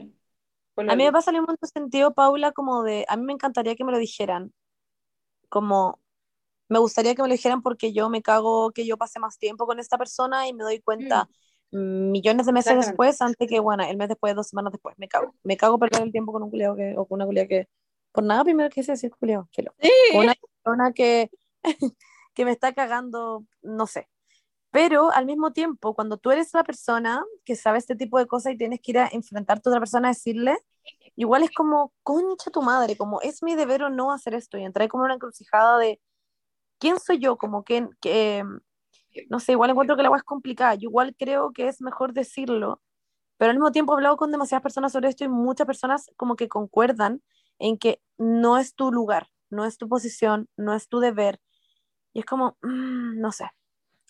A 0.87 0.95
mí 0.97 1.05
me 1.05 1.12
pasa 1.12 1.31
el 1.31 1.39
mismo 1.41 1.55
sentido, 1.62 2.12
Paula, 2.14 2.53
como 2.53 2.83
de, 2.83 3.05
a 3.09 3.16
mí 3.16 3.24
me 3.24 3.33
encantaría 3.33 3.76
que 3.76 3.85
me 3.85 3.93
lo 3.93 3.99
dijeran, 3.99 4.53
como, 5.51 5.99
me 6.70 6.78
gustaría 6.78 7.14
que 7.14 7.22
me 7.22 7.28
lo 7.28 7.32
dijeran 7.32 7.62
porque 7.62 7.92
yo 7.92 8.08
me 8.08 8.22
cago 8.22 8.70
que 8.70 8.86
yo 8.86 8.96
pase 8.96 9.18
más 9.18 9.38
tiempo 9.38 9.66
con 9.66 9.80
esta 9.80 9.98
persona 9.98 10.46
y 10.46 10.54
me 10.54 10.62
doy 10.62 10.80
cuenta 10.80 11.28
mm, 11.72 12.12
millones 12.12 12.46
de 12.46 12.52
meses 12.52 12.86
después, 12.86 13.20
antes 13.20 13.48
que, 13.48 13.58
bueno, 13.58 13.82
el 13.82 13.96
mes 13.96 14.08
después, 14.08 14.36
dos 14.36 14.46
semanas 14.46 14.72
después, 14.72 14.94
me 14.96 15.08
cago. 15.08 15.34
Me 15.42 15.56
cago 15.56 15.78
perder 15.78 16.02
el 16.02 16.12
tiempo 16.12 16.32
con 16.32 16.44
un 16.44 16.50
culiao 16.50 16.76
que, 16.76 16.94
o 16.96 17.06
con 17.06 17.16
una 17.16 17.26
culia 17.26 17.48
que, 17.48 17.68
por 18.12 18.22
nada 18.22 18.44
primero 18.44 18.70
quise 18.70 18.92
decir 18.92 19.10
culiao, 19.10 19.48
filo. 19.52 19.74
Con 20.12 20.22
una 20.22 20.34
persona 20.34 20.92
que, 20.92 21.30
que 22.34 22.44
me 22.44 22.52
está 22.52 22.72
cagando, 22.72 23.44
no 23.62 23.88
sé. 23.88 24.08
Pero 24.70 25.10
al 25.10 25.26
mismo 25.26 25.52
tiempo, 25.52 25.94
cuando 25.94 26.18
tú 26.18 26.30
eres 26.30 26.54
la 26.54 26.62
persona 26.62 27.24
que 27.44 27.56
sabe 27.56 27.78
este 27.78 27.96
tipo 27.96 28.16
de 28.18 28.26
cosas 28.28 28.52
y 28.52 28.56
tienes 28.56 28.80
que 28.80 28.92
ir 28.92 28.98
a 28.98 29.08
enfrentarte 29.10 29.68
a 29.68 29.70
otra 29.70 29.80
persona 29.80 30.06
a 30.06 30.12
decirle, 30.12 30.56
igual 31.16 31.42
es 31.42 31.50
como, 31.50 31.92
concha 32.04 32.52
tu 32.52 32.62
madre, 32.62 32.96
como 32.96 33.20
es 33.22 33.42
mi 33.42 33.56
deber 33.56 33.82
o 33.82 33.90
no 33.90 34.12
hacer 34.12 34.34
esto. 34.34 34.56
Y 34.56 34.62
entré 34.62 34.88
como 34.88 35.02
en 35.02 35.06
una 35.06 35.14
encrucijada 35.14 35.76
de, 35.78 36.00
¿quién 36.81 36.99
soy 36.99 37.20
yo? 37.20 37.37
Como 37.37 37.62
que, 37.62 37.89
que 38.01 38.45
no 39.28 39.39
sé, 39.39 39.53
igual 39.53 39.70
encuentro 39.70 39.97
que 39.97 40.03
la 40.03 40.09
agua 40.09 40.18
es 40.18 40.24
complicada. 40.24 40.74
Yo 40.74 40.89
igual 40.89 41.14
creo 41.16 41.53
que 41.53 41.68
es 41.68 41.81
mejor 41.81 42.12
decirlo, 42.12 42.83
pero 43.37 43.51
al 43.51 43.57
mismo 43.57 43.70
tiempo 43.70 43.93
he 43.93 43.97
hablado 43.97 44.16
con 44.16 44.33
demasiadas 44.33 44.62
personas 44.62 44.93
sobre 44.93 45.09
esto 45.09 45.24
y 45.24 45.28
muchas 45.28 45.66
personas 45.66 46.11
como 46.16 46.37
que 46.37 46.49
concuerdan 46.49 47.22
en 47.59 47.78
que 47.78 48.01
no 48.18 48.59
es 48.59 48.74
tu 48.74 48.91
lugar, 48.91 49.28
no 49.51 49.64
es 49.64 49.78
tu 49.78 49.89
posición, 49.89 50.49
no 50.57 50.74
es 50.74 50.89
tu 50.89 50.99
deber. 50.99 51.41
Y 52.12 52.20
es 52.20 52.24
como, 52.26 52.57
mm, 52.62 53.20
no 53.20 53.31
sé. 53.31 53.47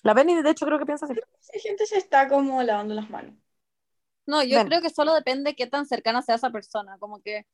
La 0.02 0.14
Benny, 0.14 0.40
de 0.42 0.50
hecho, 0.50 0.64
creo 0.64 0.78
que 0.78 0.86
piensa 0.86 1.04
así. 1.04 1.14
Esa 1.14 1.58
gente 1.60 1.84
se 1.84 1.98
está 1.98 2.28
como 2.28 2.62
lavando 2.62 2.94
las 2.94 3.10
manos. 3.10 3.34
No, 4.26 4.42
yo 4.42 4.56
Ven. 4.56 4.68
creo 4.68 4.80
que 4.80 4.90
solo 4.90 5.12
depende 5.12 5.54
qué 5.54 5.66
tan 5.66 5.86
cercana 5.86 6.22
sea 6.22 6.36
esa 6.36 6.50
persona. 6.50 6.96
Como 6.98 7.20
que 7.20 7.46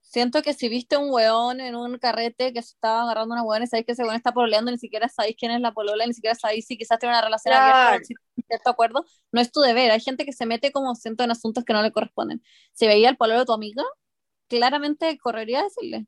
siento 0.00 0.42
que 0.42 0.54
si 0.54 0.68
viste 0.68 0.96
un 0.96 1.10
weón 1.10 1.60
en 1.60 1.76
un 1.76 1.98
carrete 1.98 2.52
que 2.52 2.62
se 2.62 2.74
estaba 2.74 3.02
agarrando 3.02 3.34
una 3.34 3.42
weón 3.42 3.62
y 3.62 3.66
sabéis 3.66 3.86
que 3.86 3.92
ese 3.92 4.02
weón 4.02 4.16
está 4.16 4.32
pololeando, 4.32 4.70
ni 4.70 4.78
siquiera 4.78 5.08
sabéis 5.08 5.36
quién 5.38 5.52
es 5.52 5.60
la 5.60 5.72
polola, 5.72 6.06
ni 6.06 6.14
siquiera 6.14 6.34
sabéis 6.34 6.66
si 6.66 6.76
quizás 6.76 6.98
tiene 6.98 7.14
una 7.14 7.22
relación 7.22 7.54
abierta 7.54 7.80
Claro. 7.90 8.04
tiene 8.06 8.20
cierto 8.48 8.70
acuerdo, 8.70 9.04
no 9.32 9.40
es 9.40 9.52
tu 9.52 9.60
deber. 9.60 9.90
Hay 9.90 10.00
gente 10.00 10.24
que 10.24 10.32
se 10.32 10.46
mete 10.46 10.72
como 10.72 10.94
siento 10.94 11.22
en 11.24 11.30
asuntos 11.30 11.64
que 11.64 11.72
no 11.72 11.82
le 11.82 11.92
corresponden. 11.92 12.42
Si 12.72 12.86
veía 12.86 13.08
el 13.08 13.16
pololo 13.16 13.40
de 13.40 13.46
tu 13.46 13.52
amiga, 13.52 13.84
claramente 14.48 15.16
correría 15.18 15.60
a 15.60 15.64
decirle. 15.64 16.06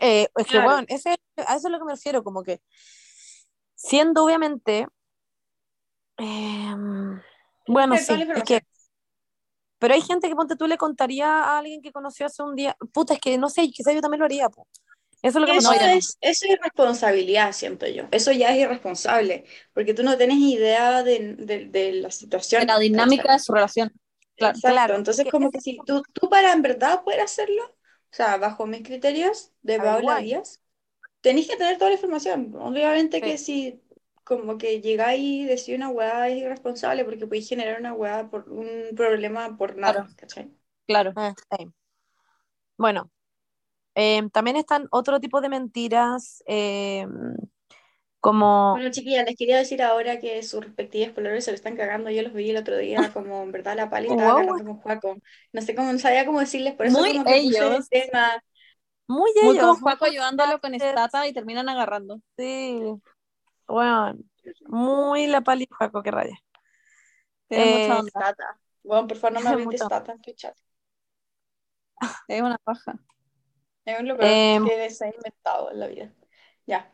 Eh, 0.00 0.28
es 0.36 0.46
que, 0.46 0.52
Claro. 0.52 0.64
bueno, 0.70 0.86
ese, 0.88 1.16
a 1.36 1.56
eso 1.56 1.68
es 1.68 1.72
lo 1.72 1.78
que 1.78 1.84
me 1.84 1.92
refiero, 1.92 2.22
como 2.24 2.42
que 2.42 2.60
siendo 3.74 4.24
obviamente, 4.24 4.86
em, 6.16 7.20
bueno, 7.66 7.96
sí, 7.96 8.12
es 8.34 8.44
que. 8.44 8.62
Pero 9.84 9.94
hay 9.94 10.00
gente 10.00 10.28
que 10.28 10.34
ponte 10.34 10.56
tú 10.56 10.66
le 10.66 10.78
contaría 10.78 11.26
a 11.28 11.58
alguien 11.58 11.82
que 11.82 11.92
conoció 11.92 12.24
hace 12.24 12.42
un 12.42 12.54
día, 12.56 12.74
puta, 12.94 13.12
es 13.12 13.20
que 13.20 13.36
no 13.36 13.50
sé, 13.50 13.68
quizás 13.68 13.92
yo 13.94 14.00
también 14.00 14.20
lo 14.20 14.24
haría, 14.24 14.48
po. 14.48 14.66
Eso 15.20 15.38
es 15.38 15.42
lo 15.42 15.46
que 15.46 15.56
Eso 15.58 15.72
es, 15.74 16.16
eso 16.22 16.44
es 16.46 16.50
irresponsabilidad, 16.52 17.52
siento 17.52 17.86
yo. 17.86 18.04
Eso 18.10 18.32
ya 18.32 18.50
es 18.54 18.60
irresponsable, 18.62 19.44
porque 19.74 19.92
tú 19.92 20.02
no 20.02 20.16
tienes 20.16 20.38
idea 20.38 21.02
de, 21.02 21.34
de- 21.34 21.66
de 21.66 21.92
la 21.92 22.10
situación. 22.10 22.62
De 22.62 22.66
la 22.66 22.78
dinámica 22.78 23.34
de 23.34 23.38
su 23.40 23.52
relación. 23.52 23.92
Claro. 24.36 24.54
Exacto. 24.56 24.74
Claro, 24.74 24.94
Entonces, 24.96 25.24
que 25.24 25.30
como 25.30 25.50
que 25.50 25.60
si 25.60 25.78
tú, 25.86 26.02
tú 26.14 26.30
para 26.30 26.52
en 26.54 26.62
verdad 26.62 27.04
poder 27.04 27.20
hacerlo, 27.20 27.62
o 27.64 28.16
sea, 28.16 28.38
bajo 28.38 28.66
mis 28.66 28.82
criterios 28.82 29.52
de 29.62 29.76
Paula 29.78 29.92
Averiguáis. 29.92 30.26
Díaz, 30.26 30.60
tenés 31.20 31.46
que 31.48 31.56
tener 31.56 31.78
toda 31.78 31.90
la 31.90 31.96
información. 31.96 32.54
Obviamente 32.56 33.20
que 33.20 33.38
Sí. 33.38 33.44
si 33.44 33.82
como 34.24 34.58
que 34.58 34.80
llegáis 34.80 35.20
y 35.22 35.44
decís 35.46 35.76
una 35.76 35.88
weá 35.90 36.28
es 36.28 36.38
irresponsable 36.38 37.04
porque 37.04 37.26
podéis 37.26 37.48
generar 37.48 37.80
una 37.80 37.92
weá 37.94 38.28
por 38.30 38.48
un 38.50 38.94
problema 38.96 39.56
por 39.56 39.76
nada, 39.76 40.02
Claro. 40.02 40.10
¿cachai? 40.16 40.52
Claro. 40.86 41.16
Ah, 41.16 41.34
sí. 41.58 41.72
Bueno, 42.76 43.10
em, 43.94 44.30
también 44.30 44.56
están 44.56 44.88
otro 44.92 45.20
tipo 45.20 45.40
de 45.40 45.48
mentiras, 45.50 46.42
em, 46.46 47.36
como, 48.20 48.48
Bueno, 48.72 48.90
chiquillas, 48.90 49.24
les 49.24 49.36
quería 49.36 49.58
decir 49.58 49.82
ahora 49.82 50.18
que 50.18 50.42
sus 50.42 50.64
respectivos 50.64 51.14
colores 51.14 51.44
se 51.44 51.52
lo 51.52 51.54
están 51.54 51.76
cagando. 51.76 52.10
Yo 52.10 52.22
los 52.22 52.32
vi 52.34 52.50
el 52.50 52.56
otro 52.56 52.76
día, 52.76 53.12
como 53.12 53.40
en 53.44 53.52
verdad 53.52 53.76
la 53.76 53.88
pali 53.88 54.08
estaba 54.08 54.30
Wow. 54.30 54.32
agarrando 54.32 54.64
con 54.64 54.76
Juaco. 54.78 55.16
No 55.52 55.62
sé 55.62 55.74
cómo, 55.76 55.92
no 55.92 55.98
sabía 56.00 56.26
cómo 56.26 56.40
decirles, 56.40 56.74
por 56.74 56.86
eso 56.86 57.04
Muy 57.04 57.06
como 57.06 57.24
que 57.24 57.36
puse 57.36 57.76
el 57.76 57.76
ellos. 57.76 57.88
tema. 57.88 58.42
muy 59.06 59.30
Muy 59.40 59.56
como 59.58 59.76
ellos, 59.76 59.80
muy 59.80 59.94
Juaco 59.94 60.04
ayudándolo 60.04 60.60
con 60.60 60.74
Estata 60.74 61.26
y 61.26 61.32
terminan 61.32 61.68
agarrando. 61.68 62.20
sí, 62.36 63.00
bueno, 63.68 64.16
muy 64.66 65.26
la 65.26 65.40
pali 65.42 65.66
Juaco, 65.70 66.02
que 66.02 66.10
raya. 66.10 66.36
Tiene 67.48 67.64
Eh, 67.64 67.66
mucha 67.66 67.98
onda. 68.00 68.34
Bueno, 68.84 69.06
por 69.08 69.16
favor, 69.18 69.34
no 69.34 69.40
me 69.42 69.50
hables 69.50 69.68
de. 69.70 69.78
Tata 69.86 70.12
en 70.12 70.22
tu 70.22 70.32
chat. 70.34 70.56
Es 72.28 72.42
una 72.42 72.58
paja. 72.58 72.98
Es 73.86 74.02
lo 74.02 74.16
peor 74.18 74.36
Em. 74.36 74.62
que 74.62 74.90
se 74.90 75.06
ha 75.06 75.14
inventado 75.14 75.70
en 75.70 75.80
la 75.80 75.86
vida. 75.88 76.12
Ya. 76.66 76.92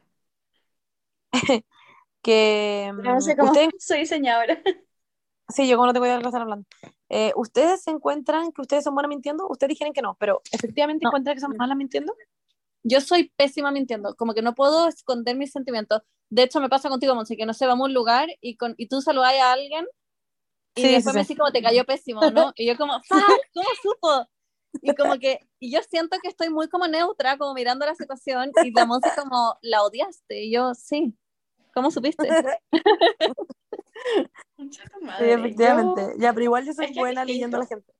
que 2.22 2.92
No 2.96 3.20
sé 3.20 3.34
mm, 3.34 3.36
cómo 3.36 3.52
ustedes, 3.52 3.70
soy 3.78 4.00
diseñadora. 4.00 4.62
sí, 5.48 5.68
yo 5.68 5.76
como 5.76 5.86
no 5.92 5.92
de 5.92 6.00
lo 6.16 6.20
que 6.20 6.26
están 6.28 6.42
hablando. 6.42 6.66
Eh, 7.08 7.32
¿Ustedes 7.36 7.82
se 7.82 7.90
encuentran 7.90 8.52
que 8.52 8.62
ustedes 8.62 8.84
son 8.84 8.94
buenas 8.94 9.08
mintiendo? 9.08 9.48
Ustedes 9.48 9.70
dijeron 9.70 9.92
que 9.92 10.02
no, 10.02 10.16
pero 10.18 10.42
¿efectivamente 10.52 11.04
No. 11.04 11.10
encuentran 11.10 11.34
que 11.36 11.40
son 11.40 11.56
malas 11.56 11.76
mintiendo? 11.76 12.14
Yo 12.82 13.00
soy 13.00 13.30
pésima 13.36 13.70
mintiendo, 13.72 14.14
como 14.16 14.34
que 14.34 14.42
no 14.42 14.54
puedo 14.54 14.88
esconder 14.88 15.36
mis 15.36 15.52
sentimientos. 15.52 16.02
De 16.30 16.42
hecho, 16.44 16.60
me 16.60 16.68
pasa 16.68 16.88
contigo, 16.88 17.14
Monse, 17.14 17.36
que 17.36 17.46
no 17.46 17.54
sé, 17.54 17.66
vamos 17.66 17.84
a 17.86 17.88
un 17.88 17.94
lugar 17.94 18.28
y, 18.40 18.56
con, 18.56 18.74
y 18.78 18.88
tú 18.88 19.02
saludas 19.02 19.34
a 19.34 19.52
alguien 19.52 19.86
y 20.74 20.90
Sí, 20.90 21.00
sí, 21.02 21.10
después 21.10 21.14
me 21.14 21.22
sí. 21.22 21.22
decís 21.22 21.38
como 21.38 21.52
te 21.52 21.62
cayó 21.62 21.84
pésimo, 21.86 22.30
¿no? 22.30 22.52
Y 22.56 22.66
yo 22.66 22.76
como, 22.76 22.94
"Fuck, 23.02 23.02
¿cómo 23.54 23.68
supo? 23.82 24.28
Y 24.82 24.94
como 24.96 25.18
que, 25.18 25.40
y 25.60 25.72
yo 25.72 25.80
siento 25.82 26.18
que 26.22 26.28
estoy 26.28 26.50
muy 26.50 26.68
como 26.68 26.88
neutra, 26.88 27.38
como 27.38 27.54
mirando 27.54 27.86
la 27.86 27.94
situación 27.96 28.54
y 28.60 28.72
la 28.72 28.86
Monse 28.86 29.12
como, 29.14 29.58
¿la 29.62 29.82
odiaste? 29.84 30.44
Y 30.44 30.52
yo, 30.54 30.74
sí. 30.74 31.16
¿Cómo 31.74 31.90
supiste? 31.92 32.36
Tu 34.92 35.00
Sí, 35.18 35.24
madre. 35.24 35.30
efectivamente. 35.30 36.14
Yo- 36.16 36.16
Ya, 36.18 36.32
pero 36.32 36.44
igual 36.44 36.64
yo 36.66 36.72
soy 36.72 36.86
es 36.86 36.92
que 36.92 37.04
buena 37.04 37.24
leyendo 37.24 37.56
a 37.56 37.60
la 37.60 37.66
gente. 37.66 37.92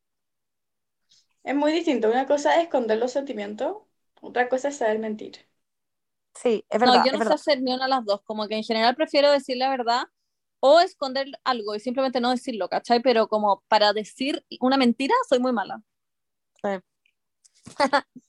Es 1.45 1.55
muy 1.55 1.71
distinto. 1.73 2.09
Una 2.09 2.27
cosa 2.27 2.57
es 2.57 2.63
esconder 2.65 2.97
los 2.99 3.13
sentimientos, 3.13 3.77
otra 4.23 4.49
cosa 4.49 4.69
es 4.69 4.77
saber 4.79 4.99
mentir. 4.99 5.37
Sí, 6.35 6.65
es 6.71 6.81
verdad. 6.81 6.97
no, 6.97 7.07
yo 7.07 7.13
no 7.13 7.25
sé 7.25 7.35
hacer 7.35 7.63
ni 7.63 7.73
una 7.73 7.85
de 7.85 7.91
las 7.91 8.05
dos. 8.05 8.23
Como 8.25 8.47
que 8.49 8.57
en 8.57 8.65
general 8.65 8.95
prefiero 8.97 9.31
decir 9.31 9.57
la 9.57 9.71
verdad 9.71 10.05
o 10.61 10.81
esconder 10.81 11.27
algo 11.45 11.75
y 11.75 11.81
simplemente 11.81 12.21
no 12.21 12.31
decirlo, 12.31 12.69
¿cachai? 12.69 13.01
Pero 13.01 13.29
como 13.29 13.63
para 13.69 13.93
decir 13.93 14.45
una 14.61 14.77
mentira, 14.77 15.15
soy 15.29 15.39
muy 15.41 15.53
mala. 15.53 15.83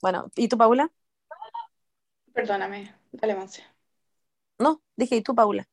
Bueno, 0.00 0.30
¿y 0.36 0.48
tú, 0.48 0.58
Paula? 0.58 0.90
Perdóname, 2.34 2.94
dale, 3.12 3.34
Monse. 3.36 3.62
No, 4.58 4.82
dije, 4.96 5.16
¿y 5.16 5.22
tú, 5.22 5.34
Paula? 5.34 5.68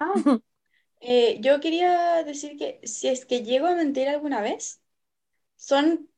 Ah, 0.00 0.12
eh, 1.00 1.38
yo 1.40 1.60
quería 1.60 2.22
decir 2.24 2.56
que 2.56 2.80
si 2.86 3.08
es 3.08 3.26
que 3.26 3.42
llego 3.44 3.66
a 3.66 3.74
mentir 3.74 4.08
alguna 4.08 4.40
vez, 4.40 4.80
son 5.56 6.10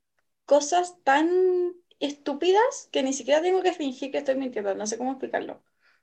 cosas 0.46 0.96
tan 1.04 1.74
estúpidas 2.00 2.88
que 2.92 3.02
ni 3.02 3.12
siquiera 3.12 3.42
tengo 3.42 3.62
que 3.62 3.72
fingir 3.74 4.10
que 4.12 4.18
estoy 4.18 4.36
mintiendo, 4.36 4.74
no 4.74 4.86
sé 4.86 4.98
cómo 4.98 5.12
explicarlo. 5.12 5.62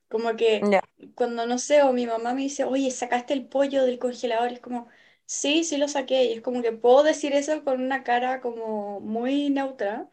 Como 0.10 0.36
que 0.36 0.72
Ya. 0.72 0.82
cuando 1.16 1.45
no 1.45 1.58
sé, 1.60 1.82
o 1.84 1.93
mi 1.93 2.06
mamá 2.08 2.34
me 2.34 2.41
dice, 2.43 2.64
oye, 2.64 2.91
¿sacaste 2.91 3.34
el 3.34 3.48
pollo 3.48 3.84
del 3.86 4.00
congelador? 4.00 4.52
Es 4.54 4.60
como, 4.62 4.88
sí, 5.26 5.64
sí 5.64 5.78
lo 5.78 5.88
saqué. 5.88 6.26
Y 6.26 6.34
es 6.34 6.41
como 6.41 6.62
que 6.62 6.72
puedo 6.72 7.04
decir 7.04 7.34
eso 7.34 7.64
con 7.64 7.82
una 7.82 8.04
cara 8.04 8.41
como 8.41 9.00
muy 9.02 9.50
neutra, 9.50 10.10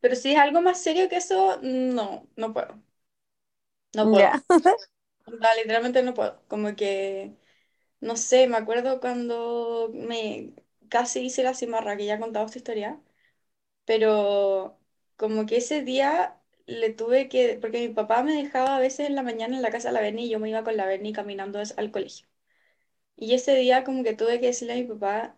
pero 0.00 0.16
si 0.16 0.32
es 0.32 0.38
algo 0.38 0.60
más 0.62 0.82
serio 0.82 1.08
que 1.08 1.16
eso, 1.16 1.58
no, 1.62 2.28
no 2.36 2.52
puedo. 2.54 2.82
No 3.94 4.08
puedo. 4.10 4.40
Onda, 5.26 5.54
literalmente 5.56 6.02
no 6.02 6.14
puedo. 6.14 6.42
Como 6.48 6.76
que, 6.76 7.36
no 8.00 8.16
sé, 8.16 8.48
me 8.48 8.56
acuerdo 8.58 9.00
cuando 9.00 9.90
me 9.94 10.54
casi 10.90 11.20
hice 11.26 11.42
la 11.44 11.54
cimarra, 11.54 11.96
que 11.96 12.06
ya 12.06 12.16
he 12.16 12.20
contado 12.20 12.46
esta 12.46 12.58
historia, 12.58 13.00
pero 13.86 14.78
como 15.16 15.46
que 15.46 15.56
ese 15.58 15.82
día 15.82 16.40
le 16.66 16.90
tuve 16.92 17.28
que, 17.28 17.58
porque 17.60 17.88
mi 17.88 17.94
papá 17.94 18.22
me 18.22 18.34
dejaba 18.34 18.76
a 18.76 18.80
veces 18.80 19.08
en 19.08 19.14
la 19.14 19.22
mañana 19.22 19.56
en 19.56 19.62
la 19.62 19.70
casa 19.70 19.88
de 19.88 19.94
la 19.94 20.00
Berni 20.00 20.26
y 20.26 20.30
yo 20.30 20.38
me 20.40 20.50
iba 20.50 20.64
con 20.64 20.76
la 20.76 20.86
Berni 20.86 21.12
caminando 21.12 21.60
al 21.76 21.90
colegio. 21.92 22.26
Y 23.16 23.34
ese 23.34 23.54
día 23.56 23.84
como 23.84 24.04
que 24.04 24.14
tuve 24.14 24.40
que 24.40 24.46
decirle 24.46 24.74
a 24.74 24.76
mi 24.76 24.84
papá 24.84 25.36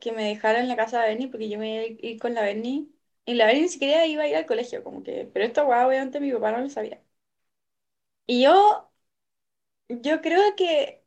que 0.00 0.12
me 0.12 0.24
dejara 0.28 0.60
en 0.60 0.68
la 0.68 0.76
casa 0.76 0.98
de 0.98 1.04
la 1.04 1.08
Berni 1.10 1.28
porque 1.28 1.48
yo 1.50 1.58
me 1.60 1.74
iba 1.76 1.84
a 1.84 1.86
ir 2.10 2.20
con 2.20 2.34
la 2.34 2.42
Berni 2.42 2.92
y 3.26 3.34
la 3.34 3.46
Berni 3.46 3.62
ni 3.62 3.68
siquiera 3.70 4.06
iba 4.06 4.24
a 4.24 4.28
ir 4.28 4.36
al 4.36 4.46
colegio, 4.46 4.84
como 4.84 5.02
que, 5.04 5.30
pero 5.32 5.44
esto, 5.46 5.64
guau, 5.66 5.88
obviamente 5.88 6.20
mi 6.20 6.32
papá 6.32 6.52
no 6.52 6.60
lo 6.60 6.70
sabía. 6.70 7.02
Y 8.26 8.42
yo, 8.42 8.90
yo 9.88 10.20
creo 10.22 10.56
que 10.56 11.04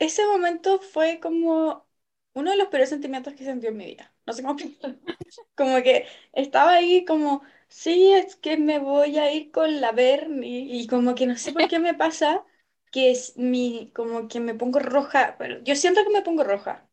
ese 0.00 0.26
momento 0.26 0.80
fue 0.80 1.20
como 1.20 1.86
uno 2.34 2.50
de 2.52 2.56
los 2.58 2.68
peores 2.68 2.90
sentimientos 2.90 3.34
que 3.34 3.44
sentí 3.44 3.66
en 3.68 3.76
mi 3.76 3.86
vida. 3.86 4.14
No 4.30 4.34
sé 4.34 4.42
cómo. 4.42 4.56
Como 5.56 5.82
que 5.82 6.06
estaba 6.32 6.72
ahí 6.74 7.04
como, 7.04 7.42
sí, 7.68 8.12
es 8.12 8.36
que 8.36 8.56
me 8.56 8.78
voy 8.78 9.18
a 9.18 9.32
ir 9.32 9.50
con 9.52 9.80
la 9.80 9.92
Bernie 9.92 10.60
y 10.76 10.86
como 10.86 11.14
que 11.14 11.26
no 11.26 11.36
sé 11.36 11.52
por 11.52 11.68
qué 11.68 11.78
me 11.78 11.94
pasa 11.94 12.44
que 12.92 13.10
es 13.10 13.36
mi, 13.36 13.90
como 13.94 14.28
que 14.28 14.40
me 14.40 14.54
pongo 14.54 14.78
roja, 14.80 15.36
pero 15.38 15.62
yo 15.62 15.76
siento 15.76 16.02
que 16.04 16.10
me 16.12 16.22
pongo 16.22 16.44
roja. 16.44 16.88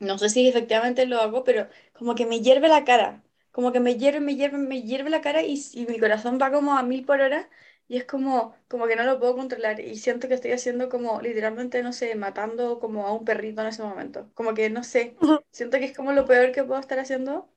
No 0.00 0.18
sé 0.18 0.28
si 0.30 0.48
efectivamente 0.48 1.06
lo 1.06 1.20
hago, 1.20 1.44
pero 1.44 1.68
como 1.92 2.14
que 2.14 2.26
me 2.26 2.40
hierve 2.40 2.68
la 2.68 2.84
cara, 2.84 3.22
como 3.52 3.72
que 3.72 3.80
me 3.80 3.96
hierve, 3.96 4.20
me 4.20 4.36
hierve, 4.36 4.58
me 4.58 4.82
hierve 4.82 5.10
la 5.10 5.20
cara 5.20 5.42
y, 5.42 5.60
y 5.74 5.86
mi 5.86 5.98
corazón 6.00 6.38
va 6.40 6.52
como 6.52 6.76
a 6.78 6.82
mil 6.84 7.04
por 7.04 7.20
hora 7.20 7.48
y 7.88 7.96
es 7.98 8.04
como, 8.04 8.54
como 8.68 8.86
que 8.86 8.96
no 8.96 9.04
lo 9.04 9.18
puedo 9.18 9.36
controlar 9.36 9.80
y 9.80 9.96
siento 9.98 10.28
que 10.28 10.34
estoy 10.34 10.52
haciendo 10.52 10.88
como 10.90 11.20
literalmente, 11.22 11.82
no 11.82 11.92
sé, 11.92 12.14
matando 12.16 12.78
como 12.80 13.06
a 13.06 13.12
un 13.14 13.24
perrito 13.24 13.62
en 13.62 13.68
ese 13.68 13.82
momento. 13.82 14.30
Como 14.34 14.54
que 14.54 14.70
no 14.70 14.84
sé, 14.84 15.18
siento 15.52 15.78
que 15.78 15.86
es 15.86 15.96
como 15.96 16.12
lo 16.12 16.26
peor 16.26 16.52
que 16.52 16.64
puedo 16.64 16.80
estar 16.80 16.98
haciendo 16.98 17.50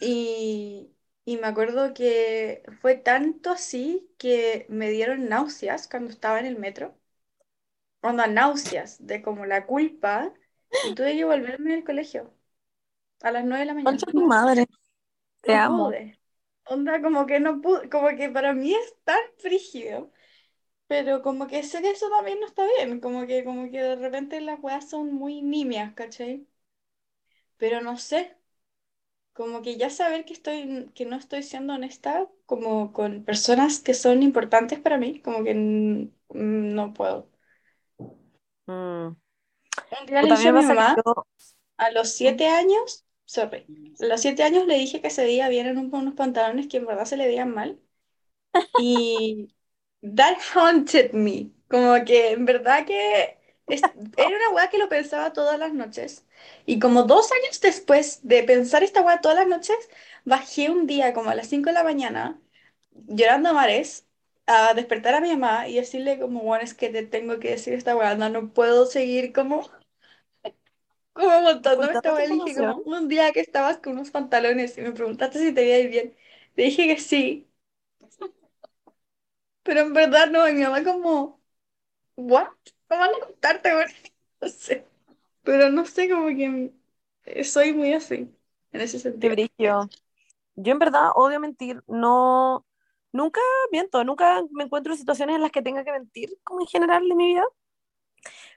y, 0.00 0.92
y 1.24 1.36
me 1.38 1.46
acuerdo 1.48 1.94
que 1.94 2.62
fue 2.80 2.96
tanto 2.96 3.50
así 3.50 4.10
que 4.18 4.66
me 4.70 4.90
dieron 4.90 5.28
náuseas 5.28 5.88
cuando 5.88 6.10
estaba 6.10 6.40
en 6.40 6.46
el 6.46 6.58
metro. 6.58 6.96
Onda, 8.08 8.26
náuseas 8.28 9.04
de 9.06 9.20
como 9.22 9.46
la 9.46 9.66
culpa 9.66 10.32
y 10.80 10.94
tuve 10.94 11.16
que 11.16 11.24
volverme 11.24 11.74
al 11.74 11.82
colegio 11.84 12.32
a 13.22 13.32
las 13.32 13.44
9 13.44 13.60
de 13.60 13.66
la 13.66 13.74
mañana. 13.74 14.04
Concha 14.04 14.12
tu 14.12 14.22
madre. 14.26 14.66
Te 15.42 15.54
amo. 15.54 16.02
Onda, 16.66 17.00
como 17.02 17.26
que 17.26 17.40
no 17.40 17.60
pude, 17.62 17.88
como 17.90 18.08
que 18.18 18.28
para 18.30 18.52
mí 18.54 18.74
es 18.74 18.88
tan 19.04 19.20
frígido, 19.38 20.10
pero 20.88 21.22
como 21.22 21.46
que 21.48 21.62
sé 21.64 21.82
que 21.82 21.90
eso 21.92 22.08
también 22.10 22.40
no 22.40 22.46
está 22.46 22.64
bien, 22.76 23.00
como 23.00 23.26
que, 23.28 23.44
como 23.44 23.70
que 23.72 23.82
de 23.82 23.96
repente 23.96 24.40
las 24.42 24.60
weas 24.62 24.88
son 24.90 25.12
muy 25.14 25.42
nimias, 25.42 25.94
¿cachai? 25.94 26.46
Pero 27.56 27.80
no 27.80 27.96
sé, 27.98 28.36
como 29.34 29.62
que 29.62 29.76
ya 29.78 29.90
saber 29.90 30.24
que 30.24 30.32
estoy, 30.34 30.90
que 30.94 31.06
no 31.06 31.16
estoy 31.16 31.42
siendo 31.42 31.74
honesta 31.74 32.28
como 32.46 32.92
con 32.92 33.24
personas 33.24 33.80
que 33.80 33.94
son 33.94 34.22
importantes 34.22 34.80
para 34.80 34.98
mí, 34.98 35.20
como 35.22 35.44
que 35.44 35.54
mm, 35.54 36.10
no 36.74 36.94
puedo. 36.94 37.30
Mm. 38.66 39.16
Dije 40.20 40.36
mí 40.38 40.46
a 40.48 40.52
me 40.52 40.58
mi 40.58 40.64
mamá, 40.66 40.90
yo- 40.96 41.26
a 41.78 41.90
los 41.92 42.10
siete 42.14 42.48
años, 42.48 43.03
sorry, 43.26 43.70
los 43.98 44.20
siete 44.20 44.42
años 44.42 44.66
le 44.66 44.76
dije 44.78 45.00
que 45.00 45.10
se 45.10 45.24
veía 45.24 45.48
bien 45.48 45.66
en 45.66 45.78
un- 45.78 45.94
unos 45.94 46.14
pantalones 46.14 46.68
que 46.68 46.78
en 46.78 46.86
verdad 46.86 47.04
se 47.04 47.16
le 47.16 47.26
veían 47.26 47.52
mal. 47.54 47.80
Y 48.76 49.48
that 50.02 50.38
haunted 50.54 51.12
me. 51.14 51.52
Como 51.68 52.04
que 52.04 52.32
en 52.32 52.44
verdad 52.44 52.86
que 52.86 53.38
es- 53.68 53.88
era 54.16 54.28
una 54.36 54.50
weá 54.50 54.70
que 54.70 54.78
lo 54.78 54.88
pensaba 54.88 55.32
todas 55.32 55.58
las 55.58 55.72
noches. 55.74 56.26
Y 56.66 56.78
como 56.78 57.04
dos 57.04 57.30
años 57.32 57.60
después 57.60 58.20
de 58.22 58.42
pensar 58.44 58.82
esta 58.82 59.02
weá 59.02 59.20
todas 59.20 59.38
las 59.38 59.48
noches, 59.48 59.76
bajé 60.24 60.70
un 60.70 60.86
día 60.86 61.12
como 61.14 61.30
a 61.30 61.34
las 61.34 61.48
5 61.48 61.70
de 61.70 61.74
la 61.74 61.84
mañana, 61.84 62.40
llorando 62.92 63.50
a 63.50 63.52
mares, 63.54 64.06
a 64.46 64.74
despertar 64.74 65.14
a 65.14 65.20
mi 65.20 65.30
mamá 65.30 65.68
y 65.68 65.76
decirle 65.76 66.18
como, 66.18 66.42
bueno, 66.42 66.64
es 66.64 66.74
que 66.74 66.90
te 66.90 67.04
tengo 67.06 67.38
que 67.40 67.50
decir 67.52 67.74
esta 67.74 67.96
weá, 67.96 68.14
no, 68.16 68.28
no 68.30 68.52
puedo 68.52 68.86
seguir 68.86 69.32
como, 69.32 69.70
como 71.14 71.84
esta 71.92 72.12
Ocultando 72.12 72.14
weá. 72.14 72.26
tu 72.26 72.28
Le 72.28 72.34
dije 72.34 72.54
como, 72.56 72.78
un 72.84 73.08
día 73.08 73.32
que 73.32 73.40
estabas 73.40 73.78
con 73.78 73.94
unos 73.94 74.10
pantalones 74.10 74.76
y 74.78 74.82
me 74.82 74.92
preguntaste 74.92 75.38
si 75.38 75.52
te 75.54 75.62
veía 75.62 75.88
bien. 75.88 76.16
Te 76.54 76.62
dije 76.62 76.86
que 76.88 76.98
sí. 77.00 77.48
Pero 79.62 79.80
en 79.80 79.92
verdad 79.94 80.30
no, 80.30 80.48
y 80.48 80.52
mi 80.52 80.62
mamá 80.62 80.84
como, 80.84 81.40
¿what? 82.16 82.48
¿Cómo 82.88 83.00
van 83.00 83.10
a 83.14 83.20
contarte? 83.26 83.70
No 84.40 84.48
sé. 84.48 84.86
Pero 85.42 85.70
no 85.70 85.86
sé, 85.86 86.08
como 86.10 86.28
que 86.28 86.72
soy 87.44 87.72
muy 87.72 87.94
así, 87.94 88.30
en 88.72 88.80
ese 88.80 88.98
sentido. 88.98 89.34
brillo. 89.34 89.88
Yo 90.56 90.72
en 90.72 90.78
verdad 90.78 91.10
odio 91.14 91.40
mentir. 91.40 91.82
No, 91.86 92.66
nunca 93.12 93.40
miento, 93.72 94.04
nunca 94.04 94.42
me 94.52 94.64
encuentro 94.64 94.92
en 94.92 94.98
situaciones 94.98 95.36
en 95.36 95.42
las 95.42 95.52
que 95.52 95.62
tenga 95.62 95.84
que 95.84 95.92
mentir, 95.92 96.30
como 96.44 96.60
en 96.60 96.66
general 96.66 97.10
en 97.10 97.16
mi 97.16 97.26
vida. 97.28 97.44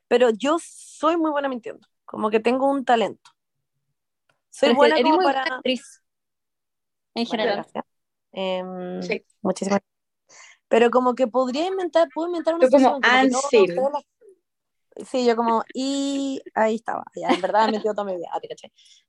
Pero 0.07 0.29
yo 0.29 0.57
soy 0.61 1.17
muy 1.17 1.31
buena 1.31 1.49
mintiendo, 1.49 1.87
como 2.07 2.29
que 2.31 2.39
tengo 2.39 2.67
un 2.71 2.85
talento. 2.85 3.31
Soy 4.49 4.69
Pero 4.69 4.75
buena 4.77 4.95
eres 4.95 5.03
como 5.03 5.15
muy 5.17 5.25
para... 5.25 5.41
buena 5.41 5.55
actriz, 5.57 6.01
en 7.13 7.25
general. 7.27 7.55
gracias. 7.57 7.85
Em, 8.31 9.01
Sí. 9.03 9.23
muchísimas 9.41 9.81
Pero 10.67 10.89
como 10.89 11.13
que 11.15 11.27
podría 11.27 11.67
inventar, 11.67 12.07
puedo 12.13 12.27
inventar 12.29 12.55
una 12.55 12.65
Tú 12.65 12.71
como 12.71 12.89
yo, 12.89 12.99
Ansel. 13.03 13.75
todas 13.75 13.93
las- 13.93 14.03
Sí, 15.07 15.25
yo 15.27 15.35
como, 15.35 15.63
y 15.75 16.41
ahí 16.55 16.73
estaba, 16.75 17.03
ya, 17.15 17.27
en 17.29 17.39
verdad 17.39 17.69
he 17.69 17.71
metido 17.71 17.93
toda 17.93 18.05
mi 18.05 18.15
vida, 18.15 18.29
ah. 18.33 18.39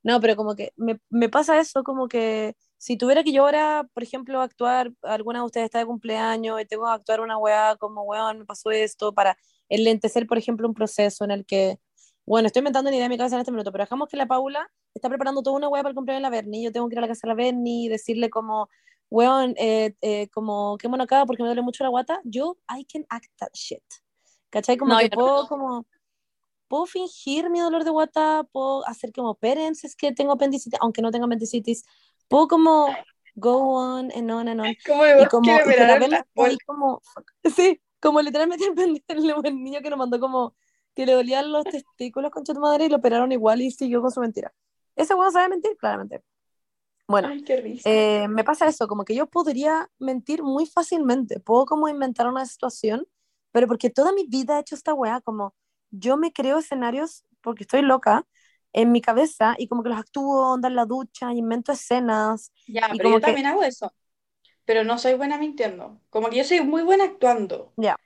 No, 0.02 0.20
pero 0.20 0.36
como 0.36 0.54
que 0.54 0.74
me, 0.76 1.00
me 1.08 1.30
pasa 1.30 1.58
eso, 1.58 1.82
como 1.82 2.08
que 2.08 2.56
si 2.76 2.98
tuviera 2.98 3.24
que 3.24 3.32
yo 3.32 3.44
ahora, 3.44 3.88
por 3.94 4.02
ejemplo, 4.02 4.42
actuar, 4.42 4.92
alguna 5.00 5.38
de 5.38 5.46
ustedes 5.46 5.64
está 5.64 5.78
de 5.78 5.86
cumpleaños 5.86 6.60
y 6.60 6.66
tengo 6.66 6.84
que 6.84 6.92
actuar 6.92 7.20
una 7.22 7.38
weá 7.38 7.76
como, 7.76 8.02
weón, 8.02 8.40
me 8.40 8.44
pasó 8.44 8.70
esto, 8.70 9.14
para 9.14 9.38
enlentecer, 9.70 10.26
por 10.26 10.36
ejemplo, 10.36 10.68
un 10.68 10.74
proceso 10.74 11.24
en 11.24 11.30
el 11.30 11.46
que, 11.46 11.78
bueno, 12.28 12.46
estoy 12.46 12.60
inventando 12.60 12.88
una 12.88 12.96
idea 12.96 13.06
en 13.06 13.10
mi 13.10 13.16
cabeza 13.16 13.36
en 13.36 13.40
este 13.40 13.52
minuto, 13.52 13.72
pero 13.72 13.84
dejamos 13.84 14.08
que 14.08 14.16
la 14.16 14.26
Paula 14.26 14.70
está 14.94 15.08
preparando 15.08 15.42
toda 15.42 15.56
una 15.56 15.68
weá 15.68 15.82
para 15.82 15.90
el 15.90 15.94
cumpleaños 15.94 16.20
de 16.20 16.22
la 16.22 16.30
Berni, 16.30 16.62
yo 16.62 16.70
tengo 16.72 16.88
que 16.88 16.94
ir 16.94 16.98
a 16.98 17.02
la 17.02 17.08
casa 17.08 17.20
de 17.24 17.28
la 17.28 17.34
Berni 17.34 17.86
y 17.86 17.88
decirle 17.88 18.28
como, 18.28 18.68
weón, 19.08 19.54
eh, 19.56 19.94
eh, 20.02 20.28
como, 20.28 20.76
qué 20.76 20.88
mono 20.88 21.04
acá 21.04 21.24
porque 21.24 21.42
me 21.42 21.48
duele 21.48 21.62
mucho 21.62 21.84
la 21.84 21.90
guata, 21.90 22.20
yo, 22.24 22.58
I 22.68 22.84
can 22.84 23.06
act 23.08 23.30
that 23.38 23.48
shit. 23.54 23.82
¿Cachai? 24.50 24.76
Como 24.76 24.92
No, 24.92 24.98
que 24.98 25.08
yo 25.08 25.16
no. 25.16 25.16
puedo 25.16 25.48
como 25.48 25.86
puedo 26.68 26.84
fingir 26.84 27.48
mi 27.48 27.60
dolor 27.60 27.82
de 27.84 27.90
guata, 27.90 28.44
puedo 28.52 28.86
hacer 28.86 29.10
como 29.12 29.34
parents 29.34 29.84
es 29.84 29.96
que 29.96 30.12
tengo 30.12 30.32
apendicitis, 30.32 30.78
aunque 30.82 31.00
no 31.00 31.10
tengo 31.10 31.24
apendicitis, 31.24 31.84
puedo 32.28 32.46
como 32.46 32.94
go 33.34 33.74
on 33.74 34.12
and 34.14 34.30
on 34.30 34.48
and 34.48 34.60
on, 34.60 34.76
Como 34.86 35.06
y 35.06 35.26
como, 35.28 35.42
que 35.58 35.64
me 35.64 35.72
y 35.72 35.76
que 35.76 36.08
la 36.08 36.26
como, 36.66 37.00
sí, 37.56 37.80
como 38.00 38.20
literalmente 38.20 38.64
el 39.44 39.64
niño 39.64 39.80
que 39.80 39.90
nos 39.90 39.98
mandó 39.98 40.20
como 40.20 40.54
que 40.98 41.06
le 41.06 41.12
dolían 41.12 41.52
los 41.52 41.64
testículos 41.64 42.32
con 42.32 42.42
tu 42.42 42.54
madre 42.54 42.86
y 42.86 42.88
lo 42.88 42.96
operaron 42.96 43.30
igual 43.30 43.62
y 43.62 43.70
siguió 43.70 44.02
con 44.02 44.10
su 44.10 44.20
mentira. 44.20 44.52
Ese 44.96 45.14
weón 45.14 45.30
sabe 45.32 45.48
mentir, 45.48 45.76
claramente. 45.78 46.24
Bueno, 47.06 47.28
Ay, 47.28 47.42
qué 47.44 47.80
eh, 47.84 48.26
me 48.28 48.44
pasa 48.44 48.66
eso, 48.66 48.88
como 48.88 49.04
que 49.04 49.14
yo 49.14 49.28
podría 49.28 49.88
mentir 50.00 50.42
muy 50.42 50.66
fácilmente, 50.66 51.40
puedo 51.40 51.66
como 51.66 51.88
inventar 51.88 52.26
una 52.26 52.44
situación, 52.46 53.06
pero 53.52 53.68
porque 53.68 53.90
toda 53.90 54.12
mi 54.12 54.26
vida 54.26 54.58
he 54.58 54.60
hecho 54.60 54.74
esta 54.74 54.92
weá, 54.92 55.20
como 55.20 55.54
yo 55.90 56.16
me 56.16 56.32
creo 56.32 56.58
escenarios 56.58 57.24
porque 57.42 57.62
estoy 57.64 57.82
loca 57.82 58.26
en 58.72 58.92
mi 58.92 59.00
cabeza 59.00 59.54
y 59.56 59.68
como 59.68 59.84
que 59.84 59.90
los 59.90 59.98
actúo, 59.98 60.52
onda 60.52 60.68
en 60.68 60.74
la 60.76 60.84
ducha, 60.84 61.32
invento 61.32 61.72
escenas 61.72 62.52
Ya, 62.66 62.88
y 62.92 62.96
pero 62.96 63.04
como 63.04 63.16
yo 63.16 63.20
que, 63.20 63.26
también 63.26 63.46
hago 63.46 63.62
eso. 63.62 63.92
pero 64.64 64.84
no 64.84 64.98
soy 64.98 65.14
buena 65.14 65.38
mintiendo. 65.38 66.00
Como 66.10 66.30
que 66.30 66.36
yo 66.38 66.44
soy 66.44 66.60
muy 66.62 66.82
buena 66.82 67.04
actuando, 67.04 67.74
Ya. 67.76 67.96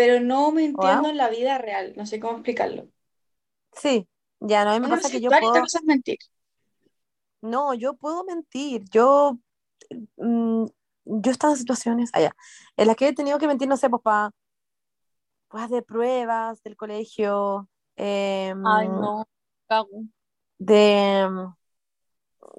Pero 0.00 0.18
no 0.20 0.50
mintiendo 0.50 1.08
Wow. 1.08 1.10
en 1.10 1.18
la 1.18 1.28
vida 1.28 1.58
real. 1.58 1.92
No 1.96 2.06
sé 2.06 2.20
cómo 2.20 2.34
explicarlo. 2.38 2.88
Sí, 3.72 4.08
ya, 4.40 4.64
no, 4.64 4.78
me 4.80 4.88
Una 4.88 4.88
pasa 4.88 5.10
que 5.10 5.20
yo 5.20 5.32
puedo, 5.34 5.70
mentir. 5.84 6.18
no, 7.42 7.74
yo 7.74 7.94
puedo 7.94 8.24
mentir, 8.24 8.82
yo, 8.90 9.38
mm, 10.16 10.66
yo 11.06 11.30
he 11.30 11.32
estado 11.32 11.54
en 11.54 11.58
situaciones, 11.60 12.10
allá, 12.14 12.34
en 12.76 12.86
las 12.88 12.96
que 12.96 13.08
he 13.08 13.14
tenido 13.14 13.38
que 13.38 13.48
mentir, 13.48 13.68
no 13.68 13.76
sé, 13.76 13.90
pues 13.90 14.02
para, 14.02 14.32
pues 15.48 15.68
de 15.70 15.82
pruebas 15.82 16.62
del 16.62 16.76
colegio, 16.76 17.68
em, 17.96 18.56
Ay, 18.64 18.88
no, 18.88 19.26
cago. 19.68 20.04
de, 20.58 21.26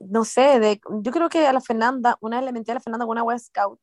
no 0.10 0.26
sé, 0.26 0.60
de, 0.60 0.82
yo 1.04 1.12
creo 1.12 1.30
que 1.30 1.46
a 1.48 1.54
la 1.54 1.62
Fernanda, 1.62 2.18
una 2.22 2.38
vez 2.38 2.46
le 2.46 2.52
mentí 2.54 2.72
a 2.72 2.76
la 2.76 2.80
Fernanda 2.80 3.06
con 3.06 3.12
una 3.14 3.24
web 3.24 3.40
scout, 3.40 3.80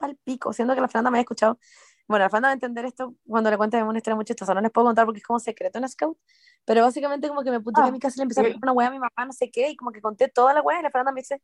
al 0.00 0.16
pico, 0.16 0.52
siendo 0.52 0.74
que 0.74 0.80
la 0.80 0.88
Fernanda 0.88 1.10
me 1.10 1.18
había 1.18 1.22
escuchado. 1.22 1.58
Bueno, 2.08 2.24
la 2.24 2.30
Fernanda 2.30 2.48
va 2.48 2.52
a 2.52 2.54
entender 2.54 2.84
esto 2.84 3.14
cuando 3.26 3.50
le 3.50 3.56
cuente 3.56 3.82
una 3.82 3.98
historia 3.98 4.14
muy 4.16 4.24
chistosa. 4.24 4.54
No 4.54 4.60
les 4.60 4.70
puedo 4.70 4.86
contar 4.86 5.04
porque 5.06 5.18
es 5.18 5.24
como 5.26 5.40
secreto 5.40 5.78
en 5.78 5.88
Scout. 5.88 6.16
Pero 6.64 6.82
básicamente 6.82 7.28
como 7.28 7.42
que 7.42 7.50
me 7.50 7.60
puté 7.60 7.80
Ah, 7.82 7.86
a 7.86 7.90
mi 7.90 7.98
casa 7.98 8.14
y 8.16 8.18
le 8.18 8.22
empecé 8.22 8.40
a 8.40 8.44
contar 8.44 8.60
una 8.62 8.72
weá 8.72 8.88
a 8.88 8.90
mi 8.90 8.98
mamá, 8.98 9.24
no 9.26 9.32
sé 9.32 9.50
qué, 9.50 9.70
y 9.70 9.76
como 9.76 9.90
que 9.92 10.00
conté 10.00 10.28
toda 10.28 10.52
la 10.54 10.62
weá 10.62 10.80
y 10.80 10.82
la 10.82 10.90
Fernanda 10.90 11.12
me 11.12 11.20
dice, 11.20 11.42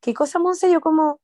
¿qué 0.00 0.14
cosa, 0.14 0.38
Monse? 0.38 0.68
Y 0.68 0.72
yo 0.72 0.80
como, 0.80 1.20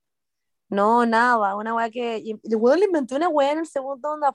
no, 0.69 1.07
nada, 1.07 1.57
una 1.57 1.75
weá 1.75 1.91
que... 1.91 2.19
Y 2.19 2.33
el 2.33 2.57
weón 2.57 2.81
le 2.81 2.87
inventé 2.87 3.15
una 3.17 3.29
weá 3.29 3.53
en 3.53 3.59
el 3.61 3.67
segundo 3.67 4.13
onda. 4.13 4.35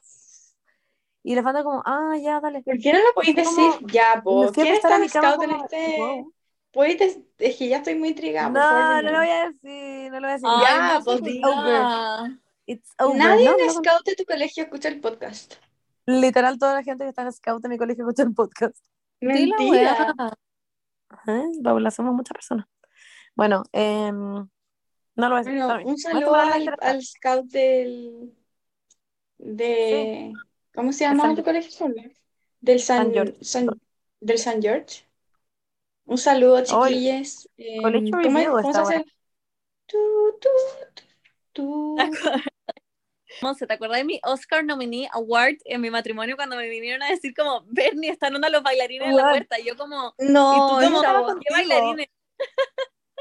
Y 1.23 1.35
la 1.35 1.43
Fernanda 1.43 1.63
como, 1.63 1.81
ah, 1.85 2.17
ya, 2.21 2.41
dale. 2.41 2.63
¿Por 2.63 2.77
qué 2.79 2.91
no 2.93 2.99
lo 2.99 3.13
podéis 3.13 3.35
decir? 3.35 3.55
como- 3.55 3.87
Ya, 3.87 4.13
a 4.13 4.23
¿Quién 4.53 4.67
está 4.67 4.95
en 4.97 5.09
scout 5.09 5.43
en 5.43 5.49
como, 5.51 5.63
este? 5.63 5.95
wow. 5.97 6.33
¿Podéis 6.71 7.19
Es 7.37 7.55
que 7.57 7.67
ya 7.67 7.77
estoy 7.77 7.95
muy 7.95 8.09
intrigada, 8.09 8.51
por 8.51 8.59
favor, 8.61 8.79
No, 8.83 9.01
no 9.03 9.11
lo 9.11 9.17
voy 9.19 9.29
a 9.29 9.47
decir, 9.49 10.11
no 10.11 10.19
lo 10.19 10.27
voy 10.27 10.29
a 10.29 10.33
decir. 10.33 10.49
Ay, 10.49 10.63
Ya, 10.63 10.93
no 10.97 11.03
pues 11.05 11.23
diga. 11.23 12.39
It's 12.65 12.91
over. 12.99 13.17
Nadie 13.17 13.45
No, 13.45 13.59
en 13.59 13.67
no 13.67 13.73
scout 13.73 14.05
de 14.05 14.15
tu 14.15 14.25
colegio 14.25 14.63
escucha 14.63 14.87
el 14.89 14.99
podcast. 15.01 15.55
Literal, 16.05 16.57
toda 16.57 16.75
la 16.75 16.83
gente 16.83 17.03
que 17.05 17.09
está 17.09 17.21
en 17.21 17.31
Scout 17.31 17.61
de 17.61 17.69
mi 17.69 17.77
colegio 17.77 18.03
escucha 18.03 18.23
el 18.23 18.33
podcast. 18.33 18.75
La 19.21 19.33
Mentira. 19.33 20.13
Ajá, 21.09 21.43
Paula, 21.63 21.91
somos 21.91 22.13
muchas 22.13 22.33
personas. 22.33 22.65
Bueno, 23.35 23.63
em, 23.71 24.15
no 24.15 24.49
lo 25.15 25.29
voy 25.29 25.35
a 25.39 25.43
decir. 25.43 25.63
Bueno, 25.63 25.85
un 25.85 25.97
saludo 25.97 26.31
la 26.35 26.75
al, 26.81 27.03
scout 27.03 27.45
del... 27.45 28.33
de... 29.37 30.33
¿Cómo 30.73 30.91
se 30.91 31.05
llama 31.05 31.35
tu 31.35 31.43
colegio? 31.43 31.87
Del 32.59 32.79
San, 32.79 33.05
San 33.05 33.13
George. 33.13 33.37
San- 33.43 33.81
del 34.19 34.37
San 34.37 34.61
George. 34.61 35.05
Un 36.05 36.17
saludo, 36.17 36.63
chiquilles. 36.63 37.47
colegio 37.81 38.17
Em, 38.17 38.23
¿cómo, 38.23 38.61
cómo 38.61 38.73
se 38.73 38.79
hace? 38.79 39.05
tú, 39.85 39.97
tú, 40.41 40.49
tú. 41.53 41.95
Monse, 43.41 43.67
¿te 43.67 43.73
acuerdas 43.73 43.97
de 43.99 44.05
mi 44.05 44.19
Oscar 44.23 44.63
Nominee 44.63 45.09
Award 45.11 45.57
en 45.65 45.81
mi 45.81 45.89
matrimonio 45.89 46.35
cuando 46.37 46.55
me 46.55 46.69
vinieron 46.69 47.03
a 47.03 47.09
decir 47.09 47.33
como, 47.35 47.63
Bernie, 47.67 48.09
están 48.11 48.35
uno 48.35 48.47
de 48.47 48.51
los 48.51 48.63
bailarines 48.63 49.09
en 49.09 49.15
la 49.17 49.27
puerta? 49.27 49.59
Y 49.59 49.65
yo 49.65 49.75
como, 49.75 50.15
No, 50.19 50.55
¿y 50.55 50.65
tú 50.65 50.79
yo 50.79 50.89
como, 50.91 51.35
qué 51.39 51.49
bailarines? 51.51 52.07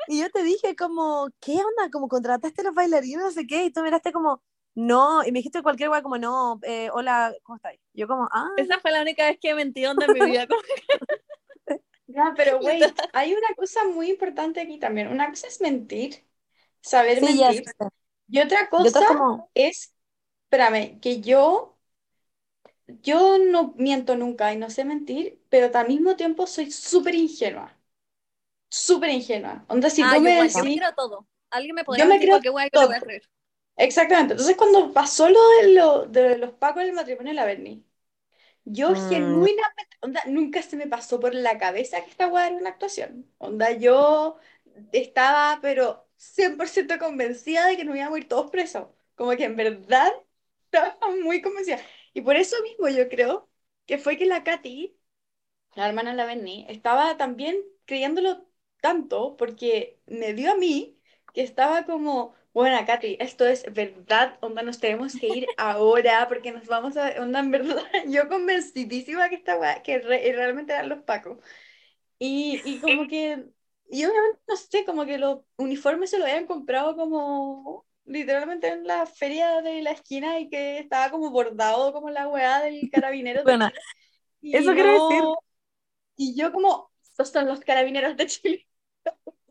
Y 0.06 0.20
yo 0.20 0.30
te 0.30 0.42
dije 0.42 0.74
como, 0.76 1.28
¿qué 1.40 1.52
onda? 1.52 1.90
Como 1.92 2.08
contrataste 2.08 2.60
a 2.62 2.64
los 2.64 2.74
bailarines, 2.74 3.18
no 3.24 3.30
sé 3.30 3.46
qué, 3.46 3.64
y 3.66 3.72
tú 3.72 3.82
miraste 3.82 4.12
como, 4.12 4.42
no, 4.74 5.22
y 5.24 5.32
me 5.32 5.38
dijiste 5.38 5.62
cualquier 5.62 5.90
weá 5.90 6.02
como, 6.02 6.18
no, 6.18 6.58
eh, 6.62 6.90
hola, 6.92 7.32
¿cómo 7.44 7.56
estás? 7.56 7.74
Yo 7.92 8.08
como, 8.08 8.28
ah, 8.32 8.48
Esa 8.56 8.80
fue 8.80 8.90
la 8.90 9.02
única 9.02 9.26
vez 9.26 9.38
que 9.40 9.54
mentí 9.54 9.86
onda 9.86 10.06
en 10.06 10.12
mi 10.12 10.20
vida. 10.20 10.46
como- 10.46 10.60
Ya, 12.06 12.34
pero 12.36 12.58
wait, 12.62 12.98
hay 13.12 13.32
una 13.34 13.54
cosa 13.56 13.84
muy 13.86 14.10
importante 14.10 14.60
aquí 14.60 14.78
también. 14.78 15.08
Una 15.08 15.28
cosa 15.30 15.46
es 15.46 15.60
mentir, 15.60 16.24
saber 16.82 17.20
sí, 17.20 17.26
mentir. 17.26 17.64
Y 18.28 18.40
otra 18.40 18.68
cosa 18.70 19.06
como, 19.06 19.50
es, 19.54 19.91
espérame, 20.52 21.00
que 21.00 21.20
yo, 21.20 21.78
yo 23.02 23.38
no 23.38 23.74
miento 23.76 24.16
nunca 24.16 24.52
y 24.52 24.56
no 24.58 24.70
sé 24.70 24.84
mentir, 24.84 25.40
pero 25.48 25.76
al 25.78 25.88
mismo 25.88 26.16
tiempo 26.16 26.46
soy 26.46 26.70
súper 26.70 27.14
ingenua. 27.14 27.76
Súper 28.70 29.10
ingenua. 29.10 29.64
Onda, 29.68 29.90
si 29.90 30.08
ah, 30.08 30.10
tú 30.10 30.20
yo 30.22 30.30
me 30.30 30.30
igual, 30.30 30.50
yo 30.54 30.62
me 30.64 30.72
decís, 30.72 30.74
creo 30.74 30.92
todo. 30.94 31.26
Alguien 31.50 31.74
me 31.74 31.84
podría 31.84 32.04
yo 32.04 32.06
me 32.06 32.20
decir 32.20 32.28
creo 32.28 32.40
que 32.40 32.50
le 32.72 32.84
voy 32.84 32.94
a 32.94 33.00
todo. 33.00 33.00
creer. 33.00 33.22
Exactamente. 33.76 34.34
Entonces, 34.34 34.56
cuando 34.56 34.92
pasó 34.92 35.28
lo 35.30 35.40
de, 35.62 35.74
lo, 35.74 36.06
de 36.06 36.38
los 36.38 36.52
pacos 36.54 36.84
del 36.84 36.94
matrimonio 36.94 37.32
de 37.32 37.36
la 37.36 37.46
Berni, 37.46 37.86
yo 38.64 38.94
Mm. 38.94 38.96
genuinamente, 38.96 39.96
onda, 40.02 40.22
nunca 40.28 40.62
se 40.62 40.76
me 40.76 40.86
pasó 40.88 41.20
por 41.20 41.34
la 41.34 41.58
cabeza 41.58 42.02
que 42.04 42.10
esta 42.10 42.28
weá 42.28 42.48
era 42.48 42.56
una 42.56 42.70
actuación. 42.70 43.30
Onda, 43.38 43.72
yo 43.72 44.38
estaba, 44.92 45.60
pero 45.62 46.08
100% 46.16 46.98
convencida 46.98 47.66
de 47.68 47.76
que 47.76 47.84
nos 47.84 47.96
íbamos 47.96 48.16
a 48.16 48.20
ir 48.20 48.28
todos 48.28 48.50
presos. 48.50 48.88
Como 49.16 49.32
que 49.36 49.44
en 49.44 49.56
verdad 49.56 50.12
estaba 50.72 50.98
muy 51.22 51.42
convencida. 51.42 51.78
Y 52.14 52.22
por 52.22 52.36
eso 52.36 52.56
mismo 52.62 52.88
yo 52.88 53.08
creo 53.08 53.48
que 53.86 53.98
fue 53.98 54.16
que 54.16 54.26
la 54.26 54.44
Katy, 54.44 54.96
la 55.74 55.88
hermana 55.88 56.10
de 56.12 56.16
la 56.16 56.26
Berni, 56.26 56.66
estaba 56.68 57.16
también 57.16 57.56
creyéndolo 57.86 58.46
tanto 58.80 59.36
porque 59.36 60.00
me 60.06 60.34
dio 60.34 60.52
a 60.52 60.56
mí 60.56 60.98
que 61.32 61.42
estaba 61.42 61.84
como, 61.86 62.34
bueno, 62.52 62.78
Katy, 62.86 63.16
esto 63.20 63.46
es 63.46 63.64
verdad, 63.72 64.38
onda, 64.42 64.62
nos 64.62 64.80
tenemos 64.80 65.16
que 65.16 65.28
ir 65.30 65.54
ahora 65.58 66.28
porque 66.28 66.52
nos 66.52 66.66
vamos 66.66 66.96
a, 66.96 67.10
onda, 67.22 67.40
en 67.40 67.50
verdad, 67.50 67.82
yo 68.08 68.28
convencidísima 68.28 69.28
que 69.28 69.36
esta 69.36 69.82
que 69.82 69.98
re- 70.00 70.32
realmente 70.34 70.72
eran 70.74 70.88
los 70.90 71.00
pacos. 71.02 71.38
Y, 72.18 72.62
y 72.64 72.80
como 72.80 73.06
que, 73.08 73.46
y 73.90 74.04
obviamente, 74.04 74.40
no 74.48 74.56
sé, 74.56 74.84
como 74.84 75.04
que 75.06 75.18
los 75.18 75.40
uniformes 75.56 76.10
se 76.10 76.18
los 76.18 76.28
habían 76.28 76.46
comprado 76.46 76.96
como 76.96 77.86
literalmente 78.04 78.68
en 78.68 78.86
la 78.86 79.06
feria 79.06 79.60
de 79.62 79.82
la 79.82 79.92
esquina 79.92 80.38
y 80.38 80.48
que 80.48 80.78
estaba 80.78 81.10
como 81.10 81.30
bordado 81.30 81.92
como 81.92 82.10
la 82.10 82.28
weá 82.28 82.60
del 82.60 82.90
carabinero 82.90 83.42
Bueno. 83.44 83.70
Y 84.40 84.56
eso 84.56 84.72
quiero 84.74 84.92
decir. 84.92 85.22
no- 85.22 85.38
Y 86.16 86.34
yo 86.36 86.52
como, 86.52 86.90
estos 87.02 87.30
son 87.30 87.46
los 87.46 87.60
carabineros 87.60 88.16
de 88.16 88.26
Chile. 88.26 88.68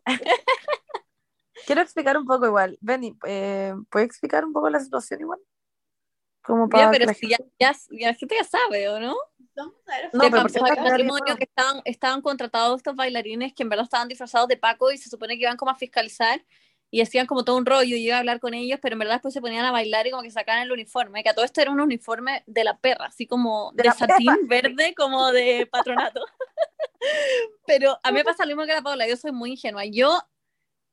quiero 1.65 1.81
explicar 1.81 2.17
un 2.17 2.25
poco 2.25 2.45
igual. 2.45 2.77
Benny, 2.81 3.17
eh, 3.25 3.73
¿puedes 3.89 4.07
explicar 4.07 4.45
un 4.45 4.53
poco 4.53 4.69
la 4.69 4.79
situación 4.79 5.21
igual? 5.21 5.39
Como 6.43 6.65
Ya, 6.65 6.69
para 6.69 6.91
pero 6.91 7.01
que 7.03 7.07
la 7.07 7.13
si 7.13 7.29
ya, 7.29 7.37
gente... 7.37 7.53
ya, 7.59 7.71
ya 7.91 8.07
la 8.07 8.13
gente 8.15 8.35
ya 8.35 8.43
sabe, 8.43 8.89
¿o 8.89 8.99
no? 8.99 9.15
No, 9.55 9.73
pero 9.85 10.43
por 10.47 10.81
matrimonio 10.81 11.33
no. 11.33 11.35
que 11.35 11.43
estaban, 11.43 11.81
estaban 11.85 12.21
contratados 12.21 12.77
estos 12.77 12.95
bailarines 12.95 13.53
que 13.53 13.63
en 13.63 13.69
verdad 13.69 13.83
estaban 13.83 14.07
disfrazados 14.07 14.47
de 14.47 14.57
Paco 14.57 14.91
y 14.91 14.97
se 14.97 15.09
supone 15.09 15.35
que 15.35 15.43
iban 15.43 15.57
como 15.57 15.71
a 15.71 15.75
fiscalizar 15.75 16.43
y 16.91 17.01
hacían 17.01 17.25
como 17.25 17.45
todo 17.45 17.55
un 17.55 17.65
rollo 17.65 17.95
y 17.95 18.01
yo 18.03 18.07
iba 18.07 18.17
a 18.17 18.19
hablar 18.19 18.41
con 18.41 18.53
ellos, 18.53 18.79
pero 18.81 18.93
en 18.93 18.99
verdad 18.99 19.15
después 19.15 19.33
se 19.33 19.39
ponían 19.41 19.65
a 19.65 19.71
bailar 19.71 20.05
y 20.05 20.11
como 20.11 20.23
que 20.23 20.29
sacaban 20.29 20.61
el 20.63 20.71
uniforme, 20.73 21.23
que 21.23 21.29
a 21.29 21.33
todo 21.33 21.45
esto 21.45 21.61
era 21.61 21.71
un 21.71 21.79
uniforme 21.79 22.43
de 22.47 22.65
la 22.65 22.77
perra, 22.77 23.05
así 23.05 23.25
como 23.25 23.71
De 23.73 23.89
satín 23.91 24.27
perra. 24.47 24.69
verde, 24.69 24.93
como 24.93 25.31
de 25.31 25.67
patronato. 25.71 26.21
pero 27.65 27.97
a 28.03 28.11
mí 28.11 28.17
me 28.17 28.23
pasa 28.25 28.43
lo 28.43 28.49
mismo 28.49 28.65
que 28.65 28.73
a 28.73 28.75
la 28.75 28.81
Paula, 28.81 29.07
yo 29.07 29.15
soy 29.15 29.31
muy 29.31 29.51
ingenua. 29.51 29.85
Yo 29.85 30.21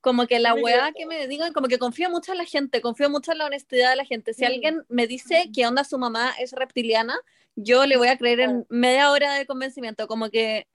como 0.00 0.26
que 0.28 0.38
la 0.38 0.54
weá 0.54 0.92
que 0.92 1.06
me 1.06 1.26
digo, 1.26 1.44
como 1.52 1.66
que 1.66 1.78
confío 1.78 2.08
mucho 2.08 2.30
en 2.30 2.38
la 2.38 2.44
gente, 2.44 2.80
confío 2.80 3.10
mucho 3.10 3.32
en 3.32 3.38
la 3.38 3.46
honestidad 3.46 3.90
de 3.90 3.96
la 3.96 4.04
gente. 4.04 4.32
Si 4.32 4.44
Mm. 4.44 4.46
alguien 4.46 4.84
me 4.88 5.08
dice 5.08 5.50
que 5.52 5.66
onda 5.66 5.82
su 5.82 5.98
mamá 5.98 6.32
es 6.38 6.52
reptiliana, 6.52 7.18
yo 7.56 7.84
le 7.86 7.96
voy 7.96 8.06
a 8.08 8.16
creer 8.16 8.40
en 8.40 8.66
media 8.68 9.10
hora 9.10 9.34
de 9.34 9.46
convencimiento, 9.46 10.06
como 10.06 10.30
que 10.30 10.68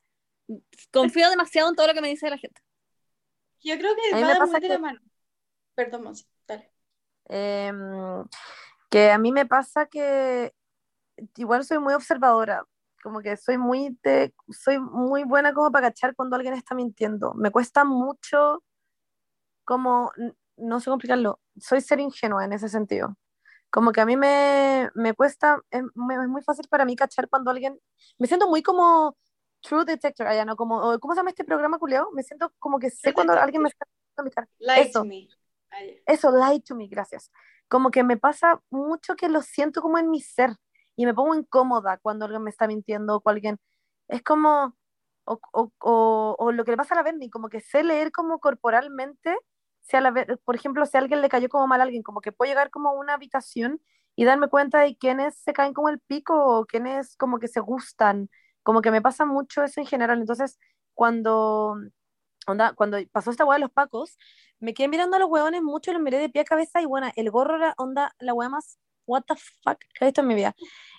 confío 0.92 1.30
demasiado 1.30 1.70
en 1.70 1.76
todo 1.76 1.88
lo 1.88 1.94
que 1.94 2.02
me 2.02 2.10
dice 2.10 2.30
la 2.30 2.38
gente. 2.38 2.62
Yo 3.64 3.78
creo 3.78 3.96
que 3.96 4.22
va 4.22 4.46
muy 4.46 4.60
de 4.60 4.68
la 4.68 4.78
mano. 4.78 5.00
Perdón, 5.76 6.04
Monse, 6.04 6.26
dale. 6.48 6.72
Em, 7.30 7.78
que 8.90 9.12
a 9.12 9.18
mí 9.18 9.32
me 9.32 9.46
pasa 9.46 9.88
que 9.88 10.54
igual 11.38 11.66
soy 11.66 11.80
muy 11.80 11.94
observadora, 11.94 12.64
como 13.04 13.22
que 13.22 13.38
soy 13.38 13.58
muy 13.58 13.98
de- 14.04 14.34
soy 14.52 14.80
muy 14.80 15.24
buena 15.26 15.54
como 15.54 15.72
para 15.72 15.90
cachar 15.90 16.16
cuando 16.16 16.36
alguien 16.36 16.54
está 16.56 16.76
mintiendo. 16.76 17.34
Me 17.36 17.52
cuesta 17.52 17.86
mucho 17.86 18.64
como, 19.64 20.12
no 20.58 20.80
sé 20.80 20.86
cómo 20.86 20.96
explicarlo, 20.98 21.40
soy 21.60 21.82
ser 21.82 22.00
ingenua 22.00 22.46
en 22.46 22.54
ese 22.54 22.70
sentido. 22.70 23.16
Como 23.72 23.92
que 23.94 24.02
a 24.02 24.08
mí 24.08 24.18
me, 24.18 24.90
me 24.96 25.14
cuesta, 25.14 25.62
es, 25.72 25.84
me- 25.96 26.16
es 26.16 26.30
muy 26.30 26.44
fácil 26.44 26.68
para 26.70 26.86
mí 26.86 26.96
cachar 26.96 27.30
cuando 27.30 27.52
alguien, 27.52 27.80
me 28.20 28.28
siento 28.28 28.50
muy 28.50 28.64
como 28.64 29.18
True 29.62 29.86
Detector, 29.86 30.28
allá 30.28 30.46
no, 30.46 30.56
como, 30.58 30.78
o- 30.80 31.00
¿cómo 31.00 31.14
se 31.16 31.20
llama 31.20 31.32
este 31.32 31.46
programa, 31.46 31.80
culiao? 31.80 32.12
Me 32.14 32.24
siento 32.24 32.54
como 32.60 32.80
que 32.80 32.90
sé 32.92 33.14
True 33.14 33.14
cuando 33.14 33.34
Detective. 33.34 33.44
alguien 33.44 33.64
me 33.64 33.70
está. 33.70 33.86
Lie 34.60 34.90
Eso. 34.90 35.04
me. 35.04 35.30
Eso, 36.06 36.32
lie 36.32 36.62
to 36.62 36.76
me, 36.76 36.88
gracias. 36.88 37.32
Como 37.68 37.92
que 37.92 38.04
me 38.04 38.18
pasa 38.18 38.62
mucho 38.70 39.16
que 39.16 39.30
lo 39.30 39.42
siento 39.42 39.82
como 39.82 39.98
en 39.98 40.10
mi 40.10 40.22
ser 40.22 40.52
y 40.96 41.06
me 41.06 41.14
pongo 41.14 41.36
incómoda 41.36 41.98
cuando 41.98 42.26
alguien 42.26 42.44
me 42.44 42.50
está 42.52 42.68
mintiendo 42.68 43.22
o 43.24 43.30
alguien 43.30 43.60
es 44.08 44.22
como, 44.24 44.76
o, 45.26 45.40
o- 45.54 45.72
o- 45.80 46.36
o 46.38 46.52
lo 46.52 46.66
que 46.66 46.72
le 46.72 46.78
pasa 46.78 46.94
a 46.94 46.98
la 46.98 47.04
Berni, 47.04 47.30
como 47.30 47.50
que 47.50 47.62
sé 47.62 47.84
leer 47.84 48.12
como 48.12 48.40
corporalmente, 48.40 49.36
si 49.82 49.98
a 49.98 50.02
la 50.02 50.14
por 50.46 50.56
ejemplo, 50.56 50.86
si 50.86 50.98
alguien 50.98 51.22
le 51.22 51.30
cayó 51.30 51.50
como 51.50 51.68
mal 51.68 51.82
a 51.82 51.84
alguien, 51.86 52.04
como 52.04 52.22
que 52.22 52.32
puedo 52.32 52.50
llegar 52.52 52.70
como 52.70 52.90
a 52.90 52.94
una 52.94 53.14
habitación 53.16 53.82
y 54.16 54.26
darme 54.26 54.50
cuenta 54.50 54.80
de 54.82 54.98
quiénes 54.98 55.36
se 55.38 55.54
caen 55.54 55.74
como 55.74 55.90
el 55.90 56.00
pico 56.00 56.36
o 56.60 56.66
quiénes 56.66 57.16
como 57.18 57.40
que 57.40 57.48
se 57.48 57.60
gustan, 57.62 58.30
como 58.64 58.82
que 58.82 58.92
me 58.92 59.02
pasa 59.02 59.26
mucho 59.26 59.64
eso 59.64 59.80
en 59.82 59.88
general. 59.88 60.20
Entonces, 60.20 60.60
cuando 60.94 61.76
onda, 62.48 62.74
cuando 62.74 62.98
pasó 63.12 63.32
esta 63.32 63.46
weá 63.46 63.58
de 63.58 63.62
los 63.62 63.72
pacos, 63.72 64.18
me 64.60 64.74
quedé 64.74 64.88
mirando 64.88 65.18
a 65.18 65.20
los 65.20 65.30
huevones 65.30 65.62
mucho, 65.62 65.94
los 65.94 66.02
miré 66.02 66.18
de 66.20 66.30
pie 66.30 66.42
a 66.42 66.46
cabeza 66.46 66.82
y 66.82 66.86
bueno, 66.86 67.12
el 67.16 67.32
gorro 67.32 67.58
era 67.58 67.74
onda, 67.78 68.16
la 68.20 68.34
weá 68.34 68.50
más, 68.50 68.80
what 69.06 69.24
the 69.28 69.36
fuck, 69.36 69.80
que 69.80 70.06
he 70.06 70.06
visto 70.06 70.22
en 70.22 70.28
mi 70.28 70.36
vida. 70.36 70.56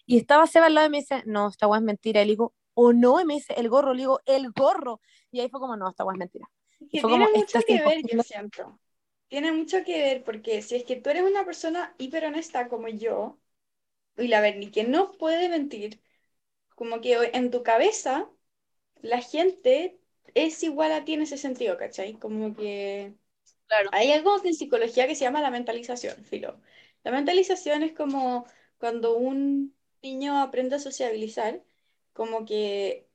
Y 0.07 0.19
estaba 0.19 0.47
Seba 0.47 0.67
al 0.67 0.75
lado 0.75 0.87
y 0.87 0.91
me 0.91 0.99
dice, 0.99 1.23
no, 1.27 1.49
esta 1.49 1.67
weá 1.67 1.79
es 1.79 1.85
mentira. 1.85 2.23
Y 2.23 2.27
le 2.27 2.33
digo, 2.33 2.55
o 2.75 2.93
no, 2.93 3.21
y 3.21 3.25
me 3.25 3.35
dice, 3.35 3.55
el 3.55 3.69
gorro, 3.69 3.95
le 3.95 4.01
digo, 4.01 4.21
el 4.27 4.51
gorro. 4.53 5.01
Y 5.31 5.41
ahí 5.41 5.49
fue 5.49 5.61
como, 5.61 5.77
no, 5.77 5.89
esta 5.89 6.05
weá 6.05 6.15
es 6.15 6.19
mentira. 6.19 6.51
Fue 6.79 6.89
tiene 6.89 7.27
como, 7.27 7.29
mucho 7.31 7.61
que 7.67 7.83
ver, 7.83 8.03
yo 8.07 8.23
siento. 8.23 8.81
Tiene 9.29 9.53
mucho 9.53 9.83
que 9.85 10.03
ver 10.03 10.25
porque 10.25 10.63
si 10.63 10.77
es 10.77 10.85
que 10.85 10.97
tú 10.97 11.11
eres 11.11 11.23
una 11.23 11.45
persona 11.45 11.95
hiper 11.99 12.27
honesta 12.27 12.69
como 12.69 12.89
yo, 12.89 13.39
y 14.17 14.29
la 14.29 14.41
Berni, 14.41 14.71
que 14.71 14.85
no 14.85 15.13
puede 15.13 15.49
mentir, 15.49 16.01
como 16.75 17.01
que 17.01 17.31
en 17.33 17.51
tu 17.51 17.63
cabeza 17.63 18.29
la 19.01 19.21
gente 19.21 19.99
es 20.35 20.63
igual 20.63 20.93
a 20.93 21.05
ti 21.05 21.15
en 21.15 21.23
ese 21.23 21.37
sentido, 21.39 21.77
¿cachai? 21.79 22.15
Como 22.19 22.55
que 22.57 23.15
Claro. 23.69 23.91
hay 23.91 24.13
algo 24.13 24.37
en 24.45 24.55
psicología 24.55 25.07
que 25.09 25.15
se 25.15 25.25
llama 25.25 25.43
la 25.43 25.51
mentalización, 25.51 26.25
filo. 26.25 26.61
La 27.05 27.13
mentalización 27.13 27.83
es 27.83 27.93
como 27.95 28.47
cuando 28.79 29.17
un 29.17 29.75
niño 30.03 30.39
aprende 30.41 30.77
a 30.77 30.79
sociabilizar, 30.79 31.63
como 32.13 32.45
que 32.47 33.09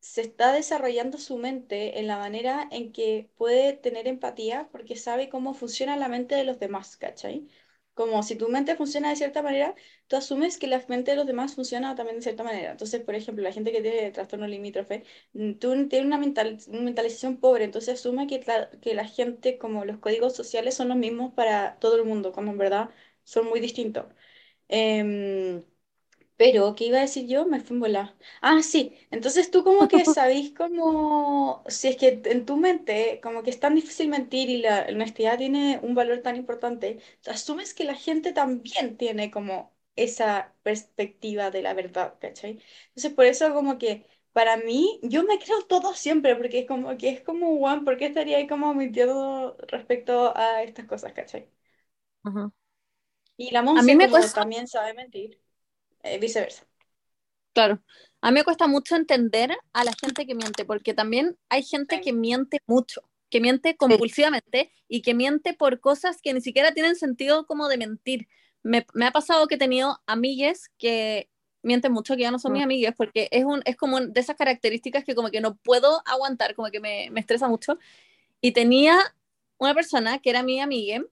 se 0.00 0.22
está 0.22 0.52
desarrollando 0.52 1.18
su 1.18 1.38
mente 1.38 1.98
en 2.00 2.06
la 2.08 2.18
manera 2.18 2.68
en 2.72 2.92
que 2.92 3.30
puede 3.36 3.72
tener 3.74 4.08
empatía 4.08 4.68
porque 4.72 4.96
sabe 4.96 5.28
cómo 5.30 5.54
funciona 5.54 5.96
la 5.96 6.08
mente 6.08 6.34
de 6.34 6.44
los 6.44 6.58
demás, 6.60 6.96
¿cachai? 6.96 7.48
Como 7.94 8.22
si 8.22 8.36
tu 8.36 8.48
mente 8.48 8.74
funciona 8.76 9.10
de 9.10 9.16
cierta 9.16 9.42
manera, 9.42 9.74
tú 10.06 10.16
asumes 10.16 10.56
que 10.58 10.66
la 10.66 10.82
mente 10.88 11.10
de 11.10 11.16
los 11.18 11.26
demás 11.26 11.54
funciona 11.54 11.94
también 11.94 12.16
de 12.16 12.22
cierta 12.22 12.42
manera. 12.42 12.70
Entonces, 12.72 13.02
por 13.02 13.14
ejemplo, 13.14 13.44
la 13.44 13.52
gente 13.52 13.70
que 13.72 13.82
tiene 13.82 14.10
trastorno 14.12 14.46
limítrofe, 14.46 15.04
mm, 15.34 15.54
tú 15.54 15.88
tienes 15.88 16.06
una, 16.06 16.16
una 16.18 16.80
mentalización 16.82 17.36
pobre, 17.38 17.64
entonces 17.64 18.00
asume 18.00 18.26
que 18.26 18.42
la, 18.46 18.70
que 18.80 18.94
la 18.94 19.04
gente, 19.06 19.58
como 19.58 19.84
los 19.84 19.98
códigos 19.98 20.34
sociales 20.34 20.74
son 20.74 20.88
los 20.88 20.96
mismos 20.96 21.34
para 21.34 21.78
todo 21.80 21.96
el 21.96 22.04
mundo, 22.04 22.32
cuando 22.32 22.52
en 22.52 22.58
verdad 22.58 22.90
son 23.24 23.46
muy 23.48 23.60
distintos. 23.60 24.06
Em, 24.68 25.62
pero, 26.42 26.74
¿qué 26.74 26.86
iba 26.86 26.98
a 26.98 27.00
decir 27.02 27.26
yo? 27.28 27.46
Me 27.46 27.60
fui 27.60 27.74
en 27.76 27.80
volar. 27.80 28.16
Ah, 28.40 28.62
sí. 28.62 28.94
Entonces 29.10 29.50
tú 29.50 29.62
como 29.64 29.86
que 29.88 30.04
sabís 30.06 30.52
como, 30.54 31.62
si 31.68 31.88
es 31.88 31.96
que 31.96 32.20
en 32.24 32.44
tu 32.46 32.56
mente 32.56 33.20
como 33.22 33.42
que 33.42 33.50
es 33.50 33.60
tan 33.60 33.74
difícil 33.76 34.08
mentir 34.08 34.50
y 34.50 34.58
la 34.58 34.86
honestidad 34.88 35.38
tiene 35.38 35.78
un 35.82 35.94
valor 35.94 36.20
tan 36.22 36.36
importante, 36.36 36.98
asumes 37.26 37.74
que 37.74 37.84
la 37.84 37.94
gente 37.94 38.32
también 38.32 38.96
tiene 38.96 39.30
como 39.30 39.72
esa 39.96 40.54
perspectiva 40.62 41.50
de 41.50 41.62
la 41.62 41.74
verdad, 41.74 42.14
¿cachai? 42.20 42.60
Entonces 42.88 43.12
por 43.14 43.26
eso 43.26 43.52
como 43.54 43.78
que 43.78 44.06
para 44.32 44.56
mí, 44.56 44.98
yo 45.02 45.24
me 45.24 45.38
creo 45.38 45.62
todo 45.66 45.94
siempre, 45.94 46.34
porque 46.36 46.60
es 46.60 46.66
como 46.66 46.96
que 46.96 47.10
es 47.10 47.20
como, 47.20 47.58
Juan, 47.58 47.84
¿por 47.84 47.98
qué 47.98 48.06
estaría 48.06 48.38
ahí 48.38 48.46
como 48.48 48.74
mintiendo 48.74 49.56
respecto 49.68 50.36
a 50.36 50.62
estas 50.62 50.86
cosas, 50.86 51.12
¿cachai? 51.12 51.48
Ujú. 52.24 52.52
Y 53.36 53.50
la 53.50 53.60
A 53.74 53.82
mí 53.82 53.94
Monse 53.94 53.94
me 53.94 54.08
cuesta- 54.10 54.32
también 54.32 54.66
sabe 54.68 54.94
mentir, 54.94 55.38
eh, 56.02 56.18
viceversa. 56.18 56.66
Claro. 57.54 57.82
A 58.20 58.30
mí 58.30 58.36
me 58.36 58.44
cuesta 58.44 58.66
mucho 58.66 58.96
entender 58.96 59.56
a 59.72 59.84
la 59.84 59.92
gente 60.00 60.26
que 60.26 60.34
miente, 60.34 60.64
porque 60.64 60.94
también 60.94 61.36
hay 61.48 61.62
gente 61.62 62.00
que 62.00 62.12
miente 62.12 62.60
mucho, 62.66 63.02
que 63.30 63.40
miente 63.40 63.76
compulsivamente 63.76 64.72
y 64.88 65.02
que 65.02 65.14
miente 65.14 65.54
por 65.54 65.80
cosas 65.80 66.20
que 66.22 66.32
ni 66.32 66.40
siquiera 66.40 66.72
tienen 66.72 66.96
sentido 66.96 67.46
como 67.46 67.68
de 67.68 67.78
mentir. 67.78 68.28
Me, 68.62 68.86
me 68.94 69.06
ha 69.06 69.10
pasado 69.10 69.48
que 69.48 69.56
he 69.56 69.58
tenido 69.58 70.00
amigues 70.06 70.70
que 70.78 71.28
mienten 71.62 71.92
mucho, 71.92 72.14
que 72.16 72.22
ya 72.22 72.30
no 72.30 72.38
son 72.38 72.52
Mm. 72.52 72.54
mis 72.54 72.64
amigues, 72.64 72.94
porque 72.96 73.28
es, 73.32 73.44
un, 73.44 73.62
es 73.64 73.76
como 73.76 74.00
de 74.00 74.20
esas 74.20 74.36
características 74.36 75.04
que 75.04 75.14
como 75.14 75.30
que 75.30 75.40
no 75.40 75.56
puedo 75.56 76.02
aguantar, 76.06 76.54
como 76.54 76.70
que 76.70 76.80
me, 76.80 77.08
me 77.10 77.20
estresa 77.20 77.48
mucho. 77.48 77.78
Y 78.40 78.52
tenía 78.52 78.98
una 79.58 79.74
persona 79.74 80.18
que 80.20 80.30
era 80.30 80.42
mi 80.42 80.60
amiga 80.60 81.02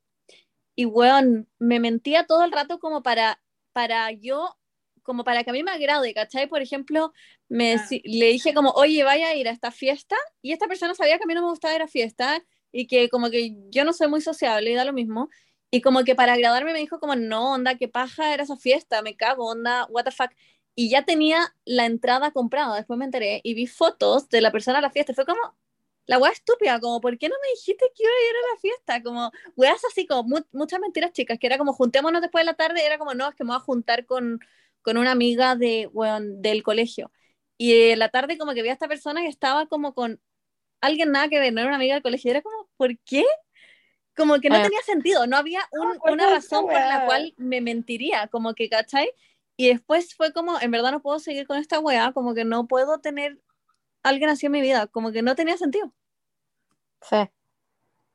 y, 0.76 0.86
weón, 0.86 1.48
me 1.58 1.80
mentía 1.80 2.26
todo 2.26 2.44
el 2.44 2.52
rato 2.52 2.78
como 2.80 3.02
para, 3.02 3.42
para 3.72 4.10
yo 4.12 4.56
como 5.10 5.24
para 5.24 5.42
que 5.42 5.50
a 5.50 5.52
mí 5.52 5.64
me 5.64 5.72
agrade, 5.72 6.14
¿cachai? 6.14 6.46
Por 6.48 6.62
ejemplo, 6.62 7.12
me 7.48 7.72
Ah. 7.72 7.76
deci- 7.76 8.00
le 8.04 8.26
dije 8.26 8.54
como, 8.54 8.70
oye, 8.70 9.02
vaya 9.02 9.26
a 9.28 9.34
ir 9.34 9.48
a 9.48 9.50
esta 9.50 9.72
fiesta, 9.72 10.14
y 10.40 10.52
esta 10.52 10.68
persona 10.68 10.94
sabía 10.94 11.18
que 11.18 11.24
a 11.24 11.26
mí 11.26 11.34
no 11.34 11.42
me 11.42 11.48
gustaba 11.50 11.74
ir 11.74 11.82
a 11.82 11.88
fiesta, 11.88 12.44
y 12.70 12.86
que 12.86 13.08
como 13.08 13.28
que 13.30 13.56
yo 13.70 13.84
no 13.84 13.92
soy 13.92 14.06
muy 14.06 14.20
sociable, 14.20 14.70
y 14.70 14.74
da 14.74 14.84
lo 14.84 14.92
mismo, 14.92 15.28
y 15.72 15.80
como 15.80 16.04
que 16.04 16.14
para 16.14 16.34
agradarme 16.34 16.72
me 16.72 16.78
dijo 16.78 17.00
como, 17.00 17.16
no, 17.16 17.54
onda, 17.54 17.76
qué 17.76 17.88
paja 17.88 18.32
era 18.32 18.44
esa 18.44 18.56
fiesta, 18.56 19.02
me 19.02 19.16
cago, 19.16 19.46
onda, 19.50 19.86
what 19.90 20.04
the 20.04 20.12
fuck, 20.12 20.30
y 20.76 20.90
ya 20.90 21.04
tenía 21.04 21.52
la 21.64 21.86
entrada 21.86 22.30
comprada, 22.30 22.76
después 22.76 22.96
me 22.98 23.04
enteré, 23.06 23.40
y 23.42 23.54
vi 23.54 23.66
fotos 23.66 24.28
de 24.28 24.40
la 24.40 24.52
persona 24.52 24.78
a 24.78 24.82
la 24.82 24.90
fiesta, 24.90 25.12
fue 25.12 25.26
como, 25.26 25.40
la 26.06 26.18
weá 26.18 26.32
estúpida, 26.32 26.80
como, 26.80 27.00
¿por 27.00 27.18
qué 27.18 27.28
no 27.28 27.36
me 27.42 27.50
dijiste 27.54 27.84
que 27.94 28.02
iba 28.02 28.10
a 28.12 28.30
ir 28.30 28.36
a 28.36 28.54
la 28.54 28.60
fiesta? 28.60 29.02
Como, 29.02 29.30
weas 29.54 29.84
así, 29.84 30.06
como 30.06 30.24
mu- 30.24 30.46
muchas 30.50 30.80
mentiras 30.80 31.12
chicas, 31.12 31.38
que 31.38 31.46
era 31.46 31.56
como, 31.58 31.72
juntémonos 31.72 32.20
después 32.20 32.42
de 32.42 32.46
la 32.46 32.54
tarde, 32.54 32.84
era 32.84 32.98
como, 32.98 33.14
no, 33.14 33.28
es 33.28 33.34
que 33.36 33.44
me 33.44 33.48
voy 33.50 33.58
a 33.58 33.60
juntar 33.60 34.06
con, 34.06 34.40
con 34.82 34.96
una 34.98 35.12
amiga 35.12 35.56
de, 35.56 35.88
weón, 35.92 36.42
del 36.42 36.62
colegio. 36.62 37.12
Y 37.58 37.90
en 37.92 37.98
la 37.98 38.08
tarde 38.10 38.38
como 38.38 38.54
que 38.54 38.62
vi 38.62 38.70
a 38.70 38.72
esta 38.72 38.88
persona 38.88 39.22
que 39.22 39.28
estaba 39.28 39.66
como 39.66 39.94
con 39.94 40.20
alguien 40.82 41.12
nada 41.12 41.28
que 41.28 41.40
ver, 41.40 41.52
no 41.54 41.60
era 41.60 41.68
una 41.70 41.76
amiga 41.78 41.94
del 41.94 42.02
colegio, 42.04 42.30
era 42.32 42.42
como, 42.42 42.68
¿por 42.76 42.98
qué? 43.00 43.24
Como 44.16 44.40
que 44.40 44.50
no 44.50 44.60
tenía 44.60 44.80
sentido, 44.82 45.26
no 45.26 45.36
había 45.36 45.60
un- 45.72 45.88
me 45.88 45.94
acuerdo 45.94 46.14
una 46.14 46.26
razón 46.26 46.68
por 46.68 46.84
la 46.86 47.00
cual 47.02 47.34
me 47.36 47.60
mentiría, 47.60 48.28
como 48.28 48.54
que, 48.54 48.68
¿cachai? 48.68 49.10
Y 49.56 49.68
después 49.68 50.14
fue 50.14 50.32
como, 50.32 50.60
en 50.60 50.70
verdad 50.70 50.92
no 50.92 51.02
puedo 51.02 51.18
seguir 51.20 51.46
con 51.46 51.58
esta 51.58 51.80
weá, 51.80 52.12
como 52.12 52.34
que 52.34 52.44
no 52.44 52.66
puedo 52.66 52.98
tener 53.00 53.40
alguien 54.04 54.30
así 54.30 54.46
en 54.46 54.52
mi 54.52 54.60
vida, 54.62 54.86
como 54.88 55.12
que 55.12 55.22
no 55.22 55.36
tenía 55.36 55.56
sentido. 55.58 55.94
Sí, 57.08 57.16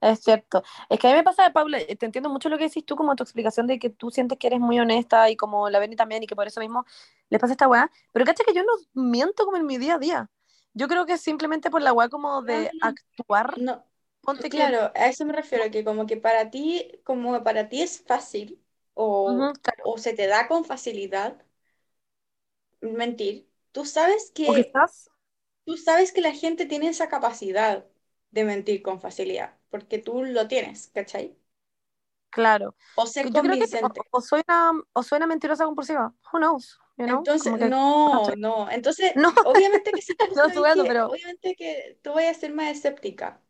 es 0.01 0.21
cierto. 0.23 0.63
Es 0.89 0.99
que 0.99 1.07
a 1.07 1.11
mí 1.11 1.17
me 1.17 1.23
pasa, 1.23 1.51
Paula, 1.51 1.79
eh, 1.79 1.95
te 1.95 2.05
entiendo 2.05 2.29
mucho 2.29 2.49
lo 2.49 2.57
que 2.57 2.65
decís 2.65 2.85
tú, 2.85 2.95
como 2.95 3.15
tu 3.15 3.23
explicación 3.23 3.67
de 3.67 3.79
que 3.79 3.89
tú 3.89 4.11
sientes 4.11 4.37
que 4.37 4.47
eres 4.47 4.59
muy 4.59 4.79
honesta 4.79 5.29
y 5.29 5.35
como 5.37 5.69
la 5.69 5.79
Beni 5.79 5.95
también 5.95 6.23
y 6.23 6.27
que 6.27 6.35
por 6.35 6.47
eso 6.47 6.59
mismo 6.59 6.85
les 7.29 7.39
pasa 7.41 7.53
esta 7.53 7.67
weá. 7.67 7.91
Pero 8.11 8.25
cacha 8.25 8.43
que 8.45 8.53
yo 8.53 8.63
no 8.63 8.73
miento 8.93 9.45
como 9.45 9.57
en 9.57 9.65
mi 9.65 9.77
día 9.77 9.95
a 9.95 9.99
día. 9.99 10.29
Yo 10.73 10.87
creo 10.87 11.05
que 11.05 11.17
simplemente 11.17 11.69
por 11.71 11.81
la 11.81 11.93
weá 11.93 12.09
como 12.09 12.41
de 12.43 12.71
No, 12.73 12.83
no. 12.83 12.97
actuar. 13.17 13.55
No, 13.55 13.85
Ponte 14.21 14.51
que... 14.51 14.59
claro, 14.59 14.91
a 14.95 15.07
eso 15.07 15.25
me 15.25 15.33
refiero, 15.33 15.71
que 15.71 15.83
como 15.83 16.05
que 16.05 16.17
para 16.17 16.49
ti, 16.51 16.91
como 17.03 17.43
para 17.43 17.69
ti 17.69 17.81
es 17.81 18.01
fácil 18.03 18.63
o, 18.93 19.51
claro. 19.61 19.85
o 19.85 19.97
se 19.97 20.13
te 20.13 20.27
da 20.27 20.47
con 20.47 20.65
facilidad 20.65 21.43
mentir, 22.81 23.49
tú 23.71 23.85
sabes 23.85 24.31
que, 24.33 24.77
tú 25.65 25.77
sabes 25.77 26.11
que 26.13 26.21
la 26.21 26.33
gente 26.33 26.65
tiene 26.67 26.89
esa 26.89 27.09
capacidad 27.09 27.85
de 28.31 28.45
mentir 28.45 28.81
con 28.83 29.01
facilidad, 29.01 29.54
porque 29.69 29.99
tú 29.99 30.23
lo 30.23 30.47
tienes, 30.47 30.87
¿cachai? 30.93 31.37
claro. 32.29 32.75
O 33.01 33.03
ser 33.13 33.27
Yo 33.33 33.41
creo 33.41 33.57
que 33.57 33.65
o, 33.81 33.89
convincente. 33.89 34.01
o 34.11 34.21
soy 34.21 34.41
una, 34.47 34.71
o 34.93 35.03
soy 35.03 35.17
una 35.17 35.27
mentirosa 35.27 35.65
compulsiva. 35.65 36.13
Who 36.33 36.39
knows? 36.39 36.79
You 36.97 37.05
know? 37.07 37.29
Entonces, 37.37 37.53
que- 37.57 37.69
no, 37.69 38.35
no. 38.35 38.69
Entonces, 38.71 39.13
No. 39.15 39.33
obviamente 39.43 39.93
que 39.93 40.01
sí, 40.01 40.13
No, 40.35 40.45
estoy 40.47 40.61
jugando, 40.61 40.85
que- 40.85 40.87
pero- 40.87 41.07
obviamente 41.07 41.55
que 41.55 41.99
tú 42.03 42.13
vayas 42.13 42.37
a 42.37 42.39
ser 42.41 42.53
más 42.53 42.71
escéptica. 42.71 43.41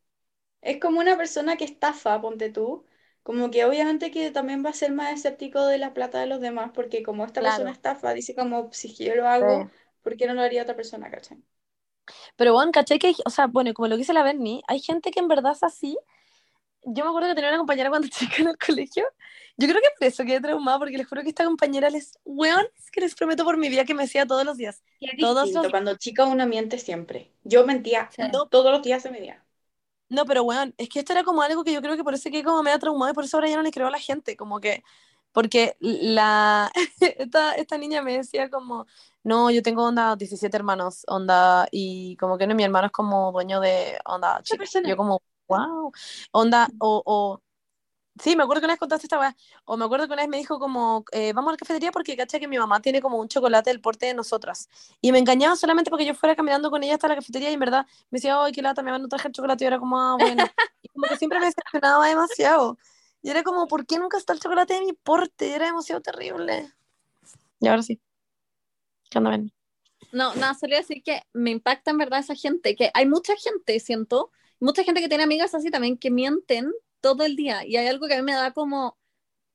Es 0.62 0.80
como 0.82 1.00
una 1.02 1.18
persona 1.18 1.58
que 1.58 1.66
estafa, 1.66 2.22
ponte 2.22 2.50
tú, 2.52 2.86
como 3.24 3.52
que 3.52 3.66
obviamente 3.66 4.12
que 4.12 4.32
también 4.32 4.66
va 4.66 4.72
a 4.72 4.74
ser 4.74 4.92
más 4.94 5.14
escéptico 5.14 5.66
de 5.68 5.78
la 5.80 5.94
plata 5.94 6.20
de 6.22 6.28
los 6.28 6.42
demás, 6.42 6.72
porque 6.76 7.04
como 7.04 7.26
esta 7.26 7.42
Claro. 7.42 7.44
persona 7.44 7.72
estafa, 7.72 8.14
dice 8.14 8.36
como, 8.36 8.72
si 8.74 8.94
yo 8.96 9.16
lo 9.16 9.28
hago, 9.30 9.68
Sí. 9.68 9.86
¿por 10.04 10.18
qué 10.18 10.28
no 10.28 10.36
lo 10.36 10.42
haría 10.44 10.64
otra 10.64 10.76
persona, 10.78 11.12
cachai? 11.12 11.44
Pero 12.36 12.54
bueno, 12.54 12.72
¿cachai? 12.72 13.00
Que, 13.00 13.14
o 13.26 13.30
sea, 13.30 13.48
bueno, 13.48 13.74
como 13.74 13.88
lo 13.88 13.96
que 13.96 14.00
dice 14.00 14.14
la 14.14 14.24
Bernie, 14.24 14.62
hay 14.68 14.80
gente 14.82 15.12
que 15.12 15.20
en 15.20 15.28
verdad 15.28 15.54
es 15.54 15.64
así. 15.64 15.98
Yo 16.84 17.04
me 17.04 17.10
acuerdo 17.10 17.30
que 17.30 17.36
tenía 17.36 17.50
una 17.50 17.58
compañera 17.58 17.90
cuando 17.90 18.08
chica 18.12 18.36
en 18.42 18.50
el 18.50 18.58
colegio. 18.58 19.06
Yo 19.58 19.68
creo 19.68 19.82
que 19.82 19.90
por 19.98 20.08
eso 20.08 20.24
quedé 20.26 20.42
traumada, 20.42 20.80
porque 20.80 20.98
les 20.98 21.08
juro 21.08 21.24
que 21.24 21.30
esta 21.30 21.46
compañera 21.46 21.90
les, 21.90 22.20
weón, 22.26 22.66
es 22.78 22.92
que 22.92 23.02
les 23.02 23.16
prometo 23.16 23.44
por 23.44 23.58
mi 23.58 23.70
vida 23.70 23.86
que 23.86 23.94
me 23.94 24.04
decía 24.04 24.26
todos 24.26 24.46
los 24.46 24.58
días. 24.58 24.84
Es 25.00 25.12
Todos 25.20 25.52
los- 25.52 25.70
cuando 25.70 25.96
chica 25.98 26.26
uno 26.26 26.46
miente 26.46 26.78
siempre. 26.78 27.32
Yo 27.44 27.66
mentía 27.66 28.10
Sí. 28.12 28.22
no, 28.32 28.48
todos 28.48 28.72
los 28.72 28.84
días 28.84 29.04
de 29.04 29.12
mi 29.12 29.20
vida. 29.20 29.44
No, 30.10 30.26
pero 30.26 30.44
weón, 30.44 30.74
es 30.78 30.90
que 30.90 31.00
esto 31.00 31.14
era 31.14 31.24
como 31.24 31.42
algo 31.42 31.64
que 31.64 31.74
yo 31.74 31.82
creo 31.82 31.96
que 31.98 32.04
por 32.04 32.14
eso 32.14 32.30
quedé 32.30 32.44
como 32.44 32.62
media 32.62 32.78
traumada 32.78 33.12
y 33.12 33.16
por 33.16 33.24
eso 33.24 33.38
ahora 33.38 33.50
ya 33.50 33.56
no 33.56 33.64
le 33.64 33.72
creo 33.72 33.88
a 33.88 33.92
la 33.92 34.00
gente, 34.00 34.38
como 34.38 34.60
que, 34.60 34.84
porque 35.36 35.76
la, 35.82 36.72
esta, 37.02 37.56
esta 37.56 37.78
niña 37.78 38.02
me 38.02 38.14
decía 38.20 38.50
como, 38.50 38.88
no, 39.22 39.52
yo 39.52 39.62
tengo 39.62 39.84
onda 39.84 40.16
17 40.16 40.56
hermanos, 40.56 41.04
onda, 41.08 41.68
y 41.72 42.16
como 42.16 42.38
que 42.38 42.48
no, 42.48 42.56
mi 42.56 42.64
hermano 42.64 42.88
es 42.88 42.94
como 42.94 43.34
dueño 43.34 43.60
de 43.60 44.00
onda 44.06 44.42
chica. 44.44 44.64
Yo 44.86 44.96
como, 44.96 45.22
wow, 45.50 45.92
onda, 46.32 46.70
o, 46.80 47.04
o, 47.06 47.42
sí, 48.18 48.38
me 48.38 48.44
acuerdo 48.44 48.62
que 48.62 48.68
una 48.68 48.76
vez 48.76 48.80
contaste 48.80 49.08
esta 49.08 49.20
weá, 49.20 49.36
o 49.66 49.76
me 49.76 49.84
acuerdo 49.84 50.08
que 50.08 50.14
una 50.14 50.24
vez 50.24 50.30
me 50.30 50.38
dijo 50.38 50.58
como, 50.58 51.04
eh, 51.12 51.34
vamos 51.34 51.50
a 51.50 51.54
la 51.54 51.58
cafetería 51.58 51.92
porque 51.92 52.16
caché 52.16 52.40
que 52.40 52.48
mi 52.48 52.58
mamá 52.58 52.80
tiene 52.82 53.02
como 53.02 53.18
un 53.18 53.28
chocolate 53.28 53.72
del 53.72 53.82
porte 53.82 54.06
de 54.06 54.14
nosotras, 54.14 54.70
y 55.02 55.12
me 55.12 55.20
engañaba 55.20 55.58
solamente 55.58 55.90
porque 55.90 56.06
yo 56.06 56.16
fuera 56.16 56.38
caminando 56.38 56.72
con 56.72 56.82
ella 56.82 56.94
hasta 56.94 57.10
la 57.10 57.16
cafetería 57.16 57.50
y 57.52 57.56
en 57.56 57.60
verdad 57.60 57.86
me 58.10 58.20
decía, 58.20 58.42
ay, 58.42 58.54
qué 58.54 58.62
lata, 58.62 58.82
mi 58.84 58.88
mamá 58.92 59.00
no 59.00 59.10
traje 59.10 59.28
el 59.28 59.34
chocolate, 59.34 59.64
y 59.64 59.66
yo 59.66 59.68
era 59.68 59.80
como, 59.80 60.00
ah, 60.00 60.16
bueno, 60.18 60.46
y 60.82 60.88
como 60.90 61.08
que 61.08 61.18
siempre 61.18 61.40
me 61.40 61.48
decepcionaba 61.48 62.08
demasiado, 62.08 62.78
y 63.26 63.30
era 63.32 63.42
como, 63.42 63.68
¿por 63.68 63.88
qué 63.88 63.98
nunca 63.98 64.18
está 64.18 64.34
el 64.34 64.40
chocolate 64.40 64.76
de 64.76 64.82
mi 64.82 64.94
porte? 64.94 65.54
Era 65.56 65.66
demasiado 65.66 66.00
terrible. 66.00 66.72
Y 67.60 67.68
ahora 67.68 67.82
sí. 67.82 68.00
¿Qué 69.10 69.18
onda, 69.18 69.32
Ben? 69.32 69.52
No, 70.12 70.36
nada, 70.36 70.54
solía 70.54 70.78
decir 70.78 71.02
que 71.04 71.22
me 71.34 71.50
impacta 71.50 71.90
en 71.90 71.98
verdad 71.98 72.20
esa 72.20 72.36
gente, 72.36 72.76
que 72.76 72.92
hay 72.94 73.08
mucha 73.08 73.34
gente, 73.36 73.80
siento, 73.80 74.30
mucha 74.60 74.84
gente 74.84 75.02
que 75.02 75.10
tiene 75.10 75.24
amigas 75.24 75.56
así 75.56 75.72
también 75.72 75.98
que 75.98 76.12
mienten 76.12 76.72
todo 77.02 77.24
el 77.26 77.36
día. 77.36 77.66
Y 77.66 77.78
hay 77.78 77.88
algo 77.88 78.08
que 78.08 78.14
a 78.14 78.18
mí 78.18 78.24
me 78.24 78.34
da 78.34 78.52
como, 78.52 78.96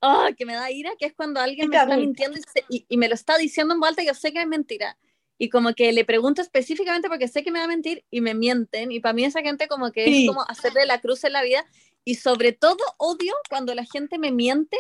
ah, 0.01 0.31
que 0.37 0.45
me 0.47 0.55
da 0.55 0.69
ira, 0.73 0.91
que 0.99 1.07
es 1.07 1.15
cuando 1.15 1.39
alguien 1.41 1.69
me 1.71 1.77
está 1.77 1.97
mintiendo 1.97 2.39
y, 2.39 2.43
se- 2.43 2.65
y- 2.69 2.87
y 2.89 2.97
me 2.97 3.09
lo 3.09 3.15
está 3.15 3.39
diciendo 3.39 3.73
en 3.75 3.79
voz 3.79 3.91
alta 3.91 4.03
y 4.03 4.07
yo 4.07 4.15
sé 4.15 4.33
que 4.33 4.41
es 4.43 4.49
mentira. 4.49 4.99
Y 5.39 5.49
como 5.49 5.73
que 5.75 5.93
le 5.93 6.05
pregunto 6.05 6.43
específicamente 6.43 7.09
porque 7.09 7.29
sé 7.29 7.43
que 7.45 7.53
me 7.53 7.61
va 7.61 7.67
a 7.67 7.69
mentir 7.69 8.05
y 8.11 8.21
me 8.21 8.35
mienten. 8.35 8.91
Y 8.91 8.99
para 9.01 9.15
mí 9.15 9.25
esa 9.25 9.43
gente 9.43 9.69
como 9.69 9.93
que 9.93 10.05
Sí. 10.07 10.23
es 10.25 10.29
como 10.29 10.43
hacerle 10.49 10.85
la 10.87 11.01
cruz 11.01 11.23
en 11.25 11.33
la 11.33 11.43
vida. 11.43 11.65
Y 12.05 12.17
sobre 12.17 12.53
todo 12.53 12.79
odio 12.99 13.35
cuando 13.49 13.75
la 13.75 13.85
gente 13.85 14.19
me 14.19 14.33
miente 14.33 14.77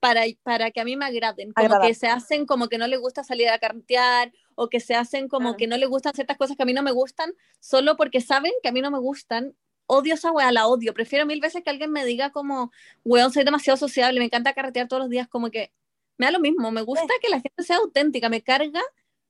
para, 0.00 0.24
para 0.42 0.70
que 0.70 0.80
a 0.80 0.84
mí 0.84 0.96
me 0.96 1.06
agraden. 1.06 1.52
Como 1.52 1.80
que 1.80 1.94
se 1.94 2.08
hacen 2.08 2.46
como 2.46 2.68
que 2.68 2.78
no 2.78 2.86
les 2.86 3.00
gusta 3.00 3.24
salir 3.24 3.48
a 3.48 3.58
cartear 3.58 4.32
o 4.54 4.68
que 4.68 4.80
se 4.80 4.94
hacen 4.94 5.28
como 5.28 5.56
que 5.56 5.66
no 5.66 5.76
les 5.76 5.88
gustan 5.88 6.12
ciertas 6.14 6.36
cosas 6.36 6.56
que 6.56 6.62
a 6.62 6.66
mí 6.66 6.74
no 6.74 6.82
me 6.82 6.92
gustan 6.92 7.32
solo 7.58 7.96
porque 7.96 8.20
saben 8.20 8.52
que 8.62 8.68
a 8.68 8.72
mí 8.72 8.80
no 8.80 8.90
me 8.90 8.98
gustan. 8.98 9.56
Odio 9.86 10.14
esa 10.14 10.30
wea, 10.32 10.52
la 10.52 10.66
odio. 10.66 10.94
Prefiero 10.94 11.26
mil 11.26 11.40
veces 11.40 11.62
que 11.62 11.70
alguien 11.70 11.90
me 11.90 12.04
diga 12.04 12.30
como, 12.30 12.70
weón, 13.02 13.32
soy 13.32 13.44
demasiado 13.44 13.76
sociable, 13.76 14.18
me 14.18 14.26
encanta 14.26 14.52
carretear 14.52 14.88
todos 14.88 15.00
los 15.00 15.10
días, 15.10 15.28
como 15.28 15.50
que 15.50 15.72
me 16.18 16.26
da 16.26 16.32
lo 16.32 16.40
mismo. 16.40 16.70
Me 16.70 16.82
gusta 16.82 17.12
que 17.20 17.28
la 17.28 17.40
gente 17.40 17.62
sea 17.62 17.78
auténtica, 17.78 18.28
me 18.28 18.42
carga 18.42 18.82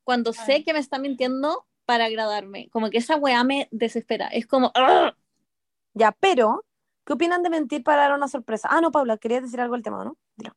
cuando 0.05 0.32
sé 0.32 0.65
que 0.65 0.73
me 0.73 0.78
está 0.78 0.98
mintiendo 0.98 1.66
para 1.85 2.06
agradarme. 2.06 2.69
Como 2.70 2.90
que 2.90 2.98
esa 2.98 3.16
weá 3.16 3.44
me 3.44 3.69
desespera. 3.70 4.28
Es 4.28 4.47
como. 4.47 4.73
Ya, 5.94 6.12
pero, 6.12 6.65
¿qué 7.05 7.12
opinan 7.14 7.43
de 7.43 7.51
mentir 7.51 7.82
para 7.85 8.02
dar 8.02 8.14
una 8.14 8.28
sorpresa? 8.28 8.68
Ah, 8.70 8.81
no, 8.81 8.90
Paula, 8.93 9.18
querías 9.18 9.43
decir 9.43 9.60
algo 9.60 9.74
del 9.74 9.82
tema, 9.85 10.05
¿no? 10.05 10.18
Dilo. 10.36 10.55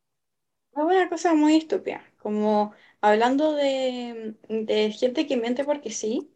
Es 0.72 0.82
una 0.84 1.08
cosa 1.08 1.34
muy 1.34 1.56
estúpida, 1.56 2.04
como 2.18 2.72
hablando 3.00 3.52
de, 3.54 4.36
de 4.48 4.92
gente 4.92 5.26
que 5.26 5.36
miente 5.36 5.64
porque 5.64 5.90
sí, 5.90 6.32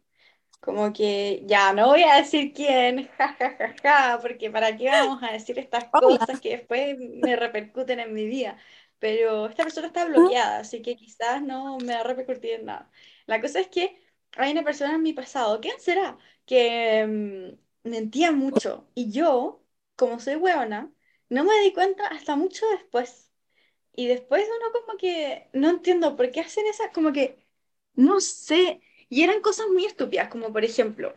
como 0.60 0.92
que 0.92 1.44
ya 1.46 1.72
no 1.74 1.88
voy 1.88 2.02
a 2.04 2.16
decir 2.16 2.52
quién, 2.54 3.08
ja, 3.18 3.34
ja, 3.38 3.56
ja, 3.58 3.76
ja, 3.82 4.18
porque 4.22 4.50
para 4.50 4.76
qué 4.76 4.88
vamos 4.90 5.22
a 5.22 5.32
decir 5.32 5.58
estas 5.58 5.86
Hola. 5.92 6.26
cosas 6.26 6.40
que 6.40 6.50
después 6.58 6.96
me 6.98 7.36
repercuten 7.36 8.00
en 8.00 8.14
mi 8.14 8.26
vida, 8.26 8.58
pero 9.00 9.46
esta 9.48 9.64
persona 9.64 9.88
está 9.88 10.04
bloqueada, 10.06 10.60
así 10.60 10.82
que 10.82 10.96
quizás 10.96 11.42
no 11.42 11.80
me 11.80 11.94
va 11.94 12.00
a 12.00 12.04
repercutir 12.04 12.52
en 12.52 12.66
nada. 12.66 12.90
La 13.26 13.40
cosa 13.40 13.60
es 13.60 13.68
que 13.68 14.02
hay 14.36 14.52
una 14.52 14.64
persona 14.64 14.94
en 14.96 15.02
mi 15.02 15.12
pasado, 15.14 15.60
¿quién 15.60 15.80
será? 15.80 16.18
Que 16.46 17.06
mm, 17.84 17.88
mentía 17.90 18.32
mucho 18.32 18.88
y 18.94 19.12
yo, 19.12 19.61
como 19.96 20.18
soy 20.20 20.36
hueona, 20.36 20.92
no 21.28 21.44
me 21.44 21.58
di 21.60 21.72
cuenta 21.72 22.06
hasta 22.08 22.36
mucho 22.36 22.66
después. 22.70 23.30
Y 23.94 24.08
después 24.08 24.44
uno 24.48 24.72
como 24.86 24.98
que 24.98 25.48
no 25.54 25.70
entiendo 25.70 26.16
por 26.16 26.30
qué 26.32 26.40
hacen 26.42 26.66
esas, 26.66 26.90
como 26.92 27.12
que 27.12 27.44
no 27.94 28.20
sé. 28.20 28.82
Y 29.10 29.24
eran 29.24 29.40
cosas 29.42 29.68
muy 29.68 29.86
estúpidas, 29.86 30.28
como 30.30 30.52
por 30.52 30.64
ejemplo, 30.64 31.14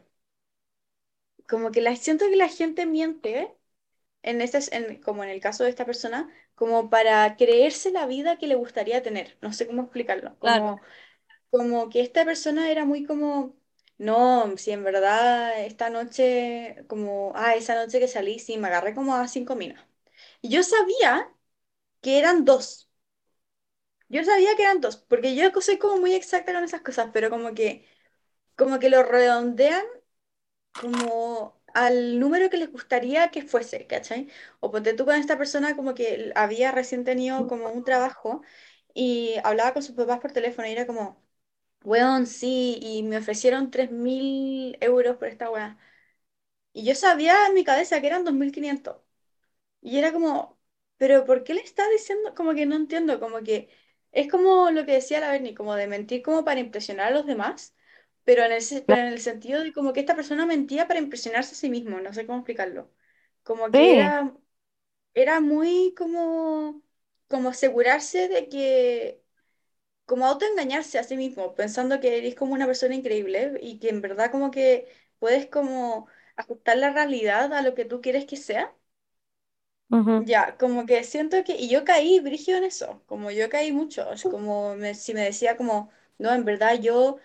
como 1.47 1.71
que 1.71 1.81
la, 1.81 1.95
siento 1.95 2.25
que 2.29 2.35
la 2.35 2.49
gente 2.49 2.85
miente, 2.85 3.55
en 4.23 4.41
este, 4.41 4.59
en- 4.75 5.01
como 5.03 5.23
en 5.23 5.29
el 5.31 5.41
caso 5.41 5.63
de 5.63 5.71
esta 5.71 5.85
persona, 5.85 6.29
como 6.55 6.89
para 6.89 7.35
creerse 7.37 7.91
la 7.91 8.05
vida 8.07 8.37
que 8.37 8.47
le 8.47 8.55
gustaría 8.55 9.03
tener. 9.03 9.37
No 9.41 9.53
sé 9.53 9.67
cómo 9.67 9.83
explicarlo. 9.83 10.37
Como, 10.39 10.59
Claro. 10.65 10.81
como 11.51 11.89
que 11.89 12.01
esta 12.01 12.25
persona 12.25 12.71
era 12.71 12.85
muy 12.85 13.05
como, 13.05 13.57
no, 13.97 14.57
si 14.57 14.71
en 14.71 14.83
verdad 14.83 15.59
esta 15.65 15.89
noche, 15.89 16.85
como, 16.87 17.31
ah, 17.35 17.55
esa 17.55 17.75
noche 17.75 17.99
que 17.99 18.07
salí, 18.07 18.39
sí, 18.39 18.57
me 18.57 18.67
agarré 18.67 18.93
como 18.95 19.15
a 19.15 19.27
cinco 19.27 19.55
minas. 19.55 19.85
Y 20.41 20.49
yo 20.49 20.63
sabía 20.63 21.31
que 22.01 22.19
eran 22.19 22.45
dos. 22.45 22.89
Yo 24.09 24.23
sabía 24.23 24.55
que 24.55 24.63
eran 24.63 24.81
dos, 24.81 24.97
porque 24.97 25.35
yo 25.35 25.49
soy 25.61 25.77
como 25.79 25.97
muy 25.97 26.13
exacta 26.13 26.53
con 26.53 26.63
esas 26.63 26.81
cosas, 26.81 27.09
pero 27.13 27.29
como 27.29 27.53
que, 27.55 27.87
como 28.57 28.79
que 28.79 28.89
lo 28.89 29.03
redondean 29.03 29.85
como 30.73 31.61
al 31.73 32.19
número 32.19 32.49
que 32.49 32.57
les 32.57 32.71
gustaría 32.71 33.31
que 33.31 33.43
fuese, 33.43 33.87
¿cachai? 33.87 34.29
O 34.61 34.71
ponte 34.71 34.93
tú 34.93 35.05
con 35.05 35.15
esta 35.15 35.37
persona 35.37 35.75
como 35.75 35.93
que 35.95 36.31
había 36.35 36.71
recién 36.71 37.03
tenido 37.05 37.47
como 37.47 37.69
un 37.69 37.83
trabajo 37.85 38.41
y 38.93 39.35
hablaba 39.43 39.73
con 39.73 39.83
sus 39.83 39.95
papás 39.95 40.19
por 40.19 40.31
teléfono 40.33 40.67
y 40.67 40.71
era 40.73 40.87
como, 40.87 41.21
weón, 41.85 42.27
sí, 42.27 42.79
y 42.81 43.03
me 43.03 43.17
ofrecieron 43.17 43.71
3.000 43.71 44.77
euros 44.81 45.17
por 45.17 45.27
esta 45.29 45.49
weá. 45.51 45.77
Y 46.73 46.85
yo 46.85 46.95
sabía 46.95 47.47
en 47.47 47.53
mi 47.53 47.63
cabeza 47.63 48.01
que 48.01 48.07
eran 48.07 48.25
2.500. 48.25 48.97
Y 49.81 49.97
era 49.99 50.13
como, 50.13 50.59
pero 50.97 51.25
¿por 51.25 51.43
qué 51.43 51.53
le 51.55 51.61
está 51.61 51.87
diciendo? 51.89 52.33
Como 52.35 52.53
que 52.55 52.65
no 52.65 52.75
entiendo, 52.75 53.19
como 53.19 53.43
que 53.43 53.69
es 54.11 54.29
como 54.31 54.71
lo 54.71 54.85
que 54.85 54.93
decía 54.93 55.19
la 55.21 55.31
Berni, 55.31 55.55
como 55.55 55.75
de 55.75 55.87
mentir 55.87 56.23
como 56.23 56.45
para 56.45 56.59
impresionar 56.61 57.07
a 57.13 57.15
los 57.15 57.25
demás, 57.27 57.75
pero 58.25 58.43
en 58.45 58.51
el, 58.53 58.63
pero 58.87 59.01
en 59.01 59.07
el 59.09 59.19
sentido 59.21 59.63
de 59.63 59.73
como 59.73 59.93
que 59.93 60.01
esta 60.01 60.15
persona 60.15 60.45
mentía 60.45 60.87
para 60.87 60.99
impresionarse 60.99 61.53
a 61.53 61.57
sí 61.57 61.69
mismo, 61.69 61.99
no 62.01 62.13
sé 62.13 62.25
cómo 62.27 62.39
explicarlo. 62.39 62.91
Como 63.43 63.71
que 63.73 63.91
Sí. 63.91 63.91
era, 63.93 64.35
era 65.13 65.39
muy 65.41 65.93
como, 65.97 66.81
como 67.27 67.49
asegurarse 67.49 68.27
de 68.29 68.49
que, 68.49 69.23
como 70.05 70.25
autoengañarse 70.27 70.99
a 70.99 71.03
sí 71.03 71.17
mismo, 71.17 71.55
pensando 71.55 71.99
que 71.99 72.17
eres 72.17 72.35
como 72.35 72.53
una 72.53 72.65
persona 72.67 72.95
increíble 72.95 73.59
y 73.61 73.79
que 73.79 73.89
en 73.89 74.01
verdad 74.01 74.31
como 74.31 74.51
que 74.51 74.87
puedes 75.19 75.47
como 75.47 76.07
ajustar 76.35 76.77
la 76.77 76.91
realidad 76.91 77.53
a 77.53 77.61
lo 77.61 77.73
que 77.75 77.85
tú 77.85 78.01
quieres 78.01 78.25
que 78.25 78.37
sea. 78.37 78.75
Ya, 80.17 80.55
como 80.57 80.85
que 80.85 81.03
siento 81.03 81.43
que, 81.43 81.55
y 81.57 81.67
yo 81.69 81.83
caí 81.83 82.19
brígido 82.21 82.57
en 82.57 82.63
eso, 82.63 83.03
como 83.05 83.31
yo 83.31 83.49
caí 83.49 83.71
mucho, 83.73 84.13
es 84.13 84.25
como 84.25 84.75
me- 84.75 84.95
si 84.95 85.13
me 85.13 85.21
decía 85.21 85.57
como, 85.57 85.89
no, 86.17 86.33
en 86.33 86.45
verdad 86.45 86.79
yo 86.79 87.17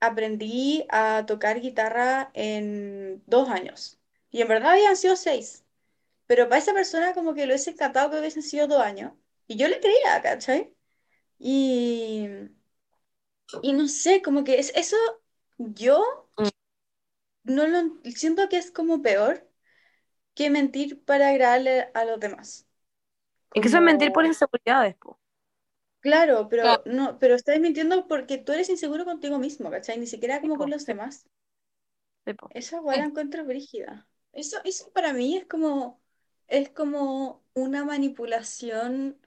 aprendí 0.00 0.86
a 0.90 1.24
tocar 1.26 1.60
guitarra 1.60 2.30
en 2.34 3.22
dos 3.26 3.48
años, 3.50 4.00
y 4.30 4.40
en 4.40 4.48
verdad 4.48 4.72
habían 4.72 4.96
sido 4.96 5.16
seis, 5.16 5.64
pero 6.26 6.48
para 6.48 6.60
esa 6.60 6.74
persona 6.74 7.14
como 7.14 7.34
que 7.34 7.46
lo 7.46 7.52
hubiese 7.54 7.72
encantado 7.72 8.10
que 8.10 8.20
hubiesen 8.20 8.42
sido 8.44 8.68
dos 8.68 8.82
años, 8.82 9.12
y 9.48 9.56
yo 9.56 9.68
le 9.68 9.80
creía, 9.80 10.22
¿cachai? 10.22 10.74
Y, 11.38 12.28
y 13.62 13.72
no 13.72 13.88
sé, 13.88 14.22
como 14.22 14.44
que 14.44 14.58
es, 14.58 14.72
eso 14.74 14.96
yo 15.58 16.28
Mm. 16.38 16.48
no 17.44 17.66
lo, 17.66 17.96
siento 18.14 18.48
que 18.48 18.56
es 18.58 18.70
como 18.70 19.02
peor 19.02 19.48
que 20.34 20.50
mentir 20.50 21.04
para 21.04 21.28
agradarle 21.30 21.90
a 21.94 22.04
los 22.06 22.20
demás. 22.20 22.66
Es 23.54 23.62
que 23.62 23.68
eso 23.68 23.76
es 23.78 23.82
mentir 23.82 24.12
por 24.12 24.24
Como- 24.24 24.32
inseguridades, 24.34 24.94
po. 24.96 25.18
Claro, 26.00 26.48
pero 26.48 26.62
Claro. 26.64 26.82
no, 26.86 27.18
pero 27.18 27.34
estás 27.34 27.58
mintiendo 27.60 28.06
porque 28.08 28.38
tú 28.38 28.52
eres 28.52 28.68
inseguro 28.68 29.04
contigo 29.04 29.38
mismo, 29.38 29.70
¿cachai? 29.70 29.98
Ni 29.98 30.06
siquiera 30.06 30.40
como 30.40 30.56
con 30.56 30.70
los 30.70 30.86
demás. 30.86 31.26
Sí. 32.26 32.32
Esa 32.50 32.80
la 32.80 33.04
encuentro 33.04 33.44
brígida. 33.44 34.06
Eso, 34.32 34.58
eso 34.64 34.90
para 34.92 35.12
mí 35.12 35.36
es 35.36 35.46
como, 35.46 36.00
es 36.46 36.70
como 36.70 37.44
una 37.54 37.84
manipulación 37.84 39.18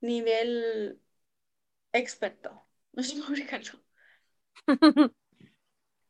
nivel 0.00 1.00
experto. 1.94 2.50
No 2.92 3.02
sé 3.02 3.12
cómo 3.14 3.24
explicarlo. 3.34 3.80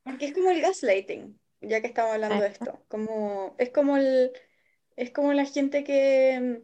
Porque 0.03 0.27
es 0.27 0.35
como 0.35 0.51
el 0.51 0.61
gaslighting, 0.63 1.41
ya 1.61 1.81
que 1.81 1.87
estamos 1.89 2.13
hablando 2.13 2.43
de 2.43 2.49
esto. 2.51 2.85
Como, 2.89 3.55
es 3.59 3.71
como 3.71 3.97
el, 3.97 4.33
es 4.97 5.11
como 5.13 5.33
la 5.33 5.45
gente 5.47 5.85
que, 5.85 6.63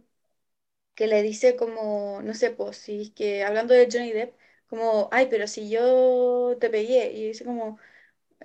que 0.95 1.07
le 1.09 1.23
dice 1.23 1.57
como, 1.57 2.23
no 2.23 2.35
sé, 2.35 2.51
pues, 2.53 2.79
si 2.79 3.03
es 3.03 3.11
que 3.13 3.45
hablando 3.45 3.75
de 3.75 3.89
Johnny 3.93 4.13
Depp, 4.13 4.37
como, 4.69 5.09
ay, 5.13 5.29
pero 5.31 5.47
si 5.49 5.71
yo 5.71 6.57
te 6.61 6.71
pegué, 6.71 7.13
y 7.13 7.29
dice 7.29 7.45
como, 7.45 7.79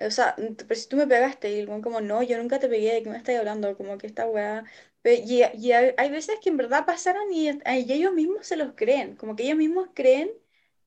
o 0.00 0.10
sea, 0.10 0.36
pero 0.36 0.74
si 0.80 0.88
tú 0.88 0.96
me 0.96 1.06
pegaste, 1.08 1.50
y 1.52 1.60
el 1.60 1.68
weón 1.68 1.82
como, 1.82 2.00
no, 2.02 2.22
yo 2.22 2.38
nunca 2.38 2.58
te 2.60 2.68
pegué, 2.68 2.94
¿de 2.94 3.02
qué 3.04 3.10
me 3.10 3.18
estás 3.18 3.36
hablando? 3.38 3.76
Como 3.76 3.98
que 3.98 4.06
esta 4.08 4.26
weá, 4.28 4.64
y, 5.04 5.44
y 5.44 5.72
hay 5.72 6.10
veces 6.10 6.38
que 6.42 6.50
en 6.50 6.56
verdad 6.58 6.86
pasaron 6.86 7.32
y, 7.32 7.50
y 7.50 7.92
ellos 7.92 8.12
mismos 8.14 8.46
se 8.46 8.56
los 8.56 8.74
creen, 8.76 9.16
como 9.16 9.36
que 9.36 9.44
ellos 9.44 9.58
mismos 9.58 9.90
creen 9.94 10.30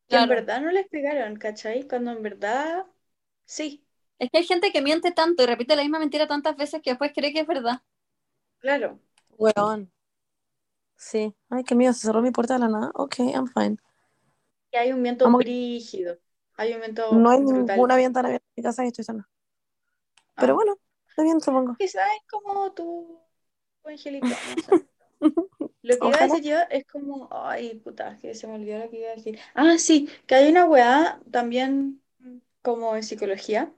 que 0.09 0.15
en 0.17 0.29
verdad 0.29 0.61
no 0.61 0.71
les 0.71 0.87
pegaron, 0.89 1.35
¿cachai? 1.37 1.87
Cuando 1.87 2.11
en 2.11 2.21
verdad, 2.23 2.85
sí, 3.45 3.85
Es 4.19 4.29
que 4.31 4.39
hay 4.39 4.45
gente 4.45 4.71
que 4.71 4.81
miente 4.81 5.11
tanto 5.11 5.43
y 5.43 5.45
repite 5.45 5.75
la 5.75 5.81
misma 5.83 5.99
mentira 5.99 6.27
tantas 6.27 6.55
veces 6.57 6.81
que 6.81 6.91
después 6.91 7.11
cree 7.15 7.33
que 7.33 7.39
es 7.41 7.47
verdad. 7.47 7.81
claro. 8.59 8.99
Weón. 9.37 9.91
Sí. 10.97 11.33
Ay, 11.49 11.63
qué 11.63 11.75
miedo, 11.75 11.93
se 11.93 12.07
cerró 12.07 12.21
mi 12.21 12.31
puerta 12.31 12.55
de 12.55 12.59
la 12.59 12.67
nada. 12.67 12.91
Ok, 12.93 13.19
I'm 13.19 13.47
fine. 13.47 13.77
Y 14.71 14.77
hay 14.77 14.91
un 14.91 15.01
viento 15.01 15.25
Vamos- 15.25 15.39
brígido, 15.39 16.17
hay 16.57 16.73
un 16.73 16.81
viento 16.81 17.13
No 17.13 17.29
hay 17.29 17.39
brutal. 17.43 17.65
ninguna 17.75 17.95
ventana 17.95 18.27
abierta 18.27 18.45
en 18.47 18.53
mi 18.57 18.63
casa 18.63 18.83
y 18.83 18.87
estoy 18.87 19.05
sola. 19.05 19.27
Pero 20.35 20.53
Ah. 20.53 20.55
bueno, 20.55 20.77
está 21.07 21.23
bien, 21.23 21.41
supongo. 21.41 21.75
Quizás 21.77 22.07
es 22.17 22.27
como 22.29 22.71
tu, 22.73 23.19
tu 23.81 23.89
angelito, 23.89 24.27
no 24.27 24.33
sé. 24.33 24.71
Lo 25.81 25.99
que 25.99 26.07
iba 26.07 26.19
a 26.19 26.23
decir 26.23 26.43
yo 26.43 26.57
es 26.69 26.85
como, 26.85 27.29
ay, 27.31 27.75
puta, 27.79 28.17
que 28.21 28.35
se 28.35 28.47
me 28.47 28.55
olvidó 28.55 28.79
lo 28.79 28.89
que 28.89 28.99
iba 28.99 29.09
a 29.11 29.15
decir. 29.15 29.39
Ah, 29.55 29.77
sí, 29.77 30.09
que 30.27 30.35
hay 30.35 30.49
una 30.49 30.65
weá 30.65 31.21
también 31.31 32.01
como 32.61 32.95
en 32.95 33.03
psicología, 33.03 33.73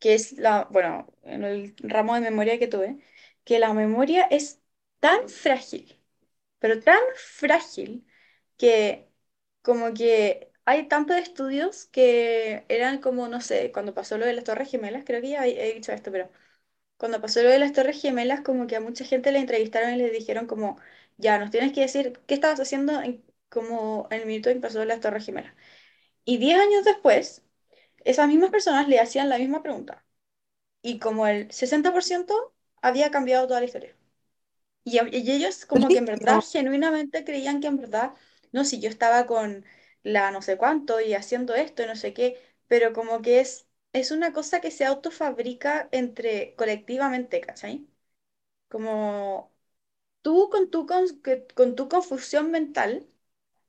que 0.00 0.14
es 0.14 0.32
la, 0.34 0.68
bueno, 0.70 1.08
en 1.22 1.44
el 1.44 1.74
ramo 1.80 2.14
de 2.14 2.20
memoria 2.22 2.58
que 2.58 2.68
tuve, 2.68 2.98
que 3.44 3.58
la 3.58 3.74
memoria 3.74 4.24
es 4.24 4.62
tan 5.00 5.28
frágil, 5.28 6.00
pero 6.58 6.80
tan 6.82 7.00
frágil, 7.16 8.06
que 8.58 9.10
como 9.62 9.94
que 9.94 10.52
hay 10.64 10.88
tantos 10.88 11.16
estudios 11.18 11.86
que 11.86 12.64
eran 12.68 13.00
como, 13.00 13.28
no 13.28 13.40
sé, 13.40 13.72
cuando 13.72 13.94
pasó 13.94 14.18
lo 14.18 14.26
de 14.26 14.34
las 14.34 14.44
Torres 14.44 14.70
Gemelas, 14.70 15.04
creo 15.06 15.20
que 15.22 15.30
ya 15.30 15.46
he, 15.46 15.70
he 15.70 15.74
dicho 15.74 15.92
esto, 15.92 16.12
pero 16.12 16.30
cuando 16.96 17.20
pasó 17.20 17.42
lo 17.42 17.50
de 17.50 17.58
las 17.58 17.72
Torres 17.72 18.00
Gemelas, 18.00 18.40
como 18.42 18.66
que 18.66 18.76
a 18.76 18.80
mucha 18.80 19.04
gente 19.04 19.32
le 19.32 19.40
entrevistaron 19.40 19.94
y 19.94 19.96
le 19.98 20.10
dijeron 20.10 20.46
como, 20.46 20.78
ya, 21.18 21.38
nos 21.38 21.50
tienes 21.50 21.72
que 21.72 21.82
decir 21.82 22.20
qué 22.26 22.34
estabas 22.34 22.60
haciendo 22.60 23.00
en, 23.02 23.24
como 23.48 24.08
en 24.10 24.20
el 24.22 24.26
minuto 24.26 24.50
en 24.50 24.56
que 24.58 24.62
pasó 24.62 24.84
las 24.84 25.00
Torres 25.00 25.26
Gemelas. 25.26 25.54
Y 26.24 26.38
10 26.38 26.58
años 26.60 26.84
después, 26.84 27.42
esas 28.04 28.28
mismas 28.28 28.50
personas 28.50 28.88
le 28.88 29.00
hacían 29.00 29.28
la 29.30 29.38
misma 29.38 29.62
pregunta. 29.62 30.04
Y 30.82 30.98
como 31.00 31.26
el 31.26 31.50
60% 31.52 32.54
había 32.82 33.10
cambiado 33.10 33.46
toda 33.48 33.60
la 33.60 33.66
historia. 33.66 33.96
Y, 34.84 34.98
y 35.16 35.30
ellos 35.32 35.66
como 35.66 35.90
que 35.92 35.98
en 35.98 36.06
verdad 36.06 36.40
genuinamente 36.42 37.24
creían 37.24 37.60
que 37.60 37.68
en 37.68 37.76
verdad, 37.78 38.14
no, 38.52 38.64
si 38.64 38.80
yo 38.80 38.88
estaba 38.90 39.26
con 39.26 39.64
la 40.02 40.30
no 40.30 40.42
sé 40.42 40.56
cuánto 40.58 41.00
y 41.00 41.14
haciendo 41.14 41.54
esto 41.54 41.82
y 41.82 41.86
no 41.86 41.96
sé 41.96 42.12
qué, 42.14 42.38
pero 42.68 42.92
como 42.92 43.22
que 43.22 43.40
es, 43.40 43.66
es 43.94 44.12
una 44.12 44.34
cosa 44.34 44.60
que 44.62 44.72
se 44.72 44.86
autofabrica 44.86 45.88
entre 45.92 46.56
colectivamente, 46.56 47.40
¿cachai? 47.42 47.88
Como 48.68 49.52
tú 50.22 50.50
con 50.50 50.70
tu, 50.70 50.86
con, 50.86 51.76
tu 51.76 51.88
confusión 51.88 52.50
mental, 52.50 53.08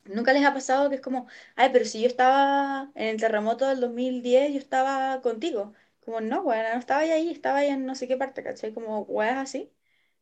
nunca 0.05 0.33
les 0.33 0.45
ha 0.45 0.53
pasado 0.53 0.89
que 0.89 0.95
es 0.95 1.01
como, 1.01 1.27
ay, 1.55 1.69
pero 1.73 1.85
si 1.85 2.01
yo 2.01 2.07
estaba 2.07 2.91
en 2.95 3.07
el 3.09 3.17
terremoto 3.19 3.67
del 3.67 3.79
2010 3.81 4.53
yo 4.53 4.59
estaba 4.59 5.21
contigo. 5.21 5.73
Como, 6.05 6.21
no, 6.21 6.43
bueno, 6.43 6.69
no 6.73 6.79
estaba 6.79 7.01
ahí, 7.01 7.31
estaba 7.31 7.59
ahí 7.59 7.69
en 7.69 7.85
no 7.85 7.95
sé 7.95 8.07
qué 8.07 8.17
parte, 8.17 8.43
¿cachai? 8.43 8.73
Como, 8.73 9.01
weas 9.03 9.37
así. 9.37 9.73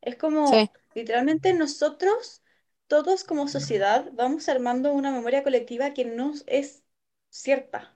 Es 0.01 0.15
Sí. 0.43 0.69
como, 0.69 0.71
literalmente 0.93 1.53
nosotros, 1.53 2.43
todos 2.87 3.23
como 3.23 3.47
sociedad, 3.47 4.09
vamos 4.13 4.49
armando 4.49 4.93
una 4.93 5.11
memoria 5.11 5.43
colectiva 5.43 5.93
que 5.93 6.05
no 6.05 6.33
es 6.47 6.83
cierta. 7.29 7.95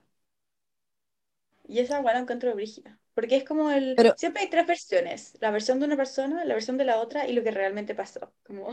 Y 1.68 1.78
esa 1.80 2.00
weá 2.00 2.14
la 2.14 2.20
encuentro 2.20 2.54
brígida. 2.54 2.98
Porque 3.14 3.36
es 3.36 3.44
como 3.44 3.70
el, 3.70 3.94
Pero, 3.96 4.14
siempre 4.16 4.42
hay 4.42 4.50
tres 4.50 4.66
versiones, 4.66 5.36
la 5.40 5.50
versión 5.50 5.80
de 5.80 5.86
una 5.86 5.96
persona, 5.96 6.44
la 6.44 6.54
versión 6.54 6.78
de 6.78 6.84
la 6.84 6.98
otra 7.00 7.26
y 7.28 7.32
lo 7.32 7.42
que 7.42 7.50
realmente 7.50 7.94
pasó. 7.94 8.32
Como, 8.44 8.70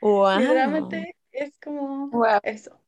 wow. 0.00 0.38
literalmente 0.38 1.16
es 1.32 1.58
como 1.58 2.08
Wow. 2.08 2.40
eso. 2.42 2.80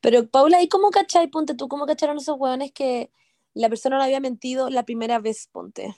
Pero 0.00 0.26
Paula, 0.28 0.62
¿y 0.62 0.68
cómo 0.68 0.90
cachai, 0.90 1.28
ponte 1.28 1.54
tú, 1.54 1.68
cómo 1.68 1.86
cacharon 1.86 2.18
esos 2.18 2.36
hueones 2.38 2.72
que 2.72 3.10
la 3.54 3.68
persona 3.68 3.96
no 3.98 4.02
había 4.04 4.20
mentido 4.20 4.70
la 4.70 4.84
primera 4.84 5.18
vez, 5.18 5.48
ponte? 5.52 5.94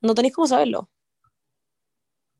No 0.00 0.14
tenéis 0.14 0.34
cómo 0.34 0.46
saberlo. 0.46 0.90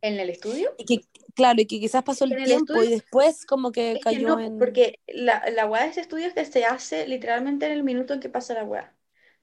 ¿En 0.03 0.21
el 0.21 0.29
estudio? 0.29 0.75
Y 0.79 0.85
que, 0.85 1.07
claro, 1.35 1.61
y 1.63 1.67
que 1.67 1.81
quizás 1.81 2.03
pasó 2.03 2.25
el 2.25 2.33
el 2.35 2.45
tiempo 2.45 2.75
y 2.75 2.77
estudio 2.77 2.91
después 2.91 3.47
como 3.47 3.73
que 3.73 3.93
es 3.93 3.99
que 3.99 4.01
cayó 4.03 4.29
no, 4.29 4.41
en... 4.41 4.59
porque 4.59 5.01
la, 5.07 5.43
la 5.51 5.67
weá 5.67 5.85
de 5.85 5.91
ese 5.91 6.03
estudio 6.03 6.27
es 6.27 6.35
que 6.35 6.45
se 6.45 6.65
hace 6.67 7.07
literalmente 7.09 7.67
en 7.67 7.73
el 7.73 7.83
minuto 7.85 8.13
en 8.13 8.21
que 8.21 8.29
pasa 8.29 8.55
la 8.55 8.65
weá. 8.65 8.95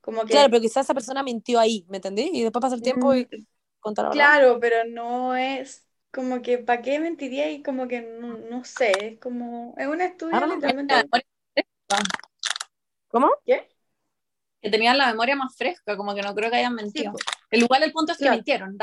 Como 0.01 0.25
Claro, 0.25 0.49
pero 0.49 0.61
quizás 0.61 0.85
esa 0.85 0.93
persona 0.93 1.23
mintió 1.23 1.59
ahí, 1.59 1.85
¿me 1.89 1.97
entendí? 1.97 2.29
Y 2.33 2.43
después 2.43 2.61
pasa 2.61 2.75
el 2.75 2.81
tiempo 2.81 3.13
y 3.15 3.27
mm, 3.27 3.45
contar 3.79 4.05
la 4.05 4.09
verdad. 4.11 4.29
claro, 4.29 4.59
pero 4.59 4.85
no 4.85 5.35
es 5.35 5.87
como 6.11 6.41
que, 6.41 6.57
¿para 6.59 6.81
qué 6.81 6.99
mentiría? 6.99 7.51
Y 7.51 7.63
como 7.63 7.87
que 7.87 8.01
no, 8.01 8.37
no 8.37 8.63
sé, 8.65 8.91
es 9.15 9.19
como, 9.19 9.75
es 9.77 9.87
un 9.87 10.01
estudio 10.01 10.45
la 10.47 10.55
literalmente. 10.55 10.95
¿Cómo? 13.09 13.29
¿Qué? 13.45 13.67
que 14.61 14.69
tenían 14.69 14.97
la 14.97 15.07
memoria 15.07 15.35
más 15.35 15.55
fresca, 15.55 15.97
como 15.97 16.13
que 16.15 16.21
no 16.21 16.35
creo 16.35 16.49
que 16.51 16.57
hayan 16.57 16.75
Sí, 16.75 16.83
mentido. 16.83 17.11
po, 17.11 17.17
El 17.49 17.61
igual 17.63 17.83
el 17.83 17.91
punto 17.91 18.11
es 18.11 18.17
que 18.19 18.23
claro. 18.23 18.35
mintieron. 18.35 18.77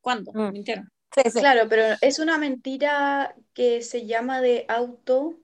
¿Cuándo? 0.00 0.32
Mm. 0.32 0.52
Mintieron. 0.52 0.88
Sí, 1.14 1.30
sí. 1.30 1.40
Claro, 1.40 1.68
pero 1.68 1.96
es 2.02 2.18
una 2.18 2.38
mentira 2.38 3.36
que 3.54 3.82
se 3.82 4.06
llama 4.06 4.40
de 4.40 4.66
auto, 4.68 5.38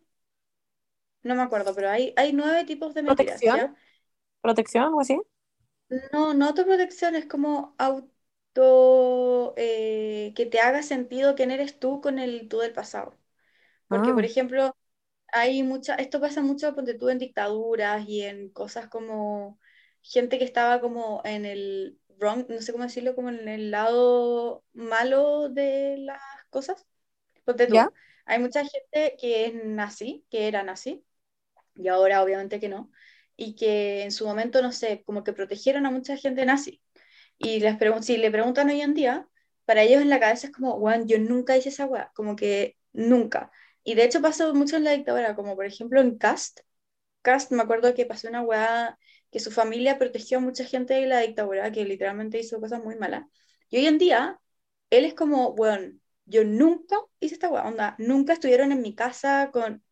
no 1.22 1.34
me 1.34 1.42
acuerdo, 1.42 1.74
pero 1.74 1.90
hay, 1.90 2.12
hay 2.16 2.32
nueve 2.32 2.64
tipos 2.64 2.94
de 2.94 3.02
mentiras. 3.02 3.42
¿ya? 3.42 3.74
¿Protección? 4.42 4.84
¿Algo 4.84 5.00
así? 5.00 5.18
No, 6.12 6.32
no 6.34 6.46
autoprotección, 6.46 7.14
es 7.16 7.26
como 7.26 7.74
auto 7.78 9.52
eh, 9.58 10.32
que 10.34 10.46
te 10.46 10.60
haga 10.60 10.82
sentido 10.82 11.34
quién 11.34 11.50
eres 11.50 11.78
tú 11.78 12.00
con 12.00 12.18
el 12.18 12.48
tú 12.48 12.58
del 12.60 12.72
pasado. 12.72 13.14
Porque, 13.88 14.14
por 14.14 14.24
Ah, 14.24 14.26
ejemplo, 14.26 14.76
hay 15.32 15.62
mucha, 15.64 15.96
esto 15.96 16.20
pasa 16.20 16.42
mucho, 16.42 16.74
ponte 16.74 16.94
tú, 16.94 17.08
en 17.10 17.18
dictaduras 17.18 18.08
y 18.08 18.22
en 18.22 18.50
cosas 18.50 18.88
como 18.88 19.60
gente 20.02 20.38
que 20.38 20.44
estaba 20.46 20.80
como 20.80 21.22
en 21.24 21.46
el 21.46 22.00
wrong, 22.18 22.46
no 22.50 22.62
sé 22.62 22.72
cómo 22.72 22.84
decirlo, 22.84 23.14
como 23.16 23.30
en 23.30 23.48
el 23.48 23.70
lado 23.72 24.64
malo 24.74 25.48
de 25.50 25.98
las 25.98 26.20
cosas. 26.50 26.86
Ponte 27.44 27.66
¿ya? 27.66 27.88
tú, 27.88 27.92
hay 28.26 28.38
mucha 28.40 28.64
gente 28.66 29.16
que 29.20 29.46
es 29.46 29.54
nazi, 29.64 30.26
que 30.30 30.48
era 30.48 30.62
nazi, 30.64 31.04
y 31.74 31.88
ahora 31.88 32.22
obviamente 32.22 32.60
que 32.60 32.68
no, 32.68 32.90
y 33.36 33.54
que 33.56 34.02
en 34.02 34.12
su 34.12 34.26
momento, 34.26 34.62
no 34.62 34.72
sé, 34.72 35.02
como 35.04 35.24
que 35.24 35.32
protegieron 35.32 35.86
a 35.86 35.90
mucha 35.90 36.16
gente 36.16 36.46
nazi. 36.46 36.82
Y 37.38 37.60
les 37.60 37.76
si 38.04 38.16
le 38.16 38.30
preguntan 38.30 38.68
hoy 38.70 38.80
en 38.80 38.94
día, 38.94 39.28
para 39.64 39.82
ellos 39.82 40.02
en 40.02 40.10
la 40.10 40.20
cabeza 40.20 40.48
es 40.48 40.52
como, 40.52 40.74
weón, 40.76 41.08
yo 41.08 41.18
nunca 41.18 41.56
hice 41.56 41.70
esa 41.70 41.86
weá, 41.86 42.10
como 42.14 42.36
que 42.36 42.76
nunca. 42.92 43.50
Y 43.84 43.94
de 43.94 44.04
hecho 44.04 44.20
pasó 44.22 44.54
mucho 44.54 44.76
en 44.76 44.84
la 44.84 44.92
dictadura, 44.92 45.34
como 45.34 45.56
por 45.56 45.66
ejemplo 45.66 46.00
en 46.00 46.18
Cast. 46.18 46.60
Cast, 47.22 47.52
me 47.52 47.62
acuerdo 47.62 47.94
que 47.94 48.06
pasó 48.06 48.28
una 48.28 48.42
weá 48.42 48.98
que 49.30 49.40
su 49.40 49.50
familia 49.50 49.98
protegió 49.98 50.38
a 50.38 50.40
mucha 50.40 50.64
gente 50.64 50.94
de 50.94 51.06
la 51.06 51.20
dictadura, 51.20 51.72
que 51.72 51.84
literalmente 51.84 52.38
hizo 52.38 52.60
cosas 52.60 52.82
muy 52.82 52.96
malas. 52.96 53.24
Y 53.70 53.78
hoy 53.78 53.86
en 53.86 53.98
día, 53.98 54.40
él 54.90 55.04
es 55.04 55.14
como, 55.14 55.48
weón, 55.50 56.00
yo 56.26 56.44
nunca 56.44 56.96
hice 57.18 57.34
esta 57.34 57.48
weá, 57.48 57.66
onda, 57.66 57.96
nunca 57.98 58.34
estuvieron 58.34 58.72
en 58.72 58.82
mi 58.82 58.94
casa 58.94 59.50
con... 59.52 59.82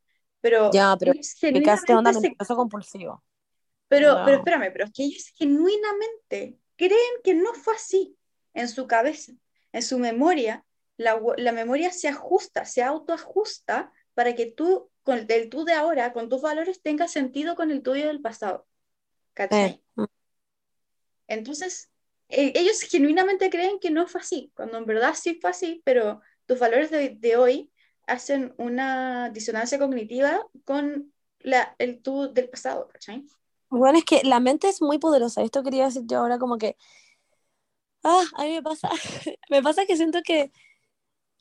Pero 0.40 0.70
Ya, 0.72 0.96
pero 0.98 1.12
ellos 1.12 1.32
explicaste 1.32 1.94
onda 1.94 2.12
se 2.12 2.20
mentiroso 2.20 2.56
compulsivo. 2.56 3.22
Pero, 3.90 4.22
pero 4.24 4.38
No. 4.38 4.38
espérame, 4.38 4.72
pero 4.72 4.84
es 4.86 4.92
que 4.92 5.04
ellos 5.04 5.32
genuinamente 5.36 6.58
creen 6.76 7.14
que 7.24 7.34
no 7.34 7.52
fue 7.54 7.74
así 7.74 8.16
en 8.54 8.68
su 8.68 8.86
cabeza, 8.86 9.32
en 9.72 9.82
su 9.82 9.98
memoria. 9.98 10.64
La, 10.96 11.20
la 11.38 11.52
memoria 11.52 11.92
se 11.92 12.08
ajusta, 12.08 12.64
se 12.64 12.82
autoajusta 12.82 13.92
para 14.14 14.34
que 14.34 14.46
tú, 14.46 14.90
con 15.02 15.26
el 15.28 15.50
tú 15.50 15.64
de 15.64 15.74
ahora, 15.74 16.12
con 16.12 16.28
tus 16.28 16.42
valores, 16.42 16.82
tenga 16.82 17.08
sentido 17.08 17.56
con 17.56 17.70
el 17.70 17.82
tuyo 17.82 18.06
del 18.06 18.20
pasado. 18.20 18.66
¿Cachai? 19.34 19.70
Eh, 19.70 19.80
mm. 19.96 20.04
Entonces, 21.26 21.90
e- 22.28 22.52
ellos 22.54 22.82
genuinamente 22.82 23.50
creen 23.50 23.78
que 23.80 23.90
no 23.90 24.06
fue 24.06 24.20
así, 24.20 24.52
cuando 24.54 24.78
en 24.78 24.86
verdad 24.86 25.14
sí 25.14 25.38
fue 25.40 25.50
así, 25.50 25.82
pero 25.84 26.20
tus 26.46 26.58
valores 26.58 26.90
de, 26.90 27.16
de 27.18 27.36
hoy 27.36 27.72
hacen 28.06 28.54
una 28.58 29.30
disonancia 29.30 29.78
cognitiva 29.78 30.46
con 30.64 31.12
la, 31.40 31.74
el 31.78 32.02
tú 32.02 32.32
del 32.32 32.48
pasado, 32.50 32.88
¿cachai? 32.88 33.24
Bueno, 33.70 33.98
es 33.98 34.04
que 34.04 34.22
la 34.24 34.40
mente 34.40 34.68
es 34.68 34.82
muy 34.82 34.98
poderosa. 34.98 35.42
Esto 35.42 35.62
quería 35.62 35.84
decir 35.86 36.02
yo 36.06 36.18
ahora 36.18 36.38
como 36.38 36.58
que, 36.58 36.76
ah, 38.04 38.22
a 38.36 38.44
mí 38.44 38.50
me 38.52 38.62
pasa, 38.62 38.88
me 39.50 39.62
pasa 39.62 39.86
que 39.86 39.96
siento 39.96 40.20
que 40.24 40.52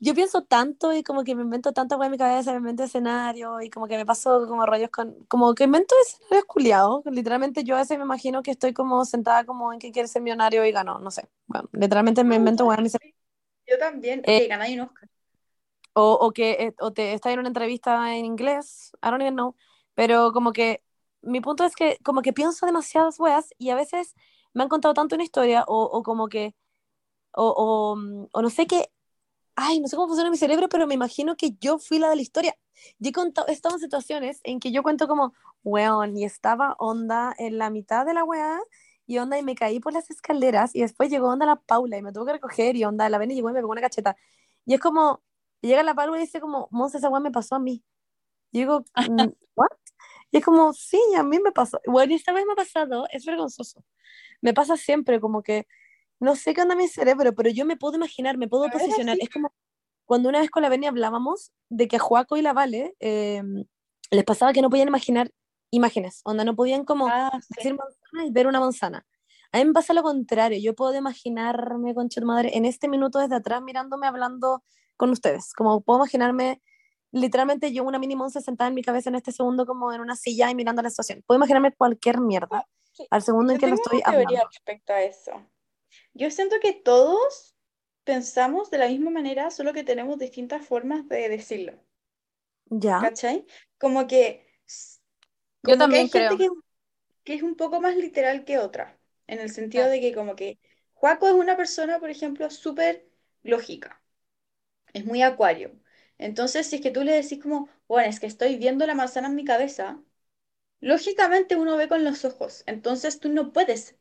yo 0.00 0.14
pienso 0.14 0.42
tanto 0.44 0.92
y 0.94 1.02
como 1.04 1.24
que 1.24 1.34
me 1.36 1.42
invento 1.42 1.72
tanta 1.72 1.96
cosa 1.96 2.06
en 2.06 2.12
mi 2.12 2.18
cabeza, 2.18 2.52
me 2.52 2.58
invento 2.58 2.84
escenario 2.84 3.60
y 3.62 3.70
como 3.70 3.88
que 3.88 3.96
me 3.98 4.06
paso 4.06 4.46
como 4.48 4.66
rollos 4.66 4.90
con, 4.90 5.14
como 5.26 5.54
que 5.54 5.64
invento 5.64 5.94
escenarios 6.06 6.44
culiados. 6.46 7.02
Literalmente 7.06 7.64
yo 7.64 7.76
a 7.76 7.80
veces 7.80 7.98
me 7.98 8.04
imagino 8.04 8.42
que 8.42 8.52
estoy 8.52 8.74
como 8.74 9.04
sentada 9.06 9.44
como 9.46 9.72
en 9.72 9.78
que 9.80 9.92
quiere 9.92 10.08
ser 10.08 10.22
millonario 10.22 10.64
y 10.66 10.72
ganó, 10.72 10.98
no 11.00 11.10
sé. 11.12 11.28
Bueno, 11.48 11.68
literalmente 11.72 12.24
me 12.24 12.36
Ah, 12.36 12.38
invento 12.38 12.64
bueno. 12.66 12.84
Yo 13.66 13.78
también, 13.78 14.22
Eh, 14.26 14.48
que 14.48 14.74
un 14.74 14.80
Oscar. 14.80 15.08
o, 15.94 16.12
o 16.20 16.32
que 16.32 16.52
eh, 16.52 16.74
o 16.80 16.92
te 16.92 17.12
estás 17.14 17.32
en 17.32 17.40
una 17.40 17.48
entrevista 17.48 18.14
en 18.16 18.24
inglés, 18.24 18.92
I 19.02 19.10
don't 19.10 19.22
even 19.22 19.34
know, 19.34 19.56
pero 19.94 20.32
como 20.32 20.52
que 20.52 20.82
mi 21.22 21.40
punto 21.40 21.64
es 21.64 21.74
que 21.76 21.98
como 22.04 22.22
que 22.22 22.32
pienso 22.32 22.66
demasiadas 22.66 23.18
weas 23.20 23.50
y 23.58 23.70
a 23.70 23.74
veces 23.76 24.14
me 24.54 24.62
han 24.64 24.68
contado 24.68 24.94
tanto 24.94 25.14
una 25.16 25.24
historia 25.24 25.64
o, 25.66 25.82
o 25.84 26.02
como 26.02 26.28
que, 26.28 26.54
o, 27.34 27.48
o, 27.50 27.96
mm, 27.96 28.26
o 28.32 28.42
no 28.42 28.50
sé 28.50 28.66
qué, 28.66 28.90
ay, 29.56 29.80
no 29.80 29.88
sé 29.88 29.96
cómo 29.96 30.08
funciona 30.08 30.30
mi 30.30 30.36
cerebro, 30.38 30.68
pero 30.68 30.86
me 30.86 30.94
imagino 30.94 31.36
que 31.36 31.52
yo 31.60 31.78
fui 31.78 31.98
la 31.98 32.08
de 32.10 32.16
la 32.16 32.22
historia. 32.22 32.56
Yo 32.98 33.10
he 33.10 33.12
contado, 33.12 33.48
he 33.48 33.52
estado 33.52 33.76
en 33.76 33.80
situaciones 33.80 34.40
en 34.44 34.60
que 34.60 34.72
yo 34.72 34.82
cuento 34.82 35.08
como, 35.08 35.34
weón, 35.64 36.16
y 36.16 36.24
estaba 36.24 36.74
onda 36.78 37.34
en 37.38 37.58
la 37.58 37.70
mitad 37.70 38.06
de 38.06 38.14
la 38.14 38.24
wea 38.24 38.58
y 39.06 39.18
onda 39.18 39.38
y 39.38 39.42
me 39.42 39.54
caí 39.56 39.80
por 39.80 39.92
las 39.92 40.10
escaleras 40.10 40.74
y 40.74 40.80
después 40.82 41.10
llegó 41.10 41.28
onda 41.28 41.46
la 41.46 41.56
Paula 41.56 41.98
y 41.98 42.02
me 42.02 42.12
tuvo 42.12 42.26
que 42.26 42.34
recoger 42.34 42.76
y 42.76 42.84
onda 42.84 43.08
la 43.08 43.18
ven 43.18 43.30
y 43.32 43.34
llegó 43.36 43.50
y 43.50 43.52
me 43.54 43.60
pegó 43.60 43.72
una 43.72 43.80
cacheta. 43.82 44.16
Y 44.66 44.74
es 44.74 44.80
como, 44.80 45.22
llega 45.62 45.82
la 45.82 45.94
Paula 45.94 46.16
y 46.18 46.20
dice 46.22 46.40
como, 46.40 46.68
Monse, 46.70 46.98
esa 46.98 47.08
wea 47.10 47.20
me 47.20 47.30
pasó 47.32 47.56
a 47.56 47.58
mí. 47.60 47.84
Y 48.52 48.60
digo, 48.60 48.84
"Mm, 49.10 49.30
¿what? 49.56 49.68
Y 50.30 50.38
es 50.38 50.44
como, 50.44 50.72
sí, 50.72 51.00
a 51.16 51.22
mí 51.22 51.38
me 51.40 51.52
pasó. 51.52 51.80
Bueno, 51.86 52.14
esta 52.14 52.32
vez 52.32 52.46
me 52.46 52.52
ha 52.52 52.56
pasado, 52.56 53.06
es 53.10 53.24
vergonzoso. 53.24 53.84
Me 54.40 54.54
pasa 54.54 54.76
siempre, 54.76 55.20
como 55.20 55.42
que 55.42 55.66
no 56.20 56.36
sé 56.36 56.54
qué 56.54 56.62
onda 56.62 56.74
mi 56.76 56.88
cerebro, 56.88 57.34
pero 57.34 57.50
yo 57.50 57.64
me 57.64 57.76
puedo 57.76 57.96
imaginar, 57.96 58.36
me 58.38 58.48
puedo 58.48 58.68
posicionar. 58.70 59.16
Es 59.20 59.30
como 59.30 59.52
cuando 60.04 60.28
una 60.28 60.40
vez 60.40 60.50
con 60.50 60.62
la 60.62 60.68
Beni 60.68 60.86
hablábamos 60.86 61.52
de 61.68 61.88
que 61.88 61.96
a 61.96 62.00
Joaco 62.00 62.36
y 62.36 62.42
la 62.42 62.52
Vale 62.52 62.94
eh, 63.00 63.42
les 64.10 64.24
pasaba 64.24 64.52
que 64.52 64.60
no 64.60 64.68
podían 64.68 64.88
imaginar 64.88 65.30
imágenes, 65.70 66.20
onda, 66.24 66.44
no 66.44 66.56
podían 66.56 66.84
como 66.84 67.06
Ah, 67.08 67.30
decir 67.56 67.74
manzana 67.76 68.26
y 68.26 68.30
ver 68.32 68.46
una 68.46 68.60
manzana. 68.60 69.06
A 69.52 69.58
mí 69.58 69.64
me 69.64 69.72
pasa 69.72 69.94
lo 69.94 70.02
contrario, 70.02 70.58
yo 70.60 70.74
puedo 70.74 70.94
imaginarme, 70.94 71.94
concha 71.94 72.20
tu 72.20 72.26
madre, 72.26 72.56
en 72.56 72.64
este 72.64 72.88
minuto 72.88 73.18
desde 73.18 73.36
atrás 73.36 73.62
mirándome 73.62 74.06
hablando 74.06 74.62
con 74.96 75.10
ustedes, 75.10 75.52
como 75.54 75.80
puedo 75.80 76.00
imaginarme 76.00 76.60
literalmente 77.12 77.72
yo 77.72 77.84
una 77.84 77.98
mini 77.98 78.16
monza 78.16 78.40
sentada 78.40 78.68
en 78.68 78.74
mi 78.74 78.82
cabeza 78.82 79.10
en 79.10 79.16
este 79.16 79.32
segundo 79.32 79.66
como 79.66 79.92
en 79.92 80.00
una 80.00 80.16
silla 80.16 80.50
y 80.50 80.54
mirando 80.54 80.82
la 80.82 80.88
estación. 80.88 81.22
Puedo 81.26 81.38
imaginarme 81.38 81.72
cualquier 81.74 82.20
mierda 82.20 82.66
Sí, 82.92 83.08
al 83.10 83.22
segundo 83.22 83.52
en 83.52 83.58
que 83.58 83.66
lo 83.68 83.74
estoy 83.76 84.00
una 84.00 84.04
teoría 84.04 84.44
hablando. 84.44 84.50
respecto 84.52 84.92
a 84.92 85.02
eso. 85.02 85.32
yo 86.14 86.30
siento 86.30 86.56
que 86.60 86.72
todos 86.74 87.56
pensamos 88.04 88.70
de 88.70 88.78
la 88.78 88.88
misma 88.88 89.10
manera, 89.10 89.50
solo 89.50 89.72
que 89.74 89.84
tenemos 89.84 90.18
distintas 90.18 90.66
formas 90.66 91.08
de 91.08 91.28
decirlo. 91.30 91.74
Ya. 92.70 93.02
¿Cachai? 93.02 93.46
Como 93.78 94.06
que, 94.06 94.46
s- 94.66 95.00
Yo 95.62 95.76
como 95.76 95.88
que 95.88 95.96
también 95.96 95.98
hay 95.98 96.08
gente 96.08 96.36
creo. 96.36 96.38
que, 96.38 96.48
que 97.24 97.34
es 97.34 97.42
un 97.42 97.56
poco 97.56 97.80
más 97.82 97.96
literal 97.96 98.44
que 98.46 98.58
otra, 98.58 98.98
en 99.26 99.40
el 99.40 99.50
sentido 99.50 99.86
Claro. 99.86 99.90
de 99.90 100.00
que 100.02 100.14
como 100.14 100.36
que 100.36 100.60
Joaco 100.94 101.28
es 101.28 101.34
una 101.34 101.56
persona, 101.58 102.00
por 102.00 102.10
ejemplo, 102.10 102.50
súper 102.50 103.08
lógica, 103.42 104.02
es 104.94 105.04
muy 105.06 105.22
acuario. 105.22 105.72
Entonces, 106.20 106.66
si 106.68 106.76
es 106.76 106.82
que 106.82 106.90
tú 106.92 107.02
le 107.04 107.12
decís 107.12 107.40
como, 107.42 107.68
bueno, 107.88 108.08
es 108.08 108.20
que 108.20 108.26
estoy 108.26 108.56
viendo 108.58 108.86
la 108.86 108.94
manzana 108.94 109.28
en 109.28 109.34
mi 109.36 109.44
cabeza, 109.44 110.02
lógicamente 110.80 111.56
uno 111.56 111.76
ve 111.76 111.88
con 111.88 112.04
los 112.04 112.24
ojos, 112.24 112.64
entonces 112.66 113.20
tú 113.20 113.30
no 113.30 113.52
puedes 113.52 113.96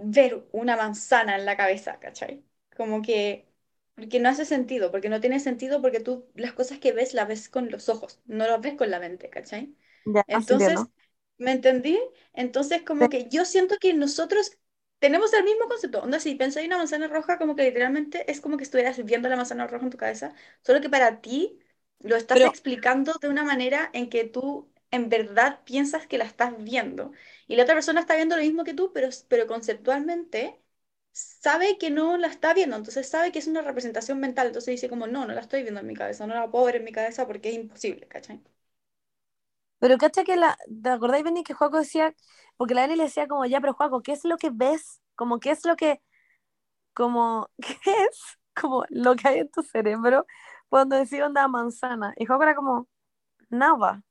ver 0.00 0.46
una 0.52 0.76
manzana 0.76 1.36
en 1.36 1.44
la 1.46 1.56
cabeza, 1.56 1.98
¿cachai? 2.00 2.44
Como 2.76 3.02
que, 3.02 3.48
porque 3.94 4.20
no 4.20 4.28
hace 4.28 4.44
sentido, 4.44 4.90
porque 4.90 5.08
no 5.08 5.20
tiene 5.20 5.40
sentido, 5.40 5.80
porque 5.82 6.00
tú 6.00 6.26
las 6.34 6.52
cosas 6.52 6.78
que 6.78 6.92
ves 6.92 7.14
las 7.14 7.28
ves 7.28 7.48
con 7.48 7.70
los 7.70 7.88
ojos, 7.88 8.20
no 8.26 8.46
las 8.46 8.60
ves 8.60 8.74
con 8.76 8.90
la 8.90 9.00
mente, 9.00 9.30
¿cachai? 9.30 9.74
Ya, 10.06 10.24
Entonces. 10.26 10.88
¿me 11.38 11.52
entendí? 11.52 11.98
Entonces, 12.34 12.82
como 12.82 13.08
que 13.08 13.28
yo 13.28 13.44
siento 13.44 13.76
que 13.80 13.94
nosotros 13.94 14.52
tenemos 14.98 15.32
el 15.34 15.44
mismo 15.44 15.66
concepto. 15.68 16.00
Onda, 16.02 16.20
si 16.20 16.34
pensáis 16.34 16.66
una 16.66 16.78
manzana 16.78 17.08
roja, 17.08 17.38
como 17.38 17.56
que 17.56 17.64
literalmente 17.64 18.30
es 18.30 18.40
como 18.40 18.56
que 18.56 18.64
estuvieras 18.64 19.02
viendo 19.04 19.28
la 19.28 19.36
manzana 19.36 19.66
roja 19.66 19.84
en 19.84 19.90
tu 19.90 19.96
cabeza, 19.98 20.34
solo 20.62 20.80
que 20.80 20.90
para 20.90 21.20
ti 21.20 21.58
lo 22.00 22.16
estás 22.16 22.38
Pero- 22.38 22.50
explicando 22.50 23.14
de 23.20 23.28
una 23.28 23.44
manera 23.44 23.90
en 23.92 24.08
que 24.10 24.24
tú 24.24 24.70
en 24.90 25.08
verdad 25.08 25.60
piensas 25.64 26.06
que 26.06 26.18
la 26.18 26.24
estás 26.24 26.54
viendo. 26.62 27.12
Y 27.46 27.56
la 27.56 27.64
otra 27.64 27.74
persona 27.74 28.00
está 28.00 28.16
viendo 28.16 28.36
lo 28.36 28.42
mismo 28.42 28.64
que 28.64 28.74
tú, 28.74 28.92
pero, 28.92 29.08
pero 29.28 29.46
conceptualmente 29.46 30.60
sabe 31.12 31.78
que 31.78 31.90
no 31.90 32.16
la 32.18 32.28
está 32.28 32.52
viendo, 32.54 32.76
entonces 32.76 33.08
sabe 33.08 33.32
que 33.32 33.38
es 33.38 33.46
una 33.46 33.62
representación 33.62 34.20
mental, 34.20 34.48
entonces 34.48 34.72
dice 34.72 34.88
como, 34.88 35.06
no, 35.06 35.26
no 35.26 35.32
la 35.34 35.40
estoy 35.40 35.62
viendo 35.62 35.80
en 35.80 35.86
mi 35.86 35.94
cabeza, 35.94 36.26
no 36.26 36.34
la 36.34 36.50
puedo 36.50 36.66
ver 36.66 36.76
en 36.76 36.84
mi 36.84 36.92
cabeza 36.92 37.26
porque 37.26 37.48
es 37.50 37.54
imposible, 37.56 38.06
¿cachai? 38.08 38.40
Pero 39.78 39.98
cacha 39.98 40.24
que 40.24 40.36
la, 40.36 40.56
¿te 40.82 40.88
acordáis, 40.90 41.24
Benny, 41.24 41.42
que 41.44 41.54
Juaco 41.54 41.78
decía, 41.78 42.14
porque 42.56 42.74
la 42.74 42.82
Dani 42.82 42.96
le 42.96 43.04
decía 43.04 43.28
como, 43.28 43.44
ya, 43.46 43.60
pero 43.60 43.74
Juaco, 43.74 44.02
¿qué 44.02 44.12
es 44.12 44.24
lo 44.24 44.36
que 44.38 44.50
ves? 44.52 45.00
Como, 45.14 45.40
¿qué 45.40 45.50
es 45.50 45.64
lo 45.64 45.76
que, 45.76 46.00
como, 46.94 47.48
qué 47.60 47.74
es 48.10 48.38
como 48.54 48.84
lo 48.90 49.16
que 49.16 49.28
hay 49.28 49.38
en 49.40 49.50
tu 49.50 49.62
cerebro 49.62 50.26
cuando 50.68 50.96
decís 50.96 51.20
onda 51.22 51.48
manzana? 51.48 52.14
Y 52.16 52.26
Juaco 52.26 52.42
era 52.44 52.54
como, 52.54 52.88
nada. 53.50 54.02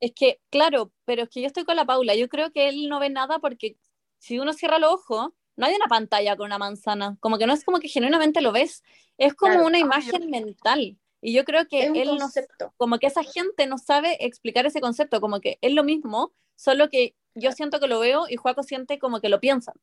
Es 0.00 0.12
que, 0.14 0.40
claro, 0.50 0.92
pero 1.04 1.22
es 1.24 1.30
que 1.30 1.40
yo 1.40 1.46
estoy 1.46 1.64
con 1.64 1.76
la 1.76 1.86
Paula. 1.86 2.14
Yo 2.14 2.28
creo 2.28 2.52
que 2.52 2.68
él 2.68 2.88
no 2.88 3.00
ve 3.00 3.10
nada 3.10 3.38
porque 3.38 3.78
si 4.18 4.38
uno 4.38 4.52
cierra 4.52 4.78
los 4.78 4.92
ojos, 4.92 5.30
no 5.56 5.66
hay 5.66 5.74
una 5.74 5.86
pantalla 5.86 6.36
con 6.36 6.46
una 6.46 6.58
manzana. 6.58 7.16
Como 7.20 7.38
que 7.38 7.46
no 7.46 7.52
es 7.54 7.64
como 7.64 7.78
que 7.80 7.88
genuinamente 7.88 8.40
lo 8.42 8.52
ves. 8.52 8.82
Es 9.18 9.34
como 9.34 9.52
Claro. 9.54 9.66
una 9.68 9.78
imagen 9.78 10.30
mental. 10.30 10.98
Y 11.22 11.32
yo 11.32 11.44
creo 11.44 11.66
que 11.68 11.86
él 11.86 12.08
no, 12.18 12.18
concepto. 12.18 12.74
como 12.76 12.98
que 12.98 13.06
esa 13.06 13.22
gente 13.22 13.66
no 13.66 13.78
sabe 13.78 14.18
explicar 14.26 14.66
ese 14.66 14.80
concepto, 14.82 15.20
como 15.22 15.40
que 15.40 15.58
es 15.62 15.72
lo 15.72 15.82
mismo, 15.84 16.34
solo 16.56 16.90
que 16.90 17.14
yo 17.34 17.52
siento 17.52 17.80
que 17.80 17.86
lo 17.86 18.00
veo 18.00 18.26
y 18.28 18.36
Juaco 18.36 18.62
siente 18.62 18.98
como 18.98 19.20
que 19.20 19.28
lo 19.28 19.40
piensan. 19.40 19.74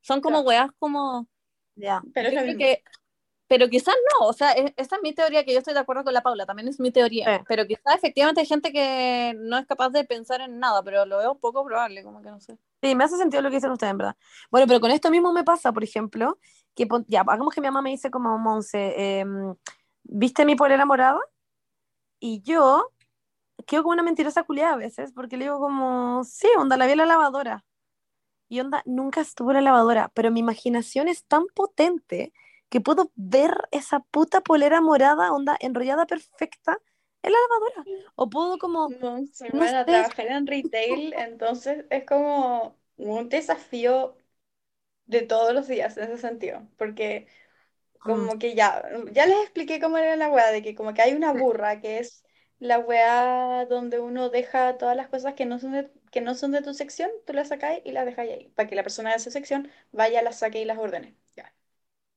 Son 0.00 0.20
como 0.20 0.42
Claro. 0.42 0.48
weas 0.48 0.70
como... 0.78 1.26
Ya. 1.76 2.02
Pero 2.12 2.28
es 2.28 2.56
que, 2.56 2.82
pero 3.48 3.68
quizás 3.68 3.94
no, 4.20 4.26
o 4.26 4.32
sea, 4.32 4.52
es- 4.52 4.72
esa 4.76 4.96
es 4.96 5.02
mi 5.02 5.12
teoría, 5.12 5.44
que 5.44 5.52
yo 5.52 5.58
estoy 5.58 5.74
de 5.74 5.80
acuerdo 5.80 6.04
con 6.04 6.14
la 6.14 6.22
Paula, 6.22 6.46
también 6.46 6.68
es 6.68 6.78
mi 6.80 6.90
teoría, 6.90 7.38
Sí. 7.38 7.44
pero 7.48 7.66
quizás 7.66 7.96
efectivamente 7.96 8.40
hay 8.40 8.46
gente 8.46 8.72
que 8.72 9.34
no 9.36 9.58
es 9.58 9.66
capaz 9.66 9.90
de 9.90 10.04
pensar 10.04 10.40
en 10.40 10.58
nada, 10.58 10.82
pero 10.82 11.04
lo 11.04 11.18
veo 11.18 11.34
poco 11.38 11.64
probable, 11.64 12.02
como 12.02 12.22
que 12.22 12.30
no 12.30 12.40
sé. 12.40 12.58
Sí, 12.82 12.94
me 12.94 13.04
hace 13.04 13.16
sentido 13.16 13.42
lo 13.42 13.50
que 13.50 13.56
dicen 13.56 13.70
ustedes, 13.70 13.90
en 13.92 13.98
verdad. 13.98 14.16
Bueno, 14.50 14.66
pero 14.66 14.80
con 14.80 14.90
esto 14.90 15.10
mismo 15.10 15.32
me 15.32 15.44
pasa, 15.44 15.72
por 15.72 15.84
ejemplo, 15.84 16.38
que 16.74 16.86
ya, 17.06 17.20
hagamos 17.22 17.52
que 17.54 17.60
mi 17.60 17.66
mamá 17.68 17.82
me 17.82 17.90
dice 17.90 18.10
como, 18.10 18.38
Monse, 18.38 19.20
em, 19.20 19.54
¿viste 20.02 20.44
mi 20.44 20.54
polera 20.54 20.84
morada? 20.86 21.20
Y 22.20 22.40
yo 22.42 22.90
quedo 23.66 23.82
como 23.82 23.92
una 23.94 24.02
mentirosa 24.02 24.44
culiada 24.44 24.74
a 24.74 24.76
veces, 24.76 25.12
porque 25.12 25.36
le 25.36 25.44
digo 25.46 25.58
como, 25.60 26.24
sí, 26.24 26.48
onda, 26.58 26.76
la 26.76 26.86
vi 26.86 26.92
en 26.92 26.98
la 26.98 27.06
lavadora. 27.06 27.64
Y 28.48 28.60
onda, 28.60 28.82
nunca 28.86 29.20
estuvo 29.20 29.50
en 29.50 29.56
la 29.56 29.62
lavadora, 29.62 30.10
pero 30.14 30.30
mi 30.30 30.40
imaginación 30.40 31.08
es 31.08 31.24
tan 31.26 31.46
potente 31.54 32.32
que 32.68 32.80
puedo 32.80 33.10
ver 33.16 33.52
esa 33.72 34.00
puta 34.00 34.40
polera 34.42 34.80
morada, 34.80 35.32
onda, 35.32 35.56
enrollada 35.60 36.06
perfecta 36.06 36.78
en 37.22 37.32
la 37.32 37.38
lavadora. 37.40 37.88
O 38.16 38.30
puedo 38.30 38.58
como, 38.58 38.96
No, 39.00 39.26
se 39.32 39.50
no 39.52 39.64
trabajar 39.86 40.26
en 40.28 40.46
retail, 40.46 41.14
entonces 41.14 41.84
es 41.90 42.04
como 42.04 42.78
un 42.96 43.28
desafío 43.28 44.16
de 45.06 45.22
todos 45.22 45.54
los 45.54 45.68
días 45.68 45.96
en 45.96 46.04
ese 46.04 46.18
sentido, 46.18 46.68
porque 46.78 47.26
mm, 48.04 48.28
como 48.28 48.38
que 48.38 48.54
ya, 48.54 48.82
ya 49.12 49.26
les 49.26 49.38
expliqué 49.42 49.80
cómo 49.80 49.98
era 49.98 50.16
la 50.16 50.30
weá, 50.30 50.50
de 50.52 50.62
que 50.62 50.74
como 50.74 50.94
que 50.94 51.02
hay 51.02 51.14
una 51.14 51.32
burra, 51.32 51.80
que 51.80 51.98
es 52.00 52.24
la 52.64 52.78
weá 52.80 53.66
donde 53.66 54.00
uno 54.00 54.30
deja 54.30 54.78
todas 54.78 54.96
las 54.96 55.08
cosas 55.08 55.34
que 55.34 55.46
no 55.46 55.58
son 55.60 55.72
de, 55.72 55.90
que 56.12 56.20
no 56.20 56.34
son 56.34 56.52
de 56.52 56.62
tu 56.62 56.74
sección, 56.74 57.10
tú 57.26 57.32
las 57.32 57.48
sacáis 57.48 57.82
y 57.84 57.92
las 57.92 58.06
dejáis 58.06 58.32
ahí, 58.32 58.48
para 58.56 58.68
que 58.68 58.76
la 58.76 58.82
persona 58.84 59.10
de 59.10 59.16
esa 59.16 59.30
sección 59.30 59.70
vaya, 59.92 60.22
las 60.22 60.38
saque 60.40 60.60
y 60.60 60.64
las 60.64 60.78
ordene. 60.78 61.16
Ya. 61.36 61.54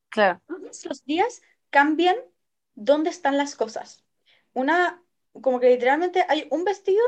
claro, 0.09 0.41
Todos 0.47 0.85
los 0.85 1.03
días 1.05 1.41
cambian 1.69 2.15
dónde 2.75 3.09
están 3.09 3.37
las 3.37 3.55
cosas. 3.55 4.03
Una, 4.53 5.03
como 5.41 5.59
que 5.59 5.69
literalmente 5.69 6.25
hay 6.29 6.47
un 6.51 6.63
vestido 6.63 7.01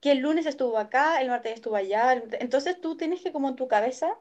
que 0.00 0.12
el 0.12 0.18
lunes 0.20 0.46
estuvo 0.46 0.78
acá, 0.78 1.20
el 1.22 1.28
martes 1.28 1.54
estuvo 1.54 1.76
allá, 1.76 2.12
el- 2.14 2.36
entonces 2.40 2.80
tú 2.80 2.96
tienes 2.96 3.22
que 3.22 3.32
como 3.32 3.48
en 3.50 3.56
tu 3.56 3.68
cabeza, 3.68 4.18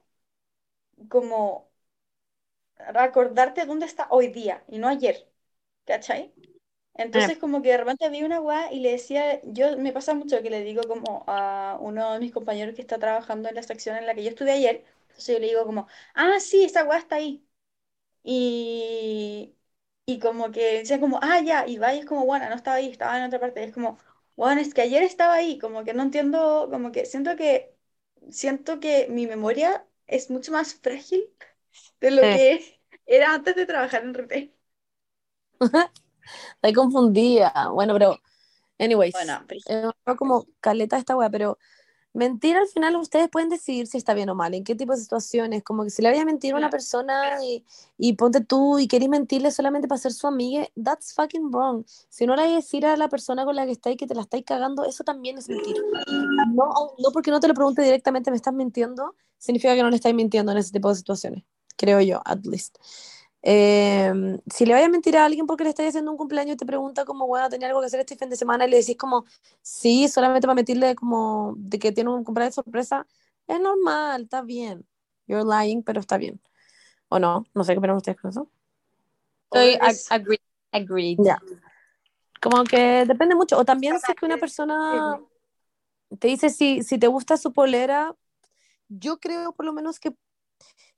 como 1.10 1.70
acordarte 3.06 3.66
dónde 3.66 3.86
está 3.86 4.08
hoy 4.12 4.28
día 4.28 4.64
y 4.68 4.78
no 4.80 4.88
ayer, 4.90 5.28
¿cachai? 5.86 6.34
Entonces 6.96 7.38
como 7.40 7.62
que 7.62 7.70
de 7.72 7.78
repente 7.78 8.10
vi 8.10 8.24
una 8.24 8.42
weá 8.42 8.72
y 8.72 8.80
le 8.82 8.92
decía, 8.92 9.42
yo 9.44 9.78
me 9.78 9.94
pasa 9.94 10.14
mucho 10.14 10.42
que 10.42 10.50
le 10.50 10.64
digo 10.64 10.84
como 10.88 11.24
a 11.28 11.78
uno 11.82 12.14
de 12.14 12.20
mis 12.20 12.32
compañeros 12.34 12.76
que 12.76 12.82
está 12.82 13.00
trabajando 13.00 13.50
en 13.50 13.56
la 13.56 13.64
sección 13.64 13.98
en 13.98 14.06
la 14.06 14.14
que 14.16 14.24
yo 14.24 14.30
estuve 14.30 14.52
ayer, 14.52 14.84
entonces 15.10 15.36
yo 15.36 15.40
le 15.40 15.48
digo 15.48 15.66
como, 15.66 15.88
ah, 16.16 16.40
sí, 16.40 16.64
esa 16.66 16.84
weá 16.86 17.00
está 17.00 17.16
ahí. 17.18 17.46
Y, 18.24 19.56
y 20.06 20.20
como 20.20 20.52
que 20.52 20.80
decía 20.80 21.00
como, 21.00 21.20
ah, 21.24 21.42
ya, 21.42 21.68
y 21.68 21.78
va 21.78 21.94
y 21.94 22.00
es 22.00 22.06
como, 22.06 22.26
bueno, 22.26 22.50
no 22.50 22.56
estaba 22.56 22.78
ahí, 22.78 22.90
estaba 22.90 23.18
en 23.18 23.24
otra 23.26 23.40
parte. 23.40 23.62
Y 23.62 23.66
es 23.66 23.74
como, 23.74 23.98
bueno, 24.36 24.62
es 24.62 24.74
que 24.74 24.82
ayer 24.82 25.04
estaba 25.04 25.34
ahí, 25.36 25.58
como 25.60 25.84
que 25.84 25.94
no 25.94 26.04
entiendo, 26.04 26.68
como 26.72 26.92
que 26.92 27.06
siento 27.06 27.36
que, 27.36 27.76
siento 28.30 28.80
que 28.80 29.08
mi 29.10 29.28
memoria 29.28 29.86
es 30.08 30.30
mucho 30.30 30.52
más 30.52 30.76
frágil 30.76 31.30
de 32.02 32.12
lo 32.12 32.30
Sí. 32.30 32.30
que 32.30 32.82
era 33.06 33.34
antes 33.36 33.56
de 33.56 33.66
trabajar 33.66 34.04
en 34.04 34.14
retail. 34.14 34.56
estoy 36.56 36.74
confundida. 36.74 37.70
Bueno, 37.74 37.94
pero, 37.94 38.20
anyways, 38.80 39.14
Bueno, 39.14 39.44
pero- 39.48 39.62
eh, 39.68 40.16
como 40.18 40.48
caleta 40.60 40.98
esta 40.98 41.16
wea, 41.16 41.30
pero 41.30 41.58
mentir 42.14 42.58
al 42.58 42.68
final 42.68 42.98
ustedes 42.98 43.30
pueden 43.30 43.48
decidir 43.48 43.88
si 43.88 43.98
está 43.98 44.14
bien 44.14 44.30
o 44.30 44.36
mal, 44.36 44.54
en 44.54 44.64
qué 44.66 44.76
tipo 44.76 44.92
de 44.94 45.00
situaciones, 45.00 45.64
como 45.64 45.84
que 45.86 45.90
si 45.90 46.02
le 46.02 46.10
vayas 46.10 46.24
a 46.24 46.26
mentir 46.26 46.54
a 46.54 46.58
una 46.58 46.70
persona 46.70 47.42
y, 47.44 47.64
y 47.98 48.14
ponte 48.14 48.42
tú 48.42 48.80
y 48.80 48.88
querés 48.88 49.08
mentirle 49.08 49.50
solamente 49.52 49.88
para 49.88 49.98
ser 50.00 50.12
su 50.12 50.28
amiga, 50.28 50.68
that's 50.84 51.14
fucking 51.14 51.52
wrong. 51.52 51.86
Si 52.10 52.26
no 52.26 52.36
le 52.36 52.44
vas 52.44 52.52
a 52.52 52.56
decir 52.56 52.86
a 52.86 52.98
la 52.98 53.08
persona 53.08 53.46
con 53.46 53.56
la 53.56 53.66
que 53.66 53.72
estáis 53.72 53.96
que 53.98 54.08
te 54.08 54.16
la 54.16 54.22
estáis 54.22 54.44
cagando, 54.46 54.84
eso 54.84 55.04
también 55.06 55.38
es 55.38 55.48
mentir. 55.48 55.78
No, 56.54 56.94
no 56.98 57.12
porque 57.14 57.32
no 57.32 57.40
te 57.40 57.48
lo 57.48 57.54
pregunte 57.54 57.82
directamente, 57.82 58.30
me 58.30 58.36
estás 58.38 58.54
mintiendo, 58.54 59.16
significa 59.38 59.74
que 59.76 59.82
no 59.82 59.90
le 59.90 59.96
estáis 59.96 60.14
mintiendo 60.16 60.52
en 60.52 60.58
ese 60.58 60.72
tipo 60.72 60.90
de 60.90 60.96
situaciones, 60.96 61.44
creo 61.78 62.02
yo, 62.02 62.22
at 62.26 62.46
least. 62.46 62.78
Eh, 63.44 64.12
si 64.54 64.66
le 64.66 64.74
vayas 64.74 64.88
a 64.88 64.92
mentir 64.92 65.18
a 65.18 65.26
alguien 65.26 65.48
porque 65.48 65.64
le 65.64 65.72
estáis 65.72 65.90
haciendo 65.90 66.12
un 66.12 66.18
cumpleaños 66.18 66.54
y 66.54 66.58
te 66.58 66.66
pregunta 66.66 67.06
como, 67.06 67.26
bueno, 67.28 67.50
tenía 67.50 67.68
algo 67.68 67.80
que 67.82 67.88
hacer 67.88 68.00
este 68.02 68.16
fin 68.16 68.30
de 68.30 68.36
semana 68.36 68.68
y 68.68 68.70
le 68.70 68.78
decís 68.78 68.98
como, 68.98 69.26
sí, 69.62 70.08
solamente 70.08 70.48
para 70.48 70.56
mentirle 70.56 70.96
como 70.96 71.54
de 71.58 71.80
que 71.80 71.92
tiene 71.92 72.12
un 72.12 72.24
cumpleaños 72.24 72.56
de 72.56 72.64
sorpresa, 72.64 73.08
es 73.48 73.60
normal, 73.60 74.24
está 74.24 74.42
bien. 74.42 74.86
You're 75.28 75.44
lying, 75.46 75.84
pero 75.84 76.00
está 76.00 76.18
bien. 76.18 76.40
¿O 77.10 77.20
no? 77.20 77.46
No 77.54 77.64
sé 77.64 77.74
qué 77.74 77.80
opinan 77.80 77.98
ustedes 77.98 78.20
con 78.20 78.30
eso. 78.32 78.50
Estoy 79.46 79.78
es- 79.90 80.12
agreed. 80.12 80.40
agreed. 80.72 81.18
Como 82.42 82.64
que 82.64 83.06
depende 83.06 83.36
mucho. 83.36 83.58
O 83.58 83.66
también 83.66 84.00
si 84.00 84.12
es 84.12 84.18
que 84.18 84.26
una 84.26 84.38
persona 84.38 85.20
te 86.20 86.28
dice 86.28 86.50
si, 86.50 86.84
si 86.84 86.98
te 86.98 87.08
gusta 87.08 87.38
su 87.38 87.54
polera, 87.54 88.16
yo 88.90 89.20
creo 89.20 89.54
por 89.54 89.66
lo 89.66 89.74
menos 89.74 90.00
que, 90.00 90.14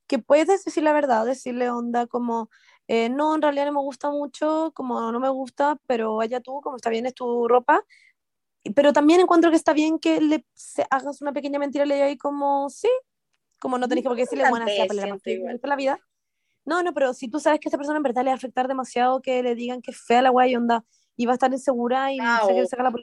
que 0.06 0.18
puedes 0.18 0.64
decir 0.64 0.82
la 0.82 0.92
verdad, 0.92 1.24
decirle 1.26 1.70
onda 1.70 2.06
como, 2.06 2.50
eh, 2.88 3.08
no, 3.08 3.34
en 3.34 3.42
realidad 3.42 3.66
no 3.66 3.72
me 3.72 3.80
gusta 3.80 4.10
mucho, 4.10 4.72
como 4.74 5.10
no 5.12 5.20
me 5.20 5.28
gusta, 5.30 5.78
pero 5.86 6.16
vaya 6.16 6.40
tú, 6.40 6.60
como 6.60 6.76
está 6.76 6.90
bien, 6.90 7.06
es 7.06 7.14
tu 7.14 7.48
ropa. 7.48 7.84
Pero 8.74 8.92
también 8.92 9.20
encuentro 9.20 9.50
que 9.50 9.56
está 9.56 9.72
bien 9.72 9.98
que 9.98 10.20
le 10.20 10.46
se- 10.54 10.86
hagas 10.90 11.20
una 11.20 11.32
pequeña 11.32 11.58
mentira, 11.58 11.84
le 11.84 12.02
ahí 12.02 12.16
como, 12.16 12.70
sí, 12.70 12.88
como 13.60 13.78
no 13.78 13.88
tenés 13.88 14.02
que 14.02 14.08
por 14.08 14.16
qué 14.16 14.22
decirle, 14.24 14.44
sea 14.44 14.86
pelea 14.86 15.04
siento 15.04 15.30
igual. 15.30 15.60
la 15.62 15.76
vida. 15.76 16.00
No, 16.64 16.82
no, 16.82 16.94
pero 16.94 17.12
si 17.12 17.28
tú 17.28 17.40
sabes 17.40 17.60
que 17.60 17.68
a 17.68 17.70
esa 17.70 17.76
persona 17.76 17.98
en 17.98 18.02
verdad 18.02 18.22
le 18.22 18.30
va 18.30 18.34
a 18.34 18.36
afectar 18.36 18.68
demasiado 18.68 19.20
que 19.20 19.42
le 19.42 19.54
digan 19.54 19.82
que 19.82 19.90
es 19.90 19.98
fea 20.00 20.22
la 20.22 20.30
guay 20.30 20.56
onda 20.56 20.84
y 21.14 21.26
va 21.26 21.32
a 21.32 21.34
estar 21.34 21.52
insegura 21.52 22.12
y 22.12 22.18
Ah, 22.20 22.40
se 22.40 22.46
quiere 22.52 22.64
o- 22.64 22.68
sacar 22.68 22.84
la. 22.92 22.94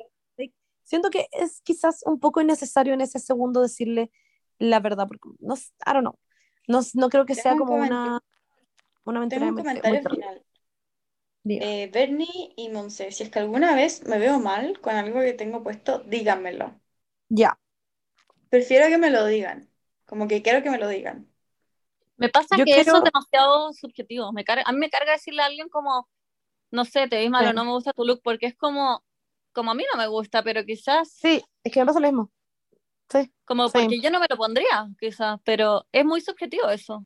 Siento 0.84 1.10
que 1.12 1.28
es 1.32 1.62
quizás 1.62 2.02
un 2.06 2.20
poco 2.20 2.42
innecesario 2.42 2.94
en 2.94 3.02
ese 3.02 3.20
segundo 3.20 3.62
decirle 3.62 4.12
la 4.58 4.80
verdad, 4.80 5.08
porque 5.08 5.30
no, 5.40 5.56
I 5.56 5.94
don't 5.94 6.02
know. 6.02 6.16
No, 6.72 6.82
no 6.94 7.10
creo 7.10 7.26
que 7.26 7.36
Tengo 7.36 7.44
sea 7.44 7.56
como 7.58 7.78
una, 7.78 8.22
una 9.06 9.20
mentira 9.22 9.46
Tengo 9.46 9.48
un 9.48 9.54
muy, 9.54 9.64
fe- 9.66 9.82
muy 9.84 9.98
comentario 10.00 10.00
final. 10.00 10.46
Eh, 11.60 11.90
Bernie 11.94 12.54
y 12.58 12.68
Monse, 12.70 13.10
si 13.14 13.24
es 13.24 13.30
que 13.30 13.40
alguna 13.40 13.74
vez 13.76 14.06
me 14.06 14.20
veo 14.20 14.40
mal 14.42 14.80
con 14.82 14.96
algo 14.96 15.22
que 15.22 15.32
tengo 15.34 15.64
puesto, 15.64 16.00
díganmelo. 16.00 16.78
Ya. 17.30 17.58
Prefiero 18.50 18.88
que 18.90 18.98
me 19.00 19.10
lo 19.12 19.26
digan. 19.26 19.70
Como 20.06 20.28
que 20.28 20.42
quiero 20.44 20.62
que 20.64 20.70
me 20.70 20.78
lo 20.78 20.88
digan. 20.88 21.28
Me 22.18 22.30
pasa 22.30 22.58
Yo 22.58 22.64
que 22.64 22.80
eso 22.80 22.98
es 22.98 23.04
demasiado 23.04 23.74
subjetivo. 23.74 24.32
Me 24.34 24.44
carga, 24.46 24.64
a 24.66 24.72
mí 24.72 24.78
me 24.80 24.90
carga 24.90 25.14
decirle 25.14 25.42
a 25.42 25.46
alguien 25.48 25.70
como, 25.70 26.08
no 26.72 26.86
sé, 26.86 27.08
te 27.10 27.18
ves 27.18 27.30
mal 27.32 27.48
o 27.48 27.54
Sí. 27.54 27.56
no 27.56 27.66
me 27.66 27.72
gusta 27.72 27.94
tu 27.94 28.06
look, 28.06 28.22
porque 28.24 28.48
es 28.48 28.56
como, 28.58 29.04
como 29.54 29.72
a 29.72 29.76
mí 29.76 29.86
no 29.94 30.00
me 30.00 30.08
gusta, 30.08 30.44
pero 30.44 30.66
quizás, 30.66 31.24
Sí, 31.24 31.42
es 31.64 31.72
que 31.72 31.80
me 31.80 31.86
pasa 31.86 32.00
lo 32.00 32.08
mismo. 32.08 32.32
Sí, 33.12 33.32
como 33.46 33.70
same. 33.74 33.74
porque 33.74 34.02
yo 34.02 34.10
no 34.12 34.20
me 34.20 34.28
lo 34.30 34.38
pondría, 34.38 34.88
quizás, 35.00 35.40
pero 35.44 35.88
es 35.92 36.06
muy 36.06 36.22
subjetivo 36.22 36.70
eso. 36.70 37.06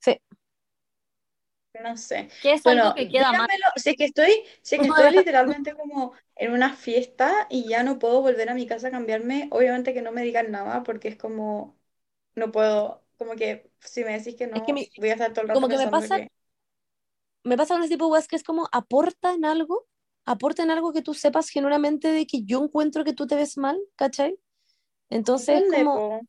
sí. 0.00 0.18
No 1.82 1.96
sé. 1.96 2.28
Que 2.40 2.52
es 2.54 2.64
Bueno, 2.64 2.82
algo 2.82 2.92
que 2.94 3.08
queda 3.08 3.32
mal. 3.32 3.48
Si 3.76 3.90
es 3.90 3.96
que 3.96 4.04
estoy, 4.06 4.32
si 4.62 4.74
es 4.76 4.80
que 4.80 4.88
estoy 4.88 5.10
literalmente 5.12 5.74
como 5.76 6.12
en 6.34 6.52
una 6.52 6.74
fiesta 6.74 7.46
y 7.50 7.68
ya 7.68 7.82
no 7.84 7.98
puedo 8.00 8.20
volver 8.20 8.48
a 8.50 8.54
mi 8.54 8.66
casa 8.66 8.88
a 8.88 8.90
cambiarme, 8.90 9.48
obviamente 9.52 9.94
que 9.94 10.02
no 10.02 10.10
me 10.12 10.22
digan 10.22 10.50
nada 10.50 10.82
porque 10.82 11.06
es 11.08 11.16
como, 11.16 11.78
no 12.36 12.52
puedo, 12.52 13.04
como 13.18 13.36
que 13.36 13.70
si 13.80 14.04
me 14.04 14.12
decís 14.18 14.36
que 14.36 14.46
no, 14.48 14.60
que 14.62 14.72
mi- 14.72 14.92
voy 14.98 15.10
a 15.10 15.14
estar 15.14 15.32
todo 15.34 15.42
el 15.42 15.48
rato 15.50 15.68
como 15.68 15.68
que 15.68 15.78
me 15.78 15.88
pasa- 15.88 16.20
que- 16.20 16.28
Me 17.44 17.56
pasa 17.56 17.74
con 17.74 17.82
ese 17.82 17.94
tipo 17.94 18.04
de 18.06 18.12
weas 18.12 18.28
que 18.28 18.36
es 18.36 18.44
como 18.44 18.68
aporta 18.72 19.34
en 19.34 19.44
algo, 19.44 19.86
aporta 20.24 20.62
en 20.62 20.70
algo 20.70 20.92
que 20.92 21.02
tú 21.02 21.14
sepas 21.14 21.48
genuinamente 21.48 22.12
de 22.12 22.26
que 22.26 22.44
yo 22.44 22.62
encuentro 22.62 23.04
que 23.04 23.12
tú 23.14 23.26
te 23.26 23.34
ves 23.36 23.56
mal, 23.58 23.76
¿cachai? 23.96 24.38
Entonces 25.10 25.58
es 25.62 25.64
Depende, 25.64 25.74
como, 25.74 26.04
po. 26.06 26.20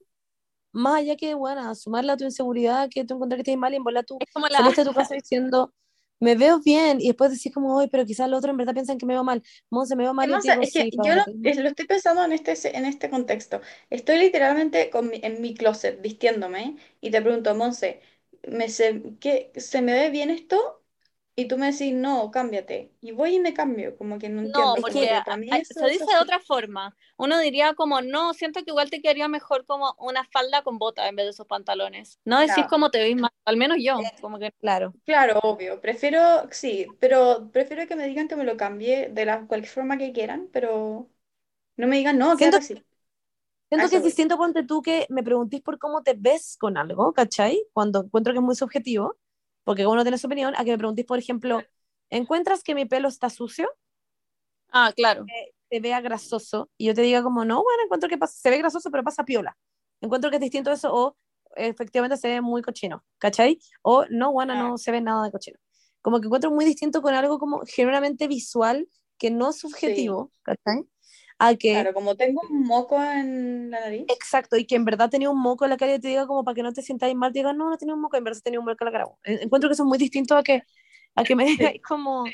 más 0.71 0.97
allá 0.99 1.15
que, 1.17 1.33
bueno, 1.33 1.73
sumarle 1.75 2.11
a 2.13 2.17
tu 2.17 2.23
inseguridad, 2.25 2.89
que 2.89 3.05
tú 3.05 3.15
encuentras 3.15 3.37
que 3.37 3.51
estás 3.51 3.59
mal 3.59 3.73
y 3.73 3.77
en 3.77 3.83
bola 3.83 4.03
tú 4.03 4.19
Es 4.19 4.27
como 4.33 4.47
la, 4.47 4.59
saliste 4.59 4.81
de 4.81 4.87
tu 4.89 4.93
casa 4.95 5.15
diciendo, 5.15 5.73
me 6.19 6.35
veo 6.35 6.59
bien, 6.61 6.99
y 7.01 7.07
después 7.07 7.31
decís 7.31 7.53
como, 7.53 7.75
hoy, 7.77 7.87
pero 7.89 8.05
quizás 8.05 8.29
los 8.29 8.39
otros 8.39 8.51
en 8.53 8.57
verdad 8.57 8.73
piensan 8.73 8.97
que 8.97 9.05
me 9.05 9.13
veo 9.13 9.23
mal. 9.23 9.43
Monse, 9.69 9.95
me 9.95 10.03
veo 10.03 10.13
mal, 10.13 10.29
y 10.31 10.39
te 10.39 10.41
sé, 10.41 10.51
digo, 10.51 10.61
es 10.61 10.71
que 10.71 10.87
"Sí, 10.91 10.91
yo 10.93 11.15
lo, 11.15 11.23
lo 11.63 11.69
estoy 11.69 11.85
pensando 11.85 12.23
en 12.25 12.33
este, 12.33 12.53
en 12.77 12.85
este 12.85 13.09
contexto. 13.09 13.61
Estoy 13.89 14.17
literalmente 14.19 14.89
con 14.89 15.09
mi- 15.09 15.19
en 15.23 15.41
mi 15.41 15.53
closet 15.55 16.01
vistiéndome 16.01 16.77
y 17.01 17.11
te 17.11 17.21
pregunto, 17.21 17.55
Monse, 17.55 18.01
¿me 18.47 18.69
se, 18.69 19.01
¿qué, 19.19 19.51
¿se 19.55 19.81
me 19.81 19.93
ve 19.93 20.09
bien 20.09 20.29
esto? 20.29 20.78
Y 21.35 21.47
tú 21.47 21.57
me 21.57 21.71
decís, 21.71 21.93
no, 21.93 22.31
cámbiate. 22.31 22.93
Y 23.01 23.11
voy 23.13 23.35
y 23.35 23.39
me 23.39 23.53
cambio, 23.53 23.97
como 23.97 24.19
que 24.19 24.27
no 24.29 24.41
No, 24.41 24.47
entiendo. 24.47 24.73
como 24.75 24.81
porque 24.81 25.09
hay- 25.49 25.61
eso 25.61 25.73
se 25.79 25.87
dice 25.89 26.03
de 26.11 26.19
otra 26.19 26.39
forma. 26.39 26.95
Uno 27.17 27.39
diría 27.39 27.73
como, 27.75 28.01
no, 28.01 28.33
siento 28.33 28.59
que 28.63 28.71
igual 28.71 28.89
te 28.89 29.01
quedaría 29.01 29.27
mejor 29.29 29.65
como 29.65 29.95
una 29.99 30.25
falda 30.25 30.63
con 30.63 30.77
bota 30.79 31.07
en 31.07 31.15
vez 31.15 31.25
de 31.25 31.29
esos 31.31 31.47
pantalones. 31.47 32.19
No 32.25 32.39
decís 32.39 32.55
Ya. 32.55 32.67
cómo 32.69 32.89
te 32.91 32.99
ves 32.99 33.15
mal, 33.15 33.31
al 33.45 33.57
menos 33.57 33.77
yo, 33.81 34.01
como 34.21 34.37
que 34.39 34.51
Claro. 34.59 34.93
Claro, 35.05 35.39
obvio. 35.43 35.81
Prefiero, 35.81 36.47
sí, 36.51 36.85
pero 36.99 37.49
prefiero 37.51 37.87
que 37.87 37.95
me 37.95 38.05
digan 38.07 38.27
que 38.27 38.35
me 38.35 38.43
lo 38.43 38.57
cambie 38.57 39.09
de 39.09 39.25
la 39.25 39.47
cualquier 39.47 39.71
forma 39.73 39.97
que 39.97 40.11
quieran, 40.13 40.49
pero 40.53 41.09
no 41.77 41.87
me 41.87 41.97
digan, 41.97 42.17
no, 42.19 42.37
Siento- 42.37 42.57
así. 42.57 42.75
Siento 43.69 43.85
A 43.85 43.89
que 43.89 43.97
voy. 43.99 44.07
distinto, 44.07 44.37
ponte 44.37 44.63
tú, 44.63 44.81
que 44.81 45.05
me 45.09 45.23
preguntís 45.23 45.61
por 45.61 45.77
cómo 45.79 46.01
te 46.03 46.13
ves 46.17 46.57
con 46.59 46.77
algo, 46.77 47.13
¿cachai? 47.13 47.63
Cuando 47.73 48.03
encuentro 48.03 48.33
que 48.33 48.39
es 48.39 48.43
muy 48.45 48.55
subjetivo, 48.55 49.15
porque 49.69 49.85
uno 49.85 50.01
tiene 50.01 50.17
su 50.17 50.25
opinión, 50.25 50.55
a 50.57 50.63
que 50.65 50.71
me 50.71 50.79
preguntís, 50.79 51.05
por 51.05 51.19
ejemplo, 51.19 51.61
¿encuentras 52.09 52.63
que 52.63 52.73
mi 52.73 52.85
pelo 52.85 53.07
está 53.07 53.29
sucio? 53.29 53.69
Ah, 54.71 54.91
claro. 54.95 55.27
Se 55.69 55.79
vea 55.79 56.01
grasoso, 56.01 56.71
y 56.75 56.87
yo 56.87 56.95
te 56.95 57.03
diga 57.03 57.21
como, 57.21 57.45
no, 57.45 57.61
bueno, 57.61 57.83
encuentro 57.83 58.09
que 58.09 58.17
pasa- 58.17 58.33
se 58.35 58.49
ve 58.49 58.57
grasoso, 58.57 58.89
pero 58.89 59.03
pasa 59.03 59.25
piola. 59.25 59.55
Encuentro 60.01 60.31
que 60.31 60.37
es 60.37 60.41
distinto 60.41 60.71
eso, 60.71 60.91
o 60.91 61.15
efectivamente 61.55 62.17
se 62.17 62.29
ve 62.29 62.41
muy 62.41 62.63
cochino, 62.63 63.05
¿cachai? 63.19 63.59
O 63.83 64.05
no, 64.09 64.31
bueno, 64.31 64.55
no 64.55 64.79
se 64.79 64.89
ve 64.91 65.01
nada 65.01 65.23
de 65.25 65.31
cochino. 65.31 65.59
Como 66.01 66.19
que 66.19 66.25
encuentro 66.25 66.49
muy 66.49 66.65
distinto 66.65 67.03
con 67.03 67.13
algo 67.13 67.37
como 67.37 67.61
genuinamente 67.67 68.27
visual, 68.27 68.89
que 69.19 69.29
no 69.29 69.53
subjetivo, 69.53 70.31
¿cachai? 70.41 70.83
A 71.39 71.55
que 71.55 71.71
Claro, 71.73 71.93
como 71.93 72.15
tengo 72.15 72.41
un 72.49 72.63
moco 72.63 73.01
en 73.01 73.71
la 73.71 73.79
nariz. 73.81 74.05
Exacto, 74.07 74.57
y 74.57 74.65
que 74.65 74.75
en 74.75 74.85
verdad 74.85 75.09
tenía 75.09 75.29
un 75.29 75.39
moco 75.41 75.63
en 75.65 75.69
la 75.71 75.77
cara 75.77 75.95
y 75.95 75.99
te 75.99 76.09
diga 76.09 76.27
como 76.27 76.43
para 76.43 76.55
que 76.55 76.63
no 76.63 76.73
te 76.73 76.81
sientas 76.81 77.13
mal, 77.15 77.31
te 77.31 77.39
diga, 77.39 77.53
no, 77.53 77.69
no 77.69 77.77
tenía 77.77 77.93
un 77.95 78.01
moco, 78.01 78.17
en 78.17 78.23
verdad 78.23 78.41
tenía 78.43 78.59
un 78.59 78.65
moco 78.65 78.77
en 78.83 78.85
la 78.85 78.91
cara. 78.91 79.05
En- 79.23 79.41
Encuentro 79.43 79.69
que 79.69 79.73
eso 79.73 79.83
es 79.83 79.87
muy 79.87 79.97
distinto 79.97 80.35
a 80.35 80.43
que, 80.43 80.63
a 81.15 81.23
que 81.23 81.35
me 81.35 81.45
digáis 81.45 81.81
como, 81.81 82.25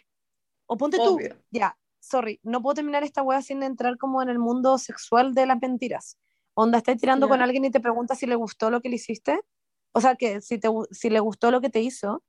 o 0.68 0.78
ponte 0.78 1.00
tú, 1.00 1.16
Obvio. 1.16 1.36
ya, 1.52 1.78
sorry, 2.00 2.40
no 2.44 2.62
puedo 2.62 2.76
terminar 2.76 3.04
esta 3.04 3.24
wea 3.24 3.42
sin 3.42 3.64
entrar 3.64 3.98
como 3.98 4.22
en 4.22 4.30
el 4.30 4.40
mundo 4.40 4.78
sexual 4.78 5.34
de 5.34 5.46
las 5.46 5.62
mentiras. 5.62 6.18
Onda, 6.56 6.78
estás 6.80 6.98
tirando 6.98 7.28
con 7.28 7.42
alguien 7.42 7.66
y 7.66 7.72
te 7.72 7.80
pregunta 7.82 8.16
si 8.16 8.26
le 8.28 8.36
gustó 8.36 8.70
lo 8.72 8.82
que 8.82 8.90
le 8.90 8.96
hiciste, 8.96 9.40
o 9.94 10.02
sea, 10.02 10.16
que 10.16 10.42
si, 10.42 10.60
te, 10.60 10.70
si 10.92 11.10
le 11.10 11.20
gustó 11.20 11.52
lo 11.52 11.62
que 11.62 11.70
te 11.70 11.82
hizo, 11.82 12.24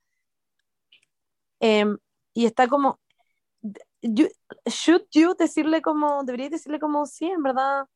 em, 1.61 1.97
y 2.35 2.47
está 2.47 2.69
como, 2.69 3.01
you- 4.15 4.31
should 4.67 5.03
you 5.13 5.35
decirle 5.39 5.83
como, 5.83 6.25
deberías 6.25 6.51
decirle 6.51 6.79
como, 6.81 7.07
sí, 7.07 7.27
en 7.27 7.43
verdad, 7.43 7.87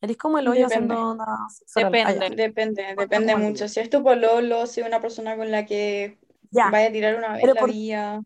eres 0.00 0.16
como 0.16 0.38
el 0.38 0.48
hoyo 0.48 0.68
Depende. 0.68 0.94
haciendo 0.94 1.14
nada. 1.16 1.38
Ah. 1.40 1.48
Depende. 1.76 2.36
Depende, 2.36 2.82
Bueno, 2.82 3.00
depende 3.00 3.32
como 3.32 3.44
mucho. 3.46 3.64
digo. 3.64 3.68
Si 3.68 3.80
es 3.80 3.90
tu 3.90 4.02
pololo, 4.02 4.66
si 4.66 4.80
es 4.80 4.86
una 4.86 5.00
persona 5.00 5.36
con 5.36 5.50
la 5.50 5.66
que 5.66 6.18
Ya, 6.50 6.70
vaya 6.70 6.88
a 6.88 6.92
tirar 6.92 7.16
una 7.16 7.32
vez 7.32 7.40
Pero 7.42 7.54
la 7.54 7.60
por- 7.60 7.72
vía. 7.72 8.22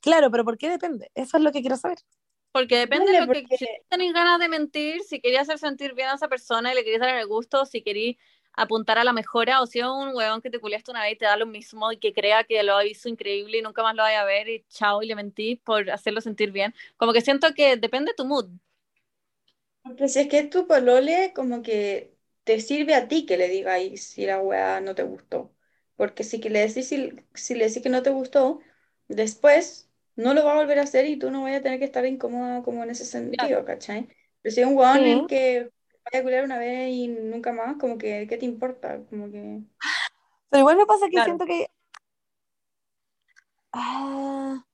claro, 0.00 0.30
pero 0.30 0.44
¿por 0.44 0.58
qué 0.58 0.68
depende? 0.70 1.10
Eso 1.14 1.36
es 1.38 1.42
lo 1.42 1.52
que 1.52 1.60
quiero 1.60 1.76
saber. 1.76 1.98
Porque 2.52 2.76
depende 2.76 3.06
Dale, 3.06 3.20
de 3.20 3.26
lo 3.26 3.32
que 3.32 3.42
porque- 3.42 3.56
si 3.56 3.66
tenés 3.88 4.12
ganas 4.12 4.38
de 4.38 4.48
mentir, 4.48 5.02
si 5.02 5.20
querías 5.20 5.42
hacer 5.48 5.58
sentir 5.58 5.94
bien 5.94 6.08
a 6.08 6.14
esa 6.14 6.28
persona 6.28 6.70
y 6.72 6.76
le 6.76 6.84
querías 6.84 7.00
dar 7.00 7.16
el 7.16 7.26
gusto, 7.26 7.64
si 7.66 7.82
querías 7.82 8.16
apuntar 8.56 8.98
a 8.98 9.04
la 9.04 9.12
mejora, 9.12 9.60
o 9.62 9.66
si 9.66 9.80
es 9.80 9.86
un 9.86 10.14
huevón 10.14 10.40
que 10.42 10.50
te 10.50 10.60
culiaste 10.60 10.90
una 10.90 11.02
vez 11.02 11.12
y 11.14 11.16
te 11.16 11.24
da 11.26 11.36
lo 11.36 11.46
mismo 11.46 11.92
y 11.92 11.98
que 11.98 12.12
crea 12.12 12.44
que 12.44 12.62
lo 12.62 12.82
hizo 12.82 13.08
increíble 13.08 13.58
y 13.58 13.62
nunca 13.62 13.82
más 13.82 13.94
lo 13.96 14.02
vaya 14.02 14.22
a 14.22 14.24
ver 14.24 14.48
y 14.48 14.64
chao 14.68 15.02
y 15.02 15.06
le 15.06 15.14
mentí 15.16 15.56
por 15.56 15.90
hacerlo 15.90 16.20
sentir 16.20 16.52
bien. 16.52 16.74
Como 16.96 17.12
que 17.12 17.20
siento 17.20 17.54
que 17.54 17.76
depende 17.76 18.10
de 18.12 18.16
tu 18.16 18.24
mood. 18.24 18.48
Porque 19.82 20.08
si 20.08 20.20
es 20.20 20.28
que 20.28 20.38
es 20.40 20.50
tu 20.50 20.66
polole, 20.66 21.32
como 21.34 21.62
que 21.62 22.16
te 22.44 22.60
sirve 22.60 22.94
a 22.94 23.08
ti 23.08 23.26
que 23.26 23.36
le 23.36 23.48
digáis 23.48 24.04
si 24.08 24.26
la 24.26 24.40
weá 24.40 24.80
no 24.80 24.94
te 24.94 25.02
gustó. 25.02 25.54
Porque 25.96 26.24
si 26.24 26.40
que 26.40 26.50
le 26.50 26.60
decís, 26.60 26.88
si, 26.88 27.12
si 27.34 27.54
le 27.54 27.66
decís 27.68 27.82
que 27.82 27.88
no 27.90 28.02
te 28.02 28.10
gustó, 28.10 28.60
después 29.08 29.90
no 30.16 30.32
lo 30.34 30.44
va 30.44 30.52
a 30.52 30.56
volver 30.56 30.78
a 30.78 30.82
hacer 30.82 31.06
y 31.06 31.18
tú 31.18 31.30
no 31.30 31.42
vas 31.42 31.54
a 31.56 31.62
tener 31.62 31.78
que 31.78 31.84
estar 31.84 32.04
incómoda 32.06 32.62
como 32.62 32.82
en 32.82 32.90
ese 32.90 33.04
sentido, 33.04 33.64
¿cachai? 33.64 34.08
Pero 34.42 34.54
si 34.54 34.60
es 34.62 34.66
un 34.66 34.76
weón 34.76 34.98
en 34.98 35.06
el 35.06 35.26
que 35.26 35.70
vaya 36.04 36.20
a 36.20 36.22
culiar 36.22 36.44
una 36.44 36.58
vez 36.58 36.90
y 36.90 37.08
nunca 37.08 37.52
más, 37.52 37.76
como 37.76 37.98
que, 37.98 38.26
¿qué 38.28 38.36
te 38.36 38.46
importa? 38.46 39.00
Como 39.10 39.30
que... 39.30 39.62
Pero 40.50 40.60
igual 40.60 40.76
me 40.76 40.86
pasa 40.86 41.06
que 41.06 41.12
Claro. 41.12 41.26
siento 41.26 41.46
que... 41.46 41.68
Ah, 43.72 44.64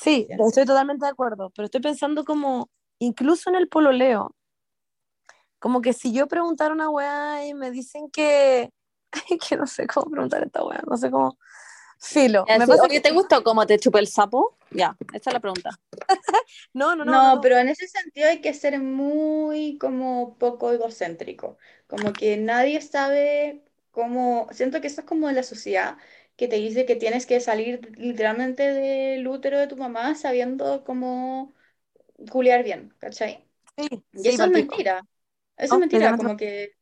sí, 0.00 0.26
estoy 0.28 0.66
totalmente 0.66 1.06
de 1.06 1.10
acuerdo, 1.10 1.50
pero 1.50 1.64
estoy 1.66 1.80
pensando 1.80 2.24
como, 2.24 2.68
incluso 2.98 3.48
en 3.48 3.56
el 3.56 3.68
pololeo, 3.68 4.34
como 5.58 5.80
que 5.80 5.92
si 5.92 6.12
yo 6.12 6.28
preguntara 6.28 6.74
una 6.74 6.90
weá 6.90 7.46
y 7.46 7.54
me 7.54 7.70
dicen 7.70 8.10
que... 8.10 8.70
Ay, 9.30 9.38
que 9.38 9.56
no 9.56 9.66
sé 9.66 9.86
cómo 9.86 10.10
preguntar 10.10 10.42
esta 10.44 10.64
weá, 10.64 10.82
no 10.88 10.96
sé 10.96 11.10
cómo... 11.10 11.38
Filo. 12.00 12.48
Ya, 12.48 12.54
Me 12.54 12.66
sí, 12.66 12.72
pasa 12.72 12.88
Oye, 12.88 13.00
que- 13.00 13.02
¿te 13.02 13.12
gustó 13.12 13.42
cómo 13.42 13.66
te 13.66 13.78
chupé 13.78 13.98
el 14.00 14.06
sapo? 14.08 14.56
Ya, 14.70 14.96
esa 15.12 15.30
es 15.30 15.34
la 15.34 15.40
pregunta. 15.40 15.70
No, 16.74 16.94
no, 16.96 17.04
no. 17.04 17.20
No, 17.20 17.36
no, 17.36 17.40
pero 17.40 17.58
en 17.58 17.68
ese 17.68 17.86
sentido 17.86 18.28
hay 18.28 18.40
que 18.40 18.52
ser 18.54 18.80
muy 18.80 19.78
como 19.78 20.36
poco 20.38 20.72
egocéntrico, 20.72 21.56
como 21.86 22.16
que 22.16 22.36
nadie 22.36 22.80
sabe 22.80 23.62
cómo, 23.92 24.48
siento 24.52 24.80
que 24.80 24.88
eso 24.88 25.02
es 25.02 25.06
como 25.06 25.28
de 25.28 25.34
la 25.34 25.42
sociedad 25.44 25.98
que 26.36 26.48
te 26.48 26.56
dice 26.56 26.84
que 26.84 26.96
tienes 26.96 27.26
que 27.26 27.38
salir 27.40 27.96
literalmente 27.98 28.62
del 28.72 29.26
útero 29.28 29.58
de 29.58 29.68
tu 29.68 29.76
mamá 29.76 30.14
sabiendo 30.16 30.84
cómo 30.84 31.54
culiar 32.30 32.64
bien, 32.64 32.94
¿cachai? 32.98 33.44
Sí, 33.76 33.88
Y 34.12 34.28
sí, 34.30 34.30
eso 34.30 34.44
es 34.44 34.50
mentira, 34.50 35.02
eso 35.58 35.74
No, 35.74 35.76
es 35.76 35.80
mentira, 35.80 36.16
como 36.16 36.36
que 36.38 36.75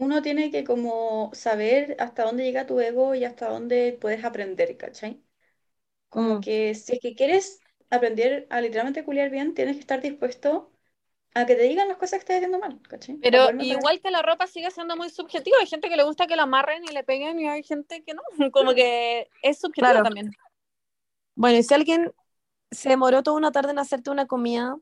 uno 0.00 0.22
tiene 0.22 0.50
que 0.52 0.64
como 0.64 1.30
saber 1.34 1.96
hasta 2.00 2.24
dónde 2.24 2.44
llega 2.44 2.66
tu 2.66 2.80
ego 2.80 3.14
y 3.14 3.24
hasta 3.24 3.48
dónde 3.50 3.98
puedes 4.00 4.24
aprender, 4.24 4.76
¿cachai? 4.78 5.22
Como 6.10 6.40
Mm. 6.40 6.42
que 6.42 6.74
si 6.74 6.94
es 6.94 7.00
que 7.00 7.14
quieres 7.16 7.60
aprender 7.90 8.46
a 8.50 8.60
literalmente 8.62 9.04
culiar 9.04 9.30
bien, 9.30 9.54
tienes 9.54 9.76
que 9.76 9.80
estar 9.82 10.02
dispuesto 10.02 10.72
a 11.34 11.46
que 11.46 11.56
te 11.56 11.62
digan 11.64 11.88
las 11.88 11.98
cosas 11.98 12.12
que 12.20 12.20
estás 12.20 12.36
haciendo 12.38 12.60
mal, 12.60 12.80
¿cachai? 12.88 13.18
Pero 13.20 13.50
igual 13.58 14.00
que 14.00 14.10
la 14.10 14.22
ropa 14.22 14.46
sigue 14.46 14.70
siendo 14.70 14.96
muy 14.96 15.10
subjetiva. 15.10 15.56
Hay 15.60 15.66
gente 15.66 15.88
que 15.88 15.96
le 15.96 16.04
gusta 16.04 16.26
que 16.26 16.36
la 16.36 16.44
amarren 16.44 16.84
y 16.84 16.88
le 16.92 17.04
peguen 17.04 17.38
y 17.40 17.48
hay 17.48 17.62
gente 17.62 18.02
que 18.04 18.14
no. 18.14 18.22
Como 18.52 18.74
que 18.74 19.28
es 19.42 19.58
subjetivo 19.60 20.00
Claro. 20.00 20.02
también. 20.02 20.36
Bueno, 21.34 21.58
y 21.58 21.62
si 21.62 21.74
alguien 21.74 22.12
se 22.70 22.90
demoró 22.90 23.22
toda 23.22 23.36
una 23.38 23.52
tarde 23.52 23.72
en 23.72 23.78
hacerte 23.78 24.10
una 24.10 24.26
comida, 24.26 24.76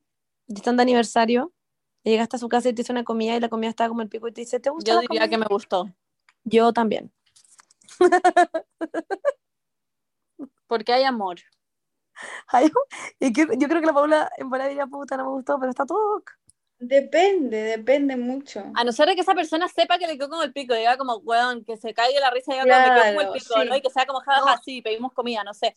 y 0.49 0.55
están 0.57 0.77
de 0.77 0.83
aniversario, 0.85 1.53
llegaste 2.11 2.37
a 2.37 2.39
su 2.39 2.49
casa 2.49 2.69
y 2.69 2.75
te 2.75 2.83
hizo 2.83 2.93
una 2.93 3.05
comida 3.05 3.37
y 3.37 3.41
la 3.41 3.49
comida 3.49 3.71
estaba 3.71 3.89
como 3.89 4.03
el 4.03 4.09
pico 4.09 4.29
y 4.29 4.33
te 4.33 4.41
dice, 4.43 4.61
¿te 4.61 4.71
gusta 4.71 4.93
Yo 4.93 4.97
la 4.97 5.03
diría 5.03 5.21
comida? 5.21 5.31
que 5.31 5.39
me 5.39 5.47
gustó. 5.47 5.89
Yo 6.45 6.73
también. 6.73 7.13
Porque 10.69 10.93
hay 10.93 11.05
amor. 11.05 11.39
Ay, 12.49 12.71
y 13.21 13.33
que, 13.33 13.47
yo 13.59 13.69
creo 13.69 13.81
que 13.81 13.87
la 13.87 13.93
Paula 13.95 14.31
en 14.37 14.51
bola 14.51 14.67
diría, 14.67 14.87
puta, 14.87 15.17
no 15.17 15.25
me 15.25 15.31
gustó, 15.31 15.59
pero 15.59 15.71
está 15.71 15.87
todo. 15.87 16.17
ok". 16.19 16.31
Depende, 16.81 17.57
depende 17.63 18.17
mucho. 18.17 18.63
A 18.75 18.85
no 18.85 18.93
ser 18.93 19.09
de 19.09 19.15
que 19.17 19.23
esa 19.23 19.35
persona 19.35 19.67
sepa 19.69 19.99
que 19.99 20.07
le 20.07 20.17
quedó 20.17 20.29
como 20.29 20.43
el 20.45 20.53
pico, 20.53 20.75
diga 20.75 20.97
como, 20.97 21.17
weón, 21.19 21.65
que 21.65 21.77
se 21.77 21.93
caiga 21.95 22.21
la 22.21 22.31
risa 22.31 22.53
y 22.53 22.55
diga 22.55 22.67
como, 22.69 22.81
me 22.81 22.93
quedó 22.93 23.07
como 23.07 23.21
el 23.21 23.27
Claro, 23.27 23.33
pico, 23.33 23.55
sí. 23.55 23.65
¿no? 23.65 23.77
Y 23.77 23.81
que 23.83 23.91
sea 23.91 24.07
como, 24.07 24.21
jajaja, 24.21 24.57
No. 24.57 24.63
sí, 24.65 24.81
pedimos 24.83 25.13
comida, 25.13 25.43
no 25.43 25.53
sé. 25.55 25.75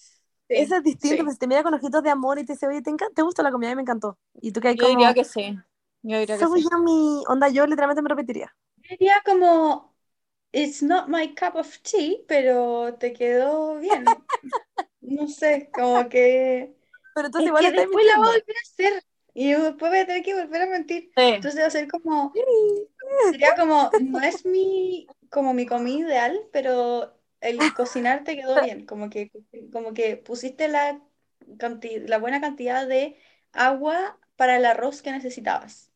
Sí, 0.48 0.56
Eso 0.56 0.76
es 0.76 0.84
distinto, 0.84 1.24
sí. 1.24 1.26
pues 1.26 1.40
te 1.40 1.48
mira 1.48 1.64
con 1.64 1.74
ojitos 1.74 2.04
de 2.04 2.10
amor 2.10 2.38
y 2.40 2.46
te 2.46 2.54
dice, 2.54 2.68
oye, 2.68 2.82
¿te, 2.82 2.92
¿te 3.16 3.22
gusta 3.22 3.42
la 3.44 3.52
comida? 3.52 3.72
Y 3.72 3.76
me 3.76 3.82
encantó. 3.84 4.18
Y 4.42 4.52
tú 4.52 4.60
que 4.62 4.68
hay 4.70 4.76
Yo 4.76 4.84
como, 4.84 4.90
diría 4.90 5.14
que 5.14 5.24
sí. 5.24 5.58
Yo 6.04 6.20
diría 6.20 6.38
que 6.38 6.46
so 6.46 6.48
sí. 6.48 6.62
yummy. 6.66 7.24
Onda, 7.28 7.50
yo 7.50 7.66
literalmente 7.68 8.02
me 8.02 8.10
repetiría. 8.10 8.54
Diría 8.90 9.22
como, 9.26 9.96
it's 10.54 10.82
not 10.84 11.10
my 11.10 11.28
cup 11.36 11.56
of 11.56 11.82
tea, 11.84 12.18
pero 12.28 12.96
te 13.00 13.14
quedó 13.14 13.78
bien. 13.80 14.28
No 15.02 15.28
sé, 15.30 15.72
como 15.74 16.10
que... 16.10 16.76
Pero 17.14 17.28
entonces 17.28 17.48
Es 17.48 17.50
igual 17.50 17.66
que 17.68 17.72
después 17.72 18.06
la 18.06 18.20
voy 18.20 18.30
a 18.30 18.40
volver 18.42 18.58
a 18.58 18.62
hacer 18.64 19.06
y 19.36 19.54
después 19.54 19.92
voy 19.92 20.00
a 20.00 20.06
tener 20.08 20.24
que 20.24 20.36
volver 20.36 20.64
a 20.64 20.68
mentir. 20.68 21.14
Sí. 21.16 21.24
Entonces 21.36 21.62
va 21.64 21.68
a 21.68 21.72
ser 21.72 21.88
como, 21.90 22.42
sería 23.18 23.56
como, 23.56 23.94
no 23.98 24.22
es 24.22 24.46
mi, 24.46 25.14
como 25.32 25.54
mi 25.56 25.66
comida 25.68 26.08
ideal, 26.10 26.40
pero 26.54 27.20
el 27.42 27.74
cocinar 27.76 28.24
te 28.26 28.36
quedó 28.38 28.60
bien, 28.60 28.86
como 28.88 29.10
que, 29.12 29.32
como 29.74 29.94
que 29.96 30.18
pusiste 30.18 30.68
la, 30.70 31.02
canti- 31.60 32.00
la 32.08 32.20
buena 32.20 32.42
cantidad 32.42 32.88
de 32.88 33.18
agua 33.54 34.20
para 34.38 34.58
el 34.58 34.66
arroz 34.66 35.02
que 35.04 35.12
necesitabas. 35.12 35.91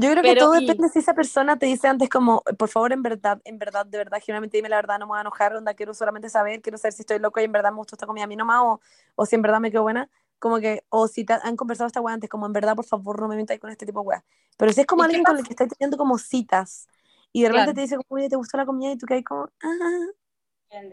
Yo 0.00 0.10
creo 0.10 0.22
que 0.24 0.28
Pero, 0.30 0.46
todo 0.46 0.54
y- 0.54 0.66
depende 0.66 0.88
si 0.88 0.98
esa 1.00 1.14
persona 1.14 1.58
te 1.58 1.66
dice 1.66 1.86
antes 1.88 2.08
como, 2.08 2.42
por 2.58 2.68
favor, 2.68 2.92
en 2.92 3.02
verdad, 3.02 3.40
en 3.44 3.58
verdad, 3.58 3.84
de 3.86 3.98
verdad, 3.98 4.18
generalmente 4.24 4.56
dime 4.56 4.68
la 4.68 4.76
verdad, 4.76 4.98
no 4.98 5.06
me 5.06 5.10
voy 5.10 5.18
a 5.18 5.20
enojar, 5.22 5.54
onda, 5.54 5.74
quiero 5.74 5.92
solamente 5.94 6.28
saber, 6.30 6.62
quiero 6.62 6.78
saber 6.78 6.92
si 6.94 7.02
estoy 7.02 7.18
loco 7.18 7.40
y 7.40 7.44
en 7.44 7.52
verdad 7.52 7.70
me 7.70 7.78
gustó 7.78 7.96
esta 7.96 8.06
comida 8.06 8.24
a 8.24 8.26
mí 8.26 8.34
nomás, 8.36 8.60
o, 8.62 8.80
o 9.16 9.26
si 9.26 9.34
en 9.36 9.42
verdad 9.42 9.60
me 9.60 9.70
quedó 9.70 9.82
buena, 9.82 10.08
como 10.38 10.58
que, 10.58 10.84
o 10.88 11.06
si 11.06 11.24
te 11.24 11.34
han 11.42 11.56
conversado 11.56 11.86
esta 11.88 12.00
weá 12.00 12.14
antes, 12.14 12.30
como 12.30 12.46
en 12.46 12.52
verdad, 12.54 12.74
por 12.76 12.86
favor, 12.86 13.20
no 13.20 13.28
me 13.28 13.36
metáis 13.36 13.60
con 13.60 13.70
este 13.70 13.84
tipo 13.84 14.00
de 14.00 14.06
weá. 14.06 14.24
Pero 14.56 14.72
si 14.72 14.80
es 14.80 14.86
como 14.86 15.02
¿Y 15.02 15.08
qué 15.08 15.16
alguien 15.16 15.24
con 15.24 15.36
el 15.38 15.44
que 15.44 15.50
estás 15.52 15.68
teniendo 15.68 15.98
como 15.98 16.16
citas, 16.18 16.88
y 17.32 17.42
de 17.42 17.48
repente 17.48 17.64
Claro. 17.66 17.74
te 17.74 17.80
dice, 17.82 17.96
como, 17.96 18.06
oye, 18.18 18.28
¿te 18.30 18.36
gustó 18.36 18.56
la 18.56 18.64
comida? 18.66 18.92
Y 18.92 18.96
tú 18.96 19.06
caes 19.06 19.24
como, 19.24 19.50
ah. 19.62 20.06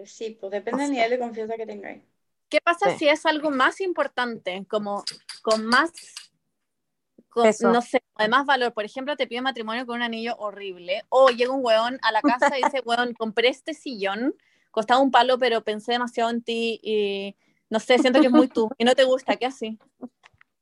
Sí, 0.05 0.37
pues 0.39 0.51
depende 0.51 0.81
del 0.83 0.91
nivel 0.91 1.09
de 1.11 1.19
confianza 1.19 1.55
que 1.55 1.65
tengáis. 1.65 2.03
¿Qué 2.49 2.61
pasa 2.61 2.89
Sí. 2.91 2.99
si 2.99 3.09
es 3.09 3.25
algo 3.25 3.51
más 3.51 3.79
importante, 3.81 4.65
como 4.69 5.03
con 5.43 5.65
más, 5.65 5.91
con, 7.29 7.49
no 7.61 7.81
sé, 7.81 8.03
de 8.17 8.27
más 8.27 8.45
valor? 8.45 8.73
Por 8.73 8.85
ejemplo, 8.85 9.15
te 9.15 9.27
pide 9.27 9.41
matrimonio 9.41 9.85
con 9.85 9.97
un 9.97 10.01
anillo 10.01 10.35
horrible, 10.37 11.03
o 11.09 11.29
llega 11.29 11.51
un 11.51 11.63
weón 11.63 11.99
a 12.01 12.11
la 12.11 12.21
casa 12.21 12.57
y 12.57 12.63
dice, 12.63 12.81
weón, 12.85 13.13
compré 13.13 13.49
este 13.49 13.73
sillón, 13.73 14.35
costaba 14.71 14.99
un 14.99 15.11
palo, 15.11 15.37
pero 15.37 15.63
pensé 15.63 15.93
demasiado 15.93 16.29
en 16.29 16.41
ti 16.41 16.79
y 16.81 17.35
no 17.69 17.79
sé, 17.79 17.97
siento 17.99 18.19
que 18.19 18.27
es 18.27 18.31
muy 18.31 18.47
tú 18.47 18.69
y 18.77 18.85
no 18.85 18.95
te 18.95 19.03
gusta, 19.03 19.35
¿qué 19.35 19.45
así? 19.45 19.77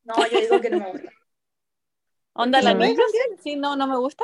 No, 0.03 0.15
yo 0.31 0.39
digo 0.39 0.61
que 0.61 0.69
no 0.69 0.79
me 0.79 0.91
gusta. 0.91 1.09
¿Onda 2.33 2.59
¿Y 2.59 2.63
la 2.63 2.71
se 2.71 2.77
puede 2.77 2.89
anillo? 2.89 3.03
Sí, 3.41 3.55
no, 3.55 3.75
no 3.75 3.87
me 3.87 3.97
gusta. 3.97 4.23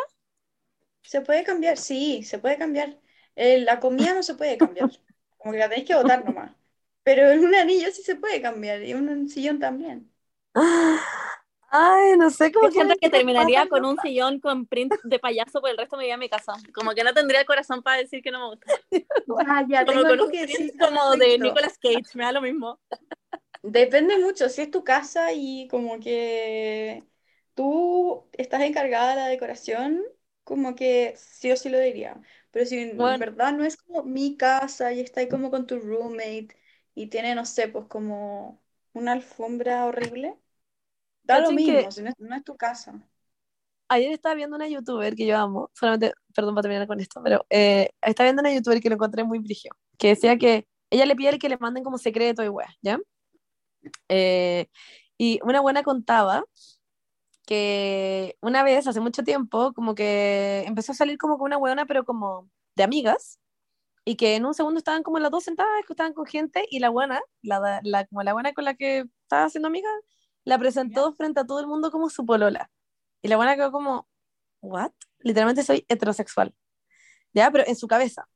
Se 1.01 1.21
puede 1.21 1.43
cambiar, 1.43 1.77
sí, 1.77 2.23
se 2.23 2.39
puede 2.39 2.57
cambiar. 2.57 2.99
Eh, 3.35 3.59
la 3.59 3.79
comida 3.79 4.13
no 4.13 4.23
se 4.23 4.35
puede 4.35 4.57
cambiar, 4.57 4.91
como 5.37 5.53
que 5.53 5.59
la 5.59 5.69
tenéis 5.69 5.87
que 5.87 5.95
botar 5.95 6.23
nomás. 6.25 6.51
Pero 7.03 7.29
en 7.31 7.43
un 7.43 7.55
anillo 7.55 7.91
sí 7.91 8.03
se 8.03 8.15
puede 8.15 8.41
cambiar 8.41 8.83
y 8.83 8.91
en 8.91 9.09
un 9.09 9.29
sillón 9.29 9.59
también. 9.59 10.11
ay, 11.71 12.17
no 12.17 12.29
sé, 12.29 12.51
siento 12.71 12.95
que 12.99 13.09
me 13.09 13.11
terminaría 13.11 13.67
con 13.67 13.85
un 13.85 13.97
sillón 13.97 14.39
con 14.39 14.65
print 14.67 14.95
de 15.03 15.19
payaso 15.19 15.61
por 15.61 15.69
el 15.69 15.77
resto 15.77 15.95
de 15.97 16.01
mi 16.01 16.05
vida 16.07 16.13
en 16.15 16.19
mi 16.19 16.29
casa. 16.29 16.53
Como 16.73 16.91
que 16.93 17.03
no 17.03 17.13
tendría 17.13 17.39
el 17.41 17.45
corazón 17.45 17.81
para 17.83 17.97
decir 17.97 18.21
que 18.21 18.31
no 18.31 18.39
me 18.39 18.47
gusta. 18.55 18.67
Ah, 19.47 19.65
ya, 19.69 19.85
Como 19.85 20.05
tengo 20.05 20.05
con 20.05 20.19
un 20.21 20.31
que 20.31 20.41
print 20.41 20.59
decir 20.59 20.75
como 20.79 21.17
de. 21.17 21.37
Nicolas 21.39 21.77
Cage, 21.79 22.03
me 22.15 22.23
da 22.25 22.31
lo 22.33 22.41
mismo. 22.41 22.79
Depende 23.63 24.17
mucho, 24.17 24.49
si 24.49 24.61
es 24.63 24.71
tu 24.71 24.83
casa 24.83 25.31
y 25.33 25.67
como 25.69 25.99
que 25.99 27.03
tú 27.53 28.27
estás 28.33 28.61
encargada 28.61 29.11
de 29.11 29.15
la 29.17 29.27
decoración, 29.27 30.03
como 30.43 30.73
que 30.75 31.13
sí 31.17 31.51
o 31.51 31.55
sí 31.57 31.69
lo 31.69 31.79
diría. 31.79 32.19
Pero 32.51 32.65
si 32.65 32.79
en 32.79 32.97
Bueno. 32.97 33.19
verdad 33.19 33.53
no 33.53 33.63
es 33.63 33.77
como 33.77 34.03
mi 34.03 34.35
casa 34.35 34.91
y 34.93 34.99
está 35.01 35.19
ahí 35.21 35.29
como 35.29 35.51
con 35.51 35.67
tu 35.67 35.79
roommate 35.79 36.47
y 36.95 37.07
tiene, 37.07 37.35
no 37.35 37.45
sé, 37.45 37.67
pues 37.67 37.85
como 37.85 38.59
una 38.93 39.11
alfombra 39.13 39.85
horrible, 39.85 40.35
da 41.23 41.39
lo 41.39 41.43
Cachen 41.49 41.57
que- 41.57 41.63
mismo, 41.73 41.91
si 41.91 42.01
no 42.03 42.09
es, 42.09 42.15
no 42.19 42.35
es 42.35 42.43
tu 42.43 42.55
casa. 42.57 42.93
ayer 43.89 44.11
estaba 44.13 44.35
viendo 44.35 44.55
una 44.55 44.67
youtuber 44.67 45.15
que 45.15 45.25
yo 45.25 45.37
amo, 45.37 45.69
solamente, 45.73 46.13
perdón 46.33 46.55
para 46.55 46.63
terminar 46.63 46.87
con 46.87 46.99
esto, 46.99 47.21
pero 47.23 47.45
eh, 47.49 47.89
estaba 48.01 48.27
viendo 48.27 48.41
una 48.41 48.53
youtuber 48.53 48.79
que 48.81 48.89
lo 48.89 48.95
encontré 48.95 49.23
muy 49.23 49.39
brigio, 49.39 49.71
que 49.97 50.09
decía 50.09 50.37
que 50.37 50.67
ella 50.89 51.05
le 51.05 51.15
pide 51.15 51.39
que 51.39 51.49
le 51.49 51.57
manden 51.57 51.83
como 51.83 51.97
secreto 51.97 52.43
y 52.43 52.49
weá, 52.49 52.67
¿ya? 52.81 52.99
Eh, 54.09 54.67
y 55.17 55.39
una 55.43 55.61
buena 55.61 55.83
contaba 55.83 56.43
que 57.45 58.37
una 58.41 58.63
vez, 58.63 58.87
hace 58.87 58.99
mucho 58.99 59.23
tiempo, 59.23 59.73
como 59.73 59.95
que 59.95 60.63
empezó 60.67 60.91
a 60.93 60.95
salir 60.95 61.17
como 61.17 61.37
con 61.37 61.45
una 61.47 61.57
weona, 61.57 61.85
pero 61.85 62.05
como 62.05 62.49
de 62.75 62.83
amigas, 62.83 63.39
y 64.05 64.15
que 64.17 64.35
en 64.35 64.45
un 64.45 64.53
segundo 64.55 64.79
estaban 64.79 65.03
como 65.03 65.19
las 65.19 65.31
dos 65.31 65.43
sentadas, 65.45 65.85
que 65.87 65.93
estaban 65.93 66.13
con 66.13 66.25
gente, 66.25 66.65
y 66.69 66.79
la 66.79 66.89
buena, 66.89 67.21
la, 67.43 67.81
la, 67.83 68.05
como 68.07 68.23
la 68.23 68.33
buena 68.33 68.53
con 68.53 68.65
la 68.65 68.75
que 68.75 69.05
estaba 69.23 69.45
haciendo 69.45 69.67
amiga, 69.69 69.89
la 70.43 70.57
presentó 70.57 71.13
frente 71.13 71.39
a 71.39 71.45
todo 71.45 71.59
el 71.59 71.67
mundo 71.67 71.91
como 71.91 72.09
su 72.09 72.25
polola. 72.25 72.69
Y 73.21 73.27
la 73.27 73.37
buena 73.37 73.55
quedó 73.55 73.71
como, 73.71 74.07
¿what? 74.61 74.91
Literalmente 75.19 75.63
soy 75.63 75.85
heterosexual. 75.87 76.53
¿Ya? 77.33 77.49
Pero 77.51 77.65
en 77.67 77.75
su 77.75 77.87
cabeza. 77.87 78.27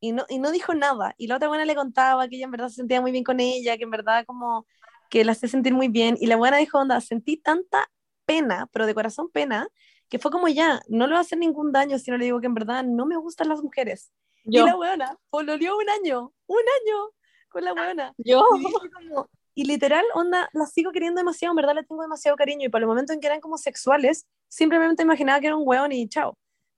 Y 0.00 0.12
no, 0.12 0.26
y 0.28 0.38
no 0.38 0.50
dijo 0.50 0.74
nada. 0.74 1.14
Y 1.16 1.26
la 1.28 1.36
otra 1.36 1.48
buena 1.48 1.64
le 1.64 1.74
contaba 1.74 2.28
que 2.28 2.36
ella 2.36 2.44
en 2.44 2.50
verdad 2.50 2.68
se 2.68 2.76
sentía 2.76 3.00
muy 3.00 3.10
bien 3.10 3.24
con 3.24 3.40
ella, 3.40 3.76
que 3.78 3.84
en 3.84 3.90
verdad 3.90 4.24
como 4.26 4.66
que 5.08 5.24
la 5.24 5.32
hacía 5.32 5.48
sentir 5.48 5.72
muy 5.74 5.88
bien. 5.88 6.16
Y 6.20 6.26
la 6.26 6.36
buena 6.36 6.58
dijo, 6.58 6.78
onda, 6.78 7.00
sentí 7.00 7.36
tanta 7.38 7.90
pena, 8.26 8.68
pero 8.72 8.86
de 8.86 8.94
corazón 8.94 9.30
pena, 9.30 9.68
que 10.08 10.18
fue 10.18 10.30
como 10.30 10.48
ya, 10.48 10.82
no 10.88 11.06
le 11.06 11.12
va 11.14 11.18
a 11.18 11.22
hacer 11.22 11.38
ningún 11.38 11.72
daño 11.72 11.98
si 11.98 12.10
no 12.10 12.18
le 12.18 12.26
digo 12.26 12.40
que 12.40 12.46
en 12.46 12.54
verdad 12.54 12.84
no 12.84 13.06
me 13.06 13.16
gustan 13.16 13.48
las 13.48 13.62
mujeres. 13.62 14.12
Yo, 14.44 14.62
Y 14.62 14.66
la 14.66 14.74
buena 14.76 15.18
pololeó 15.30 15.76
un 15.76 15.88
año, 15.88 16.32
un 16.46 16.58
año 16.58 17.10
con 17.48 17.64
la 17.64 17.72
buena. 17.72 18.12
yo, 18.18 18.44
Y 18.56 18.58
dije 18.58 18.72
como- 18.92 19.28
y 19.54 19.64
literal, 19.64 20.04
onda, 20.14 20.48
la 20.52 20.66
sigo 20.66 20.90
queriendo 20.92 21.20
demasiado, 21.20 21.52
en 21.52 21.56
verdad 21.56 21.74
le 21.74 21.84
tengo 21.84 22.02
demasiado 22.02 22.36
cariño. 22.36 22.66
Y 22.66 22.68
para 22.70 22.82
el 22.82 22.88
momento 22.88 23.12
en 23.12 23.20
que 23.20 23.26
eran 23.28 23.40
como 23.40 23.56
sexuales, 23.58 24.26
simplemente 24.48 25.02
imaginaba 25.02 25.40
que 25.40 25.46
era 25.48 25.56
un 25.56 25.62
weón 25.66 25.92
y 25.92 26.08
chao. 26.08 26.36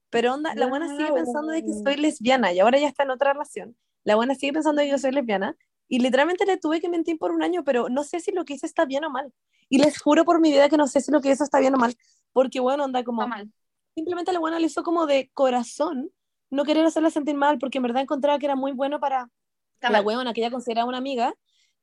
Pero 0.09 0.33
onda, 0.35 0.53
la 0.55 0.67
buena 0.67 0.87
sigue 0.95 1.11
pensando 1.11 1.51
de 1.51 1.63
que 1.63 1.73
soy 1.73 1.97
lesbiana 1.97 2.53
y 2.53 2.59
ahora 2.59 2.79
ya 2.79 2.87
está 2.87 3.03
en 3.03 3.11
otra 3.11 3.33
relación. 3.33 3.75
La 4.03 4.15
buena 4.15 4.35
sigue 4.35 4.53
pensando 4.53 4.79
de 4.81 4.87
que 4.87 4.91
yo 4.91 4.97
soy 4.97 5.11
lesbiana. 5.11 5.55
Y 5.89 5.99
literalmente 5.99 6.45
le 6.45 6.57
tuve 6.57 6.81
que 6.81 6.89
mentir 6.89 7.17
por 7.17 7.31
un 7.31 7.41
año, 7.41 7.63
pero 7.63 7.87
no 7.89 8.03
sé 8.03 8.19
si 8.19 8.31
lo 8.31 8.43
que 8.45 8.53
hice 8.53 8.65
está 8.65 8.85
bien 8.85 9.05
o 9.05 9.09
mal. 9.09 9.33
Y 9.69 9.79
les 9.79 9.99
juro 10.01 10.25
por 10.25 10.39
mi 10.41 10.51
vida 10.51 10.69
que 10.69 10.77
no 10.77 10.87
sé 10.87 11.01
si 11.01 11.11
lo 11.11 11.21
que 11.21 11.31
hice 11.31 11.43
está 11.43 11.59
bien 11.59 11.75
o 11.75 11.77
mal. 11.77 11.95
Porque 12.33 12.59
bueno, 12.59 12.83
onda, 12.85 13.03
como 13.03 13.21
está 13.23 13.29
mal. 13.35 13.51
simplemente 13.95 14.31
la 14.33 14.39
buena 14.39 14.59
lo 14.59 14.65
hizo 14.65 14.83
como 14.83 15.05
de 15.05 15.29
corazón, 15.33 16.11
no 16.49 16.63
querer 16.65 16.85
hacerla 16.85 17.09
sentir 17.09 17.35
mal, 17.35 17.57
porque 17.57 17.77
en 17.79 17.83
verdad 17.83 18.01
encontraba 18.03 18.37
que 18.37 18.45
era 18.45 18.55
muy 18.55 18.71
bueno 18.73 18.99
para 18.99 19.29
Está 19.75 19.89
la 19.89 19.99
mal. 19.99 20.07
huevona 20.07 20.33
que 20.33 20.41
ella 20.41 20.51
consideraba 20.51 20.87
una 20.87 20.97
amiga. 20.97 21.33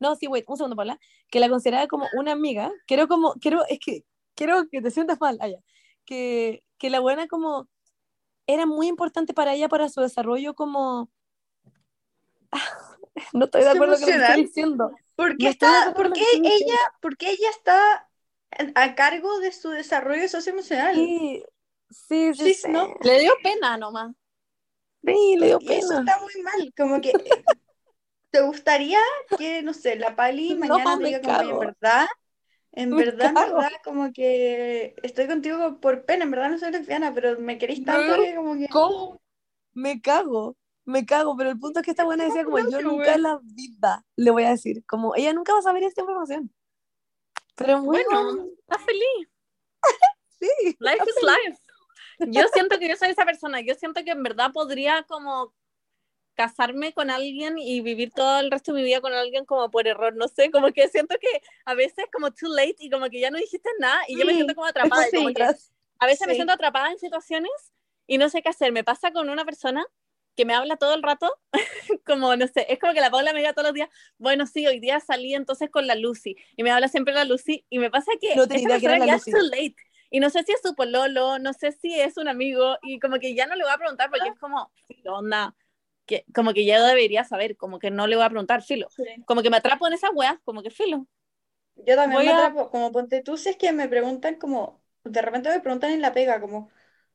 No, 0.00 0.16
sí, 0.16 0.26
wait, 0.26 0.44
un 0.48 0.56
segundo, 0.56 0.76
Paula. 0.76 0.98
Que 1.30 1.40
la 1.40 1.48
consideraba 1.48 1.86
como 1.86 2.06
una 2.14 2.32
amiga. 2.32 2.70
Quiero 2.86 3.08
como, 3.08 3.34
quiero, 3.34 3.64
es 3.68 3.78
que, 3.78 4.04
quiero 4.34 4.68
que 4.70 4.82
te 4.82 4.90
sientas 4.90 5.20
mal, 5.20 5.38
allá. 5.40 5.58
Que, 6.04 6.62
que 6.78 6.90
la 6.90 7.00
buena 7.00 7.26
como, 7.28 7.68
era 8.46 8.66
muy 8.66 8.88
importante 8.88 9.34
para 9.34 9.54
ella, 9.54 9.68
para 9.68 9.88
su 9.88 10.00
desarrollo 10.00 10.54
como... 10.54 11.10
no 13.32 13.46
estoy 13.46 13.62
de 13.62 13.68
¿Es 13.70 13.74
acuerdo 13.74 13.94
con 13.94 14.00
lo 14.02 14.06
que 14.06 14.12
estoy 14.22 14.42
diciendo. 14.44 14.90
¿Por 15.16 15.36
qué, 15.36 15.48
está, 15.48 15.92
por 15.94 16.12
qué 16.12 16.24
ella, 16.42 16.76
por 17.00 17.16
qué 17.16 17.30
ella 17.30 17.50
está 17.50 18.08
a 18.74 18.94
cargo 18.94 19.38
de 19.40 19.52
su 19.52 19.70
desarrollo 19.70 20.28
socioemocional? 20.28 20.94
Sí, 20.94 21.44
sí, 21.90 22.34
sí, 22.34 22.44
Sí, 22.44 22.54
sí. 22.54 22.70
¿no? 22.70 22.94
Le 23.02 23.20
dio 23.20 23.32
pena 23.42 23.76
nomás. 23.76 24.12
Sí, 25.04 25.36
le 25.38 25.46
dio 25.46 25.58
Y 25.60 25.72
eso 25.72 25.88
pena. 25.88 26.00
está 26.00 26.20
muy 26.20 26.42
mal, 26.42 26.74
como 26.76 27.00
que 27.00 27.12
¿te 28.34 28.40
gustaría 28.42 28.98
que, 29.38 29.62
no 29.62 29.72
sé, 29.72 29.94
la 29.94 30.16
Pali 30.16 30.54
No, 30.58 30.58
mañana 30.58 30.96
me 30.96 31.04
diga 31.06 31.20
como, 31.22 31.38
"Oye, 31.38 31.50
en 31.50 31.58
cago. 31.58 31.60
verdad, 31.60 32.06
en 32.72 32.90
Me 32.90 33.04
verdad, 33.04 33.28
en 33.28 33.34
verdad, 33.34 33.70
como 33.84 34.12
que 34.12 34.96
estoy 35.04 35.28
contigo 35.28 35.78
por 35.80 36.04
pena, 36.04 36.24
en 36.24 36.32
verdad 36.32 36.50
no 36.50 36.58
soy 36.58 36.72
lesbiana, 36.72 37.14
pero 37.14 37.38
me 37.38 37.58
queréis 37.58 37.84
tanto 37.84 38.16
No. 38.16 38.22
que 38.24 38.34
como 38.34 38.54
que... 38.56 38.66
¿Cómo? 38.68 39.20
Me 39.72 40.00
cago, 40.00 40.56
me 40.84 41.06
cago, 41.06 41.36
pero 41.36 41.50
el 41.50 41.58
punto 41.60 41.78
es 41.80 41.84
que 41.84 41.92
esta 41.92 42.04
buena 42.04 42.24
decía 42.24 42.44
como 42.44 42.58
yo 42.68 42.82
nunca 42.82 43.14
en 43.14 43.22
la 43.22 43.38
vida 43.42 44.04
le 44.16 44.30
voy 44.32 44.44
a 44.44 44.50
decir, 44.50 44.84
como 44.86 45.14
ella 45.14 45.32
nunca 45.32 45.52
va 45.52 45.60
a 45.60 45.62
saber 45.62 45.84
esta 45.84 46.00
información. 46.00 46.52
Pero 47.56 47.82
bueno, 47.82 48.08
Bueno, 48.10 48.46
está 48.58 48.78
feliz. 48.78 49.28
sí. 50.40 50.76
Life 50.80 51.04
is 51.08 51.22
life. 51.22 51.58
Yo 52.32 52.42
siento 52.52 52.78
que 52.78 52.88
yo 52.88 52.96
soy 52.96 53.10
esa 53.10 53.24
persona. 53.24 53.60
Yo 53.60 53.74
siento 53.74 54.02
que 54.04 54.10
en 54.10 54.22
verdad 54.22 54.52
podría 54.52 55.04
como 55.04 55.52
casarme 56.34 56.92
con 56.92 57.10
alguien 57.10 57.58
y 57.58 57.80
vivir 57.80 58.12
todo 58.12 58.40
el 58.40 58.50
resto 58.50 58.72
de 58.72 58.80
mi 58.80 58.84
vida 58.86 59.00
con 59.00 59.12
alguien 59.12 59.44
como 59.44 59.70
por 59.70 59.86
error, 59.86 60.14
no 60.16 60.28
sé, 60.28 60.50
como 60.50 60.72
que 60.72 60.88
siento 60.88 61.16
que 61.20 61.28
a 61.64 61.74
veces 61.74 62.06
como 62.12 62.32
too 62.32 62.48
late 62.48 62.76
y 62.80 62.90
como 62.90 63.08
que 63.10 63.20
ya 63.20 63.30
no 63.30 63.38
dijiste 63.38 63.68
nada 63.78 64.00
y 64.08 64.18
yo 64.18 64.26
me 64.26 64.32
Sí, 64.32 64.36
siento 64.36 64.54
como 64.54 64.66
atrapada 64.66 65.08
y 65.08 65.12
como 65.14 65.28
sí. 65.28 65.34
que 65.34 65.44
a 65.98 66.06
veces 66.06 66.26
me 66.26 66.34
Sí. 66.34 66.36
siento 66.36 66.52
atrapada 66.52 66.90
en 66.90 66.98
situaciones 66.98 67.50
y 68.06 68.18
no 68.18 68.28
sé 68.28 68.42
qué 68.42 68.48
hacer. 68.50 68.72
Me 68.72 68.84
pasa 68.84 69.12
con 69.12 69.28
una 69.30 69.44
persona 69.44 69.86
que 70.36 70.44
me 70.44 70.54
habla 70.54 70.76
todo 70.76 70.94
el 70.94 71.02
rato, 71.02 71.30
como, 72.06 72.36
no 72.36 72.46
sé, 72.48 72.66
es 72.72 72.78
como 72.78 72.92
que 72.92 73.00
la 73.00 73.10
Paula 73.10 73.32
me 73.32 73.38
diga 73.40 73.52
todos 73.52 73.68
los 73.68 73.74
días, 73.74 73.88
bueno, 74.18 74.46
sí, 74.46 74.66
hoy 74.66 74.80
día 74.80 75.00
salí 75.00 75.34
entonces 75.34 75.70
con 75.70 75.86
la 75.86 75.94
Lucy, 75.94 76.36
y 76.56 76.62
me 76.64 76.70
habla 76.72 76.88
siempre 76.88 77.14
la 77.14 77.24
Lucy, 77.24 77.64
y 77.70 77.78
me 77.78 77.90
pasa 77.90 78.10
que 78.20 78.34
No 78.34 78.42
esa 78.42 78.80
que 78.80 78.88
la 78.88 79.06
ya 79.06 79.14
Lucy. 79.14 79.30
es 79.30 79.36
too 79.38 79.42
late, 79.42 79.76
y 80.10 80.20
no 80.20 80.30
sé 80.30 80.42
si 80.44 80.52
es 80.52 80.60
su 80.62 80.74
pololo, 80.74 81.38
no 81.38 81.52
sé 81.52 81.72
si 81.72 82.00
es 82.00 82.16
un 82.16 82.28
amigo, 82.28 82.76
y 82.82 82.98
como 82.98 83.18
que 83.18 83.34
ya 83.34 83.46
no 83.46 83.54
le 83.54 83.64
voy 83.64 83.72
a 83.72 83.78
preguntar 83.78 84.10
porque 84.10 84.28
es 84.28 84.38
como, 84.38 84.72
¿qué 84.88 85.08
onda? 85.08 85.54
Que, 86.06 86.24
como 86.34 86.52
que 86.54 86.64
ya 86.66 86.82
debería 86.86 87.24
saber, 87.24 87.56
como 87.56 87.78
que 87.78 87.90
no 87.90 88.06
le 88.06 88.16
voy 88.16 88.24
a 88.24 88.28
preguntar, 88.30 88.62
filo. 88.62 88.92
Como 89.24 89.42
que 89.42 89.50
me 89.50 89.56
atrapo 89.58 89.86
en 89.86 89.94
esas 89.94 90.10
weas, 90.14 90.36
como 90.44 90.62
que 90.62 90.70
filo. 90.70 91.06
Yo 91.76 91.96
también 91.96 92.22
Voy 92.22 92.24
me 92.24 92.30
a- 92.30 92.32
atrapo, 92.32 92.70
como 92.70 92.92
ponte 92.92 93.22
tú, 93.22 93.36
si 93.36 93.48
es 93.50 93.56
que 93.56 93.72
me 93.72 93.88
preguntan 93.88 94.36
como, 94.36 94.82
de 95.04 95.20
repente 95.22 95.50
me 95.50 95.60
preguntan 95.60 95.90
en 95.92 96.00
la 96.02 96.12
pega, 96.12 96.40
como, 96.40 96.70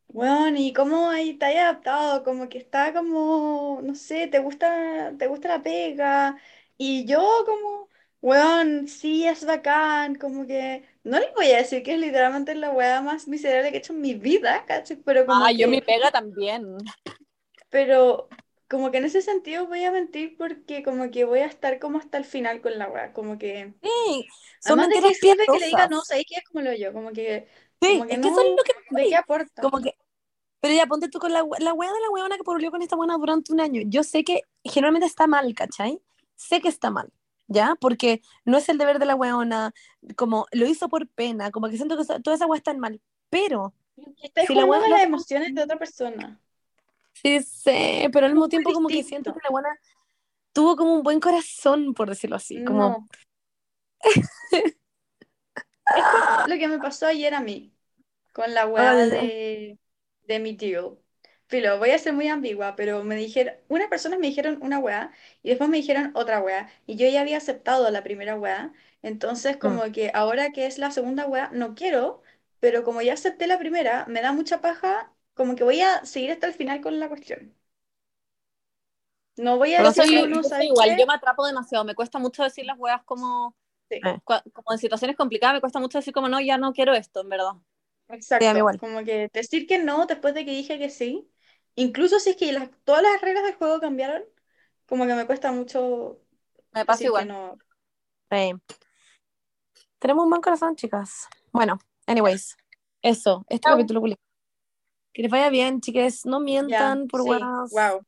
weón, 0.10 0.58
¿y 0.58 0.74
cómo 0.74 1.10
ahí 1.10 1.36
te 1.38 1.46
has 1.48 1.56
adaptado? 1.58 2.24
Como 2.24 2.50
que 2.50 2.58
está 2.60 2.94
como, 2.94 3.80
no 3.84 3.96
sé, 3.96 4.28
¿te 4.28 4.40
gusta, 4.40 5.14
te 5.18 5.28
gusta 5.28 5.50
la 5.50 5.64
pega? 5.64 6.38
Y 6.78 7.06
yo 7.06 7.22
como, 7.46 7.90
weón, 8.22 8.88
sí, 8.88 9.26
es 9.28 9.46
bacán, 9.46 10.16
como 10.16 10.46
que, 10.48 10.84
no 11.04 11.20
les 11.20 11.34
voy 11.34 11.52
a 11.52 11.58
decir 11.58 11.82
que 11.84 11.94
es 11.96 12.00
literalmente 12.00 12.54
la 12.56 12.72
weá 12.72 13.02
más 13.02 13.28
miserable 13.28 13.72
que 13.72 13.78
he 13.78 13.80
hecho 13.80 13.94
en 13.94 14.02
mi 14.02 14.14
vida, 14.16 14.66
¿cachai? 14.68 14.98
Pero 14.98 15.26
como 15.26 15.46
Ah, 15.46 15.52
yo 15.54 15.68
que- 15.68 15.70
mi 15.70 15.82
pega 15.82 16.12
también. 16.12 16.76
pero 17.70 18.30
como 18.70 18.92
que 18.92 19.00
en 19.00 19.06
ese 19.06 19.22
sentido 19.22 19.68
voy 19.68 19.84
a 19.86 19.92
mentir 19.92 20.38
porque 20.38 20.84
como 20.84 21.12
que 21.12 21.26
voy 21.26 21.40
a 21.40 21.46
estar 21.48 21.80
como 21.80 21.98
hasta 22.00 22.18
el 22.18 22.26
final 22.26 22.62
con 22.62 22.78
la 22.80 22.90
weá, 22.90 23.14
como 23.14 23.38
que... 23.38 23.74
Sí, 23.82 24.28
son 24.60 24.80
Además 24.80 24.90
de 24.90 24.96
que 24.96 25.02
mentiras 25.02 25.48
que 25.52 25.60
le 25.60 25.68
diga 25.68 25.88
no, 25.88 26.02
¿sabes 26.02 26.26
qué? 26.28 26.36
Es 26.38 26.44
como 26.46 26.62
lo 26.64 26.74
yo, 26.76 26.94
como 26.94 27.12
que, 27.12 27.48
Sí, 27.82 27.88
como 27.98 28.08
que 28.08 28.16
es 28.16 28.20
que 28.20 28.28
no, 28.28 28.30
eso 28.30 28.42
es 28.42 28.48
lo 28.58 28.64
que 28.64 28.74
¿de 28.90 29.08
qué 29.08 29.16
aporta? 29.16 29.62
Como 29.62 29.82
que, 29.82 29.96
pero 30.62 30.76
ya 30.76 30.88
ponte 30.88 31.10
tú 31.10 31.20
con 31.20 31.34
la, 31.34 31.44
la 31.60 31.74
wea 31.74 31.92
de 31.94 32.00
la 32.02 32.10
weona 32.12 32.38
que 32.38 32.44
pololeó 32.44 32.72
con 32.72 32.82
esta 32.82 32.96
buena 32.98 33.18
durante 33.18 33.54
un 33.54 33.62
año. 33.62 33.82
Yo 33.88 34.04
sé 34.04 34.24
que 34.24 34.42
generalmente 34.64 35.08
está 35.08 35.28
mal, 35.28 35.54
¿cachai? 35.56 36.02
Sé 36.36 36.62
que 36.62 36.70
está 36.70 36.92
mal, 36.92 37.12
¿ya? 37.48 37.76
Porque 37.82 38.22
no 38.46 38.58
es 38.58 38.70
el 38.70 38.78
deber 38.80 39.00
de 39.00 39.06
la 39.08 39.16
weona, 39.16 39.74
como 40.18 40.48
lo 40.52 40.68
hizo 40.68 40.90
por 40.90 41.08
pena, 41.10 41.52
como 41.52 41.70
que 41.70 41.78
siento 41.78 41.98
que 41.98 42.06
toda 42.22 42.36
esa 42.36 42.48
wea 42.48 42.58
está 42.58 42.74
mal. 42.76 43.02
Pero, 43.30 43.74
Estás 44.22 44.48
si 44.48 44.56
la 44.56 44.66
jugando 44.66 44.72
weá 44.72 44.80
con 44.80 44.90
no- 44.90 44.98
las 44.98 45.04
emociones 45.04 45.54
de 45.56 45.64
otra 45.64 45.78
persona. 45.78 46.40
Sí 47.22 47.42
sé, 47.44 48.10
pero 48.12 48.26
al 48.26 48.34
mismo 48.34 48.50
tiempo 48.50 48.74
como 48.74 48.92
que 48.92 49.04
siento 49.04 49.34
que 49.34 49.40
la 49.44 49.50
weona 49.52 49.70
tuvo 50.54 50.76
como 50.78 50.96
un 50.96 51.04
buen 51.04 51.20
corazón, 51.20 51.94
por 51.94 52.10
decirlo 52.10 52.38
así. 52.38 52.64
Como, 52.64 52.98
No. 52.98 53.08
Es 55.94 56.08
como 56.08 56.26
lo 56.46 56.58
que 56.58 56.68
me 56.68 56.80
pasó 56.80 57.08
ayer 57.08 57.34
a 57.34 57.42
mí, 57.42 57.76
con 58.34 58.54
la 58.54 58.68
weá 58.68 59.04
de, 59.08 59.80
de 60.24 60.40
mi 60.40 60.56
tío. 60.58 61.02
Filo, 61.48 61.80
voy 61.80 61.92
a 61.92 62.00
ser 62.00 62.14
muy 62.14 62.28
ambigua, 62.30 62.76
pero 62.76 63.04
me 63.04 63.16
dijeron, 63.16 63.56
unas 63.70 63.90
personas 63.90 64.20
me 64.20 64.28
dijeron 64.28 64.60
una 64.62 64.80
weá 64.80 65.12
y 65.44 65.50
después 65.50 65.70
me 65.70 65.78
dijeron 65.78 66.12
otra 66.16 66.42
weá. 66.42 66.70
Y 66.88 66.96
yo 66.98 67.08
ya 67.10 67.22
había 67.22 67.38
aceptado 67.38 67.90
la 67.92 68.04
primera 68.04 68.36
weá. 68.36 68.74
Entonces, 69.02 69.58
como 69.58 69.92
que 69.92 70.12
ahora 70.14 70.52
que 70.52 70.68
es 70.68 70.78
la 70.78 70.92
segunda 70.92 71.26
weá, 71.28 71.50
no 71.54 71.76
quiero, 71.76 72.22
pero 72.60 72.84
como 72.84 73.02
ya 73.02 73.14
acepté 73.14 73.48
la 73.48 73.60
primera, 73.60 74.06
me 74.08 74.22
da 74.22 74.32
mucha 74.34 74.62
paja, 74.62 75.14
como 75.40 75.56
que 75.56 75.64
voy 75.66 75.82
a 75.82 76.06
seguir 76.06 76.32
hasta 76.32 76.48
el 76.48 76.54
final 76.54 76.82
con 76.82 77.00
la 77.00 77.10
cuestión. 77.10 77.56
No 79.38 79.58
voy 79.58 79.74
a 79.74 79.82
decir 79.82 80.06
soy, 80.06 80.08
como 80.08 80.28
no, 80.28 80.44
yo 80.44 80.50
soy 80.50 80.68
¿sabes 80.68 80.68
igual, 80.68 80.96
qué? 80.96 80.98
yo 80.98 81.06
me 81.08 81.14
atrapo 81.14 81.46
demasiado, 81.46 81.86
me 81.86 81.96
cuesta 81.96 82.20
mucho 82.20 82.44
decir 82.44 82.66
las 82.66 82.78
weas 82.78 83.04
como, 83.04 83.56
Sí. 83.90 84.00
cua- 84.26 84.44
como 84.54 84.72
en 84.74 84.78
situaciones 84.80 85.18
complicadas, 85.18 85.56
me 85.56 85.62
cuesta 85.62 85.80
mucho 85.80 85.98
decir 86.00 86.14
como 86.14 86.30
no, 86.30 86.40
ya 86.42 86.58
no 86.58 86.74
quiero 86.74 86.94
esto, 86.94 87.22
en 87.22 87.30
verdad. 87.30 87.54
Exacto, 88.10 88.46
Sí, 88.54 88.58
igual. 88.58 88.80
como 88.80 89.04
que 89.04 89.30
decir 89.34 89.68
que 89.68 89.78
no 89.80 90.06
después 90.08 90.34
de 90.34 90.44
que 90.46 90.52
dije 90.52 90.80
que 90.80 90.90
sí, 90.90 91.30
incluso 91.76 92.20
si 92.20 92.32
es 92.32 92.36
que 92.38 92.52
las- 92.52 92.70
todas 92.84 93.04
las 93.04 93.22
reglas 93.22 93.44
del 93.44 93.56
juego 93.56 93.80
cambiaron, 93.80 94.24
como 94.88 95.06
que 95.08 95.14
me 95.16 95.26
cuesta 95.28 95.52
mucho 95.52 96.20
Me 96.74 96.86
pasa 96.86 97.02
decir 97.02 97.08
igual. 97.08 97.24
que 97.24 97.26
no. 97.26 97.58
sí. 98.32 98.54
Tenemos 100.00 100.24
un 100.24 100.30
buen 100.30 100.42
corazón, 100.42 100.76
chicas. 100.76 101.28
Bueno, 101.52 101.80
anyways, 102.08 102.58
eso, 103.02 103.46
este 103.50 103.70
capítulo 103.70 104.02
culiao. 104.02 104.18
Que 105.20 105.24
les 105.24 105.32
vaya 105.32 105.50
bien, 105.50 105.82
chiques. 105.82 106.26
No 106.26 106.40
mientan 106.40 107.10
por 107.10 107.24
sí, 107.24 107.30
weas. 107.30 107.72
wow. 107.72 108.06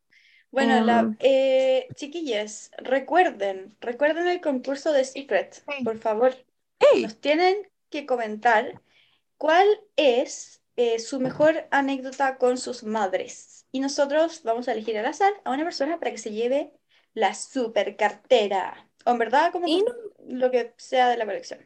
Bueno, 0.49 0.85
la, 0.85 0.99
Em. 1.01 1.17
eh, 1.19 1.87
chiquillas, 1.93 2.71
recuerden, 2.77 3.75
recuerden 3.81 4.29
el 4.29 4.39
concurso 4.39 4.93
de 4.93 5.03
Secret, 5.03 5.61
por 5.83 5.97
favor. 5.97 6.33
Hey. 6.79 7.03
Nos 7.03 7.19
tienen 7.19 7.69
que 7.89 8.05
comentar 8.05 8.81
cuál 9.37 9.67
es 9.97 10.61
eh, 10.77 10.99
su 10.99 11.19
mejor 11.19 11.67
anécdota 11.69 12.37
con 12.37 12.57
sus 12.57 12.85
madres. 12.85 13.65
Y 13.73 13.81
nosotros 13.81 14.43
vamos 14.43 14.69
a 14.69 14.71
elegir 14.71 14.97
al 14.97 15.07
azar 15.07 15.33
a 15.43 15.51
una 15.51 15.65
persona 15.65 15.99
para 15.99 16.11
que 16.11 16.17
se 16.17 16.31
lleve 16.31 16.71
la 17.13 17.33
super 17.33 17.97
cartera. 17.97 18.87
O 19.05 19.11
en 19.11 19.17
verdad, 19.17 19.51
como 19.51 19.67
lo 20.29 20.49
que 20.49 20.73
sea 20.77 21.09
de 21.09 21.17
la 21.17 21.25
colección. 21.25 21.59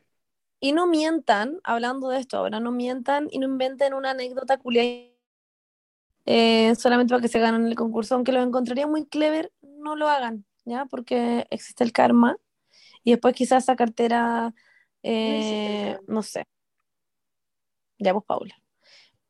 Y 0.60 0.72
no 0.72 0.88
mientan, 0.88 1.60
hablando 1.64 2.10
de 2.10 2.20
esto 2.20 2.38
ahora, 2.38 2.60
no 2.60 2.72
mientan 2.72 3.28
y 3.30 3.38
no 3.38 3.46
inventen 3.46 3.94
una 3.94 4.10
anécdota 4.10 4.58
culia 4.58 5.14
eh, 6.26 6.76
solamente 6.76 7.12
para 7.12 7.22
que 7.22 7.28
se 7.28 7.40
ganen 7.40 7.68
el 7.68 7.76
concurso, 7.76 8.16
aunque 8.16 8.32
lo 8.32 8.42
encontraría 8.42 8.88
muy 8.88 9.06
clever, 9.08 9.52
no 9.62 9.96
lo 9.96 10.10
hagan, 10.10 10.46
¿ya? 10.66 10.86
Porque 10.86 11.48
existe 11.50 11.84
el 11.84 11.92
karma 11.92 12.38
y 13.04 13.12
después 13.12 13.36
quizás 13.36 13.64
esa 13.64 13.76
cartera, 13.76 14.54
eh, 15.04 15.98
no 16.08 16.24
sé. 16.24 16.46
Ya 18.00 18.14
pues, 18.14 18.26
Paula. 18.26 18.56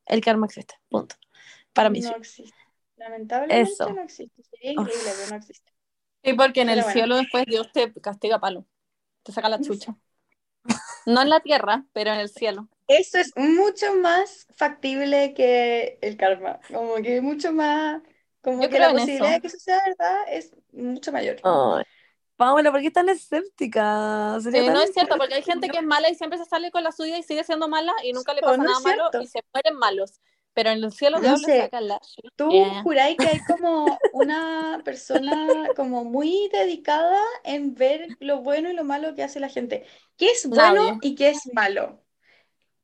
El 0.06 0.20
karma 0.20 0.46
existe, 0.46 0.74
punto. 0.88 1.16
Para 1.72 1.90
mí 1.90 2.02
sí. 2.02 2.08
No 2.08 2.16
existe. 2.16 2.56
Lamentablemente 2.96 3.72
Eso. 3.72 3.90
no 3.90 4.02
existe. 4.02 4.42
Sería 4.42 4.72
increíble, 4.72 5.10
pero 5.16 5.30
no 5.30 5.36
existe. 5.36 5.72
Sí, 6.24 6.32
porque 6.34 6.62
en 6.62 6.68
Pero 6.68 6.78
el 6.78 6.84
bueno. 6.84 6.92
cielo 6.92 7.16
después 7.16 7.44
Dios 7.46 7.70
te 7.72 7.92
castiga 8.00 8.40
palo, 8.40 8.66
te 9.22 9.32
saca 9.32 9.48
la 9.48 9.60
chucha. 9.60 9.96
No 11.06 11.22
en 11.22 11.30
la 11.30 11.40
tierra, 11.40 11.86
pero 11.92 12.12
en 12.12 12.20
el 12.20 12.28
cielo. 12.28 12.68
Eso 12.88 13.18
es 13.18 13.32
mucho 13.36 13.94
más 13.96 14.46
factible 14.56 15.34
que 15.34 15.98
el 16.02 16.16
karma. 16.16 16.60
Como 16.72 16.96
que 16.96 17.20
mucho 17.20 17.52
más. 17.52 18.02
Como 18.42 18.62
Yo 18.62 18.70
que 18.70 18.78
creo 18.78 18.80
la 18.80 18.92
posibilidad 18.92 19.32
eso. 19.32 19.34
de 19.34 19.40
que 19.40 19.48
eso 19.48 19.58
sea 19.58 19.80
verdad 19.86 20.22
es 20.30 20.54
mucho 20.72 21.10
mayor. 21.12 21.36
Ay, 21.42 21.84
Paula, 22.36 22.72
¿por 22.72 22.82
qué 22.82 22.90
tan 22.90 23.08
escéptica? 23.08 24.38
Sería 24.42 24.64
Sí, 24.64 24.70
no 24.70 24.80
tan- 24.80 24.82
es 24.82 24.92
cierto, 24.92 25.16
porque 25.18 25.34
hay 25.34 25.42
gente 25.42 25.70
que 25.70 25.78
es 25.78 25.82
mala 25.84 26.08
y 26.08 26.14
siempre 26.14 26.38
se 26.38 26.44
sale 26.44 26.70
con 26.70 26.84
la 26.84 26.92
suya 26.92 27.18
y 27.18 27.22
sigue 27.22 27.42
siendo 27.44 27.68
mala 27.68 27.92
y 28.04 28.12
nunca 28.12 28.32
le 28.32 28.42
No, 28.42 28.44
pasa 28.44 28.62
no 28.62 28.64
nada 28.64 28.80
malo 28.80 29.02
y 29.18 29.26
se 29.26 29.40
mueren 29.52 29.76
malos. 29.78 30.20
Pero 30.54 30.70
en 30.70 30.82
el 30.84 30.92
cielo 30.92 31.20
No 31.24 31.36
Dios 31.36 31.40
le 31.40 31.48
sé. 31.48 31.72
la 31.80 32.00
¿Tú 32.36 32.74
chucha. 32.80 32.82
juráis 32.82 33.18
que 33.20 33.28
hay 33.28 33.44
como 33.44 34.08
una 34.12 34.82
persona 34.84 35.72
como 35.76 36.04
muy 36.04 36.48
dedicada 36.52 37.20
en 37.44 37.74
ver 37.74 38.16
lo 38.20 38.40
bueno 38.42 38.70
y 38.70 38.74
lo 38.74 38.84
malo 38.84 39.14
que 39.16 39.24
hace 39.24 39.40
la 39.40 39.50
gente? 39.50 39.86
¿Qué 40.18 40.30
es 40.32 40.48
bueno 40.48 40.80
Nadie. 40.80 41.00
y 41.02 41.16
qué 41.16 41.30
es 41.30 41.50
malo? 41.54 42.04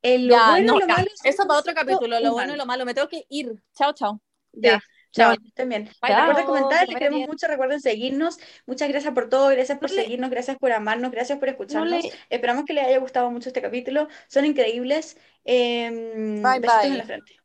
En 0.02 0.26
lo 0.28 0.34
Ya, 0.34 0.50
bueno 0.50 0.72
no, 0.72 0.78
y 0.78 0.80
lo 0.82 0.86
ya. 0.88 0.94
malo 0.94 1.08
es 1.14 1.24
Eso 1.24 1.46
para 1.46 1.60
otro 1.60 1.72
100% 1.72 1.74
capítulo, 1.74 2.20
lo 2.20 2.32
bueno 2.32 2.54
y 2.54 2.56
lo 2.56 2.66
malo. 2.66 2.84
Me 2.84 2.94
tengo 2.94 3.08
que 3.08 3.24
ir. 3.28 3.52
Chao, 3.74 3.92
chao. 3.92 4.20
Ya, 4.52 4.80
Sí. 4.80 5.20
chao, 5.20 5.34
bien. 5.66 5.84
Bye, 5.84 5.90
Recuerden 6.02 6.36
Chao, 6.36 6.46
comentar, 6.46 6.88
les 6.88 6.96
queremos 6.96 7.18
bien. 7.18 7.30
mucho, 7.30 7.46
recuerden 7.46 7.80
seguirnos. 7.80 8.38
Muchas 8.66 8.88
gracias 8.88 9.14
por 9.14 9.28
todo, 9.28 9.48
gracias 9.48 9.78
por 9.78 9.90
No 9.90 9.96
le- 9.96 10.02
seguirnos, 10.02 10.30
gracias 10.30 10.56
por 10.58 10.72
amarnos, 10.72 11.10
gracias 11.10 11.38
por 11.38 11.48
escucharnos. 11.48 12.02
le- 12.02 12.12
Esperamos 12.30 12.64
que 12.64 12.72
les 12.72 12.84
haya 12.86 12.98
gustado 12.98 13.30
mucho 13.30 13.48
este 13.48 13.62
capítulo. 13.62 14.08
Son 14.28 14.44
increíbles. 14.44 15.16
Em, 15.44 16.42
Bye, 16.42 16.60
besitos 16.60 16.82
bye. 16.82 16.90
en 16.92 16.98
la 16.98 17.04
frente. 17.04 17.36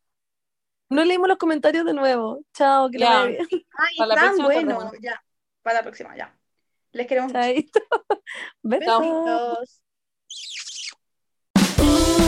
No 0.90 1.04
leímos 1.04 1.28
los 1.28 1.38
comentarios 1.38 1.86
de 1.86 1.94
nuevo. 1.94 2.44
Chao, 2.54 2.90
que 2.90 2.98
le 3.00 3.06
bien. 3.06 3.38
Ay, 3.78 3.98
tan 3.98 4.10
próxima 4.10 4.46
bueno. 4.46 4.92
Ya, 5.02 5.22
para 5.62 5.80
la 5.80 5.84
próxima, 5.84 6.16
ya. 6.16 6.34
Les 6.94 7.06
queremos 7.08 7.34
mucho. 7.34 7.42
Chaito. 7.42 7.80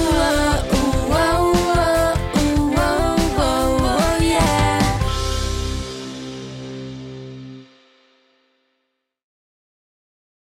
ooh, 0.09 1.11
ooh, 1.11 1.43
ooh. 1.43 1.48